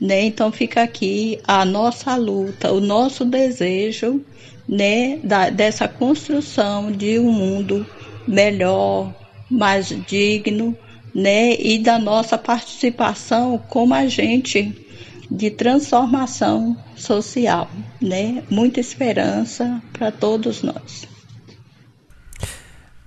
Né? 0.00 0.24
Então 0.24 0.50
fica 0.50 0.82
aqui 0.82 1.38
a 1.46 1.62
nossa 1.64 2.16
luta, 2.16 2.72
o 2.72 2.80
nosso 2.80 3.22
desejo 3.24 4.24
né, 4.70 5.18
da, 5.24 5.50
dessa 5.50 5.88
construção 5.88 6.92
de 6.92 7.18
um 7.18 7.32
mundo 7.32 7.84
melhor, 8.26 9.12
mais 9.50 9.88
digno, 10.06 10.76
né, 11.12 11.60
e 11.60 11.76
da 11.80 11.98
nossa 11.98 12.38
participação 12.38 13.58
como 13.58 13.92
agente 13.92 14.86
de 15.28 15.50
transformação 15.50 16.76
social, 16.94 17.68
né? 18.00 18.44
Muita 18.48 18.78
esperança 18.78 19.82
para 19.92 20.12
todos 20.12 20.62
nós. 20.62 21.08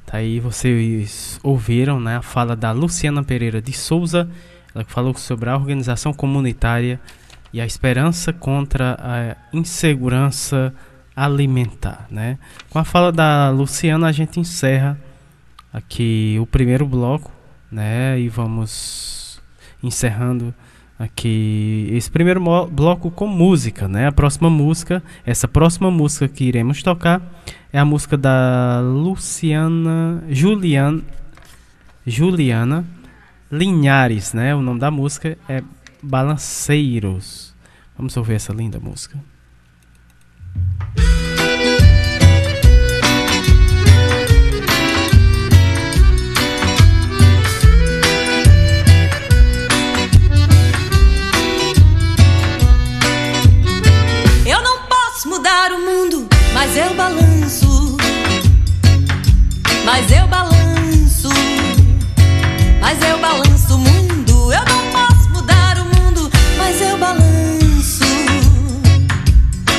Tá 0.05 0.17
aí 0.17 0.39
vocês 0.41 1.39
ouviram, 1.43 1.99
né, 1.99 2.17
a 2.17 2.21
fala 2.21 2.57
da 2.57 2.71
Luciana 2.71 3.23
Pereira 3.23 3.61
de 3.61 3.73
Souza, 3.73 4.29
ela 4.75 4.83
falou 4.85 5.15
sobre 5.15 5.49
a 5.49 5.55
organização 5.55 6.13
comunitária 6.13 6.99
e 7.53 7.61
a 7.61 7.65
esperança 7.65 8.33
contra 8.33 8.97
a 8.99 9.55
insegurança 9.55 10.73
alimentar, 11.15 12.07
né? 12.09 12.37
Com 12.69 12.79
a 12.79 12.83
fala 12.83 13.11
da 13.11 13.49
Luciana 13.49 14.07
a 14.07 14.11
gente 14.11 14.39
encerra 14.39 14.99
aqui 15.71 16.37
o 16.39 16.45
primeiro 16.45 16.85
bloco, 16.85 17.31
né? 17.71 18.19
E 18.19 18.29
vamos 18.29 19.41
encerrando 19.81 20.53
aqui 20.97 21.89
esse 21.91 22.09
primeiro 22.09 22.41
bloco 22.67 23.11
com 23.11 23.27
música, 23.27 23.87
né? 23.87 24.07
A 24.07 24.11
próxima 24.11 24.49
música, 24.49 25.03
essa 25.25 25.47
próxima 25.47 25.89
música 25.91 26.27
que 26.27 26.45
iremos 26.45 26.81
tocar 26.81 27.21
é 27.71 27.79
a 27.79 27.85
música 27.85 28.17
da 28.17 28.79
Luciana 28.81 30.23
Juliana 30.29 31.01
Juliana 32.05 32.85
Linhares, 33.51 34.33
né? 34.33 34.55
O 34.55 34.61
nome 34.61 34.79
da 34.79 34.89
música 34.89 35.37
é 35.47 35.63
Balanceiros. 36.01 37.53
Vamos 37.95 38.17
ouvir 38.17 38.33
essa 38.33 38.51
linda 38.51 38.79
música. 38.79 39.32
Eu 54.45 54.61
não 54.61 54.77
posso 54.87 55.29
mudar 55.29 55.71
o 55.71 55.79
mundo, 55.79 56.27
mas 56.53 56.75
eu 56.77 56.93
balanço. 56.93 57.97
Mas 59.85 60.11
eu 60.11 60.27
balanço. 60.27 61.29
Mas 62.79 63.01
eu 63.01 63.17
balanço 63.19 63.75
o 63.75 63.77
mundo. 63.77 64.53
Eu 64.53 64.63
não 64.65 64.91
posso 64.91 65.29
mudar 65.29 65.77
o 65.79 65.85
mundo, 65.85 66.29
mas 66.57 66.81
eu 66.81 66.97
balanço. 66.97 68.03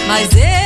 Mas 0.07 0.31
eu 0.33 0.64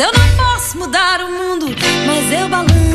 Eu 0.00 0.10
não 0.12 0.36
posso 0.36 0.76
mudar 0.76 1.20
o 1.20 1.30
mundo, 1.30 1.66
mas 2.06 2.40
eu 2.40 2.48
balanço. 2.48 2.93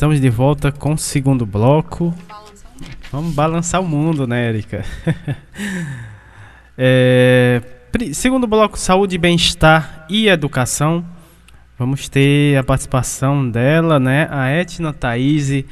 Estamos 0.00 0.18
de 0.18 0.30
volta 0.30 0.72
com 0.72 0.94
o 0.94 0.98
segundo 0.98 1.44
bloco. 1.44 2.14
Vamos 3.12 3.34
balançar 3.34 3.82
o 3.82 3.86
mundo, 3.86 4.26
né, 4.26 4.48
Erika? 4.48 4.82
é, 6.78 7.60
segundo 8.14 8.46
bloco, 8.46 8.78
saúde, 8.78 9.18
bem-estar 9.18 10.06
e 10.08 10.26
educação. 10.26 11.04
Vamos 11.78 12.08
ter 12.08 12.56
a 12.56 12.64
participação 12.64 13.46
dela, 13.46 14.00
né? 14.00 14.26
A 14.30 14.48
Etna 14.48 14.90
Thaís, 14.90 15.66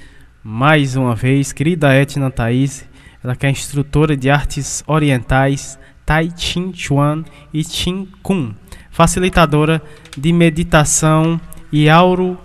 mais 0.45 0.95
uma 0.95 1.15
vez, 1.15 1.51
querida 1.51 1.95
Etna 1.95 2.31
Thaís, 2.31 2.87
ela 3.25 3.35
que 3.35 3.47
é 3.47 3.51
instrutora 3.51 4.15
de 4.15 4.29
artes 4.29 4.85
orientais 4.87 5.79
Tai 6.05 6.31
Chi 6.37 6.71
Chuan 6.75 7.25
e 7.51 7.65
Chin 7.65 8.07
Kun, 8.23 8.55
facilitadora 8.91 9.81
de 10.19 10.35
meditação 10.35 11.41
e 11.73 11.89
auro, 11.89 12.39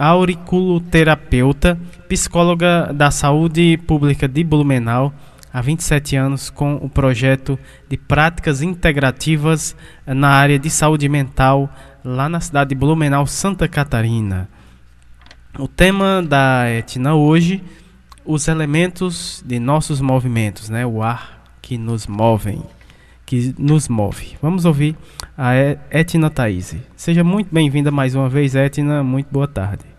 auriculoterapeuta, 0.00 1.78
psicóloga 2.08 2.90
da 2.90 3.10
saúde 3.10 3.76
pública 3.86 4.26
de 4.26 4.42
Blumenau 4.42 5.12
há 5.52 5.60
27 5.60 6.16
anos 6.16 6.48
com 6.48 6.76
o 6.76 6.88
projeto 6.88 7.58
de 7.86 7.98
práticas 7.98 8.62
integrativas 8.62 9.76
na 10.06 10.30
área 10.30 10.58
de 10.58 10.70
saúde 10.70 11.06
mental 11.06 11.68
lá 12.02 12.30
na 12.30 12.40
cidade 12.40 12.70
de 12.70 12.76
Blumenau, 12.76 13.26
Santa 13.26 13.68
Catarina. 13.68 14.48
O 15.58 15.68
tema 15.68 16.22
da 16.26 16.66
Etna 16.66 17.14
hoje, 17.14 17.62
os 18.24 18.48
elementos 18.48 19.44
de 19.44 19.58
nossos 19.58 20.00
movimentos, 20.00 20.70
né? 20.70 20.86
O 20.86 21.02
ar 21.02 21.42
que 21.60 21.76
nos 21.76 22.06
movem, 22.06 22.62
que 23.26 23.54
nos 23.58 23.86
move. 23.86 24.38
Vamos 24.40 24.64
ouvir 24.64 24.96
a 25.36 25.52
Etna 25.90 26.30
Thaís. 26.30 26.74
Seja 26.96 27.22
muito 27.22 27.52
bem-vinda 27.52 27.90
mais 27.90 28.14
uma 28.14 28.30
vez, 28.30 28.54
Etna. 28.54 29.02
Muito 29.02 29.28
boa 29.30 29.46
tarde. 29.46 29.89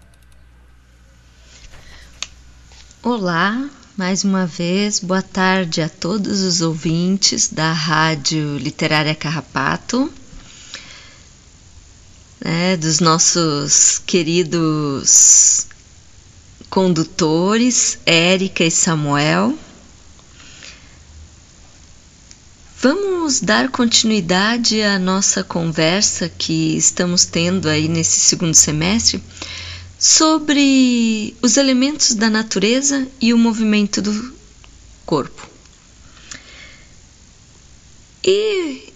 Olá, 3.04 3.68
mais 3.98 4.24
uma 4.24 4.46
vez, 4.46 5.00
boa 5.00 5.24
tarde 5.24 5.82
a 5.82 5.90
todos 5.90 6.42
os 6.42 6.62
ouvintes 6.62 7.48
da 7.48 7.74
Rádio 7.74 8.60
Literária 8.60 9.16
Carrapato 9.16 10.08
né, 12.40 12.78
dos 12.78 13.00
nossos 13.00 14.00
queridos 14.06 15.66
condutores, 16.70 17.98
Érica 18.06 18.64
e 18.64 18.70
Samuel. 18.70 19.58
Vamos 22.80 23.42
dar 23.42 23.70
continuidade 23.70 24.80
à 24.84 25.00
nossa 25.00 25.44
conversa 25.44 26.30
que 26.30 26.78
estamos 26.78 27.26
tendo 27.26 27.68
aí 27.68 27.88
nesse 27.88 28.20
segundo 28.20 28.54
semestre 28.54 29.24
sobre 30.02 31.34
os 31.42 31.56
elementos 31.56 32.14
da 32.14 32.30
natureza 32.30 33.08
e 33.22 33.34
o 33.34 33.38
movimento 33.38 34.02
do 34.02 34.34
corpo. 35.06 35.48
E 38.24 38.92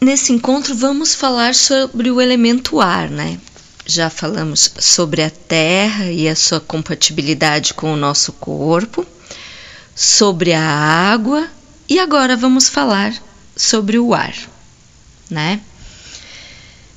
Nesse 0.00 0.32
encontro 0.32 0.74
vamos 0.74 1.14
falar 1.14 1.54
sobre 1.54 2.10
o 2.10 2.22
elemento 2.22 2.80
ar, 2.80 3.10
né? 3.10 3.38
Já 3.84 4.08
falamos 4.08 4.72
sobre 4.78 5.22
a 5.22 5.28
terra 5.28 6.06
e 6.06 6.26
a 6.26 6.34
sua 6.34 6.58
compatibilidade 6.58 7.74
com 7.74 7.92
o 7.92 7.98
nosso 7.98 8.32
corpo, 8.32 9.06
sobre 9.94 10.54
a 10.54 10.62
água 10.62 11.46
e 11.86 11.98
agora 11.98 12.34
vamos 12.34 12.66
falar 12.66 13.12
sobre 13.54 13.98
o 13.98 14.14
ar, 14.14 14.34
né? 15.28 15.60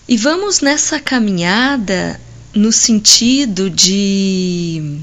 E 0.08 0.16
vamos 0.16 0.62
nessa 0.62 0.98
caminhada 0.98 2.22
no 2.54 2.72
sentido 2.72 3.70
de 3.70 5.00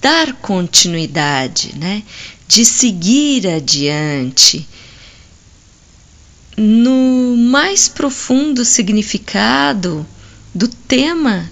dar 0.00 0.32
continuidade, 0.34 1.74
né? 1.76 2.02
De 2.46 2.64
seguir 2.64 3.46
adiante 3.46 4.66
no 6.56 7.36
mais 7.36 7.88
profundo 7.88 8.64
significado 8.64 10.06
do 10.54 10.68
tema 10.68 11.50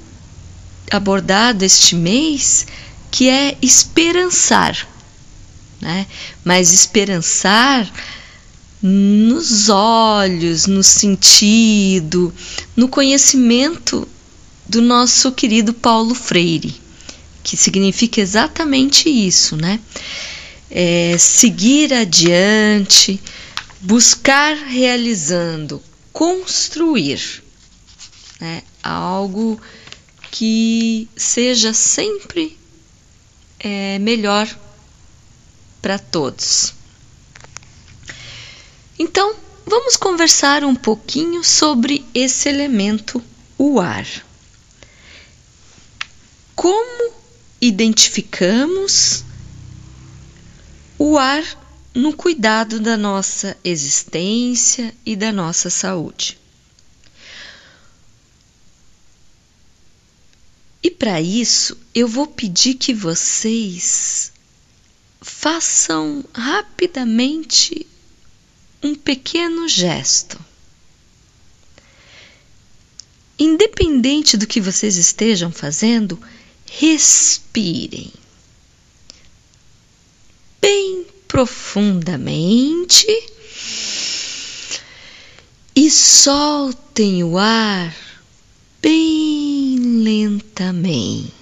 abordado 0.90 1.64
este 1.64 1.94
mês, 1.94 2.66
que 3.10 3.28
é 3.28 3.56
esperançar, 3.62 4.76
né? 5.80 6.06
Mas 6.44 6.72
esperançar 6.72 7.90
nos 8.82 9.68
olhos, 9.68 10.66
no 10.66 10.82
sentido, 10.82 12.32
no 12.76 12.88
conhecimento 12.88 14.08
do 14.70 14.80
nosso 14.80 15.32
querido 15.32 15.74
Paulo 15.74 16.14
Freire, 16.14 16.80
que 17.42 17.56
significa 17.56 18.20
exatamente 18.20 19.08
isso, 19.10 19.56
né? 19.56 19.80
É, 20.70 21.16
seguir 21.18 21.92
adiante, 21.92 23.20
buscar 23.80 24.54
realizando, 24.54 25.82
construir 26.12 27.42
né, 28.40 28.62
algo 28.80 29.60
que 30.30 31.08
seja 31.16 31.74
sempre 31.74 32.56
é, 33.58 33.98
melhor 33.98 34.48
para 35.82 35.98
todos. 35.98 36.74
Então, 38.96 39.34
vamos 39.66 39.96
conversar 39.96 40.62
um 40.62 40.76
pouquinho 40.76 41.42
sobre 41.42 42.04
esse 42.14 42.48
elemento, 42.48 43.20
o 43.58 43.80
ar. 43.80 44.06
Como 46.60 47.14
identificamos 47.58 49.24
o 50.98 51.16
ar 51.16 51.42
no 51.94 52.12
cuidado 52.12 52.78
da 52.78 52.98
nossa 52.98 53.56
existência 53.64 54.94
e 55.06 55.16
da 55.16 55.32
nossa 55.32 55.70
saúde. 55.70 56.38
E 60.82 60.90
para 60.90 61.18
isso, 61.18 61.78
eu 61.94 62.06
vou 62.06 62.26
pedir 62.26 62.74
que 62.74 62.92
vocês 62.92 64.30
façam 65.22 66.22
rapidamente 66.34 67.86
um 68.82 68.94
pequeno 68.94 69.66
gesto. 69.66 70.38
Independente 73.38 74.36
do 74.36 74.46
que 74.46 74.60
vocês 74.60 74.98
estejam 74.98 75.50
fazendo, 75.50 76.22
respirem 76.78 78.12
bem 80.60 81.04
profundamente 81.26 83.06
e 85.74 85.90
soltem 85.90 87.24
o 87.24 87.36
ar 87.36 87.94
bem 88.80 89.78
lentamente. 90.02 91.40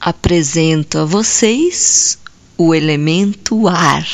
Apresento 0.00 0.98
a 0.98 1.04
vocês 1.04 2.18
o 2.56 2.74
elemento 2.74 3.68
ar. 3.68 4.06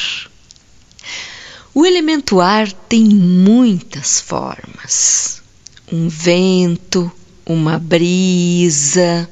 O 1.75 1.87
elemento 1.87 2.41
ar 2.41 2.71
tem 2.73 3.05
muitas 3.05 4.21
formas: 4.21 5.38
um 5.93 6.09
vento, 6.09 7.11
uma 7.47 7.79
brisa, 7.79 9.29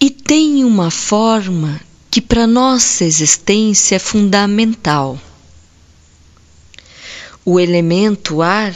e 0.00 0.10
tem 0.10 0.64
uma 0.64 0.90
forma 0.90 1.80
que 2.10 2.20
para 2.20 2.46
nossa 2.46 3.04
existência 3.04 3.96
é 3.96 3.98
fundamental. 3.98 5.18
O 7.44 7.58
elemento 7.58 8.42
ar 8.42 8.74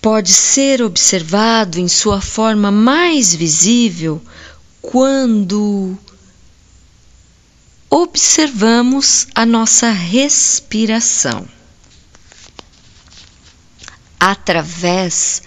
pode 0.00 0.32
ser 0.32 0.82
observado 0.82 1.80
em 1.80 1.88
sua 1.88 2.20
forma 2.20 2.70
mais 2.70 3.34
visível 3.34 4.20
quando 4.82 5.96
observamos 7.88 9.26
a 9.34 9.46
nossa 9.46 9.90
respiração. 9.90 11.48
Através 14.26 15.42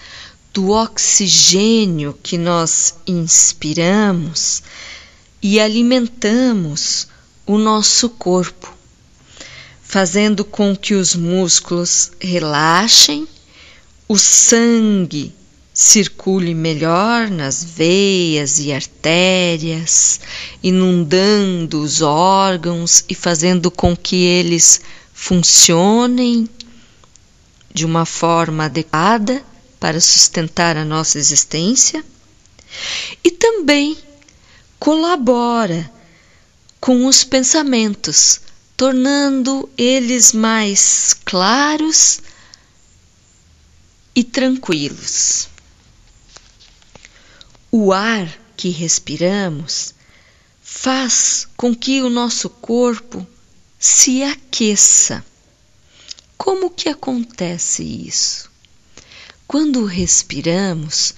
do 0.54 0.70
oxigênio 0.70 2.16
que 2.22 2.38
nós 2.38 2.94
inspiramos 3.08 4.62
e 5.42 5.60
alimentamos 5.60 7.08
o 7.44 7.58
nosso 7.58 8.08
corpo, 8.08 8.72
fazendo 9.82 10.46
com 10.46 10.76
que 10.76 10.94
os 10.94 11.16
músculos 11.16 12.12
relaxem, 12.20 13.28
o 14.08 14.16
sangue 14.16 15.34
circule 15.74 16.54
melhor 16.54 17.32
nas 17.32 17.64
veias 17.64 18.60
e 18.60 18.72
artérias, 18.72 20.20
inundando 20.62 21.82
os 21.82 22.04
órgãos 22.04 23.04
e 23.10 23.16
fazendo 23.16 23.72
com 23.72 23.98
que 23.98 24.18
eles 24.18 24.82
funcionem 25.16 26.48
de 27.78 27.86
uma 27.86 28.08
forma 28.08 28.66
adequada 28.66 29.46
para 29.80 30.02
sustentar 30.02 30.76
a 30.76 30.84
nossa 30.84 31.20
existência 31.20 32.04
e 33.24 33.30
também 33.30 33.96
colabora 34.80 35.88
com 36.82 37.06
os 37.06 37.24
pensamentos, 37.24 38.42
tornando 38.76 39.70
eles 39.78 40.34
mais 40.34 41.14
claros 41.24 42.20
e 44.16 44.24
tranquilos. 44.24 45.48
O 47.72 47.94
ar 47.94 48.28
que 48.56 48.70
respiramos 48.70 49.94
faz 50.64 51.48
com 51.56 51.76
que 51.76 52.02
o 52.02 52.10
nosso 52.10 52.50
corpo 52.50 53.26
se 53.78 54.24
aqueça. 54.24 55.24
Como 56.38 56.70
que 56.70 56.88
acontece 56.88 57.84
isso? 57.84 58.50
Quando 59.48 59.86
respiramos, 59.86 61.16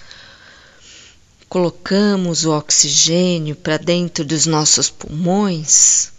colocamos 1.48 2.44
o 2.44 2.52
oxigênio 2.52 3.56
para 3.56 3.76
dentro 3.76 4.24
dos 4.24 4.46
nossos 4.46 4.88
pulmões, 4.88 6.12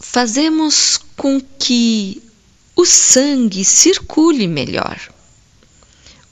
fazemos 0.00 0.98
com 1.16 1.40
que 1.40 2.22
o 2.74 2.84
sangue 2.84 3.64
circule 3.64 4.48
melhor. 4.48 4.98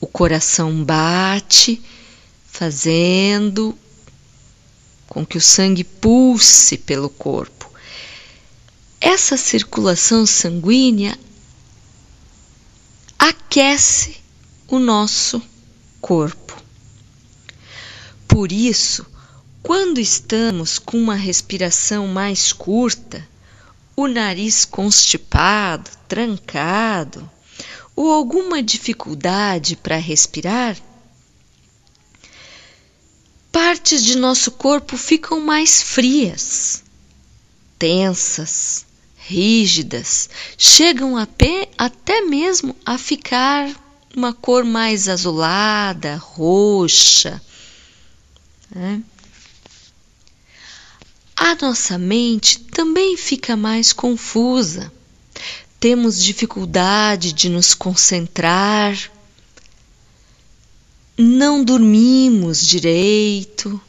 O 0.00 0.06
coração 0.06 0.82
bate, 0.82 1.80
fazendo 2.46 3.78
com 5.06 5.26
que 5.26 5.36
o 5.36 5.40
sangue 5.40 5.84
pulse 5.84 6.78
pelo 6.78 7.10
corpo. 7.10 7.69
Essa 9.00 9.36
circulação 9.38 10.26
sanguínea 10.26 11.18
aquece 13.18 14.18
o 14.68 14.78
nosso 14.78 15.42
corpo. 16.02 16.62
Por 18.28 18.52
isso, 18.52 19.06
quando 19.62 19.98
estamos 19.98 20.78
com 20.78 20.98
uma 20.98 21.14
respiração 21.14 22.06
mais 22.08 22.52
curta, 22.52 23.26
o 23.96 24.06
nariz 24.06 24.66
constipado, 24.66 25.90
trancado, 26.06 27.28
ou 27.96 28.12
alguma 28.12 28.62
dificuldade 28.62 29.76
para 29.76 29.96
respirar, 29.96 30.76
partes 33.50 34.04
de 34.04 34.16
nosso 34.16 34.50
corpo 34.52 34.96
ficam 34.96 35.40
mais 35.40 35.82
frias, 35.82 36.82
tensas, 37.78 38.86
rígidas, 39.26 40.28
chegam 40.56 41.16
até 41.16 42.20
mesmo 42.22 42.74
a 42.84 42.98
ficar 42.98 43.70
uma 44.16 44.32
cor 44.32 44.64
mais 44.64 45.08
azulada, 45.08 46.16
roxa. 46.16 47.40
Né? 48.70 49.02
A 51.36 51.54
nossa 51.54 51.96
mente 51.96 52.60
também 52.60 53.16
fica 53.16 53.56
mais 53.56 53.92
confusa. 53.92 54.92
Temos 55.78 56.22
dificuldade 56.22 57.32
de 57.32 57.48
nos 57.48 57.72
concentrar, 57.72 59.10
não 61.16 61.64
dormimos 61.64 62.66
direito. 62.66 63.80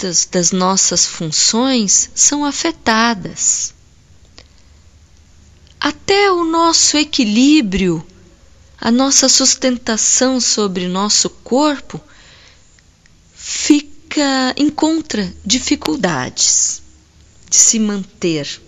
Muitas 0.00 0.26
das 0.26 0.52
nossas 0.52 1.04
funções 1.04 2.08
são 2.14 2.44
afetadas. 2.44 3.74
Até 5.80 6.30
o 6.30 6.44
nosso 6.44 6.96
equilíbrio, 6.96 8.06
a 8.80 8.92
nossa 8.92 9.28
sustentação 9.28 10.40
sobre 10.40 10.86
nosso 10.86 11.28
corpo 11.28 12.00
fica 13.34 14.54
encontra 14.56 15.34
dificuldades 15.44 16.80
de 17.50 17.56
se 17.56 17.80
manter. 17.80 18.62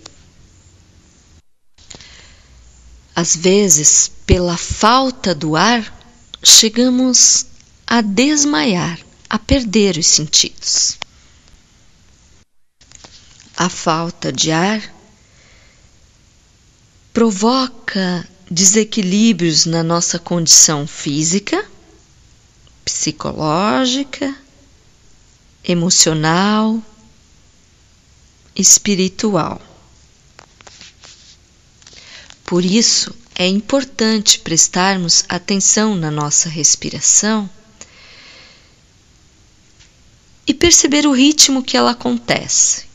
Às 3.15 3.37
vezes, 3.37 4.11
pela 4.25 4.57
falta 4.57 5.33
do 5.33 5.55
ar, 5.55 5.97
chegamos 6.43 7.45
a 7.87 8.01
desmaiar, 8.01 8.99
a 9.29 9.39
perder 9.39 9.95
os 9.95 10.07
sentidos. 10.07 10.99
A 13.63 13.69
falta 13.69 14.33
de 14.33 14.51
ar 14.51 14.81
provoca 17.13 18.27
desequilíbrios 18.49 19.67
na 19.67 19.83
nossa 19.83 20.17
condição 20.17 20.87
física, 20.87 21.63
psicológica, 22.83 24.35
emocional, 25.63 26.83
espiritual. 28.55 29.61
Por 32.43 32.65
isso, 32.65 33.15
é 33.35 33.47
importante 33.47 34.39
prestarmos 34.39 35.23
atenção 35.29 35.95
na 35.95 36.09
nossa 36.09 36.49
respiração 36.49 37.47
e 40.47 40.53
perceber 40.55 41.05
o 41.05 41.11
ritmo 41.11 41.61
que 41.61 41.77
ela 41.77 41.91
acontece. 41.91 42.89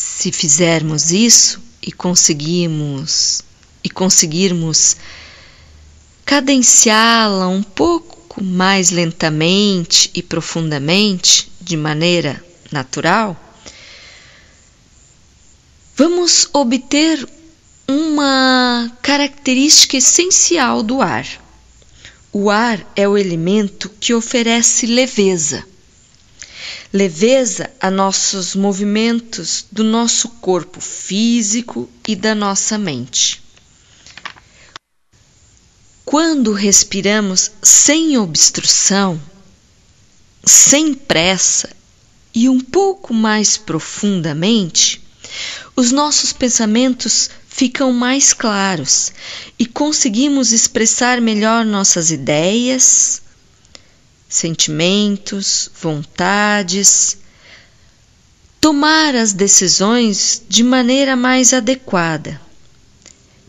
Se 0.00 0.30
fizermos 0.30 1.10
isso 1.10 1.60
e 1.82 1.90
conseguirmos 1.90 3.42
e 3.82 3.90
conseguirmos 3.90 4.96
cadenciá-la 6.24 7.48
um 7.48 7.64
pouco 7.64 8.40
mais 8.40 8.90
lentamente 8.90 10.08
e 10.14 10.22
profundamente, 10.22 11.50
de 11.60 11.76
maneira 11.76 12.40
natural, 12.70 13.36
vamos 15.96 16.48
obter 16.52 17.28
uma 17.88 18.96
característica 19.02 19.96
essencial 19.96 20.80
do 20.84 21.02
ar. 21.02 21.26
O 22.32 22.50
ar 22.50 22.88
é 22.94 23.08
o 23.08 23.18
elemento 23.18 23.90
que 23.98 24.14
oferece 24.14 24.86
leveza. 24.86 25.66
Leveza 26.92 27.70
a 27.78 27.90
nossos 27.90 28.54
movimentos 28.54 29.66
do 29.70 29.84
nosso 29.84 30.28
corpo 30.40 30.80
físico 30.80 31.88
e 32.06 32.16
da 32.16 32.34
nossa 32.34 32.78
mente. 32.78 33.42
Quando 36.02 36.54
respiramos 36.54 37.50
sem 37.62 38.16
obstrução, 38.16 39.20
sem 40.42 40.94
pressa 40.94 41.68
e 42.34 42.48
um 42.48 42.58
pouco 42.58 43.12
mais 43.12 43.58
profundamente, 43.58 45.02
os 45.76 45.92
nossos 45.92 46.32
pensamentos 46.32 47.28
ficam 47.46 47.92
mais 47.92 48.32
claros 48.32 49.12
e 49.58 49.66
conseguimos 49.66 50.52
expressar 50.52 51.20
melhor 51.20 51.66
nossas 51.66 52.10
ideias, 52.10 53.20
sentimentos, 54.28 55.70
vontades, 55.80 57.18
tomar 58.60 59.14
as 59.14 59.32
decisões 59.32 60.42
de 60.48 60.62
maneira 60.62 61.16
mais 61.16 61.54
adequada. 61.54 62.40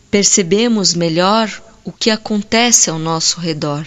Percebemos 0.10 0.94
melhor 0.94 1.52
o 1.84 1.92
que 1.92 2.10
acontece 2.10 2.90
ao 2.90 2.98
nosso 2.98 3.40
redor, 3.40 3.86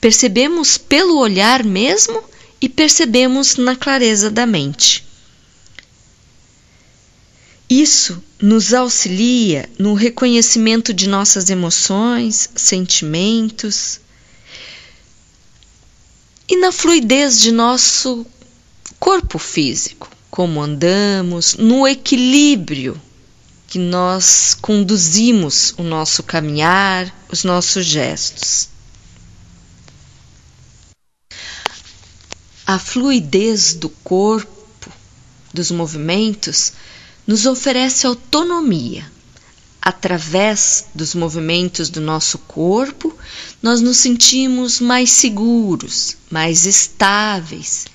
percebemos 0.00 0.78
pelo 0.78 1.18
olhar 1.18 1.62
mesmo 1.64 2.22
e 2.60 2.68
percebemos 2.68 3.56
na 3.56 3.76
clareza 3.76 4.30
da 4.30 4.46
mente. 4.46 5.04
Isso 7.68 8.22
nos 8.40 8.74
auxilia 8.74 9.68
no 9.78 9.94
reconhecimento 9.94 10.92
de 10.92 11.08
nossas 11.08 11.50
emoções, 11.50 12.50
sentimentos 12.56 14.00
e 16.50 16.56
na 16.56 16.72
fluidez 16.72 17.38
de 17.38 17.52
nosso 17.52 18.26
corpo 18.98 19.38
físico, 19.38 20.10
como 20.28 20.60
andamos, 20.60 21.54
no 21.54 21.86
equilíbrio 21.86 23.00
que 23.68 23.78
nós 23.78 24.52
conduzimos 24.60 25.72
o 25.78 25.84
nosso 25.84 26.24
caminhar, 26.24 27.14
os 27.30 27.44
nossos 27.44 27.86
gestos. 27.86 28.68
A 32.66 32.80
fluidez 32.80 33.74
do 33.74 33.88
corpo, 33.88 34.90
dos 35.54 35.70
movimentos, 35.70 36.72
nos 37.24 37.46
oferece 37.46 38.08
autonomia. 38.08 39.08
Através 39.82 40.86
dos 40.94 41.14
movimentos 41.14 41.88
do 41.88 42.00
nosso 42.00 42.38
corpo, 42.38 43.16
nós 43.62 43.80
nos 43.80 43.96
sentimos 43.96 44.78
mais 44.78 45.10
seguros, 45.10 46.16
mais 46.30 46.66
estáveis. 46.66 47.86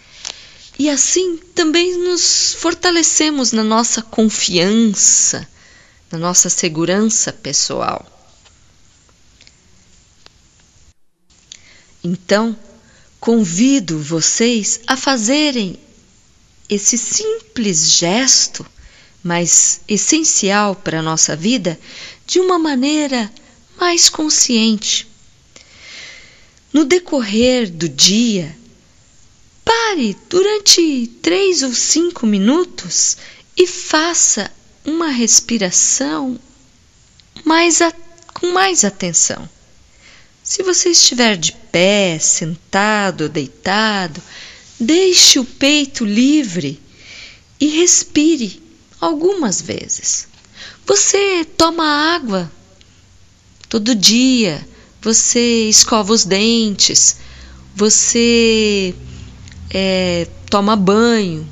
E 0.78 0.90
assim 0.90 1.38
também 1.54 1.98
nos 1.98 2.56
fortalecemos 2.56 3.52
na 3.52 3.64
nossa 3.64 4.02
confiança, 4.02 5.48
na 6.12 6.18
nossa 6.18 6.50
segurança 6.50 7.32
pessoal. 7.32 8.06
Então, 12.04 12.56
convido 13.20 14.00
vocês 14.00 14.82
a 14.86 14.96
fazerem 14.96 15.80
esse 16.70 16.98
simples 16.98 17.92
gesto, 17.92 18.66
mas 19.26 19.82
essencial 19.88 20.76
para 20.76 21.00
a 21.00 21.02
nossa 21.02 21.36
vida, 21.36 21.80
de 22.28 22.40
uma 22.40 22.60
maneira 22.60 23.34
mais 23.76 24.08
consciente. 24.08 25.08
No 26.72 26.86
decorrer 26.86 27.72
do 27.72 27.90
dia, 27.90 28.56
pare 29.64 30.16
durante 30.30 31.08
três 31.24 31.64
ou 31.64 31.74
cinco 31.74 32.28
minutos 32.28 33.18
e 33.58 33.66
faça 33.66 34.52
uma 34.86 35.10
respiração 35.10 36.40
mais 37.44 37.82
a, 37.82 37.92
com 38.32 38.52
mais 38.52 38.86
atenção. 38.86 39.50
Se 40.44 40.62
você 40.62 40.90
estiver 40.90 41.36
de 41.36 41.52
pé, 41.72 42.20
sentado 42.20 43.22
ou 43.22 43.30
deitado, 43.30 44.22
deixe 44.80 45.40
o 45.40 45.46
peito 45.46 46.06
livre 46.06 46.80
e 47.60 47.66
respire 47.66 48.65
algumas 49.06 49.62
vezes. 49.62 50.28
Você 50.86 51.46
toma 51.46 51.86
água 52.16 52.52
todo 53.70 53.96
dia, 53.96 54.68
você 55.02 55.70
escova 55.70 56.14
os 56.14 56.26
dentes, 56.26 57.18
você 57.76 58.96
é, 59.70 60.28
toma 60.50 60.76
banho. 60.76 61.48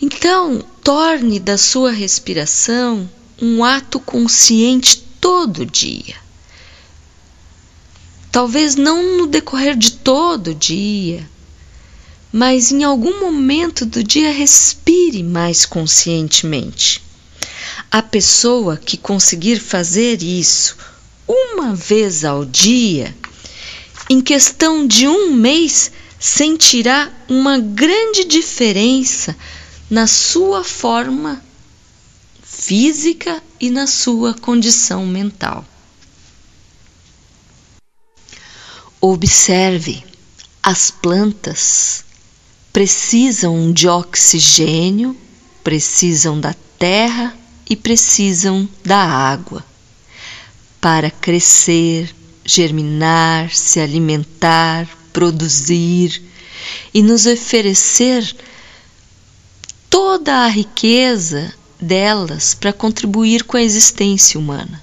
Então, 0.00 0.62
torne 0.82 1.38
da 1.38 1.56
sua 1.56 1.90
respiração 1.90 3.08
um 3.40 3.64
ato 3.64 3.98
consciente 3.98 4.98
todo 5.20 5.64
dia. 5.64 6.16
Talvez 8.30 8.74
não 8.74 9.16
no 9.16 9.26
decorrer 9.26 9.76
de 9.76 9.92
todo 9.92 10.48
o 10.50 10.54
dia, 10.54 11.28
mas 12.36 12.72
em 12.72 12.82
algum 12.82 13.20
momento 13.20 13.86
do 13.86 14.02
dia 14.02 14.32
respire 14.32 15.22
mais 15.22 15.64
conscientemente. 15.64 17.00
A 17.88 18.02
pessoa 18.02 18.76
que 18.76 18.96
conseguir 18.96 19.60
fazer 19.60 20.20
isso 20.20 20.76
uma 21.28 21.76
vez 21.76 22.24
ao 22.24 22.44
dia, 22.44 23.16
em 24.10 24.20
questão 24.20 24.84
de 24.84 25.06
um 25.06 25.32
mês, 25.32 25.92
sentirá 26.18 27.08
uma 27.28 27.56
grande 27.60 28.24
diferença 28.24 29.36
na 29.88 30.08
sua 30.08 30.64
forma 30.64 31.40
física 32.42 33.40
e 33.60 33.70
na 33.70 33.86
sua 33.86 34.34
condição 34.34 35.06
mental. 35.06 35.64
Observe, 39.00 40.02
as 40.60 40.90
plantas 40.90 42.02
precisam 42.74 43.72
de 43.72 43.88
oxigênio, 43.88 45.16
precisam 45.62 46.40
da 46.40 46.52
terra 46.76 47.32
e 47.70 47.76
precisam 47.76 48.68
da 48.84 48.98
água 48.98 49.64
para 50.80 51.08
crescer, 51.08 52.12
germinar, 52.44 53.54
se 53.54 53.78
alimentar, 53.78 54.88
produzir 55.12 56.20
e 56.92 57.00
nos 57.00 57.26
oferecer 57.26 58.36
toda 59.88 60.38
a 60.38 60.48
riqueza 60.48 61.54
delas 61.80 62.54
para 62.54 62.72
contribuir 62.72 63.44
com 63.44 63.56
a 63.56 63.62
existência 63.62 64.38
humana. 64.38 64.82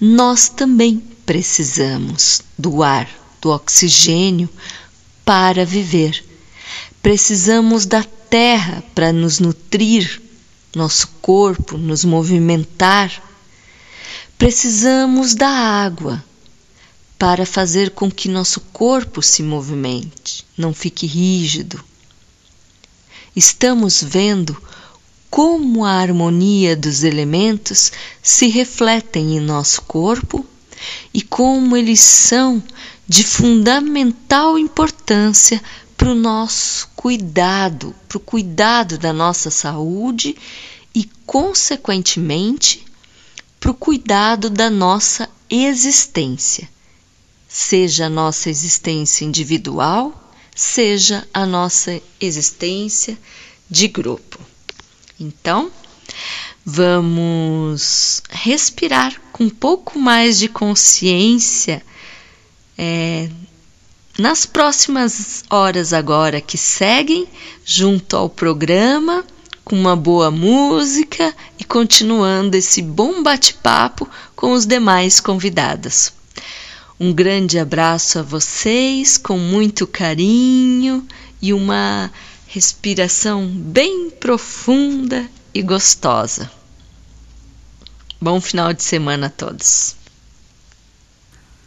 Nós 0.00 0.48
também 0.48 1.00
precisamos 1.24 2.42
do 2.58 2.82
ar, 2.82 3.08
do 3.40 3.50
oxigênio 3.50 4.48
para 5.24 5.64
viver. 5.64 6.31
Precisamos 7.02 7.84
da 7.84 8.04
terra 8.04 8.82
para 8.94 9.12
nos 9.12 9.40
nutrir, 9.40 10.22
nosso 10.74 11.08
corpo, 11.20 11.76
nos 11.76 12.04
movimentar. 12.04 13.10
Precisamos 14.38 15.34
da 15.34 15.48
água 15.48 16.24
para 17.18 17.44
fazer 17.44 17.90
com 17.90 18.10
que 18.10 18.28
nosso 18.28 18.60
corpo 18.72 19.20
se 19.20 19.42
movimente, 19.42 20.46
não 20.56 20.72
fique 20.72 21.06
rígido. 21.06 21.82
Estamos 23.34 24.02
vendo 24.02 24.56
como 25.28 25.84
a 25.84 25.92
harmonia 25.92 26.76
dos 26.76 27.02
elementos 27.02 27.90
se 28.22 28.46
refletem 28.48 29.36
em 29.36 29.40
nosso 29.40 29.82
corpo 29.82 30.46
e 31.12 31.22
como 31.22 31.76
eles 31.76 32.00
são 32.00 32.62
de 33.08 33.24
fundamental 33.24 34.58
importância 34.58 35.62
para 36.02 36.10
o 36.10 36.16
nosso 36.16 36.88
cuidado, 36.96 37.94
para 38.08 38.18
o 38.18 38.20
cuidado 38.20 38.98
da 38.98 39.12
nossa 39.12 39.52
saúde 39.52 40.34
e, 40.92 41.08
consequentemente, 41.24 42.84
para 43.60 43.70
o 43.70 43.74
cuidado 43.74 44.50
da 44.50 44.68
nossa 44.68 45.30
existência, 45.48 46.68
seja 47.46 48.06
a 48.06 48.10
nossa 48.10 48.50
existência 48.50 49.24
individual, 49.24 50.34
seja 50.52 51.24
a 51.32 51.46
nossa 51.46 52.02
existência 52.20 53.16
de 53.70 53.86
grupo. 53.86 54.40
Então, 55.20 55.70
Vamos 56.64 58.22
respirar 58.30 59.20
com 59.32 59.44
um 59.44 59.50
pouco 59.50 59.98
mais 59.98 60.38
de 60.38 60.48
consciência 60.48 61.82
é, 62.78 63.28
nas 64.18 64.44
próximas 64.44 65.44
horas 65.48 65.92
agora 65.92 66.40
que 66.40 66.58
seguem, 66.58 67.26
junto 67.64 68.16
ao 68.16 68.28
programa, 68.28 69.24
com 69.64 69.76
uma 69.76 69.96
boa 69.96 70.30
música 70.30 71.34
e 71.58 71.64
continuando 71.64 72.56
esse 72.56 72.82
bom 72.82 73.22
bate-papo 73.22 74.08
com 74.36 74.52
os 74.52 74.66
demais 74.66 75.20
convidados. 75.20 76.12
Um 77.00 77.12
grande 77.12 77.58
abraço 77.58 78.18
a 78.18 78.22
vocês, 78.22 79.16
com 79.16 79.38
muito 79.38 79.86
carinho 79.86 81.06
e 81.40 81.52
uma 81.52 82.12
respiração 82.46 83.46
bem 83.46 84.10
profunda 84.10 85.26
e 85.54 85.62
gostosa. 85.62 86.50
Bom 88.20 88.40
final 88.40 88.72
de 88.72 88.82
semana 88.82 89.26
a 89.26 89.30
todos. 89.30 90.01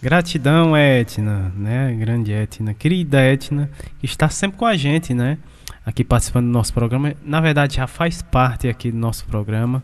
Gratidão, 0.06 0.77
Etna, 0.77 1.52
né? 1.57 1.91
Grande 1.99 2.32
Etna, 2.32 2.76
querida 2.76 3.19
Etna, 3.22 3.68
que 3.98 4.06
está 4.06 4.30
sempre 4.30 4.56
com 4.56 4.65
a 4.68 4.77
gente, 4.77 5.15
né? 5.15 5.40
Aqui 5.84 6.03
participando 6.03 6.45
do 6.45 6.52
nosso 6.52 6.72
programa. 6.72 7.15
Na 7.26 7.41
verdade, 7.41 7.77
já 7.77 7.88
faz 7.88 8.22
parte 8.22 8.68
aqui 8.68 8.91
do 8.91 8.99
nosso 8.99 9.26
programa. 9.26 9.84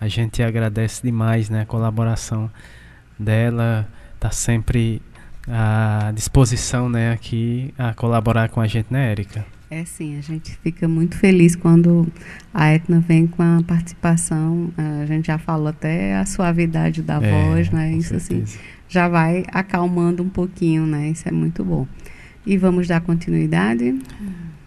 A 0.00 0.06
gente 0.06 0.44
agradece 0.44 1.02
demais, 1.02 1.50
né? 1.50 1.62
A 1.62 1.66
colaboração 1.66 2.48
dela, 3.18 3.88
está 4.14 4.30
sempre 4.30 5.02
à 5.48 6.12
disposição, 6.14 6.88
né? 6.88 7.10
Aqui 7.10 7.74
a 7.76 7.92
colaborar 7.94 8.50
com 8.50 8.60
a 8.60 8.66
gente, 8.68 8.86
né, 8.92 9.10
Érica? 9.10 9.44
É 9.68 9.84
sim, 9.84 10.16
a 10.16 10.20
gente 10.20 10.56
fica 10.62 10.86
muito 10.86 11.16
feliz 11.16 11.56
quando 11.56 12.06
a 12.54 12.68
Etna 12.68 13.00
vem 13.00 13.26
com 13.26 13.42
a 13.42 13.60
participação. 13.66 14.70
A 15.02 15.04
gente 15.04 15.26
já 15.26 15.36
falou 15.36 15.66
até 15.66 16.14
a 16.14 16.24
suavidade 16.24 17.02
da 17.02 17.20
é, 17.20 17.28
voz, 17.28 17.70
né? 17.70 17.90
Isso 17.90 18.14
assim, 18.14 18.46
certeza. 18.46 18.56
assim 18.56 18.77
já 18.88 19.08
vai 19.08 19.44
acalmando 19.52 20.22
um 20.22 20.28
pouquinho, 20.28 20.86
né? 20.86 21.08
Isso 21.08 21.28
é 21.28 21.32
muito 21.32 21.64
bom. 21.64 21.86
E 22.46 22.56
vamos 22.56 22.88
dar 22.88 23.00
continuidade. 23.00 23.98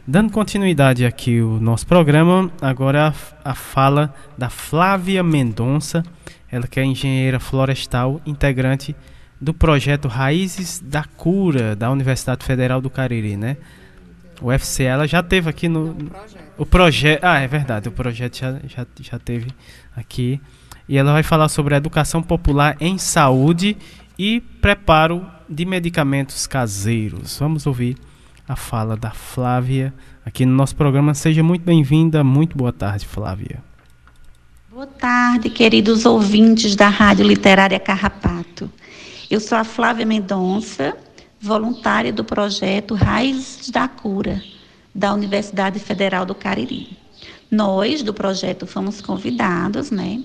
Dando 0.06 0.32
continuidade 0.32 1.06
aqui 1.06 1.42
o 1.42 1.60
nosso 1.60 1.88
programa, 1.88 2.52
agora 2.62 3.14
a, 3.44 3.52
a 3.52 3.56
fala 3.56 4.14
da 4.38 4.50
Flávia 4.50 5.24
Mendonça, 5.24 6.04
ela 6.52 6.68
que 6.68 6.80
é 6.80 6.84
engenheira 6.84 7.40
florestal, 7.40 8.22
integrante 8.26 8.96
do 9.40 9.54
projeto 9.54 10.08
Raízes 10.08 10.80
da 10.80 11.04
Cura 11.04 11.76
da 11.76 11.90
Universidade 11.90 12.46
Federal 12.46 12.80
do 12.80 12.90
Cariri, 12.90 13.36
né? 13.36 13.58
O 14.42 14.48
UFC, 14.48 14.84
ela 14.84 15.08
já 15.08 15.22
teve 15.22 15.50
aqui 15.50 15.70
no. 15.70 15.96
O 16.58 16.66
projeto. 16.66 17.24
Ah, 17.24 17.40
é 17.40 17.48
verdade, 17.48 17.88
o 17.88 17.92
projeto 17.92 18.38
já, 18.38 18.60
já, 18.68 18.86
já 19.00 19.20
teve 19.20 19.48
aqui. 19.96 20.42
E 20.90 20.98
ela 20.98 21.14
vai 21.14 21.24
falar 21.24 21.48
sobre 21.48 21.74
a 21.74 21.78
educação 21.78 22.22
popular 22.22 22.76
em 22.80 22.98
saúde 22.98 23.78
e 24.18 24.42
preparo 24.62 25.26
de 25.48 25.66
medicamentos 25.66 26.48
caseiros. 26.48 27.38
Vamos 27.40 27.66
ouvir 27.66 27.98
a 28.48 28.56
fala 28.56 28.96
da 28.96 29.12
Flávia 29.12 29.94
aqui 30.26 30.46
no 30.46 30.54
nosso 30.54 30.76
programa. 30.76 31.14
Seja 31.14 31.42
muito 31.44 31.64
bem-vinda, 31.64 32.24
muito 32.24 32.58
boa 32.58 32.72
tarde, 32.74 33.06
Flávia. 33.06 33.64
Boa 34.70 34.88
tarde, 34.88 35.50
queridos 35.50 36.06
ouvintes 36.06 36.76
da 36.76 36.88
Rádio 36.90 37.26
Literária 37.28 37.80
Carrapato. 37.80 38.72
Eu 39.30 39.40
sou 39.40 39.58
a 39.58 39.64
Flávia 39.64 40.06
Mendonça 40.06 40.98
voluntária 41.40 42.14
do 42.14 42.24
projeto 42.24 42.94
Raízes 42.94 43.70
da 43.70 43.88
Cura, 43.88 44.42
da 44.94 45.14
Universidade 45.14 45.80
Federal 45.80 46.26
do 46.26 46.36
Cariri. 46.36 46.98
nós 47.50 48.02
do 48.02 48.14
projeto 48.14 48.66
fomos 48.66 49.02
convidados, 49.02 49.92
né, 49.92 50.22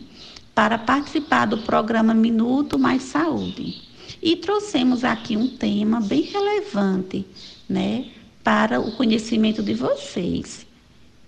para 0.57 0.78
participar 0.78 1.45
do 1.45 1.59
programa 1.59 2.15
Minuto 2.15 2.78
Mais 2.78 3.03
Saúde. 3.03 3.74
E 4.23 4.37
trouxemos 4.37 5.05
aqui 5.05 5.37
um 5.37 5.49
tema 5.49 6.01
bem 6.01 6.23
relevante, 6.23 7.27
né, 7.69 8.07
para 8.43 8.81
o 8.81 8.93
conhecimento 8.93 9.62
de 9.62 9.74
vocês, 9.74 10.66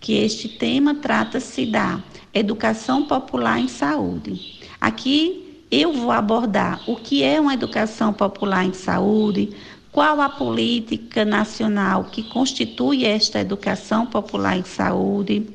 que 0.00 0.14
este 0.14 0.48
tema 0.48 0.94
trata-se 0.94 1.66
da 1.66 2.02
educação 2.32 3.04
popular 3.04 3.60
em 3.60 3.68
saúde. 3.68 4.60
Aqui 4.80 5.62
eu 5.70 5.92
vou 5.92 6.10
abordar 6.10 6.80
o 6.88 6.96
que 6.96 7.22
é 7.22 7.38
uma 7.38 7.52
educação 7.52 8.14
popular 8.14 8.64
em 8.64 8.72
saúde, 8.72 9.50
qual 9.92 10.22
a 10.22 10.30
política 10.30 11.26
nacional 11.26 12.04
que 12.04 12.22
constitui 12.22 13.04
esta 13.04 13.40
educação 13.40 14.06
popular 14.06 14.56
em 14.56 14.64
saúde, 14.64 15.46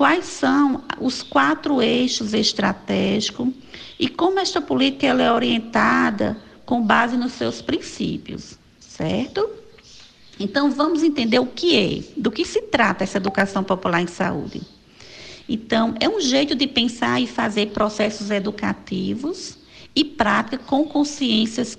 quais 0.00 0.24
são 0.24 0.82
os 0.98 1.22
quatro 1.22 1.82
eixos 1.82 2.32
estratégicos 2.32 3.50
e 3.98 4.08
como 4.08 4.40
esta 4.40 4.58
política 4.58 5.08
ela 5.08 5.22
é 5.22 5.30
orientada 5.30 6.38
com 6.64 6.80
base 6.80 7.18
nos 7.18 7.32
seus 7.32 7.60
princípios, 7.60 8.58
certo? 8.78 9.46
Então 10.38 10.70
vamos 10.70 11.02
entender 11.02 11.38
o 11.38 11.44
que 11.44 11.76
é, 11.76 12.02
do 12.16 12.30
que 12.30 12.46
se 12.46 12.62
trata 12.62 13.04
essa 13.04 13.18
educação 13.18 13.62
popular 13.62 14.00
em 14.00 14.06
saúde. 14.06 14.62
Então, 15.46 15.94
é 16.00 16.08
um 16.08 16.18
jeito 16.18 16.54
de 16.54 16.66
pensar 16.66 17.20
e 17.20 17.26
fazer 17.26 17.66
processos 17.66 18.30
educativos 18.30 19.58
e 19.94 20.02
prática 20.02 20.64
com 20.64 20.86
consciência 20.86 21.76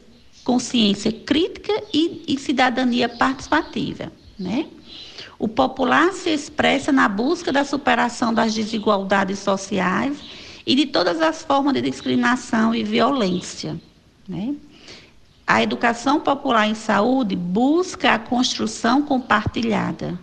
crítica 1.26 1.74
e, 1.92 2.24
e 2.28 2.38
cidadania 2.38 3.10
participativa, 3.10 4.12
né? 4.38 4.68
O 5.42 5.48
popular 5.48 6.14
se 6.14 6.30
expressa 6.30 6.92
na 6.92 7.10
busca 7.10 7.52
da 7.52 7.66
superação 7.66 8.32
das 8.32 8.54
desigualdades 8.54 9.40
sociais 9.40 10.20
e 10.68 10.76
de 10.76 10.86
todas 10.86 11.20
as 11.20 11.42
formas 11.42 11.74
de 11.74 11.82
discriminação 11.82 12.76
e 12.76 12.84
violência. 12.84 13.82
Né? 14.30 14.54
A 15.48 15.64
educação 15.64 16.20
popular 16.20 16.68
em 16.68 16.76
saúde 16.76 17.36
busca 17.36 18.14
a 18.14 18.20
construção 18.20 19.02
compartilhada. 19.02 20.16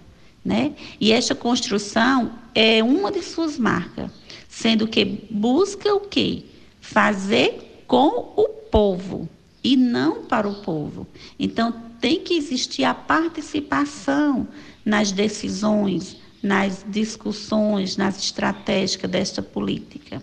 Né? 0.45 0.75
E 1.01 1.11
esta 1.11 1.35
construção 1.35 2.31
é 2.55 2.81
uma 2.81 3.11
de 3.11 3.21
suas 3.21 3.59
marcas, 3.59 4.13
sendo 4.49 4.87
que 4.87 5.05
busca 5.29 5.93
o 5.93 5.99
quê? 5.99 6.45
Fazer 6.81 7.83
com 7.89 8.35
o 8.37 8.49
povo 8.71 9.29
e 9.65 9.77
não 9.77 10.23
para 10.23 10.49
o 10.49 10.63
povo. 10.63 11.09
Então, 11.37 11.75
tem 12.01 12.21
que 12.21 12.35
existir 12.35 12.85
a 12.85 12.95
participação 12.95 14.47
nas 14.89 15.13
decisões, 15.13 16.17
nas 16.43 16.83
discussões, 16.89 17.99
nas 17.99 18.19
estratégicas 18.19 19.11
desta 19.11 19.43
política, 19.43 20.19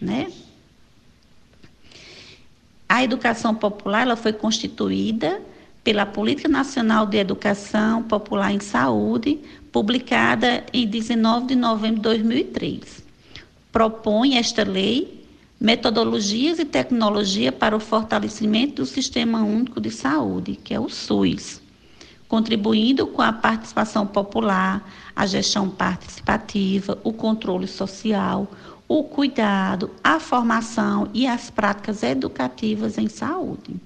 né? 0.00 0.32
A 2.88 3.04
educação 3.04 3.54
popular 3.54 4.00
ela 4.00 4.16
foi 4.16 4.32
constituída 4.32 5.42
pela 5.84 6.06
Política 6.06 6.48
Nacional 6.48 7.04
de 7.04 7.18
Educação 7.18 8.02
Popular 8.02 8.50
em 8.50 8.60
Saúde, 8.60 9.40
publicada 9.70 10.64
em 10.72 10.86
19 10.86 11.48
de 11.48 11.54
novembro 11.54 11.96
de 11.96 12.02
2003. 12.02 13.04
Propõe 13.70 14.38
esta 14.38 14.64
lei 14.64 15.22
metodologias 15.60 16.58
e 16.58 16.64
tecnologia 16.64 17.52
para 17.52 17.76
o 17.76 17.80
fortalecimento 17.80 18.76
do 18.76 18.86
Sistema 18.86 19.42
Único 19.42 19.82
de 19.82 19.90
Saúde, 19.90 20.56
que 20.56 20.72
é 20.72 20.80
o 20.80 20.88
SUS 20.88 21.67
contribuindo 22.28 23.06
com 23.06 23.22
a 23.22 23.32
participação 23.32 24.06
popular, 24.06 24.86
a 25.16 25.26
gestão 25.26 25.68
participativa, 25.70 26.98
o 27.02 27.12
controle 27.12 27.66
social, 27.66 28.46
o 28.86 29.02
cuidado, 29.02 29.90
a 30.04 30.20
formação 30.20 31.08
e 31.14 31.26
as 31.26 31.50
práticas 31.50 32.02
educativas 32.02 32.98
em 32.98 33.08
saúde. 33.08 33.76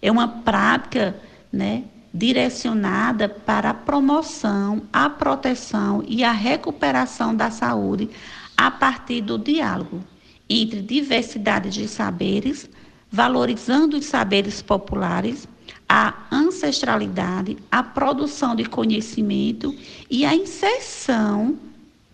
É 0.00 0.10
uma 0.10 0.28
prática 0.28 1.16
né, 1.52 1.84
direcionada 2.12 3.28
para 3.28 3.70
a 3.70 3.74
promoção, 3.74 4.82
a 4.92 5.10
proteção 5.10 6.04
e 6.06 6.22
a 6.22 6.32
recuperação 6.32 7.34
da 7.34 7.50
saúde 7.50 8.08
a 8.56 8.70
partir 8.70 9.20
do 9.20 9.36
diálogo 9.36 10.00
entre 10.48 10.80
diversidade 10.80 11.70
de 11.70 11.88
saberes, 11.88 12.68
valorizando 13.10 13.96
os 13.96 14.04
saberes 14.04 14.62
populares 14.62 15.48
a 15.88 16.26
ancestralidade, 16.32 17.56
a 17.70 17.82
produção 17.82 18.54
de 18.54 18.64
conhecimento 18.64 19.74
e 20.10 20.24
a 20.24 20.34
inserção 20.34 21.58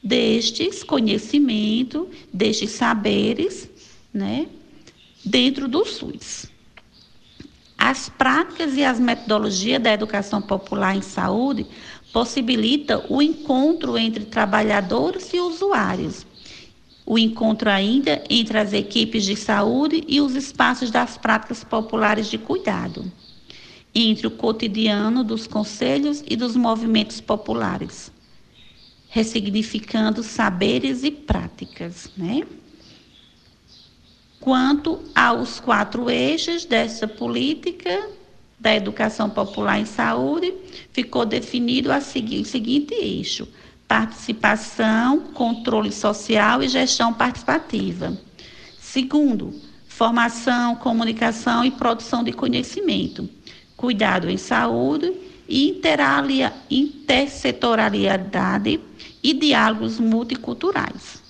destes 0.03 0.83
conhecimentos, 0.83 2.07
destes 2.33 2.71
saberes, 2.71 3.69
né, 4.13 4.47
dentro 5.25 5.69
do 5.69 5.85
SUS. 5.85 6.47
As 7.79 8.09
práticas 8.09 8.77
e 8.77 8.85
as 8.85 9.01
metodologias 9.01 9.83
da 9.83 9.93
educação 9.93 10.43
popular 10.43 10.97
em 10.97 11.03
saúde 11.03 11.67
possibilitam 12.13 13.05
o 13.09 13.23
encontro 13.23 13.97
entre 13.97 14.25
trabalhadores 14.25 15.33
e 15.33 15.41
usuários, 15.41 16.27
o 17.07 17.19
encontro 17.19 17.71
ainda 17.71 18.23
entre 18.29 18.59
as 18.59 18.73
equipes 18.73 19.25
de 19.25 19.37
saúde 19.37 20.05
e 20.07 20.21
os 20.21 20.35
espaços 20.35 20.91
das 20.91 21.17
práticas 21.17 21.65
populares 21.65 22.29
de 22.29 22.37
cuidado 22.37 23.11
entre 23.95 24.27
o 24.27 24.31
cotidiano 24.31 25.25
dos 25.25 25.47
conselhos 25.47 26.23
e 26.27 26.37
dos 26.37 26.55
movimentos 26.57 27.21
populares, 27.21 28.13
ressignificando 29.09 30.23
saberes 30.23 31.03
e 31.03 31.11
práticas, 31.11 32.11
né? 32.17 32.47
Quanto 34.39 35.01
aos 35.15 35.61
quatro 35.61 36.09
eixos 36.09 36.65
dessa 36.65 37.07
política 37.07 38.09
da 38.59 38.75
educação 38.75 39.29
popular 39.29 39.79
em 39.79 39.85
saúde, 39.85 40.55
ficou 40.93 41.27
definido 41.27 41.91
o 41.93 42.01
seguinte 42.01 42.95
eixo: 42.95 43.47
participação, 43.89 45.21
controle 45.35 45.93
social 45.93 46.63
e 46.63 46.69
gestão 46.69 47.13
participativa. 47.13 48.17
Segundo, 48.79 49.53
formação, 49.89 50.77
comunicação 50.77 51.65
e 51.65 51.71
produção 51.71 52.25
de 52.25 52.33
conhecimento 52.33 53.29
cuidado 53.81 54.29
em 54.29 54.37
saúde 54.37 55.11
e 55.49 55.81
intersetorialidade 56.71 58.79
e 59.23 59.33
diálogos 59.33 59.99
multiculturais. 59.99 61.23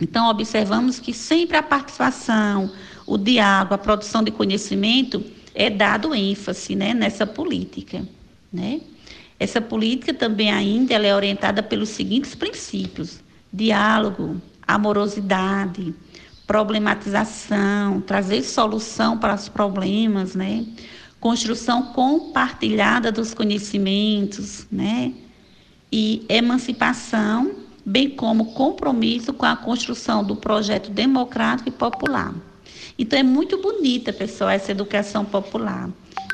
Então, 0.00 0.28
observamos 0.28 0.98
que 0.98 1.14
sempre 1.14 1.56
a 1.56 1.62
participação, 1.62 2.72
o 3.06 3.16
diálogo, 3.16 3.74
a 3.74 3.78
produção 3.78 4.24
de 4.24 4.32
conhecimento 4.32 5.22
é 5.54 5.70
dado 5.70 6.12
ênfase 6.12 6.74
né, 6.74 6.92
nessa 6.92 7.24
política. 7.24 8.04
Né? 8.52 8.80
Essa 9.38 9.60
política 9.60 10.12
também 10.12 10.50
ainda 10.50 10.94
ela 10.94 11.06
é 11.06 11.14
orientada 11.14 11.62
pelos 11.62 11.90
seguintes 11.90 12.34
princípios: 12.34 13.20
diálogo, 13.52 14.42
amorosidade, 14.66 15.94
problematização, 16.44 18.00
trazer 18.00 18.42
solução 18.42 19.16
para 19.16 19.34
os 19.34 19.48
problemas, 19.48 20.34
né? 20.34 20.66
Construção 21.22 21.82
compartilhada 21.92 23.12
dos 23.12 23.32
conhecimentos, 23.32 24.66
né? 24.70 25.14
E 25.90 26.26
emancipação, 26.28 27.52
bem 27.86 28.10
como 28.10 28.46
compromisso 28.54 29.32
com 29.32 29.46
a 29.46 29.54
construção 29.54 30.24
do 30.24 30.34
projeto 30.34 30.90
democrático 30.90 31.68
e 31.68 31.72
popular. 31.72 32.34
Então 32.98 33.16
é 33.16 33.22
muito 33.22 33.56
bonita, 33.62 34.12
pessoal, 34.12 34.50
essa 34.50 34.72
educação 34.72 35.24
popular, 35.24 35.88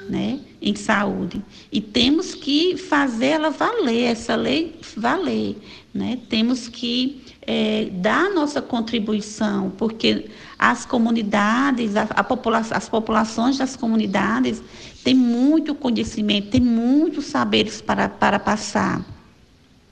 né, 0.08 0.40
em 0.60 0.74
saúde. 0.74 1.42
E 1.70 1.82
temos 1.82 2.34
que 2.34 2.78
fazê-la 2.78 3.50
valer, 3.50 4.12
essa 4.12 4.34
lei 4.36 4.74
valer, 4.96 5.58
né? 5.92 6.18
Temos 6.30 6.66
que 6.66 7.22
é, 7.50 7.88
dar 7.90 8.28
nossa 8.28 8.60
contribuição, 8.60 9.72
porque 9.78 10.26
as 10.58 10.84
comunidades, 10.84 11.96
a, 11.96 12.02
a 12.02 12.22
popula 12.22 12.58
as 12.58 12.90
populações 12.90 13.56
das 13.56 13.74
comunidades 13.74 14.62
têm 15.02 15.14
muito 15.14 15.74
conhecimento, 15.74 16.50
têm 16.50 16.60
muitos 16.60 17.24
saberes 17.24 17.80
para, 17.80 18.06
para 18.06 18.38
passar, 18.38 19.02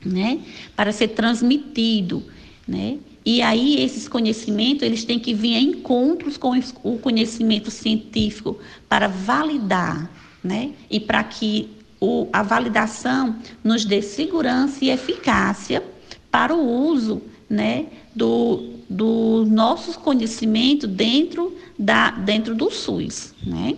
né? 0.04 0.40
para 0.76 0.92
ser 0.92 1.08
transmitido. 1.08 2.22
Né? 2.68 2.98
E 3.24 3.40
aí 3.40 3.82
esses 3.82 4.06
conhecimentos 4.06 4.82
eles 4.82 5.06
têm 5.06 5.18
que 5.18 5.32
vir 5.32 5.54
em 5.54 5.70
encontros 5.70 6.36
com 6.36 6.60
o 6.82 6.98
conhecimento 6.98 7.70
científico 7.70 8.58
para 8.86 9.08
validar, 9.08 10.10
né? 10.44 10.72
E 10.90 11.00
para 11.00 11.24
que 11.24 11.70
o, 11.98 12.28
a 12.32 12.42
validação 12.42 13.36
nos 13.64 13.84
dê 13.84 14.02
segurança 14.02 14.84
e 14.84 14.90
eficácia 14.90 15.82
para 16.30 16.54
o 16.54 16.62
uso 16.62 17.22
né, 17.48 17.86
do, 18.14 18.74
do 18.88 19.44
nossos 19.46 19.96
conhecimentos 19.96 20.88
dentro, 20.88 21.56
da, 21.78 22.10
dentro 22.10 22.54
do 22.54 22.70
SUS, 22.70 23.34
né, 23.44 23.76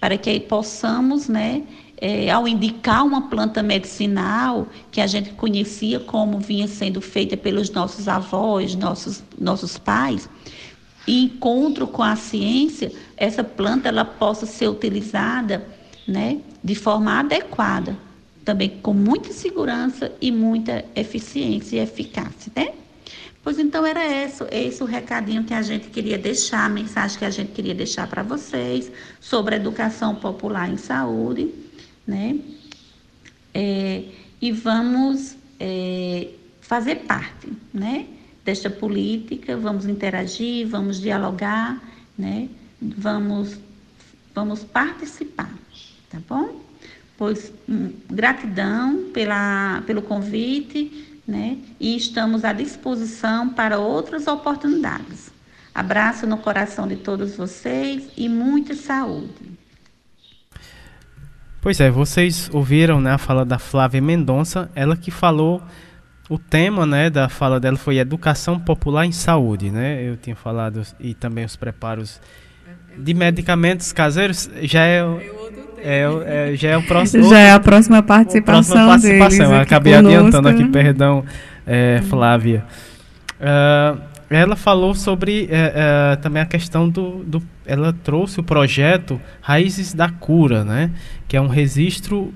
para 0.00 0.16
que 0.16 0.40
possamos 0.40 1.28
né, 1.28 1.62
é, 2.00 2.30
ao 2.30 2.48
indicar 2.48 3.04
uma 3.04 3.28
planta 3.28 3.62
medicinal 3.62 4.66
que 4.90 5.00
a 5.00 5.06
gente 5.06 5.30
conhecia 5.32 6.00
como 6.00 6.38
vinha 6.38 6.66
sendo 6.66 7.00
feita 7.00 7.36
pelos 7.36 7.70
nossos 7.70 8.08
avós, 8.08 8.74
nossos, 8.74 9.22
nossos 9.38 9.76
pais, 9.76 10.28
e 11.06 11.24
encontro 11.24 11.86
com 11.86 12.02
a 12.02 12.16
ciência, 12.16 12.92
essa 13.16 13.44
planta 13.44 13.88
ela 13.88 14.04
possa 14.04 14.46
ser 14.46 14.68
utilizada 14.68 15.66
né, 16.06 16.40
de 16.62 16.74
forma 16.74 17.18
adequada, 17.18 17.96
também 18.44 18.70
com 18.82 18.94
muita 18.94 19.32
segurança 19.32 20.10
e 20.20 20.30
muita 20.30 20.84
eficiência 20.94 21.76
e 21.76 21.80
eficácia. 21.80 22.50
Né? 22.54 22.70
Pois 23.50 23.58
então 23.58 23.84
era 23.84 24.06
esse, 24.06 24.44
esse 24.52 24.80
o 24.80 24.86
recadinho 24.86 25.42
que 25.42 25.52
a 25.52 25.60
gente 25.60 25.88
queria 25.88 26.16
deixar, 26.16 26.66
a 26.66 26.68
mensagem 26.68 27.18
que 27.18 27.24
a 27.24 27.30
gente 27.30 27.50
queria 27.50 27.74
deixar 27.74 28.06
para 28.06 28.22
vocês 28.22 28.92
sobre 29.20 29.56
a 29.56 29.58
educação 29.58 30.14
popular 30.14 30.70
em 30.70 30.76
saúde, 30.76 31.52
né? 32.06 32.38
É, 33.52 34.04
e 34.40 34.52
vamos 34.52 35.36
é, 35.58 36.28
fazer 36.60 37.00
parte, 37.08 37.52
né? 37.74 38.06
Desta 38.44 38.70
política, 38.70 39.56
vamos 39.56 39.84
interagir, 39.84 40.68
vamos 40.68 41.00
dialogar, 41.00 41.82
né? 42.16 42.48
Vamos, 42.80 43.58
vamos 44.32 44.62
participar, 44.62 45.52
tá 46.08 46.20
bom? 46.28 46.60
Pois 47.18 47.52
hum, 47.68 47.94
gratidão 48.08 49.10
pela, 49.12 49.82
pelo 49.88 50.02
convite 50.02 51.09
né? 51.30 51.56
E 51.78 51.96
estamos 51.96 52.44
à 52.44 52.52
disposição 52.52 53.48
para 53.48 53.78
outras 53.78 54.26
oportunidades. 54.26 55.30
Abraço 55.74 56.26
no 56.26 56.36
coração 56.36 56.86
de 56.88 56.96
todos 56.96 57.36
vocês 57.36 58.10
e 58.16 58.28
muita 58.28 58.74
saúde. 58.74 59.58
Pois 61.62 61.78
é, 61.80 61.90
vocês 61.90 62.50
ouviram 62.52 63.00
né, 63.00 63.12
a 63.12 63.18
fala 63.18 63.44
da 63.44 63.58
Flávia 63.58 64.00
Mendonça, 64.00 64.70
ela 64.74 64.96
que 64.96 65.10
falou 65.10 65.62
o 66.28 66.38
tema 66.38 66.86
né, 66.86 67.10
da 67.10 67.28
fala 67.28 67.58
dela 67.58 67.76
foi 67.76 67.98
educação 67.98 68.58
popular 68.58 69.04
em 69.04 69.12
saúde, 69.12 69.68
né? 69.70 70.00
Eu 70.02 70.16
tinha 70.16 70.36
falado 70.36 70.80
e 71.00 71.12
também 71.12 71.44
os 71.44 71.56
preparos 71.56 72.20
de 72.96 73.12
medicamentos 73.14 73.92
caseiros 73.92 74.48
já 74.62 74.84
é 74.84 75.02
é, 75.82 76.52
é, 76.52 76.56
já 76.56 76.70
é 76.70 76.76
o 76.76 76.82
próximo. 76.82 77.24
Já 77.30 77.38
é 77.38 77.52
a 77.52 77.60
próxima 77.60 78.02
participação. 78.02 78.74
Próxima 78.74 78.86
participação. 78.86 79.50
Deles 79.50 79.62
acabei 79.62 79.94
conosco. 79.94 80.18
adiantando 80.18 80.48
aqui, 80.48 80.64
perdão, 80.68 81.24
é, 81.66 82.02
Flávia. 82.08 82.64
Uh, 83.40 84.00
ela 84.28 84.54
falou 84.54 84.94
sobre 84.94 85.44
uh, 85.44 86.14
uh, 86.14 86.22
também 86.22 86.42
a 86.42 86.46
questão 86.46 86.88
do, 86.88 87.24
do, 87.24 87.42
Ela 87.66 87.92
trouxe 87.92 88.38
o 88.38 88.42
projeto 88.42 89.20
Raízes 89.40 89.92
da 89.92 90.08
Cura, 90.08 90.62
né? 90.64 90.90
Que 91.26 91.36
é 91.36 91.40
um 91.40 91.48
registro 91.48 92.32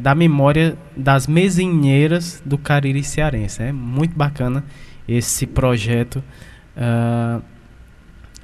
da 0.00 0.14
memória 0.14 0.78
das 0.96 1.26
mesinheiras 1.26 2.42
do 2.42 2.56
Cariri 2.56 3.04
Cearense. 3.04 3.62
É 3.62 3.70
muito 3.70 4.16
bacana 4.16 4.64
esse 5.06 5.46
projeto. 5.46 6.24
Uh, 6.74 7.42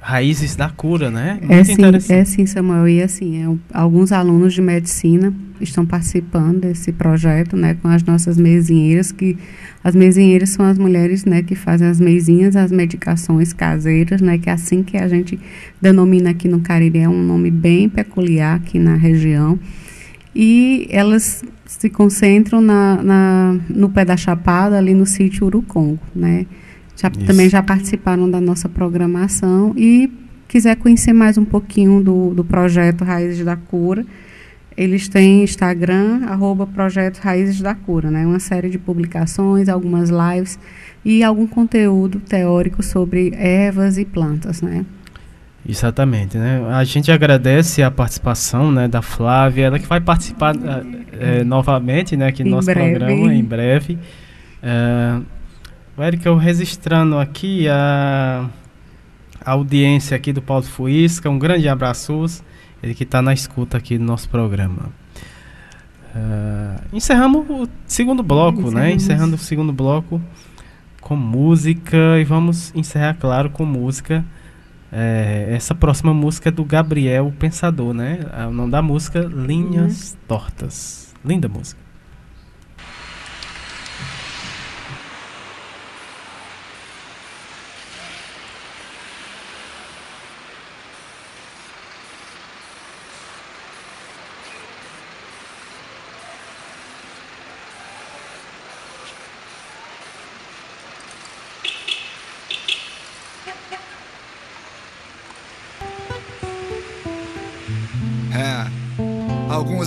Raízes 0.01 0.55
da 0.55 0.69
cura, 0.69 1.11
né? 1.11 1.39
Muito 1.41 1.53
é 1.53 1.63
sim, 1.99 2.13
é 2.13 2.25
sim, 2.25 2.45
Samuel. 2.45 2.87
E 2.87 3.03
assim, 3.03 3.43
é, 3.43 3.77
alguns 3.77 4.11
alunos 4.11 4.53
de 4.53 4.61
medicina 4.61 5.33
estão 5.59 5.85
participando 5.85 6.61
desse 6.61 6.93
projeto, 6.93 7.57
né, 7.57 7.75
com 7.81 7.89
as 7.89 8.01
nossas 8.03 8.37
mesinheiras, 8.37 9.11
que 9.11 9.37
as 9.83 9.93
mesinheiras 9.93 10.49
são 10.49 10.65
as 10.65 10.77
mulheres, 10.77 11.25
né, 11.25 11.43
que 11.43 11.53
fazem 11.53 11.87
as 11.87 11.99
mesinhas, 11.99 12.55
as 12.55 12.71
medicações 12.71 13.51
caseiras, 13.51 14.21
né, 14.21 14.37
que 14.37 14.49
é 14.49 14.53
assim 14.53 14.83
que 14.83 14.97
a 14.97 15.07
gente 15.07 15.37
denomina 15.81 16.29
aqui 16.29 16.47
no 16.47 16.61
Cariri, 16.61 16.99
é 16.99 17.09
um 17.09 17.21
nome 17.21 17.51
bem 17.51 17.89
peculiar 17.89 18.55
aqui 18.55 18.79
na 18.79 18.95
região. 18.95 19.59
E 20.33 20.87
elas 20.91 21.43
se 21.65 21.89
concentram 21.89 22.61
na, 22.61 23.01
na 23.03 23.59
no 23.69 23.89
pé 23.89 24.05
da 24.05 24.15
Chapada, 24.15 24.77
ali 24.77 24.93
no 24.93 25.05
sítio 25.05 25.45
Urucongo, 25.45 25.99
né? 26.15 26.45
Já, 27.01 27.09
também 27.09 27.49
já 27.49 27.63
participaram 27.63 28.29
da 28.29 28.41
nossa 28.41 28.67
programação 28.67 29.73
e 29.77 30.11
quiser 30.47 30.75
conhecer 30.75 31.13
mais 31.13 31.37
um 31.37 31.45
pouquinho 31.45 32.03
do, 32.03 32.33
do 32.33 32.43
projeto 32.43 33.05
Raízes 33.05 33.45
da 33.45 33.55
Cura, 33.55 34.05
eles 34.75 35.07
têm 35.07 35.43
Instagram, 35.43 36.25
arroba 36.27 36.65
Projeto 36.65 37.19
Raízes 37.19 37.61
da 37.61 37.73
Cura, 37.73 38.09
né? 38.09 38.25
Uma 38.25 38.39
série 38.39 38.69
de 38.69 38.77
publicações, 38.77 39.69
algumas 39.69 40.09
lives 40.09 40.59
e 41.03 41.23
algum 41.23 41.47
conteúdo 41.47 42.19
teórico 42.19 42.81
sobre 42.81 43.33
ervas 43.35 43.97
e 43.97 44.05
plantas, 44.05 44.61
né? 44.61 44.85
Exatamente, 45.67 46.37
né? 46.37 46.61
A 46.69 46.83
gente 46.83 47.11
agradece 47.11 47.83
a 47.83 47.91
participação, 47.91 48.71
né, 48.71 48.87
da 48.87 49.01
Flávia, 49.01 49.65
ela 49.65 49.79
que 49.79 49.85
vai 49.85 49.99
participar 49.99 50.55
é, 51.19 51.43
novamente, 51.43 52.17
né, 52.17 52.27
aqui 52.27 52.43
no 52.43 52.51
nosso 52.51 52.65
breve. 52.65 52.97
programa 52.97 53.33
em 53.33 53.43
breve. 53.43 53.97
É, 54.63 55.19
Eric, 56.03 56.25
eu 56.25 56.37
registrando 56.37 57.17
aqui 57.17 57.67
a, 57.67 58.49
a 59.43 59.51
audiência 59.51 60.15
aqui 60.15 60.31
do 60.31 60.41
Paulo 60.41 60.63
Fuisca, 60.63 61.29
um 61.29 61.37
grande 61.37 61.67
abraço, 61.67 62.25
ele 62.81 62.93
que 62.93 63.03
está 63.03 63.21
na 63.21 63.33
escuta 63.33 63.77
aqui 63.77 63.97
do 63.97 64.03
nosso 64.03 64.29
programa. 64.29 64.91
Uh, 66.15 66.95
encerramos 66.95 67.45
o 67.49 67.67
segundo 67.85 68.23
bloco, 68.23 68.71
né? 68.71 68.91
Encerrando 68.91 69.35
o 69.35 69.37
segundo 69.39 69.71
bloco 69.71 70.21
com 71.01 71.15
música 71.15 72.19
e 72.19 72.23
vamos 72.23 72.73
encerrar, 72.75 73.15
claro, 73.15 73.49
com 73.49 73.65
música. 73.65 74.23
É, 74.91 75.49
essa 75.51 75.75
próxima 75.75 76.13
música 76.13 76.49
é 76.49 76.51
do 76.51 76.63
Gabriel 76.63 77.31
Pensador, 77.37 77.93
né? 77.93 78.19
O 78.47 78.51
nome 78.51 78.71
da 78.71 78.81
música 78.81 79.19
Linhas 79.19 80.11
uhum. 80.11 80.17
Tortas. 80.27 81.13
Linda 81.23 81.47
música. 81.47 81.88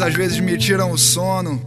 Às 0.03 0.15
vezes 0.15 0.41
me 0.41 0.59
tiram 0.59 0.91
o 0.91 0.99
sono, 0.99 1.63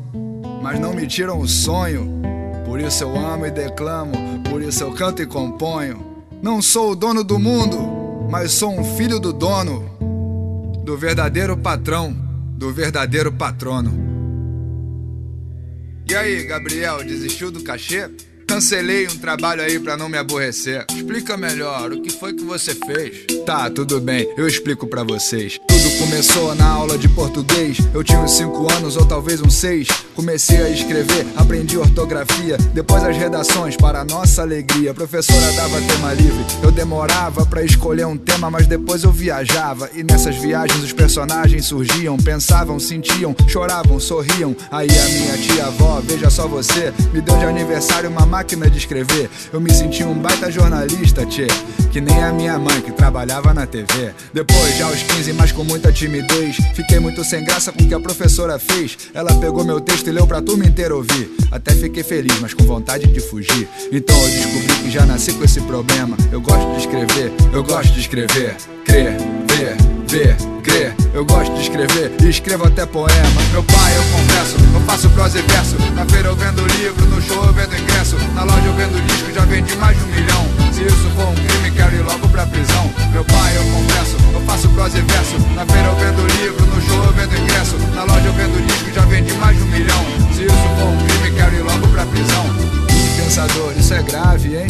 mas 0.62 0.78
não 0.78 0.94
me 0.94 1.08
tiram 1.08 1.40
o 1.40 1.48
sonho. 1.48 2.22
Por 2.66 2.82
isso 2.82 3.04
eu 3.04 3.16
amo 3.16 3.46
e 3.46 3.52
declamo, 3.52 4.12
por 4.50 4.62
isso 4.62 4.84
eu 4.84 4.92
canto 4.92 5.22
e 5.22 5.26
componho. 5.26 6.06
Não 6.42 6.62
sou 6.62 6.92
o 6.92 6.96
dono 6.96 7.24
do 7.24 7.40
mundo, 7.40 7.78
mas 8.30 8.52
sou 8.52 8.78
um 8.78 8.84
filho 8.98 9.20
do 9.20 9.32
dono, 9.32 9.90
do 10.84 10.98
verdadeiro 10.98 11.56
patrão, 11.56 12.14
do 12.58 12.74
verdadeiro 12.74 13.32
patrono. 13.32 14.04
E 16.08 16.14
aí, 16.14 16.44
Gabriel, 16.44 17.06
desistiu 17.06 17.50
do 17.50 17.64
cachê? 17.64 18.10
Cancelei 18.46 19.08
um 19.08 19.18
trabalho 19.18 19.62
aí 19.62 19.80
para 19.80 19.96
não 19.96 20.10
me 20.10 20.18
aborrecer. 20.18 20.86
Explica 20.94 21.38
melhor, 21.38 21.94
o 21.94 22.02
que 22.02 22.10
foi 22.10 22.34
que 22.34 22.44
você 22.44 22.76
fez? 22.76 23.26
Tá, 23.46 23.70
tudo 23.70 24.02
bem, 24.02 24.28
eu 24.36 24.48
explico 24.48 24.88
para 24.88 25.04
vocês. 25.04 25.62
Tudo 25.68 26.00
começou 26.00 26.56
na 26.56 26.66
aula 26.66 26.98
de 26.98 27.08
português. 27.08 27.78
Eu 27.94 28.04
tinha 28.04 28.20
uns 28.20 28.32
5 28.32 28.74
anos 28.74 28.98
ou 28.98 29.06
talvez 29.06 29.40
uns 29.40 29.54
6. 29.58 29.88
Comecei 30.16 30.64
a 30.64 30.70
escrever, 30.70 31.28
aprendi 31.36 31.78
ortografia. 31.78 32.58
Depois 32.74 33.04
as 33.04 33.16
redações, 33.16 33.78
para 33.78 34.04
nossa 34.04 34.42
alegria. 34.42 34.90
A 34.90 34.94
professora 34.96 35.52
dava 35.52 35.80
tema 35.82 36.12
livre. 36.14 36.44
Eu 36.64 36.72
demorava 36.72 37.46
para 37.46 37.64
escolher 37.64 38.08
um 38.08 38.18
tema, 38.18 38.50
mas 38.50 38.66
depois 38.66 39.04
eu 39.04 39.12
viajava. 39.12 39.92
E 39.94 40.04
nessas 40.04 40.36
viagens 40.38 40.84
os 40.84 40.92
personagens 40.92 41.68
surgiam, 41.68 42.18
pensavam, 42.18 42.80
sentiam, 42.80 43.36
choravam, 43.48 44.00
sorriam. 44.00 44.56
Aí 44.72 44.90
a 44.90 45.06
minha 45.06 45.38
tia-avó, 45.38 46.02
veja 46.04 46.32
só 46.32 46.48
você, 46.48 46.92
me 47.14 47.22
deu 47.22 47.38
de 47.38 47.46
aniversário 47.46 48.10
uma 48.10 48.26
máquina 48.26 48.68
de 48.72 48.80
escrever. 48.80 49.30
Eu 49.54 49.62
me 49.62 49.72
senti 49.72 50.04
um 50.04 50.16
baita 50.16 50.52
jornalista, 50.52 51.28
tchê. 51.28 51.46
Que 51.92 52.02
nem 52.02 52.24
a 52.24 52.34
minha 52.34 52.58
mãe 52.58 52.82
que 52.82 52.92
trabalhava 52.92 53.35
na 53.54 53.66
TV. 53.66 54.14
Depois, 54.34 54.78
já 54.78 54.86
aos 54.86 55.02
15, 55.02 55.34
mas 55.34 55.52
com 55.52 55.64
muita 55.64 55.92
timidez, 55.92 56.58
fiquei 56.74 57.00
muito 57.00 57.24
sem 57.24 57.44
graça 57.44 57.72
com 57.72 57.84
o 57.84 57.88
que 57.88 57.94
a 57.94 58.00
professora 58.00 58.58
fez. 58.58 58.98
Ela 59.14 59.34
pegou 59.36 59.64
meu 59.64 59.80
texto 59.80 60.08
e 60.08 60.12
leu 60.12 60.26
pra 60.26 60.42
turma 60.42 60.66
inteira 60.66 60.96
ouvir. 60.96 61.30
Até 61.52 61.74
fiquei 61.74 62.04
feliz, 62.04 62.40
mas 62.40 62.54
com 62.54 62.64
vontade 62.64 63.08
de 63.08 63.20
fugir. 63.20 63.68
Então 63.92 64.16
eu 64.22 64.30
descobri 64.30 64.84
que 64.84 64.92
já 64.92 65.06
nasci 65.06 65.34
com 65.34 65.44
esse 65.44 65.62
problema. 65.62 66.18
Eu 66.32 66.42
gosto 66.42 66.72
de 66.72 66.80
escrever, 66.80 67.32
eu 67.54 67.64
gosto 67.64 67.94
de 67.94 68.00
escrever. 68.00 68.56
Crer, 68.86 69.18
ver, 69.48 69.78
ver, 70.08 70.38
crer. 70.64 71.05
Eu 71.16 71.24
gosto 71.24 71.54
de 71.56 71.62
escrever 71.62 72.12
e 72.22 72.30
escrevo 72.30 72.68
até 72.68 72.86
poema. 72.86 73.42
Meu 73.54 73.64
pai, 73.64 73.96
eu 73.96 74.04
confesso, 74.12 74.58
eu 74.74 74.82
faço 74.82 75.10
prosa 75.12 75.40
e 75.40 75.42
verso. 75.44 75.78
Na 75.96 76.06
feira 76.06 76.28
eu 76.28 76.36
vendo 76.36 76.62
livro, 76.76 77.06
no 77.06 77.22
show 77.22 77.42
eu 77.46 77.54
vendo 77.54 77.74
ingresso. 77.74 78.18
Na 78.36 78.44
loja 78.44 78.66
eu 78.66 78.74
vendo 78.74 79.02
disco, 79.08 79.32
já 79.34 79.46
vendi 79.46 79.78
mais 79.78 79.98
de 79.98 80.04
um 80.04 80.08
milhão. 80.08 80.46
Se 80.74 80.84
isso 80.84 81.10
for 81.16 81.30
um 81.30 81.36
crime, 81.36 81.72
quero 81.72 81.96
ir 81.96 82.02
logo 82.02 82.28
pra 82.28 82.46
prisão. 82.46 82.92
Meu 83.14 83.24
pai, 83.24 83.56
eu 83.56 83.64
confesso, 83.64 84.18
eu 84.34 84.42
faço 84.42 84.68
prosa 84.76 84.98
e 84.98 85.02
verso. 85.04 85.40
Na 85.56 85.66
feira 85.66 85.88
eu 85.88 85.96
vendo 85.96 86.28
livro, 86.44 86.66
no 86.66 86.82
show 86.82 87.06
eu 87.06 87.14
vendo 87.14 87.38
ingresso. 87.38 87.78
Na 87.96 88.04
loja 88.04 88.26
eu 88.26 88.34
vendo 88.34 88.68
disco, 88.68 88.92
já 88.94 89.06
vendi 89.06 89.34
mais 89.36 89.56
de 89.56 89.64
um 89.64 89.68
milhão. 89.68 90.06
Se 90.36 90.44
isso 90.44 90.68
for 90.78 90.90
um 90.90 91.08
crime, 91.08 91.32
quero 91.34 91.56
ir 91.56 91.62
logo 91.62 91.88
pra 91.94 92.06
prisão. 92.08 92.46
Pensador, 93.16 93.72
isso 93.80 93.94
é 93.94 94.04
grave, 94.04 94.58
hein? 94.58 94.68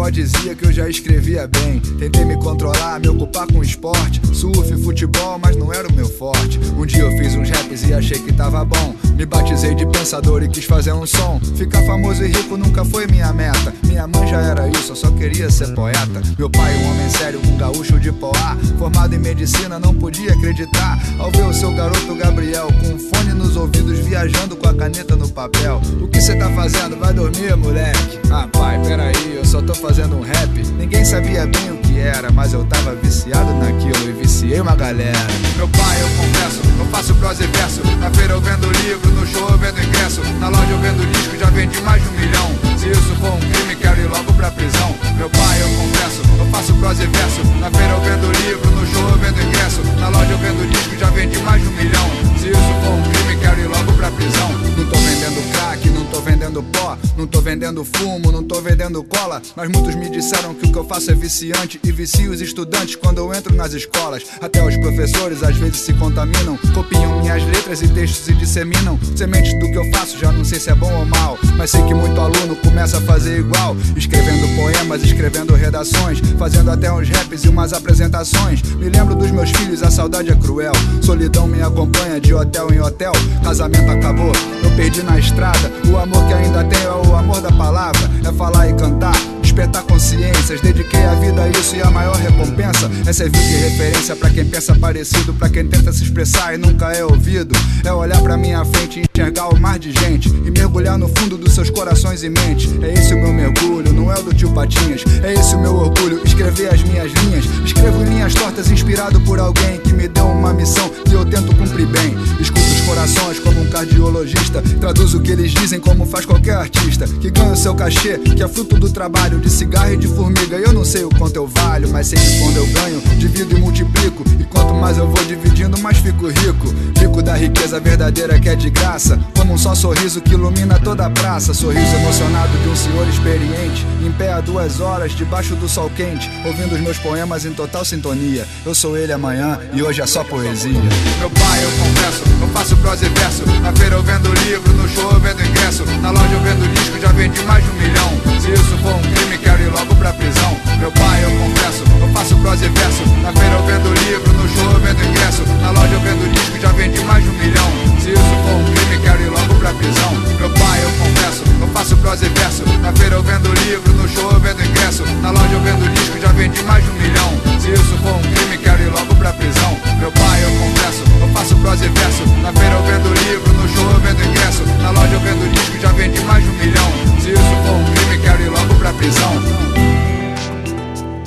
Avó 0.00 0.08
dizia 0.08 0.54
que 0.54 0.64
eu 0.64 0.72
já 0.72 0.88
escrevia 0.88 1.46
bem. 1.46 1.78
Tentei 1.98 2.24
me 2.24 2.36
controlar, 2.36 2.98
me 3.00 3.08
ocupar 3.08 3.46
com 3.46 3.62
esporte, 3.62 4.20
surf, 4.34 4.82
futebol, 4.82 5.38
mas 5.38 5.56
não 5.56 5.72
era 5.72 5.86
o 5.86 5.92
meu 5.92 6.08
forte. 6.08 6.58
Um 6.76 6.86
dia 6.86 7.02
eu 7.02 7.10
fiz 7.18 7.34
uns 7.34 7.50
raps 7.50 7.82
e 7.82 7.92
achei 7.92 8.18
que 8.18 8.32
tava 8.32 8.64
bom. 8.64 8.94
Me 9.14 9.26
batizei 9.26 9.74
de 9.74 9.84
pensador 9.86 10.42
e 10.42 10.48
quis 10.48 10.64
fazer 10.64 10.92
um 10.92 11.06
som. 11.06 11.38
Ficar 11.56 11.82
famoso 11.84 12.24
e 12.24 12.28
rico 12.28 12.56
nunca 12.56 12.84
foi 12.84 13.06
minha 13.08 13.32
meta. 13.32 13.74
Minha 13.84 14.06
mãe 14.06 14.26
já 14.26 14.40
era 14.40 14.68
isso, 14.68 14.92
eu 14.92 14.96
só 14.96 15.10
queria 15.10 15.50
ser 15.50 15.74
poeta. 15.74 16.22
Meu 16.38 16.48
pai, 16.48 16.74
um 16.76 16.90
homem 16.90 17.10
sério, 17.10 17.40
um 17.44 17.56
gaúcho 17.56 17.98
de 18.00 18.10
Poá, 18.12 18.56
formado 18.78 19.14
em 19.14 19.18
medicina, 19.18 19.78
não 19.78 19.94
podia 19.94 20.32
acreditar 20.32 20.98
ao 21.18 21.30
ver 21.30 21.44
o 21.44 21.52
seu 21.52 21.74
garoto 21.74 22.14
Gabriel 22.14 22.68
com 22.80 22.94
um 22.94 22.98
fone 22.98 23.32
nos 23.34 23.56
ouvidos 23.56 23.98
viajando 24.00 24.56
com 24.56 24.68
a 24.68 24.74
caneta 24.74 25.16
no 25.16 25.28
papel. 25.28 25.80
O 26.00 26.08
que 26.08 26.20
cê 26.20 26.34
tá 26.36 26.50
fazendo? 26.50 26.96
Vai 26.98 27.12
dormir, 27.12 27.56
moleque? 27.56 28.18
Ah, 28.30 28.48
pai, 28.50 28.80
peraí, 28.82 29.39
eu 29.40 29.44
só 29.46 29.62
tô 29.62 29.74
fazendo 29.74 30.16
um 30.16 30.20
rap. 30.20 30.52
Ninguém 30.76 31.02
sabia 31.02 31.46
bem 31.46 31.72
o 31.72 31.78
que 31.78 31.98
era, 31.98 32.30
mas 32.30 32.52
eu 32.52 32.62
tava 32.64 32.94
viciado 32.94 33.52
naquilo 33.54 34.10
e 34.10 34.12
viciei 34.12 34.60
uma 34.60 34.76
galera. 34.76 35.26
Meu 35.56 35.66
pai, 35.68 36.02
eu 36.02 36.08
confesso, 36.10 36.60
eu 36.78 36.86
faço 36.86 37.14
prosa 37.14 37.42
e 37.42 37.46
verso. 37.46 37.80
Na 37.98 38.10
feira 38.10 38.34
eu 38.34 38.40
vendo 38.40 38.70
livro, 38.84 39.10
no 39.12 39.26
show 39.26 39.48
eu 39.48 39.56
vendo 39.56 39.82
ingresso. 39.82 40.20
Na 40.38 40.48
loja 40.48 40.70
eu 40.70 40.78
vendo 40.80 41.10
disco, 41.12 41.38
já 41.38 41.46
vendi 41.46 41.80
mais 41.80 42.02
de 42.02 42.08
um 42.08 42.12
milhão. 42.20 42.48
Se 42.76 42.90
isso 42.90 43.16
for 43.16 43.32
um 43.32 43.40
crime, 43.40 43.76
quero 43.76 44.00
ir 44.00 44.08
logo 44.08 44.32
pra 44.34 44.50
prisão. 44.50 44.94
Meu 45.16 45.30
pai, 45.30 45.62
eu 45.62 45.68
confesso, 45.68 46.20
eu 46.38 46.46
faço 46.46 46.74
prosa 46.74 47.02
e 47.02 47.06
verso. 47.06 47.40
Na 47.60 47.70
feira 47.70 47.94
eu 47.94 48.00
vendo 48.02 48.32
livro, 48.44 48.70
no 48.70 48.86
show 48.92 49.08
eu 49.08 49.18
vendo 49.18 49.40
ingresso. 49.40 49.80
Na 49.98 50.08
loja 50.08 50.32
eu 50.32 50.38
vendo 50.38 50.70
disco, 50.70 50.98
já 50.98 51.08
vendi 51.08 51.38
mais 51.38 51.62
de 51.62 51.68
um 51.68 51.72
milhão. 51.72 52.10
Se 52.36 52.48
isso 52.48 52.72
for 52.84 52.92
um 52.92 53.02
crime, 53.10 53.40
quero 53.40 53.60
ir 53.60 53.68
logo 53.68 53.92
pra 53.94 54.10
prisão. 54.10 54.50
Não 54.76 54.84
tô 54.84 54.96
vendendo 54.98 55.52
crack, 55.52 55.88
não 55.88 56.04
tô 56.10 56.20
vendendo 56.20 56.62
pó, 56.62 56.98
não 57.16 57.26
tô 57.26 57.40
vendendo 57.40 57.84
fumo, 57.84 58.32
não 58.32 58.42
tô 58.42 58.60
vendendo 58.60 59.02
cola. 59.04 59.40
Mas 59.54 59.68
muitos 59.68 59.94
me 59.94 60.10
disseram 60.10 60.54
que 60.54 60.66
o 60.66 60.72
que 60.72 60.78
eu 60.78 60.84
faço 60.84 61.10
é 61.10 61.14
viciante 61.14 61.80
e 61.84 61.92
vicio 61.92 62.32
os 62.32 62.40
estudantes 62.40 62.96
quando 62.96 63.18
eu 63.18 63.32
entro 63.32 63.54
nas 63.54 63.72
escolas. 63.72 64.24
Até 64.40 64.62
os 64.62 64.76
professores 64.76 65.42
às 65.42 65.56
vezes 65.56 65.78
se 65.78 65.92
contaminam, 65.94 66.58
copiam 66.74 67.20
minhas 67.20 67.44
letras 67.44 67.80
e 67.82 67.88
textos 67.88 68.28
e 68.28 68.34
disseminam 68.34 68.98
sementes 69.16 69.58
do 69.60 69.70
que 69.70 69.78
eu 69.78 69.88
faço. 69.92 70.18
Já 70.18 70.32
não 70.32 70.44
sei 70.44 70.58
se 70.58 70.70
é 70.70 70.74
bom 70.74 70.92
ou 70.92 71.06
mal, 71.06 71.38
mas 71.56 71.70
sei 71.70 71.82
que 71.84 71.94
muito 71.94 72.20
aluno 72.20 72.56
começa 72.56 72.98
a 72.98 73.00
fazer 73.02 73.38
igual, 73.38 73.76
escrevendo 73.96 74.48
poemas, 74.56 75.02
escrevendo 75.04 75.54
redações, 75.54 76.20
fazendo 76.38 76.70
até 76.70 76.92
uns 76.92 77.08
raps 77.08 77.44
e 77.44 77.48
umas 77.48 77.72
apresentações. 77.72 78.62
Me 78.62 78.88
lembro 78.88 79.14
dos 79.14 79.30
meus 79.30 79.50
filhos, 79.50 79.82
a 79.82 79.90
saudade 79.90 80.30
é 80.30 80.34
cruel. 80.34 80.72
Solidão 81.02 81.46
me 81.46 81.62
acompanha 81.62 82.20
de 82.20 82.34
hotel 82.34 82.72
em 82.72 82.80
hotel. 82.80 83.12
Casamento 83.44 83.90
acabou, 83.90 84.32
eu 84.62 84.70
perdi 84.76 85.02
na 85.02 85.18
estrada. 85.18 85.70
O 85.88 85.99
amor 86.00 86.26
que 86.26 86.32
ainda 86.32 86.64
tenho 86.64 86.88
é 86.88 87.08
o 87.08 87.16
amor 87.16 87.40
da 87.42 87.52
palavra, 87.52 88.00
é 88.26 88.32
falar 88.32 88.68
e 88.68 88.72
cantar 88.74 89.39
despertar 89.50 89.82
consciências. 89.82 90.60
Dediquei 90.60 91.04
a 91.04 91.14
vida 91.16 91.42
a 91.42 91.48
isso 91.48 91.74
e 91.74 91.82
a 91.82 91.90
maior 91.90 92.14
recompensa 92.16 92.90
é 93.04 93.12
servir 93.12 93.40
de 93.40 93.56
referência 93.56 94.14
para 94.14 94.30
quem 94.30 94.44
pensa 94.44 94.74
parecido, 94.76 95.34
para 95.34 95.48
quem 95.48 95.66
tenta 95.66 95.92
se 95.92 96.04
expressar 96.04 96.54
e 96.54 96.56
nunca 96.58 96.92
é 96.92 97.04
ouvido. 97.04 97.52
É 97.84 97.92
olhar 97.92 98.20
para 98.22 98.36
minha 98.36 98.64
frente 98.64 99.00
e 99.00 99.04
enxergar 99.10 99.48
o 99.48 99.58
mar 99.58 99.78
de 99.78 99.90
gente 99.92 100.28
e 100.28 100.50
mergulhar 100.50 100.96
no 100.96 101.08
fundo 101.08 101.36
dos 101.36 101.52
seus 101.52 101.68
corações 101.68 102.22
e 102.22 102.28
mentes. 102.30 102.70
É 102.80 102.94
esse 102.94 103.12
o 103.12 103.18
meu 103.18 103.32
mergulho, 103.32 103.92
não 103.92 104.12
é 104.12 104.18
o 104.18 104.22
do 104.22 104.32
tio 104.32 104.52
Patinhas. 104.52 105.02
É 105.22 105.34
esse 105.34 105.54
o 105.54 105.60
meu 105.60 105.74
orgulho, 105.74 106.20
escrever 106.24 106.72
as 106.72 106.82
minhas 106.84 107.10
linhas. 107.12 107.44
Escrevo 107.64 108.04
linhas 108.04 108.32
tortas 108.34 108.70
inspirado 108.70 109.20
por 109.22 109.40
alguém 109.40 109.78
que 109.80 109.92
me 109.92 110.06
deu 110.06 110.26
uma 110.26 110.52
missão 110.54 110.88
que 111.04 111.12
eu 111.12 111.24
tento 111.26 111.54
cumprir 111.56 111.86
bem. 111.86 112.16
Escuto 112.38 112.60
os 112.60 112.80
corações 112.82 113.38
como 113.40 113.60
um 113.60 113.68
cardiologista, 113.68 114.62
traduzo 114.80 115.18
o 115.18 115.20
que 115.20 115.32
eles 115.32 115.50
dizem 115.50 115.80
como 115.80 116.06
faz 116.06 116.24
qualquer 116.24 116.54
artista 116.54 117.06
que 117.06 117.30
ganha 117.30 117.52
o 117.52 117.56
seu 117.56 117.74
cachê, 117.74 118.18
que 118.18 118.42
é 118.42 118.48
fruto 118.48 118.78
do 118.78 118.90
trabalho 118.90 119.39
de 119.40 119.50
cigarro 119.50 119.92
e 119.92 119.96
de 119.96 120.06
formiga. 120.06 120.56
Eu 120.56 120.72
não 120.72 120.84
sei 120.84 121.04
o 121.04 121.08
quanto 121.08 121.36
eu 121.36 121.46
valho, 121.46 121.88
mas 121.88 122.08
sei 122.08 122.18
que 122.18 122.38
quando 122.38 122.56
eu 122.58 122.66
ganho, 122.68 123.00
divido 123.18 123.56
e 123.56 123.60
multiplico. 123.60 124.22
E 124.38 124.44
quanto 124.44 124.74
mais 124.74 124.98
eu 124.98 125.06
vou 125.06 125.24
dividindo, 125.24 125.78
mais 125.80 125.98
fico 125.98 126.28
rico. 126.28 126.74
Rico 126.98 127.22
da 127.22 127.34
riqueza 127.34 127.80
verdadeira 127.80 128.38
que 128.38 128.48
é 128.48 128.54
de 128.54 128.70
graça. 128.70 129.18
Como 129.36 129.54
um 129.54 129.58
só 129.58 129.74
sorriso 129.74 130.20
que 130.20 130.34
ilumina 130.34 130.78
toda 130.78 131.06
a 131.06 131.10
praça. 131.10 131.54
Sorriso 131.54 131.94
emocionado 131.96 132.56
de 132.58 132.68
um 132.68 132.76
senhor 132.76 133.08
experiente. 133.08 133.86
Em 134.04 134.12
pé 134.12 134.32
há 134.32 134.40
duas 134.40 134.80
horas, 134.80 135.12
debaixo 135.12 135.54
do 135.56 135.68
sol 135.68 135.90
quente. 135.96 136.30
Ouvindo 136.44 136.74
os 136.74 136.80
meus 136.80 136.98
poemas 136.98 137.44
em 137.44 137.52
total 137.52 137.84
sintonia. 137.84 138.46
Eu 138.64 138.74
sou 138.74 138.96
ele 138.96 139.12
amanhã 139.12 139.58
e 139.72 139.82
hoje 139.82 140.00
é 140.00 140.06
só 140.06 140.22
poesia. 140.22 140.72
Meu 141.18 141.30
pai, 141.30 141.64
eu 141.64 141.70
confesso, 141.70 142.22
eu 142.40 142.48
faço 142.48 142.76
prosa 142.76 143.06
e 143.06 143.08
verso. 143.08 143.42
Na 143.62 143.72
feira 143.72 143.96
eu 143.96 144.02
vendo 144.02 144.32
livro, 144.44 144.72
no 144.74 144.88
show 144.88 145.10
eu 145.12 145.20
vendo 145.20 145.42
ingresso. 145.42 145.84
Na 146.02 146.10
loja 146.10 146.32
eu 146.32 146.40
vendo 146.40 146.72
disco, 146.74 147.00
já 147.00 147.12
vendi 147.12 147.40
mais 147.44 147.64
de 147.64 147.70
um 147.70 147.74
milhão. 147.74 148.39
Isso 148.52 148.76
for 148.78 148.94
um 148.94 149.02
crime, 149.02 149.38
quero 149.38 149.62
ir 149.62 149.70
logo 149.70 149.94
pra 149.94 150.12
prisão. 150.12 150.56
Meu 150.80 150.90
pai, 150.92 151.24
eu 151.24 151.30
confesso, 151.30 151.84
eu 152.00 152.08
faço 152.08 152.36
prosa 152.36 152.66
e 152.66 152.68
verso. 152.68 153.02
Na 153.22 153.32
feira 153.32 153.54
eu 153.54 153.62
vendo 153.64 153.94
livro, 153.94 154.32
no 154.32 154.48
show 154.48 154.72
eu 154.72 154.80
vendo 154.80 155.04
ingresso. 155.04 155.42
Na 155.62 155.70
loja 155.70 155.94
eu 155.94 156.00
vendo 156.00 156.32
disco, 156.32 156.58
já 156.60 156.72
vendi 156.72 157.04
mais 157.04 157.22
de 157.22 157.30
um 157.30 157.34
milhão. 157.34 157.99
Se 158.10 158.14
isso 158.14 158.34
for 158.42 158.54
um 158.58 158.64
crime, 158.74 159.02
quero 159.04 159.22
ir 159.22 159.30
logo 159.30 159.54
pra 159.60 159.72
prisão. 159.72 160.12
Meu 160.40 160.50
pai, 160.50 160.82
eu 160.82 160.90
confesso, 160.98 161.44
eu 161.60 161.68
faço 161.68 161.96
prosa 161.98 162.26
e 162.26 162.28
verso. 162.30 162.64
Na 162.80 162.92
feira 162.92 163.14
eu 163.14 163.22
vendo 163.22 163.52
livro, 163.52 163.92
no 163.92 164.08
show 164.08 164.32
eu 164.32 164.40
vendo 164.40 164.64
ingresso. 164.64 165.04
Na 165.22 165.30
loja 165.30 165.52
eu 165.52 165.60
vendo 165.60 165.88
disco, 165.94 166.18
já 166.18 166.32
vendi 166.32 166.60
mais 166.64 166.82
de 166.84 166.90
um 166.90 166.94
milhão. 166.94 167.30
Se 167.60 167.70
isso 167.70 167.96
for 168.02 168.14
um 168.14 168.22
crime, 168.34 168.58
quero 168.58 168.82
ir 168.82 168.90
logo 168.90 169.14
pra 169.14 169.32
prisão. 169.32 169.78
Meu 170.00 170.10
pai, 170.10 170.42
eu 170.42 170.50
confesso, 170.58 171.04
eu 171.20 171.28
faço 171.28 171.56
prosa 171.56 171.86
e 171.86 171.88
verso. 171.88 172.26
Na 172.42 172.52
feira 172.52 172.74
eu 172.74 172.82
vendo 172.82 173.14
livro, 173.14 173.52
no 173.52 173.68
show 173.68 173.90
eu 173.92 174.00
vendo 174.00 174.24
ingresso. 174.24 174.62
Na 174.82 174.90
loja 174.90 175.12
eu 175.12 175.20
vendo 175.20 175.52
disco, 175.52 175.78
já 175.78 175.92
vendi 175.92 176.20
mais 176.24 176.42
de 176.42 176.50
um 176.50 176.54
milhão. 176.54 176.90
Se 177.20 177.30
isso 177.30 177.54
for 177.62 177.76
um 177.76 177.94
crime, 177.94 178.18
quero 178.22 178.42
ir 178.42 178.48
logo 178.48 178.74
pra 178.74 178.92
prisão. 178.94 179.32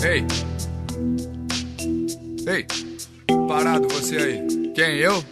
Ei! 0.04 0.26
Ei! 2.46 2.68
Parado 3.48 3.88
você 3.88 4.18
aí. 4.18 4.72
Quem, 4.76 4.98
eu? 4.98 5.24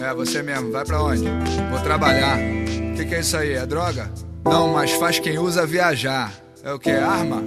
É, 0.00 0.14
você 0.14 0.42
mesmo. 0.42 0.72
Vai 0.72 0.84
pra 0.84 1.02
onde? 1.02 1.24
Vou 1.70 1.80
trabalhar. 1.80 2.38
O 2.38 2.96
que, 2.96 3.04
que 3.04 3.14
é 3.14 3.20
isso 3.20 3.36
aí? 3.36 3.52
É 3.52 3.66
droga? 3.66 4.10
Não, 4.44 4.72
mas 4.72 4.92
faz 4.92 5.18
quem 5.18 5.38
usa 5.38 5.66
viajar. 5.66 6.32
É 6.62 6.72
o 6.72 6.78
que? 6.78 6.90
Arma? 6.90 7.42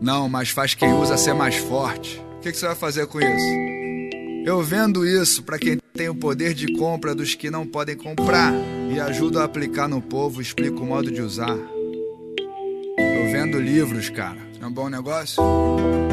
Não, 0.00 0.28
mas 0.28 0.50
faz 0.50 0.74
quem 0.74 0.92
usa 0.92 1.16
ser 1.16 1.32
mais 1.32 1.56
forte. 1.56 2.22
O 2.36 2.40
que, 2.40 2.52
que 2.52 2.58
você 2.58 2.66
vai 2.66 2.76
fazer 2.76 3.06
com 3.06 3.18
isso? 3.20 4.46
Eu 4.46 4.62
vendo 4.62 5.06
isso 5.06 5.42
para 5.42 5.58
quem 5.58 5.78
tem 5.94 6.08
o 6.08 6.14
poder 6.14 6.54
de 6.54 6.72
compra 6.76 7.14
dos 7.14 7.34
que 7.34 7.50
não 7.50 7.66
podem 7.66 7.96
comprar 7.96 8.52
e 8.90 9.00
ajudo 9.00 9.40
a 9.40 9.44
aplicar 9.44 9.88
no 9.88 10.00
povo, 10.00 10.40
explico 10.40 10.82
o 10.82 10.86
modo 10.86 11.10
de 11.10 11.20
usar. 11.20 11.56
Eu 12.98 13.32
vendo 13.32 13.58
livros, 13.58 14.08
cara. 14.10 14.36
É 14.60 14.66
um 14.66 14.72
bom 14.72 14.88
negócio? 14.88 15.42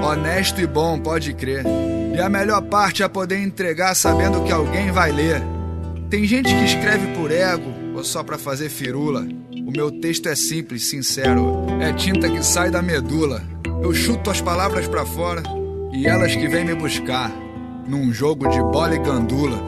Honesto 0.01 0.61
e 0.61 0.67
bom, 0.67 0.99
pode 0.99 1.33
crer. 1.33 1.63
E 2.13 2.21
a 2.21 2.29
melhor 2.29 2.61
parte 2.61 3.01
é 3.01 3.07
poder 3.07 3.39
entregar 3.39 3.95
sabendo 3.95 4.43
que 4.43 4.51
alguém 4.51 4.91
vai 4.91 5.11
ler. 5.11 5.41
Tem 6.11 6.25
gente 6.25 6.53
que 6.53 6.63
escreve 6.63 7.07
por 7.15 7.31
ego 7.31 7.73
ou 7.95 8.03
só 8.03 8.21
pra 8.23 8.37
fazer 8.37 8.69
firula. 8.69 9.25
O 9.65 9.71
meu 9.71 9.91
texto 9.99 10.29
é 10.29 10.35
simples, 10.35 10.91
sincero. 10.91 11.65
É 11.81 11.91
tinta 11.91 12.29
que 12.29 12.43
sai 12.43 12.69
da 12.69 12.83
medula. 12.83 13.41
Eu 13.81 13.91
chuto 13.95 14.29
as 14.29 14.39
palavras 14.39 14.87
pra 14.87 15.03
fora 15.05 15.41
e 15.91 16.05
elas 16.05 16.35
que 16.35 16.47
vêm 16.47 16.63
me 16.63 16.75
buscar. 16.75 17.31
Num 17.87 18.13
jogo 18.13 18.47
de 18.47 18.59
bola 18.59 18.95
e 18.95 18.99
gandula. 18.99 19.59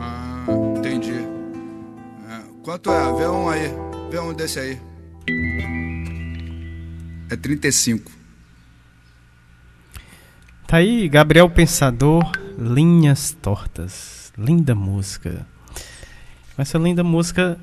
Ah, 0.00 0.46
entendi. 0.78 1.12
É, 1.12 2.40
quanto 2.62 2.90
é? 2.90 3.12
Vê 3.18 3.26
um 3.26 3.48
aí. 3.50 3.70
Vê 4.10 4.18
um 4.18 4.32
desse 4.32 4.58
aí. 4.58 4.80
É 7.28 7.36
35. 7.36 8.15
Tá 10.66 10.78
aí, 10.78 11.08
Gabriel 11.08 11.48
Pensador, 11.48 12.28
Linhas 12.58 13.30
Tortas. 13.40 14.32
Linda 14.36 14.74
música. 14.74 15.46
Essa 16.58 16.76
linda 16.76 17.04
música. 17.04 17.56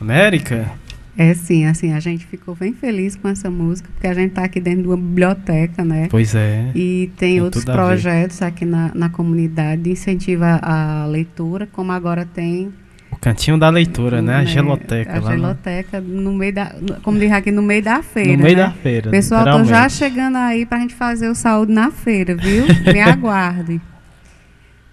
América? 0.00 0.72
É 1.16 1.32
sim, 1.34 1.66
assim, 1.66 1.92
a 1.92 2.00
gente 2.00 2.26
ficou 2.26 2.56
bem 2.56 2.72
feliz 2.72 3.14
com 3.14 3.28
essa 3.28 3.48
música, 3.48 3.88
porque 3.92 4.08
a 4.08 4.14
gente 4.14 4.30
está 4.30 4.42
aqui 4.42 4.58
dentro 4.58 4.82
de 4.82 4.88
uma 4.88 4.96
biblioteca, 4.96 5.84
né? 5.84 6.08
Pois 6.10 6.34
é. 6.34 6.72
E 6.74 7.12
tem, 7.16 7.34
tem 7.34 7.42
outros 7.42 7.64
projetos 7.64 8.42
aqui 8.42 8.64
na, 8.64 8.90
na 8.92 9.08
comunidade 9.08 9.82
de 9.82 9.90
incentivo 9.90 10.42
à 10.44 11.06
leitura, 11.06 11.68
como 11.70 11.92
agora 11.92 12.24
tem 12.24 12.72
o 13.10 13.16
cantinho 13.16 13.58
da 13.58 13.68
leitura, 13.68 14.22
né? 14.22 14.36
A 14.36 14.44
geloteca. 14.44 15.16
A 15.16 15.20
lá 15.20 15.30
geloteca, 15.32 16.00
no... 16.00 16.22
no 16.22 16.32
meio 16.32 16.54
da. 16.54 16.74
Como 17.02 17.18
diz 17.18 17.30
aqui, 17.32 17.50
no 17.50 17.62
meio 17.62 17.82
da 17.82 18.02
feira. 18.02 18.36
No 18.36 18.42
meio 18.42 18.56
né? 18.56 18.64
da 18.64 18.70
feira. 18.70 19.10
Pessoal, 19.10 19.44
tô 19.44 19.64
já 19.64 19.88
chegando 19.88 20.36
aí 20.36 20.64
pra 20.64 20.78
gente 20.78 20.94
fazer 20.94 21.28
o 21.28 21.34
saúde 21.34 21.72
na 21.72 21.90
feira, 21.90 22.36
viu? 22.36 22.64
Me 22.92 23.00
aguarde. 23.02 23.80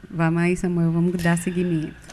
Vamos 0.10 0.42
aí, 0.42 0.56
Samuel, 0.56 0.92
vamos 0.92 1.14
dar 1.22 1.38
seguimento. 1.38 2.08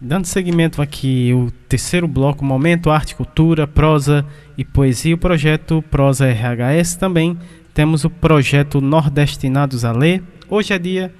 Dando 0.00 0.26
seguimento 0.26 0.82
aqui, 0.82 1.32
o 1.32 1.52
terceiro 1.68 2.08
bloco, 2.08 2.44
Momento 2.44 2.90
Arte, 2.90 3.14
Cultura, 3.14 3.68
Prosa 3.68 4.26
e 4.58 4.64
Poesia, 4.64 5.14
o 5.14 5.18
projeto 5.18 5.80
Prosa 5.88 6.26
RHS 6.26 6.96
também. 6.96 7.38
Temos 7.72 8.04
o 8.04 8.10
projeto 8.10 8.80
Nordestinados 8.80 9.84
a 9.84 9.92
Ler. 9.92 10.20
Hoje 10.48 10.74
é 10.74 10.78
dia 10.78 11.14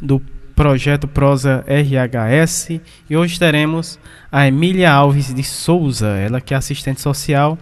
do 0.00 0.22
projeto 0.56 1.06
Prosa 1.06 1.62
RHS 1.68 2.80
e 3.10 3.14
hoje 3.14 3.38
teremos 3.38 4.00
a 4.32 4.48
Emília 4.48 4.90
Alves 4.90 5.32
de 5.32 5.44
Souza, 5.44 6.08
ela 6.16 6.40
que 6.40 6.54
é 6.54 6.56
assistente 6.56 7.02
social 7.02 7.58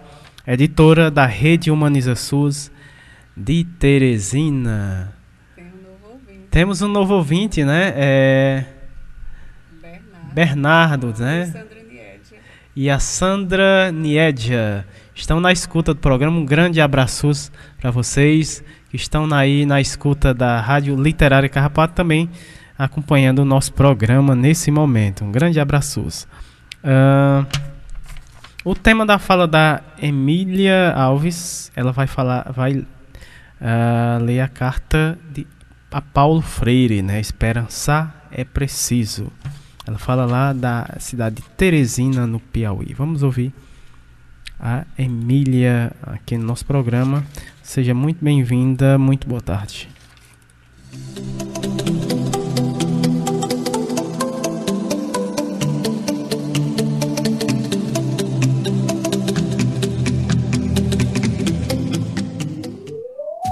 editora 0.47 1.11
da 1.11 1.27
Rede 1.27 1.73
Humaniza 1.73 2.15
SUS 2.15 2.71
de 3.37 3.65
Teresina. 3.65 5.13
Tem 5.57 5.65
um 5.65 5.69
novo 5.69 6.13
ouvinte. 6.13 6.47
Temos 6.51 6.83
um 6.83 6.89
novo 6.89 7.15
ouvinte, 7.15 7.65
né? 7.65 7.93
É... 7.97 8.65
Bernardo, 10.33 10.33
Bernardo 10.33 11.15
né? 11.19 11.65
E 12.77 12.89
a 12.89 13.01
Sandra 13.01 13.91
Niedja 13.91 14.87
estão 15.15 15.41
na 15.41 15.51
escuta 15.51 15.93
do 15.93 16.01
programa. 16.01 16.39
Um 16.39 16.47
grande 16.47 16.81
abraço 16.81 17.51
para 17.81 17.91
vocês 17.91 18.63
que 18.89 18.97
estão 18.97 19.29
aí 19.33 19.67
na 19.67 19.81
escuta 19.81 20.33
da 20.33 20.61
Rádio 20.61 20.95
Literária 20.95 21.49
Carrapato 21.49 21.95
também 21.95 22.31
acompanhando 22.79 23.41
o 23.41 23.45
nosso 23.45 23.73
programa 23.73 24.35
nesse 24.35 24.71
momento. 24.71 25.25
Um 25.25 25.33
grande 25.33 25.61
abraço. 25.61 26.01
Uh, 26.83 27.47
o 28.65 28.75
tema 28.75 29.05
da 29.07 29.19
fala 29.19 29.47
da 29.47 29.83
Emília 30.01 30.93
Alves, 30.93 31.71
ela 31.77 31.93
vai 31.93 32.07
falar, 32.07 32.53
vai 32.53 32.79
uh, 32.79 34.25
ler 34.25 34.41
a 34.41 34.49
carta 34.49 35.19
de 35.33 35.47
a 35.95 36.01
Paulo 36.01 36.43
Freire, 36.43 37.03
né? 37.03 37.21
Esperançar 37.21 38.27
é 38.33 38.43
preciso. 38.43 39.31
Ela 39.87 39.97
fala 39.97 40.25
lá 40.25 40.53
da 40.53 40.97
cidade 40.99 41.37
de 41.37 41.43
Teresina, 41.51 42.27
no 42.27 42.41
Piauí. 42.41 42.93
Vamos 42.95 43.23
ouvir 43.23 43.55
a 44.59 44.85
Emília 44.99 45.93
aqui 46.03 46.37
no 46.37 46.45
nosso 46.45 46.67
programa. 46.67 47.25
Seja 47.63 47.95
muito 47.95 48.25
bem-vinda, 48.25 48.99
muito 48.99 49.29
boa 49.29 49.41
tarde. 49.41 49.89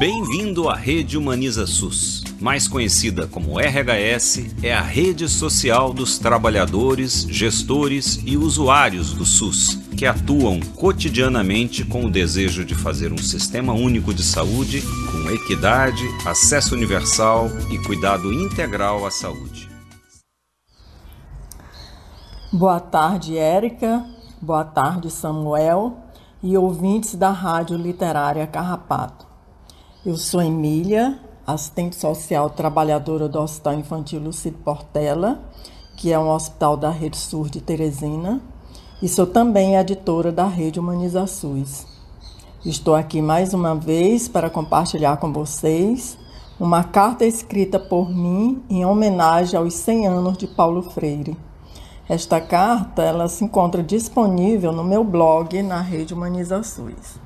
Bem-vindo 0.03 0.69
à 0.69 0.75
Rede 0.75 1.17
Humaniza 1.17 1.65
SUS. 1.65 2.25
Mais 2.41 2.67
conhecida 2.67 3.29
como 3.29 3.61
RHS, 3.61 4.53
é 4.61 4.75
a 4.75 4.81
rede 4.81 5.29
social 5.29 5.93
dos 5.93 6.19
trabalhadores, 6.19 7.25
gestores 7.31 8.21
e 8.27 8.37
usuários 8.37 9.15
do 9.15 9.25
SUS, 9.25 9.77
que 9.97 10.05
atuam 10.05 10.59
cotidianamente 10.75 11.85
com 11.85 12.05
o 12.05 12.11
desejo 12.11 12.65
de 12.65 12.75
fazer 12.75 13.13
um 13.13 13.19
sistema 13.19 13.73
único 13.75 14.13
de 14.13 14.25
saúde 14.25 14.83
com 14.83 15.31
equidade, 15.31 16.03
acesso 16.27 16.75
universal 16.75 17.47
e 17.71 17.79
cuidado 17.87 18.33
integral 18.33 19.07
à 19.07 19.11
saúde. 19.13 19.71
Boa 22.53 22.81
tarde, 22.81 23.39
Érica. 23.39 24.05
Boa 24.41 24.65
tarde, 24.65 25.13
Samuel 25.13 25.97
e 26.43 26.57
ouvintes 26.57 27.15
da 27.15 27.31
Rádio 27.31 27.77
Literária 27.77 28.49
Carrapato. 28.49 29.31
Eu 30.05 30.17
sou 30.17 30.43
Emília, 30.43 31.17
assistente 31.47 31.95
social 31.95 32.51
trabalhadora 32.51 33.29
do 33.29 33.39
Hospital 33.39 33.75
Infantil 33.75 34.19
Lucido 34.19 34.59
Portela, 34.59 35.41
que 35.97 36.13
é 36.13 36.19
um 36.19 36.29
hospital 36.29 36.77
da 36.77 36.91
Rede 36.91 37.17
Sur 37.17 37.49
de 37.49 37.61
Teresina, 37.61 38.41
e 39.01 39.09
sou 39.09 39.29
também 39.29 39.77
editora 39.77 40.33
da 40.33 40.45
Rede 40.45 40.81
Humaniza 40.81 41.25
SUS. 41.29 41.87
Estou 42.67 42.97
aqui 42.97 43.23
mais 43.23 43.55
uma 43.55 43.77
vez 43.77 44.27
para 44.27 44.51
compartilhar 44.51 45.19
com 45.19 45.33
vocês 45.33 46.19
uma 46.59 46.83
carta 46.83 47.25
escrita 47.25 47.79
por 47.79 48.11
mim 48.11 48.61
em 48.69 48.85
homenagem 48.85 49.57
aos 49.57 49.75
100 49.75 50.09
anos 50.09 50.37
de 50.37 50.49
Paulo 50.49 50.83
Freire. 50.83 51.39
Esta 52.09 52.41
carta 52.41 53.05
ela 53.05 53.29
se 53.29 53.45
encontra 53.45 53.85
disponível 53.85 54.73
no 54.73 54.83
meu 54.83 55.05
blog 55.05 55.63
na 55.63 55.81
Rede 55.81 56.13
Humaniza 56.13 56.61
SUS. 56.65 57.22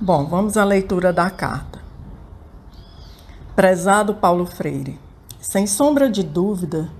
Bom, 0.00 0.26
vamos 0.26 0.56
à 0.56 0.64
leitura 0.64 1.12
da 1.12 1.30
carta. 1.30 1.78
Prezado 3.54 4.16
Paulo 4.16 4.44
Freire, 4.44 4.98
sem 5.40 5.68
sombra 5.68 6.10
de 6.10 6.24
dúvida, 6.24 6.90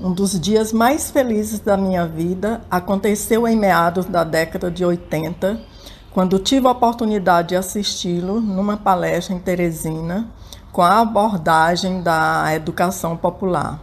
um 0.00 0.12
dos 0.12 0.38
dias 0.38 0.72
mais 0.72 1.12
felizes 1.12 1.60
da 1.60 1.76
minha 1.76 2.04
vida 2.08 2.60
aconteceu 2.68 3.46
em 3.46 3.56
meados 3.56 4.06
da 4.06 4.24
década 4.24 4.68
de 4.68 4.84
80, 4.84 5.60
quando 6.10 6.40
tive 6.40 6.66
a 6.66 6.72
oportunidade 6.72 7.50
de 7.50 7.56
assisti-lo 7.56 8.40
numa 8.40 8.76
palestra 8.76 9.32
em 9.32 9.38
Teresina 9.38 10.26
com 10.72 10.82
a 10.82 10.98
abordagem 10.98 12.02
da 12.02 12.52
educação 12.52 13.16
popular. 13.16 13.80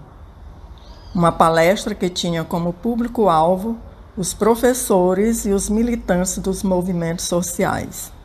Uma 1.16 1.32
palestra 1.32 1.96
que 1.96 2.10
tinha 2.10 2.44
como 2.44 2.74
público-alvo 2.74 3.78
os 4.18 4.34
professores 4.34 5.46
e 5.46 5.52
os 5.52 5.70
militantes 5.70 6.38
dos 6.40 6.64
movimentos 6.64 7.26
sociais. 7.26 8.17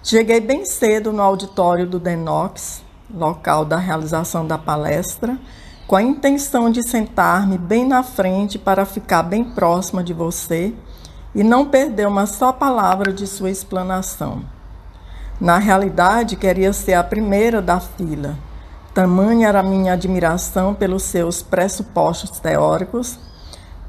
Cheguei 0.00 0.40
bem 0.40 0.64
cedo 0.64 1.12
no 1.12 1.20
auditório 1.20 1.84
do 1.84 1.98
Denox, 1.98 2.82
local 3.12 3.64
da 3.64 3.76
realização 3.76 4.46
da 4.46 4.56
palestra, 4.56 5.36
com 5.88 5.96
a 5.96 6.02
intenção 6.02 6.70
de 6.70 6.84
sentar-me 6.84 7.58
bem 7.58 7.86
na 7.86 8.04
frente 8.04 8.58
para 8.58 8.86
ficar 8.86 9.24
bem 9.24 9.42
próxima 9.42 10.02
de 10.02 10.12
você 10.12 10.72
e 11.34 11.42
não 11.42 11.66
perder 11.66 12.06
uma 12.06 12.26
só 12.26 12.52
palavra 12.52 13.12
de 13.12 13.26
sua 13.26 13.50
explanação. 13.50 14.42
Na 15.40 15.58
realidade, 15.58 16.36
queria 16.36 16.72
ser 16.72 16.94
a 16.94 17.02
primeira 17.02 17.60
da 17.60 17.80
fila. 17.80 18.36
Tamanha 18.94 19.48
era 19.48 19.62
minha 19.64 19.94
admiração 19.94 20.74
pelos 20.74 21.02
seus 21.02 21.42
pressupostos 21.42 22.38
teóricos, 22.38 23.18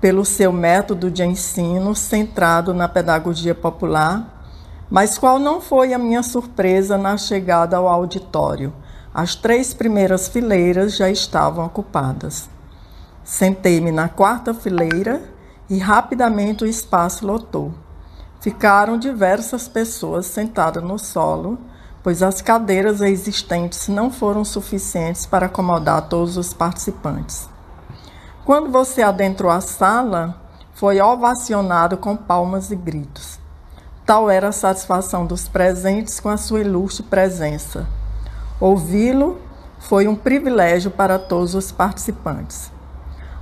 pelo 0.02 0.26
seu 0.26 0.52
método 0.52 1.12
de 1.12 1.24
ensino 1.24 1.96
centrado 1.96 2.74
na 2.74 2.88
pedagogia 2.88 3.54
popular 3.54 4.39
mas 4.90 5.18
qual 5.18 5.38
não 5.38 5.62
foi 5.62 5.94
a 5.94 6.00
minha 6.00 6.24
surpresa 6.24 6.98
na 6.98 7.16
chegada 7.16 7.78
ao 7.78 7.88
auditório? 7.88 8.74
As 9.14 9.36
três 9.36 9.74
primeiras 9.74 10.28
fileiras 10.28 10.96
já 10.96 11.10
estavam 11.10 11.66
ocupadas. 11.66 12.50
Sentei-me 13.24 13.92
na 13.92 14.10
quarta 14.10 14.54
fileira 14.54 15.22
e 15.70 15.78
rapidamente 15.78 16.64
o 16.64 16.68
espaço 16.68 17.28
lotou. 17.28 17.72
Ficaram 18.42 18.98
diversas 18.98 19.68
pessoas 19.68 20.26
sentadas 20.26 20.84
no 20.84 20.98
solo, 20.98 21.60
pois 22.02 22.24
as 22.24 22.42
cadeiras 22.42 23.02
existentes 23.02 23.88
não 23.88 24.10
foram 24.10 24.44
suficientes 24.44 25.26
para 25.26 25.46
acomodar 25.46 26.08
todos 26.08 26.38
os 26.38 26.54
participantes. 26.54 27.48
Quando 28.46 28.72
você 28.72 29.04
adentrou 29.04 29.52
a 29.52 29.62
sala, 29.62 30.42
foi 30.74 31.00
ovacionado 31.00 31.98
com 31.98 32.16
palmas 32.16 32.72
e 32.72 32.76
gritos. 32.76 33.38
Tal 34.10 34.28
era 34.28 34.48
a 34.48 34.52
satisfação 34.52 35.24
dos 35.24 35.48
presentes 35.48 36.20
com 36.20 36.30
a 36.30 36.36
sua 36.36 36.62
ilustre 36.62 37.04
presença. 37.04 37.86
Ouvi-lo 38.60 39.38
foi 39.78 40.08
um 40.08 40.16
privilégio 40.16 40.90
para 40.90 41.20
todos 41.20 41.54
os 41.54 41.72
participantes. 41.72 42.72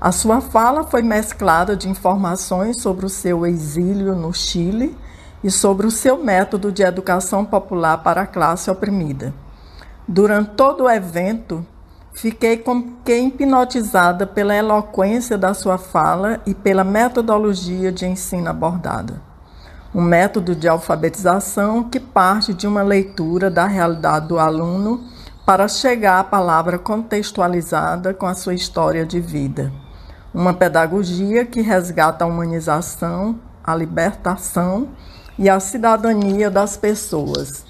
A 0.02 0.12
sua 0.12 0.42
fala 0.42 0.84
foi 0.84 1.02
mesclada 1.02 1.74
de 1.74 1.88
informações 1.88 2.82
sobre 2.82 3.06
o 3.06 3.10
seu 3.10 3.46
exílio 3.46 4.14
no 4.14 4.34
Chile 4.34 4.94
e 5.42 5.50
sobre 5.50 5.88
o 5.88 5.92
seu 5.92 6.22
método 6.22 6.70
de 6.70 6.84
educação 6.84 7.46
popular 7.46 8.04
para 8.04 8.24
a 8.24 8.28
classe 8.28 8.70
oprimida. 8.70 9.34
Durante 10.06 10.50
todo 10.50 10.84
o 10.84 10.90
evento, 10.90 11.66
fiquei 12.12 12.58
como 12.58 12.98
que 13.06 13.18
hipnotizada 13.18 14.28
pela 14.28 14.54
eloquência 14.54 15.38
da 15.38 15.54
sua 15.54 15.78
fala 15.78 16.42
e 16.46 16.54
pela 16.54 16.84
metodologia 16.84 17.90
de 17.90 18.06
ensino 18.06 18.50
abordada 18.50 19.27
um 19.94 20.02
método 20.02 20.56
de 20.56 20.68
alfabetização 20.68 21.84
que 21.84 22.00
parte 22.00 22.54
de 22.54 22.68
uma 22.68 22.82
leitura 22.82 23.50
da 23.50 23.66
realidade 23.66 24.28
do 24.28 24.38
aluno 24.38 25.04
para 25.46 25.68
chegar 25.68 26.20
à 26.20 26.24
palavra 26.24 26.78
contextualizada 26.78 28.14
com 28.14 28.26
a 28.26 28.34
sua 28.34 28.54
história 28.54 29.06
de 29.06 29.20
vida. 29.20 29.72
Uma 30.34 30.54
pedagogia 30.54 31.46
que 31.46 31.62
resgata 31.62 32.26
a 32.26 32.28
humanização, 32.28 33.40
a 33.64 33.74
libertação 33.74 34.90
e 35.40 35.50
a 35.50 35.60
cidadania 35.60 36.50
das 36.50 36.76
pessoas. 36.76 37.64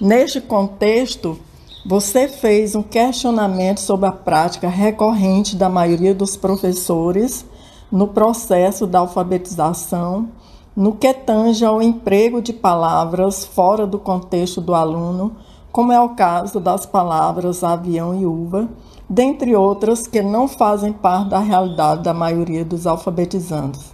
Neste 0.00 0.40
contexto, 0.40 1.38
você 1.84 2.28
fez 2.28 2.74
um 2.74 2.82
questionamento 2.82 3.80
sobre 3.80 4.08
a 4.08 4.12
prática 4.12 4.68
recorrente 4.68 5.56
da 5.56 5.68
maioria 5.68 6.14
dos 6.14 6.36
professores 6.36 7.44
no 7.90 8.06
processo 8.08 8.86
da 8.86 9.00
alfabetização 9.00 10.28
no 10.76 10.92
que 10.92 11.12
tange 11.12 11.64
ao 11.64 11.82
emprego 11.82 12.40
de 12.40 12.52
palavras 12.52 13.44
fora 13.44 13.86
do 13.86 13.98
contexto 13.98 14.60
do 14.60 14.74
aluno, 14.74 15.36
como 15.72 15.92
é 15.92 16.00
o 16.00 16.10
caso 16.10 16.58
das 16.58 16.86
palavras 16.86 17.62
avião 17.62 18.14
e 18.14 18.26
uva, 18.26 18.68
dentre 19.08 19.54
outras 19.54 20.06
que 20.06 20.22
não 20.22 20.46
fazem 20.46 20.92
parte 20.92 21.30
da 21.30 21.38
realidade 21.38 22.02
da 22.02 22.14
maioria 22.14 22.64
dos 22.64 22.86
alfabetizandos. 22.86 23.92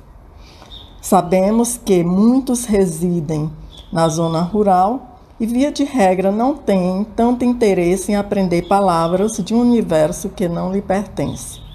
Sabemos 1.01 1.79
que 1.83 2.03
muitos 2.03 2.65
residem 2.65 3.51
na 3.93 4.09
zona 4.09 4.43
rural 4.43 5.19
e, 5.39 5.47
via 5.47 5.71
de 5.71 5.85
regra, 5.85 6.33
não 6.33 6.55
têm 6.55 7.05
tanto 7.15 7.45
interesse 7.45 8.13
em 8.13 8.17
aprender 8.17 8.69
palavras 8.69 9.37
de 9.37 9.55
um 9.55 9.61
universo 9.61 10.29
que 10.31 10.49
não 10.49 10.73
lhe 10.73 10.83
pertence. 10.83 11.66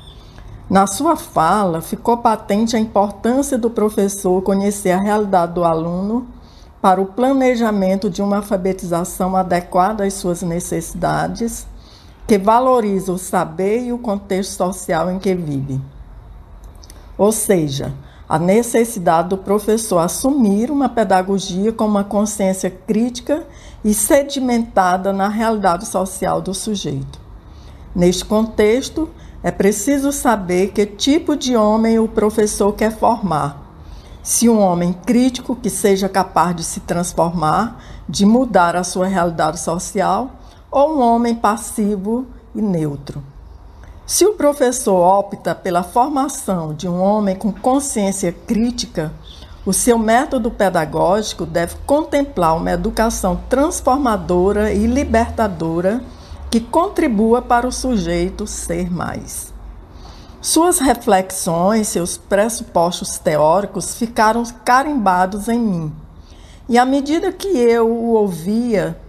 Na 0.72 0.88
sua 0.88 1.18
fala, 1.18 1.82
ficou 1.82 2.16
patente 2.20 2.78
a 2.78 2.80
importância 2.80 3.58
do 3.58 3.70
professor 3.70 4.42
conhecer 4.42 4.92
a 4.92 5.02
realidade 5.02 5.52
do 5.52 5.66
aluno 5.66 6.28
para 6.82 7.02
o 7.02 7.08
planejamento 7.08 8.10
de 8.10 8.22
uma 8.22 8.38
alfabetização 8.38 9.36
adequada 9.36 10.06
às 10.06 10.14
suas 10.14 10.42
necessidades, 10.42 11.68
que 12.26 12.38
valoriza 12.38 13.12
o 13.12 13.18
saber 13.18 13.84
e 13.84 13.92
o 13.92 13.98
contexto 13.98 14.52
social 14.52 15.12
em 15.12 15.20
que 15.20 15.36
vive. 15.36 15.82
Ou 17.18 17.34
seja, 17.34 17.94
a 18.30 18.40
necessidade 18.40 19.28
do 19.28 19.38
professor 19.38 19.98
assumir 19.98 20.72
uma 20.72 20.88
pedagogia 20.88 21.74
com 21.74 21.84
uma 21.84 22.06
consciência 22.06 22.72
crítica 22.72 23.46
e 23.84 23.94
sedimentada 23.94 25.12
na 25.12 25.28
realidade 25.28 25.86
social 25.86 26.42
do 26.42 26.54
sujeito. 26.54 27.20
Neste 27.94 28.24
contexto, 28.24 29.10
é 29.44 29.50
preciso 29.50 30.12
saber 30.12 30.72
que 30.72 30.86
tipo 30.86 31.36
de 31.36 31.56
homem 31.56 31.98
o 31.98 32.08
professor 32.08 32.74
quer 32.74 32.92
formar. 32.92 33.60
Se 34.22 34.48
um 34.48 34.60
homem 34.60 34.94
crítico 34.94 35.56
que 35.56 35.70
seja 35.70 36.08
capaz 36.08 36.56
de 36.56 36.64
se 36.64 36.80
transformar, 36.82 37.84
de 38.08 38.24
mudar 38.24 38.76
a 38.76 38.84
sua 38.84 39.08
realidade 39.08 39.60
social, 39.60 40.32
ou 40.70 40.96
um 40.96 41.02
homem 41.02 41.34
passivo 41.34 42.28
e 42.54 42.62
neutro. 42.62 43.24
Se 44.06 44.26
o 44.26 44.34
professor 44.34 44.96
opta 44.96 45.56
pela 45.56 45.84
formação 45.84 46.74
de 46.74 46.88
um 46.88 47.02
homem 47.02 47.36
com 47.36 47.52
consciência 47.52 48.32
crítica, 48.32 49.12
o 49.66 49.74
seu 49.74 49.98
método 49.98 50.52
pedagógico 50.52 51.46
deve 51.46 51.76
contemplar 51.86 52.58
uma 52.58 52.72
educação 52.72 53.40
transformadora 53.50 54.72
e 54.72 54.86
libertadora 54.86 56.02
que 56.52 56.60
contribua 56.60 57.42
para 57.42 57.66
o 57.66 57.72
sujeito 57.72 58.46
ser 58.46 58.92
mais. 58.92 59.54
Suas 60.42 60.80
reflexões, 60.80 61.88
seus 61.88 62.18
pressupostos 62.18 63.18
teóricos 63.18 63.96
ficaram 63.96 64.44
carimbados 64.66 65.48
em 65.48 65.60
mim. 65.60 65.94
E 66.68 66.78
à 66.78 66.86
medida 66.86 67.32
que 67.32 67.48
eu 67.48 67.88
o 67.90 68.14
ouvia, 68.16 69.00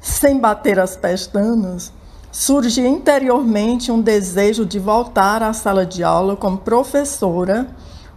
sem 0.00 0.38
bater 0.38 0.78
as 0.78 0.96
pestanas, 0.96 1.92
surgia 2.30 2.86
interiormente 2.86 3.90
um 3.90 4.00
desejo 4.00 4.64
de 4.64 4.78
voltar 4.78 5.42
à 5.42 5.52
sala 5.52 5.84
de 5.84 6.04
aula 6.04 6.36
como 6.36 6.58
professora 6.58 7.68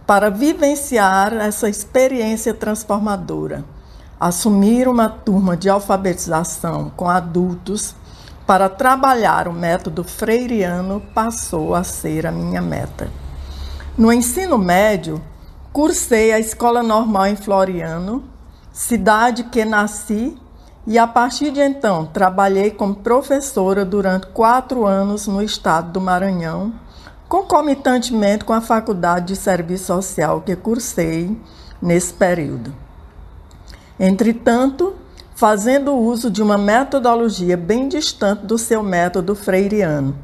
para 0.06 0.30
vivenciar 0.30 1.34
essa 1.34 1.68
experiência 1.68 2.54
transformadora, 2.54 3.64
assumir 4.20 4.86
uma 4.86 5.08
turma 5.08 5.56
de 5.56 5.68
alfabetização 5.68 6.92
com 6.96 7.08
adultos 7.08 7.96
para 8.46 8.68
trabalhar 8.68 9.48
o 9.48 9.52
método 9.52 10.04
freiriano 10.04 11.02
passou 11.12 11.74
a 11.74 11.82
ser 11.82 12.26
a 12.26 12.32
minha 12.32 12.62
meta. 12.62 13.10
No 13.98 14.12
ensino 14.12 14.56
médio, 14.56 15.20
cursei 15.72 16.32
a 16.32 16.38
Escola 16.38 16.82
Normal 16.82 17.26
em 17.26 17.36
Floriano, 17.36 18.22
cidade 18.72 19.44
que 19.44 19.64
nasci, 19.64 20.38
e 20.86 20.96
a 20.98 21.06
partir 21.06 21.50
de 21.50 21.60
então 21.60 22.06
trabalhei 22.06 22.70
como 22.70 22.94
professora 22.94 23.84
durante 23.84 24.28
quatro 24.28 24.86
anos 24.86 25.26
no 25.26 25.42
estado 25.42 25.90
do 25.90 26.00
Maranhão, 26.00 26.72
concomitantemente 27.28 28.44
com 28.44 28.52
a 28.52 28.60
Faculdade 28.60 29.26
de 29.26 29.36
Serviço 29.36 29.86
Social 29.86 30.42
que 30.42 30.54
cursei 30.54 31.36
nesse 31.82 32.14
período. 32.14 32.72
Entretanto, 33.98 34.94
fazendo 35.36 35.94
uso 35.94 36.30
de 36.30 36.42
uma 36.42 36.56
metodologia 36.56 37.58
bem 37.58 37.90
distante 37.90 38.46
do 38.46 38.56
seu 38.56 38.82
método 38.82 39.36
freiriano, 39.36 40.16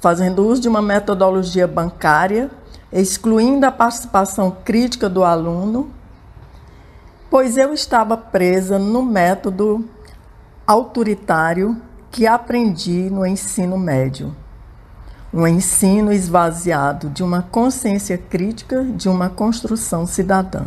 fazendo 0.00 0.46
uso 0.46 0.62
de 0.62 0.68
uma 0.68 0.80
metodologia 0.80 1.66
bancária, 1.66 2.48
excluindo 2.92 3.66
a 3.66 3.72
participação 3.72 4.56
crítica 4.64 5.08
do 5.08 5.24
aluno, 5.24 5.90
pois 7.28 7.56
eu 7.56 7.74
estava 7.74 8.16
presa 8.16 8.78
no 8.78 9.02
método 9.02 9.88
autoritário 10.64 11.76
que 12.12 12.24
aprendi 12.24 13.10
no 13.10 13.26
ensino 13.26 13.76
médio. 13.76 14.36
Um 15.32 15.48
ensino 15.48 16.12
esvaziado 16.12 17.10
de 17.10 17.24
uma 17.24 17.42
consciência 17.42 18.16
crítica, 18.16 18.84
de 18.84 19.08
uma 19.08 19.28
construção 19.28 20.06
cidadã. 20.06 20.66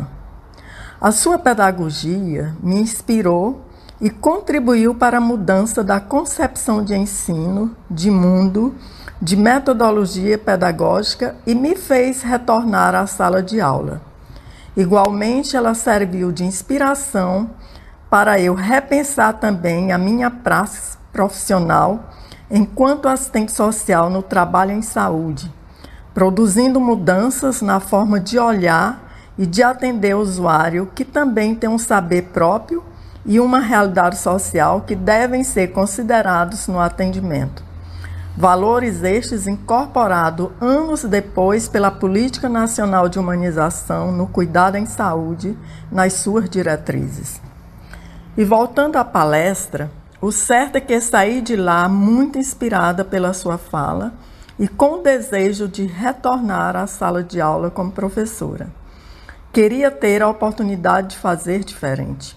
A 1.00 1.10
sua 1.10 1.38
pedagogia 1.38 2.54
me 2.62 2.78
inspirou 2.78 3.64
e 4.00 4.08
contribuiu 4.08 4.94
para 4.94 5.18
a 5.18 5.20
mudança 5.20 5.82
da 5.82 6.00
concepção 6.00 6.84
de 6.84 6.94
ensino, 6.94 7.76
de 7.90 8.10
mundo, 8.10 8.74
de 9.20 9.36
metodologia 9.36 10.38
pedagógica 10.38 11.34
e 11.44 11.54
me 11.54 11.74
fez 11.74 12.22
retornar 12.22 12.94
à 12.94 13.06
sala 13.06 13.42
de 13.42 13.60
aula. 13.60 14.00
Igualmente, 14.76 15.56
ela 15.56 15.74
serviu 15.74 16.30
de 16.30 16.44
inspiração 16.44 17.50
para 18.08 18.40
eu 18.40 18.54
repensar 18.54 19.34
também 19.34 19.92
a 19.92 19.98
minha 19.98 20.30
praça 20.30 20.96
profissional 21.12 22.10
enquanto 22.48 23.08
assistente 23.08 23.50
social 23.50 24.08
no 24.08 24.22
trabalho 24.22 24.70
em 24.70 24.80
saúde, 24.80 25.52
produzindo 26.14 26.80
mudanças 26.80 27.60
na 27.60 27.80
forma 27.80 28.20
de 28.20 28.38
olhar 28.38 29.08
e 29.36 29.44
de 29.44 29.62
atender 29.62 30.14
o 30.14 30.20
usuário 30.20 30.90
que 30.94 31.04
também 31.04 31.54
tem 31.54 31.68
um 31.68 31.78
saber 31.78 32.22
próprio 32.32 32.82
e 33.24 33.40
uma 33.40 33.60
realidade 33.60 34.18
social 34.18 34.82
que 34.82 34.94
devem 34.94 35.44
ser 35.44 35.68
considerados 35.68 36.66
no 36.68 36.80
atendimento. 36.80 37.62
Valores 38.36 39.02
estes 39.02 39.48
incorporados 39.48 40.50
anos 40.60 41.02
depois 41.02 41.68
pela 41.68 41.90
Política 41.90 42.48
Nacional 42.48 43.08
de 43.08 43.18
Humanização 43.18 44.12
no 44.12 44.28
Cuidado 44.28 44.76
em 44.76 44.86
Saúde 44.86 45.58
nas 45.90 46.12
suas 46.12 46.48
diretrizes. 46.48 47.40
E 48.36 48.44
voltando 48.44 48.96
à 48.96 49.04
palestra, 49.04 49.90
o 50.20 50.30
certo 50.30 50.76
é 50.76 50.80
que 50.80 51.00
saí 51.00 51.40
de 51.40 51.56
lá 51.56 51.88
muito 51.88 52.38
inspirada 52.38 53.04
pela 53.04 53.32
sua 53.32 53.58
fala 53.58 54.12
e 54.56 54.68
com 54.68 55.02
desejo 55.02 55.66
de 55.66 55.84
retornar 55.86 56.76
à 56.76 56.86
sala 56.86 57.24
de 57.24 57.40
aula 57.40 57.70
como 57.70 57.90
professora. 57.90 58.68
Queria 59.52 59.90
ter 59.90 60.22
a 60.22 60.28
oportunidade 60.28 61.10
de 61.10 61.16
fazer 61.16 61.64
diferente. 61.64 62.36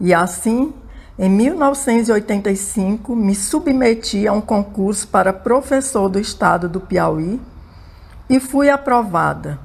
E 0.00 0.12
assim, 0.12 0.72
em 1.18 1.30
1985, 1.30 3.14
me 3.14 3.34
submeti 3.34 4.26
a 4.26 4.32
um 4.32 4.40
concurso 4.40 5.06
para 5.08 5.32
professor 5.32 6.08
do 6.08 6.18
estado 6.18 6.68
do 6.68 6.80
Piauí 6.80 7.40
e 8.28 8.40
fui 8.40 8.68
aprovada. 8.68 9.58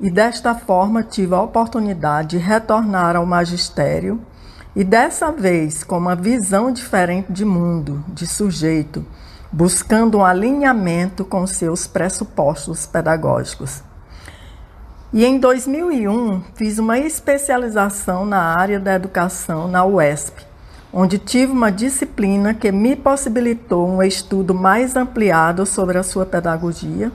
E 0.00 0.10
desta 0.10 0.54
forma 0.54 1.02
tive 1.02 1.34
a 1.34 1.42
oportunidade 1.42 2.30
de 2.30 2.38
retornar 2.38 3.16
ao 3.16 3.26
magistério 3.26 4.20
e 4.74 4.82
dessa 4.82 5.30
vez 5.30 5.84
com 5.84 5.98
uma 5.98 6.16
visão 6.16 6.72
diferente 6.72 7.32
de 7.32 7.44
mundo, 7.44 8.02
de 8.08 8.26
sujeito, 8.26 9.04
buscando 9.52 10.18
um 10.18 10.24
alinhamento 10.24 11.24
com 11.24 11.46
seus 11.46 11.86
pressupostos 11.86 12.86
pedagógicos. 12.86 13.82
E 15.14 15.24
em 15.24 15.38
2001 15.38 16.42
fiz 16.56 16.80
uma 16.80 16.98
especialização 16.98 18.26
na 18.26 18.40
área 18.40 18.80
da 18.80 18.94
educação 18.94 19.68
na 19.68 19.84
UESP, 19.84 20.44
onde 20.92 21.18
tive 21.18 21.52
uma 21.52 21.70
disciplina 21.70 22.52
que 22.52 22.72
me 22.72 22.96
possibilitou 22.96 23.88
um 23.88 24.02
estudo 24.02 24.52
mais 24.52 24.96
ampliado 24.96 25.64
sobre 25.66 25.98
a 25.98 26.02
sua 26.02 26.26
pedagogia, 26.26 27.12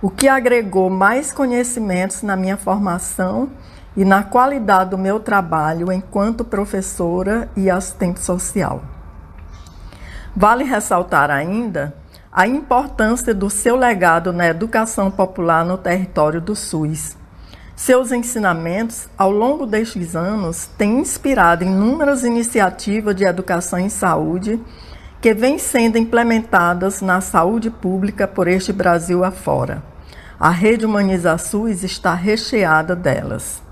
o 0.00 0.08
que 0.08 0.28
agregou 0.28 0.88
mais 0.88 1.32
conhecimentos 1.32 2.22
na 2.22 2.36
minha 2.36 2.56
formação 2.56 3.48
e 3.96 4.04
na 4.04 4.22
qualidade 4.22 4.90
do 4.90 4.98
meu 4.98 5.18
trabalho 5.18 5.90
enquanto 5.90 6.44
professora 6.44 7.48
e 7.56 7.68
assistente 7.68 8.20
social. 8.20 8.80
Vale 10.36 10.62
ressaltar 10.62 11.32
ainda 11.32 11.96
a 12.30 12.46
importância 12.46 13.34
do 13.34 13.50
seu 13.50 13.74
legado 13.74 14.32
na 14.32 14.46
educação 14.46 15.10
popular 15.10 15.64
no 15.64 15.76
território 15.76 16.40
do 16.40 16.54
SUS 16.54 17.18
seus 17.80 18.12
ensinamentos, 18.12 19.08
ao 19.16 19.30
longo 19.30 19.64
destes 19.64 20.14
anos, 20.14 20.68
têm 20.76 20.98
inspirado 20.98 21.64
inúmeras 21.64 22.24
iniciativas 22.24 23.16
de 23.16 23.24
educação 23.24 23.78
em 23.78 23.88
saúde 23.88 24.60
que 25.18 25.32
vêm 25.32 25.58
sendo 25.58 25.96
implementadas 25.96 27.00
na 27.00 27.22
saúde 27.22 27.70
pública 27.70 28.28
por 28.28 28.48
este 28.48 28.70
Brasil 28.70 29.24
afora. 29.24 29.82
A 30.38 30.50
rede 30.50 30.84
Humaniza 30.84 31.38
SUS 31.38 31.82
está 31.82 32.12
recheada 32.12 32.94
delas. 32.94 33.62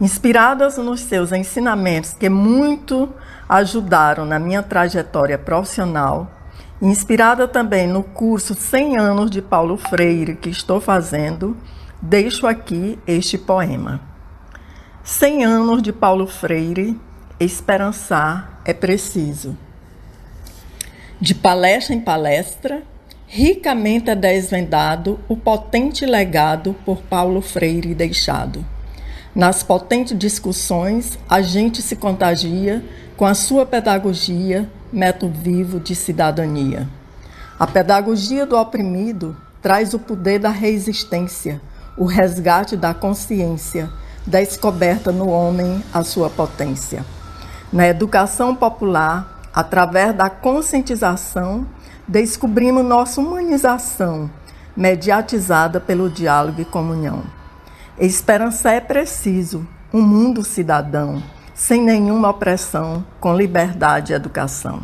Inspiradas 0.00 0.76
nos 0.76 1.02
seus 1.02 1.30
ensinamentos 1.30 2.12
que 2.12 2.28
muito 2.28 3.08
ajudaram 3.48 4.24
na 4.24 4.40
minha 4.40 4.64
trajetória 4.64 5.38
profissional, 5.38 6.28
inspirada 6.82 7.46
também 7.46 7.86
no 7.86 8.02
curso 8.02 8.56
100 8.56 8.98
anos 8.98 9.30
de 9.30 9.40
Paulo 9.40 9.76
Freire 9.76 10.34
que 10.34 10.50
estou 10.50 10.80
fazendo, 10.80 11.56
deixo 12.00 12.46
aqui 12.46 12.98
este 13.06 13.36
poema. 13.36 14.00
Cem 15.02 15.44
anos 15.44 15.82
de 15.82 15.92
Paulo 15.92 16.26
Freire, 16.26 16.98
esperançar 17.40 18.60
é 18.64 18.72
preciso. 18.72 19.56
De 21.20 21.34
palestra 21.34 21.94
em 21.94 22.00
palestra, 22.00 22.82
ricamente 23.26 24.10
é 24.10 24.14
desvendado 24.14 25.18
o 25.28 25.36
potente 25.36 26.06
legado 26.06 26.74
por 26.84 27.02
Paulo 27.02 27.40
Freire 27.40 27.94
deixado. 27.94 28.64
Nas 29.34 29.62
potentes 29.62 30.16
discussões, 30.16 31.18
a 31.28 31.40
gente 31.40 31.82
se 31.82 31.96
contagia 31.96 32.84
com 33.16 33.26
a 33.26 33.34
sua 33.34 33.66
pedagogia, 33.66 34.70
método 34.92 35.38
vivo 35.38 35.80
de 35.80 35.94
cidadania. 35.94 36.88
A 37.58 37.66
pedagogia 37.66 38.46
do 38.46 38.56
oprimido 38.56 39.36
traz 39.60 39.92
o 39.92 39.98
poder 39.98 40.38
da 40.38 40.50
resistência, 40.50 41.60
o 41.98 42.04
resgate 42.04 42.76
da 42.76 42.94
consciência, 42.94 43.90
descoberta 44.24 45.10
no 45.10 45.28
homem 45.28 45.82
a 45.92 46.04
sua 46.04 46.30
potência. 46.30 47.04
Na 47.72 47.88
educação 47.88 48.54
popular, 48.54 49.40
através 49.52 50.14
da 50.14 50.30
conscientização, 50.30 51.66
descobrimos 52.06 52.84
nossa 52.84 53.20
humanização, 53.20 54.30
mediatizada 54.76 55.80
pelo 55.80 56.08
diálogo 56.08 56.60
e 56.60 56.64
comunhão. 56.64 57.24
Esperança 57.98 58.70
é 58.70 58.80
preciso, 58.80 59.66
um 59.92 60.00
mundo 60.00 60.44
cidadão, 60.44 61.20
sem 61.52 61.82
nenhuma 61.82 62.30
opressão, 62.30 63.04
com 63.18 63.34
liberdade 63.36 64.12
e 64.12 64.16
educação. 64.16 64.82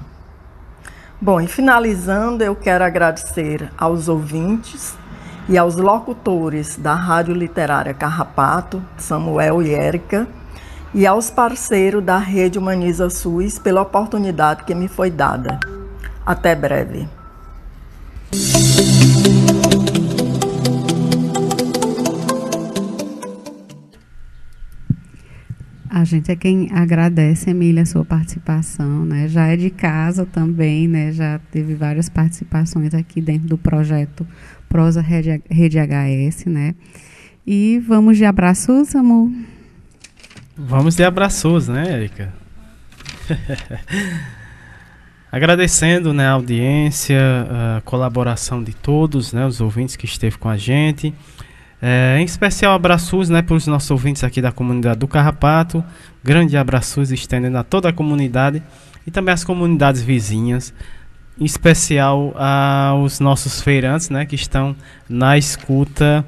Bom, 1.20 1.41
e 1.41 1.47
finalizando, 1.47 2.43
eu 2.43 2.57
quero 2.57 2.82
agradecer 2.82 3.70
aos 3.78 4.09
ouvintes 4.09 4.97
e 5.49 5.59
aos 5.59 5.77
locutores 5.77 6.77
da 6.77 6.95
Rádio 6.95 7.35
Literária 7.35 7.93
Carrapato, 7.93 8.83
Samuel 8.97 9.62
e 9.62 9.75
Érica, 9.75 10.27
e 10.95 11.07
aos 11.07 11.31
parceiros 11.31 12.03
da 12.03 12.19
Rede 12.19 12.59
Humaniza 12.59 13.11
SUS 13.11 13.59
pela 13.59 13.83
oportunidade 13.83 14.65
que 14.65 14.75
me 14.75 14.89
foi 14.89 15.11
dada. 15.11 15.59
Até 16.25 16.55
breve. 16.55 17.09
A 25.91 26.03
gente 26.03 26.31
é 26.31 26.37
quem 26.37 26.69
agradece, 26.73 27.51
Emília, 27.51 27.83
a 27.83 27.87
sua 27.87 28.05
participação, 28.05 29.05
né? 29.05 29.29
Já 29.29 29.47
é 29.47 29.57
de 29.57 29.71
casa 29.71 30.27
também, 30.27 30.89
né? 30.89 31.12
Já 31.12 31.41
teve 31.51 31.75
várias 31.75 32.09
participações 32.09 32.93
aqui 32.95 33.21
dentro 33.21 33.49
do 33.49 33.57
projeto 33.57 34.27
Prosa 34.74 35.01
Rede, 35.01 35.40
Rede 35.48 35.78
HS, 35.78 36.46
né? 36.46 36.74
E 37.46 37.80
vamos 37.86 38.16
de 38.16 38.24
abraços, 38.24 38.96
amor? 38.96 39.30
Vamos 40.59 40.96
de 40.96 41.05
abraços, 41.05 41.68
né, 41.68 41.92
Erika? 41.92 42.34
Agradecendo 45.30 46.12
né, 46.12 46.26
a 46.26 46.32
audiência, 46.32 47.20
a 47.76 47.82
colaboração 47.82 48.64
de 48.64 48.74
todos, 48.74 49.32
né, 49.32 49.46
os 49.46 49.60
ouvintes 49.60 49.94
que 49.94 50.06
esteve 50.06 50.38
com 50.38 50.48
a 50.48 50.56
gente. 50.56 51.14
É, 51.80 52.16
em 52.18 52.24
especial 52.24 52.74
abraços 52.74 53.28
né, 53.28 53.42
para 53.42 53.55
os 53.55 53.68
nossos 53.68 53.92
ouvintes 53.92 54.24
aqui 54.24 54.42
da 54.42 54.51
comunidade 54.51 54.98
do 54.98 55.06
Carrapato. 55.06 55.84
Grande 56.20 56.56
abraços 56.56 57.12
estendendo 57.12 57.59
a 57.59 57.62
toda 57.62 57.90
a 57.90 57.92
comunidade 57.92 58.60
e 59.06 59.10
também 59.12 59.32
as 59.32 59.44
comunidades 59.44 60.02
vizinhas. 60.02 60.74
Em 61.39 61.44
especial 61.44 62.35
aos 62.36 63.19
nossos 63.19 63.61
feirantes 63.61 64.09
né, 64.09 64.24
que 64.24 64.36
estão 64.36 64.77
na 65.09 65.36
escuta 65.36 66.24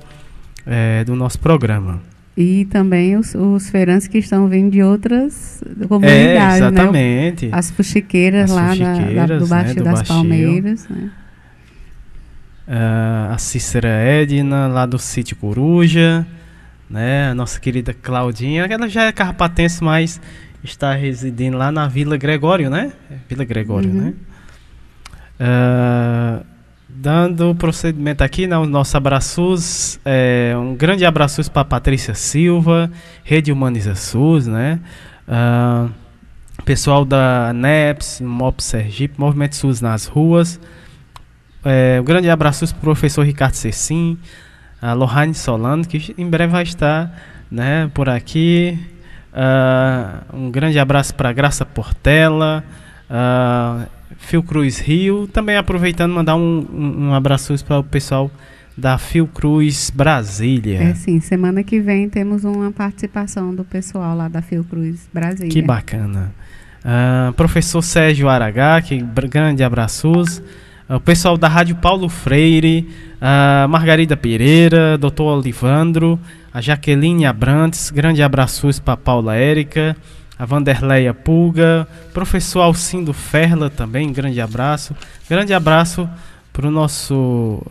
é, 0.66 1.04
do 1.04 1.14
nosso 1.14 1.38
programa. 1.38 2.00
E 2.36 2.66
também 2.66 3.16
os, 3.16 3.34
os, 3.34 3.70
feirantes 3.70 4.08
que 4.08 4.18
estão 4.18 4.46
vindo 4.48 4.70
de 4.72 4.82
outras 4.82 5.62
comunidades. 5.88 6.54
É, 6.54 6.56
exatamente. 6.56 7.46
Né? 7.46 7.52
As 7.52 7.70
fuxiqueiras 7.70 8.50
lá 8.50 8.68
fuxiqueiras, 8.68 9.14
da, 9.14 9.26
da, 9.26 9.38
do 9.38 9.46
Baixio 9.46 9.76
né, 9.76 9.80
do 9.80 9.84
das 9.84 10.02
Palmeiras. 10.02 10.88
Né? 10.88 11.10
uh, 12.66 13.32
a 13.32 13.38
Cícera 13.38 13.88
Edna, 13.88 14.66
lá 14.66 14.86
do 14.86 14.98
sítio 14.98 15.36
Coruja, 15.36 16.26
né? 16.88 17.30
A 17.30 17.34
nossa 17.34 17.58
querida 17.60 17.94
Claudinha, 17.94 18.64
ela 18.64 18.88
já 18.88 19.04
é 19.04 19.12
carpatense, 19.12 19.82
mas 19.82 20.20
está 20.62 20.94
residindo 20.94 21.56
lá 21.56 21.70
na 21.70 21.86
Vila 21.86 22.16
Gregório, 22.16 22.68
né? 22.68 22.92
Vila 23.28 23.44
Gregório, 23.44 23.90
uhum. 23.90 23.96
né? 23.96 24.14
Uh, 25.40 26.44
dando 26.88 27.54
procedimento 27.54 28.24
aqui, 28.24 28.46
né, 28.46 28.56
os 28.58 28.68
nossos 28.68 28.94
abraços, 28.94 30.00
é, 30.04 30.54
um 30.56 30.74
grande 30.74 31.04
abraço 31.04 31.50
para 31.50 31.64
Patrícia 31.64 32.14
Silva, 32.14 32.90
Rede 33.22 33.52
Humaniza 33.52 33.94
SUS, 33.94 34.46
né? 34.46 34.80
Uh, 35.28 35.92
pessoal 36.64 37.04
da 37.04 37.52
NEPS, 37.52 38.20
MOP 38.22 38.62
Sergipe, 38.62 39.20
Movimento 39.20 39.56
SUS 39.56 39.80
nas 39.80 40.06
ruas, 40.06 40.58
é, 41.64 42.00
um 42.00 42.04
grande 42.04 42.30
abraço 42.30 42.64
para 42.68 42.78
o 42.78 42.80
professor 42.80 43.26
Ricardo 43.26 43.54
Cecim, 43.54 44.16
a 44.80 44.92
Lohane 44.92 45.34
Solano, 45.34 45.84
que 45.84 46.14
em 46.16 46.30
breve 46.30 46.52
vai 46.52 46.62
estar 46.62 47.12
né, 47.50 47.90
por 47.92 48.08
aqui. 48.08 48.78
Uh, 49.32 50.36
um 50.36 50.50
grande 50.50 50.78
abraço 50.78 51.12
para 51.14 51.32
Graça 51.32 51.64
Portela, 51.64 52.64
uh, 53.10 53.86
Fiocruz 54.18 54.78
Rio. 54.78 55.26
Também 55.26 55.56
aproveitando 55.56 56.12
mandar 56.12 56.36
um, 56.36 56.66
um, 56.72 57.08
um 57.08 57.14
abraço 57.14 57.54
para 57.64 57.78
o 57.78 57.84
pessoal 57.84 58.30
da 58.76 58.98
Fiocruz 58.98 59.90
Brasília. 59.94 60.82
É 60.82 60.94
sim, 60.94 61.20
semana 61.20 61.62
que 61.62 61.80
vem 61.80 62.08
temos 62.08 62.44
uma 62.44 62.70
participação 62.70 63.54
do 63.54 63.64
pessoal 63.64 64.16
lá 64.16 64.28
da 64.28 64.42
Fiocruz 64.42 65.08
Brasília. 65.12 65.50
Que 65.50 65.62
bacana. 65.62 66.34
Uh, 66.84 67.32
professor 67.32 67.82
Sérgio 67.82 68.28
Aragá, 68.28 68.80
que 68.80 68.98
grande 69.28 69.64
abraços 69.64 70.42
o 70.88 71.00
pessoal 71.00 71.36
da 71.36 71.48
Rádio 71.48 71.74
Paulo 71.76 72.08
Freire, 72.08 72.88
a 73.20 73.66
Margarida 73.68 74.16
Pereira, 74.16 74.96
Dr. 74.96 75.22
Olivandro, 75.22 76.18
a 76.52 76.60
Jaqueline 76.60 77.26
Abrantes, 77.26 77.90
grande 77.90 78.22
abraços 78.22 78.78
para 78.78 78.96
Paula 78.96 79.34
Érica, 79.34 79.96
a 80.38 80.44
Vanderleia 80.44 81.14
Pulga, 81.14 81.88
professor 82.12 82.60
Alcindo 82.60 83.12
Ferla 83.12 83.70
também, 83.70 84.12
grande 84.12 84.40
abraço. 84.40 84.94
Grande 85.28 85.54
abraço 85.54 86.08
para 86.52 86.68
o 86.68 86.70
nosso 86.70 87.62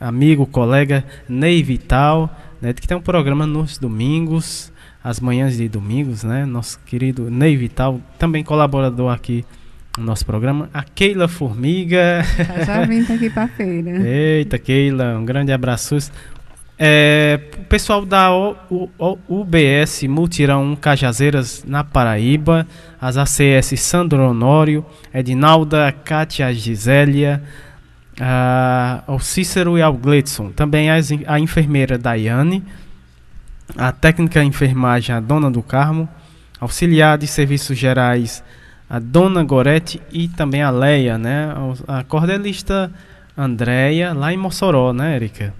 amigo, 0.00 0.46
colega 0.46 1.04
Ney 1.28 1.62
Vital, 1.62 2.34
né, 2.60 2.72
que 2.72 2.86
tem 2.86 2.96
um 2.96 3.02
programa 3.02 3.46
nos 3.46 3.78
domingos, 3.78 4.72
as 5.02 5.20
manhãs 5.20 5.56
de 5.56 5.68
domingos, 5.68 6.24
né? 6.24 6.44
Nosso 6.44 6.80
querido 6.84 7.30
Ney 7.30 7.56
Vital, 7.56 8.00
também 8.18 8.42
colaborador 8.42 9.12
aqui 9.12 9.44
no 9.96 10.04
nosso 10.04 10.26
programa. 10.26 10.68
A 10.74 10.82
Keila 10.82 11.28
Formiga. 11.28 12.24
Tá 12.36 12.64
já 12.64 12.84
vindo 12.84 13.12
aqui 13.12 13.30
para 13.30 13.46
feira. 13.48 13.90
Eita, 14.04 14.58
Keila, 14.58 15.16
um 15.16 15.24
grande 15.24 15.52
abraço. 15.52 15.96
É, 16.78 17.40
o 17.58 17.64
pessoal 17.64 18.04
da 18.04 18.28
UBS 19.28 20.02
Multirão 20.02 20.76
Cajazeiras 20.76 21.64
na 21.66 21.82
Paraíba, 21.82 22.66
as 23.00 23.16
ACS 23.16 23.80
Sandro 23.80 24.22
Honório, 24.22 24.84
Edinalda, 25.12 25.90
Kátia 26.04 26.52
Gisélia, 26.52 27.42
a, 28.20 29.02
o 29.06 29.18
Cícero 29.18 29.78
e 29.78 29.82
ao 29.82 29.98
também 30.54 30.90
as, 30.90 31.10
a 31.26 31.40
enfermeira 31.40 31.96
Daiane, 31.96 32.62
a 33.76 33.90
técnica 33.90 34.44
enfermagem 34.44 35.14
a 35.14 35.20
Dona 35.20 35.50
do 35.50 35.62
Carmo, 35.62 36.06
auxiliar 36.60 37.16
de 37.16 37.26
serviços 37.26 37.76
gerais 37.76 38.44
a 38.88 38.98
Dona 38.98 39.42
Gorete 39.42 40.00
e 40.12 40.28
também 40.28 40.62
a 40.62 40.70
Leia, 40.70 41.18
né? 41.18 41.52
A 41.88 42.04
cordelista 42.04 42.92
Andréia, 43.36 44.12
lá 44.12 44.32
em 44.32 44.36
Mossoró, 44.36 44.92
né, 44.92 45.16
Erika? 45.16 45.52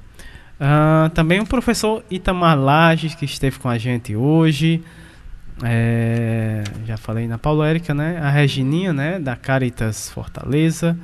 Uh, 0.60 1.10
também 1.10 1.40
o 1.40 1.46
professor 1.46 2.02
Itamar 2.10 2.58
Lages, 2.58 3.14
que 3.14 3.24
esteve 3.24 3.58
com 3.58 3.68
a 3.68 3.76
gente 3.76 4.16
hoje. 4.16 4.82
É, 5.62 6.62
já 6.86 6.96
falei 6.96 7.26
na 7.26 7.38
Paulo 7.38 7.62
Érica, 7.62 7.94
né? 7.94 8.18
A 8.22 8.30
Regininha, 8.30 8.92
né? 8.92 9.18
Da 9.18 9.36
Caritas 9.36 10.10
Fortaleza. 10.10 10.96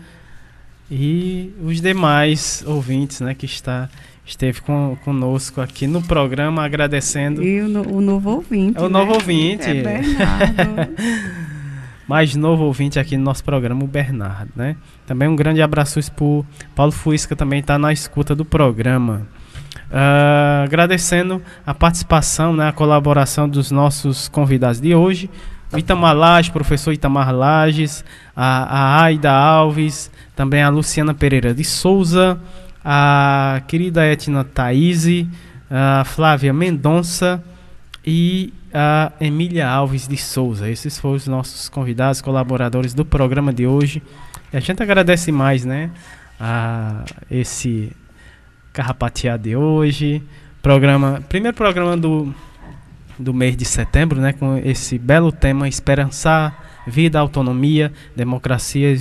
E 0.90 1.52
os 1.62 1.80
demais 1.80 2.62
ouvintes, 2.66 3.20
né? 3.20 3.34
Que 3.34 3.46
está, 3.46 3.88
esteve 4.26 4.60
com, 4.60 4.96
conosco 5.04 5.60
aqui 5.60 5.86
no 5.86 6.02
programa, 6.02 6.64
agradecendo. 6.64 7.42
E 7.42 7.62
o, 7.62 7.96
o 7.96 8.00
novo 8.00 8.30
ouvinte. 8.30 8.78
É 8.78 8.82
o 8.82 8.84
né? 8.84 8.90
novo 8.90 9.12
ouvinte. 9.14 9.68
É 9.68 9.82
Bernardo. 9.82 10.92
mais 12.06 12.34
novo 12.34 12.64
ouvinte 12.64 12.98
aqui 12.98 13.16
no 13.16 13.24
nosso 13.24 13.42
programa, 13.42 13.84
o 13.84 13.86
Bernardo, 13.86 14.50
né? 14.54 14.76
Também 15.06 15.28
um 15.28 15.36
grande 15.36 15.62
abraço 15.62 15.98
para 16.12 16.26
Paulo 16.74 16.92
Fuisca, 16.92 17.34
também 17.34 17.60
está 17.60 17.78
na 17.78 17.92
escuta 17.92 18.34
do 18.34 18.44
programa. 18.44 19.26
Uh, 19.92 20.64
agradecendo 20.64 21.42
a 21.66 21.74
participação, 21.74 22.56
né, 22.56 22.68
a 22.68 22.72
colaboração 22.72 23.46
dos 23.46 23.70
nossos 23.70 24.26
convidados 24.26 24.80
de 24.80 24.94
hoje. 24.94 25.28
O 25.70 25.76
Itamar 25.76 26.16
Lages, 26.16 26.50
professor 26.50 26.92
Itamar 26.92 27.30
Lages, 27.30 28.02
a, 28.34 28.62
a 28.64 29.02
Aida 29.02 29.30
Alves, 29.30 30.10
também 30.34 30.62
a 30.62 30.70
Luciana 30.70 31.12
Pereira 31.12 31.52
de 31.52 31.62
Souza, 31.62 32.40
a 32.82 33.60
querida 33.66 34.06
Etna 34.06 34.44
Thaís, 34.44 35.26
a 35.70 36.04
Flávia 36.04 36.54
Mendonça 36.54 37.42
e 38.04 38.52
a 38.72 39.12
Emília 39.20 39.68
Alves 39.68 40.08
de 40.08 40.16
Souza. 40.16 40.70
Esses 40.70 40.98
foram 40.98 41.16
os 41.16 41.26
nossos 41.26 41.68
convidados, 41.68 42.22
colaboradores 42.22 42.94
do 42.94 43.04
programa 43.04 43.52
de 43.52 43.66
hoje. 43.66 44.02
E 44.52 44.56
a 44.56 44.60
gente 44.60 44.82
agradece 44.82 45.30
mais, 45.30 45.66
né, 45.66 45.90
a 46.40 47.04
esse 47.30 47.92
carrapateado 48.72 49.42
de 49.42 49.56
hoje. 49.56 50.22
Programa, 50.62 51.22
primeiro 51.28 51.56
programa 51.56 51.96
do 51.96 52.34
do 53.18 53.32
mês 53.32 53.56
de 53.56 53.64
setembro, 53.64 54.20
né, 54.20 54.32
com 54.32 54.56
esse 54.58 54.98
belo 54.98 55.30
tema 55.30 55.68
Esperançar, 55.68 56.82
Vida, 56.86 57.20
Autonomia, 57.20 57.92
Democracia 58.16 58.96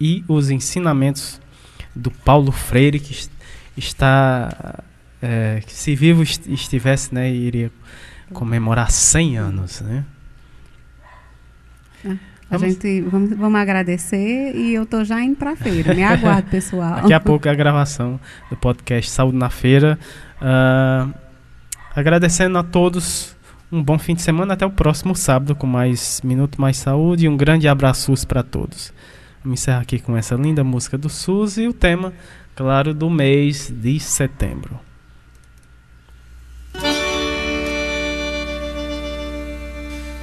e 0.00 0.24
os 0.28 0.50
ensinamentos 0.50 1.40
do 1.94 2.10
Paulo 2.10 2.52
Freire, 2.52 3.00
que 3.00 3.28
está, 3.76 4.82
é, 5.22 5.62
que 5.64 5.72
se 5.72 5.94
vivo 5.94 6.22
estivesse, 6.22 7.14
né, 7.14 7.30
iria 7.30 7.70
comemorar 8.32 8.90
100 8.90 9.38
anos, 9.38 9.80
né. 9.80 10.04
É. 12.04 12.31
A 12.52 12.58
vamos... 12.58 12.74
gente 12.74 13.00
vamos, 13.00 13.30
vamos 13.30 13.58
agradecer 13.58 14.54
e 14.54 14.74
eu 14.74 14.84
tô 14.84 15.02
já 15.04 15.22
indo 15.22 15.36
para 15.36 15.52
a 15.52 15.56
feira. 15.56 15.94
Me 15.94 16.04
aguardo, 16.04 16.48
pessoal. 16.52 16.96
Daqui 16.96 17.14
a 17.14 17.18
pouco 17.18 17.48
é 17.48 17.50
a 17.50 17.54
gravação 17.54 18.20
do 18.50 18.56
podcast 18.58 19.10
Saúde 19.10 19.38
na 19.38 19.48
Feira. 19.48 19.98
Uh, 20.36 21.14
agradecendo 21.96 22.58
a 22.58 22.62
todos. 22.62 23.34
Um 23.72 23.82
bom 23.82 23.98
fim 23.98 24.14
de 24.14 24.20
semana. 24.20 24.52
Até 24.52 24.66
o 24.66 24.70
próximo 24.70 25.16
sábado 25.16 25.54
com 25.54 25.66
mais 25.66 26.20
Minuto 26.22 26.60
Mais 26.60 26.76
Saúde. 26.76 27.24
E 27.24 27.28
um 27.28 27.38
grande 27.38 27.66
abraço 27.66 28.12
para 28.28 28.42
todos. 28.42 28.92
Vamos 29.42 29.58
encerrar 29.58 29.80
aqui 29.80 29.98
com 29.98 30.14
essa 30.14 30.34
linda 30.34 30.62
música 30.62 30.98
do 30.98 31.08
SUS 31.08 31.56
e 31.56 31.66
o 31.66 31.72
tema, 31.72 32.12
claro, 32.54 32.92
do 32.92 33.08
mês 33.08 33.70
de 33.70 33.98
setembro. 33.98 34.78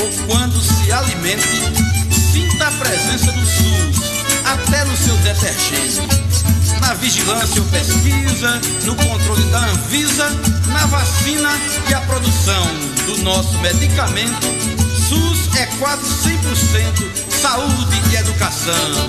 ou 0.00 0.10
quando 0.26 0.60
se 0.60 0.92
alimente, 0.92 1.46
sinta 2.32 2.68
a 2.68 2.72
presença 2.72 3.32
do 3.32 3.46
SUS, 3.46 3.96
até 4.44 4.84
no 4.84 4.96
seu 4.96 5.16
detergente. 5.18 6.00
Na 6.80 6.94
vigilância 6.94 7.60
ou 7.60 7.68
pesquisa, 7.68 8.60
no 8.84 8.94
controle 8.96 9.42
da 9.44 9.58
Anvisa, 9.58 10.28
na 10.68 10.86
vacina 10.86 11.50
e 11.88 11.94
a 11.94 12.00
produção 12.02 12.66
do 13.06 13.18
nosso 13.22 13.58
medicamento, 13.58 14.46
SUS 15.08 15.54
é 15.56 15.66
quase 15.78 16.02
100% 16.02 17.40
saúde 17.40 18.02
e 18.12 18.16
educação. 18.16 19.08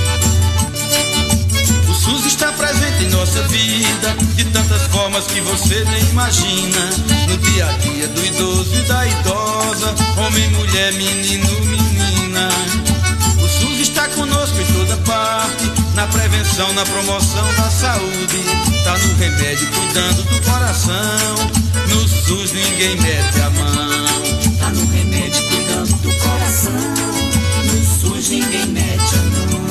SUS 2.01 2.25
está 2.25 2.51
presente 2.53 3.03
em 3.03 3.09
nossa 3.11 3.43
vida 3.43 4.15
de 4.35 4.43
tantas 4.45 4.81
formas 4.87 5.27
que 5.27 5.39
você 5.41 5.85
nem 5.85 6.01
imagina. 6.09 6.89
No 7.27 7.37
dia 7.37 7.67
a 7.67 7.73
dia 7.73 8.07
do 8.07 8.25
idoso 8.25 8.75
e 8.75 8.81
da 8.87 9.05
idosa, 9.05 9.93
homem, 10.17 10.49
mulher, 10.49 10.93
menino, 10.93 11.47
menina. 11.61 12.49
O 13.37 13.47
SUS 13.47 13.81
está 13.81 14.07
conosco 14.09 14.59
em 14.59 14.65
toda 14.73 14.97
parte, 14.97 15.71
na 15.93 16.07
prevenção, 16.07 16.73
na 16.73 16.83
promoção 16.85 17.53
da 17.53 17.69
saúde. 17.69 18.41
Tá 18.83 18.97
no 18.97 19.15
remédio, 19.17 19.67
cuidando 19.67 20.23
do 20.23 20.41
coração. 20.41 21.35
No 21.87 22.07
SUS 22.07 22.51
ninguém 22.51 22.99
mete 22.99 23.41
a 23.41 23.49
mão. 23.51 24.57
Tá 24.59 24.69
no 24.71 24.91
remédio, 24.91 25.43
cuidando 25.49 25.95
do 25.97 26.11
coração. 26.15 26.73
No 27.63 27.99
SUS 27.99 28.29
ninguém 28.29 28.65
mete 28.65 29.15
a 29.15 29.51
mão. 29.51 29.70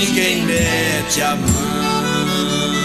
ninguém 0.00 0.42
mete 0.46 1.20
a 1.20 1.36
mão. 1.36 2.79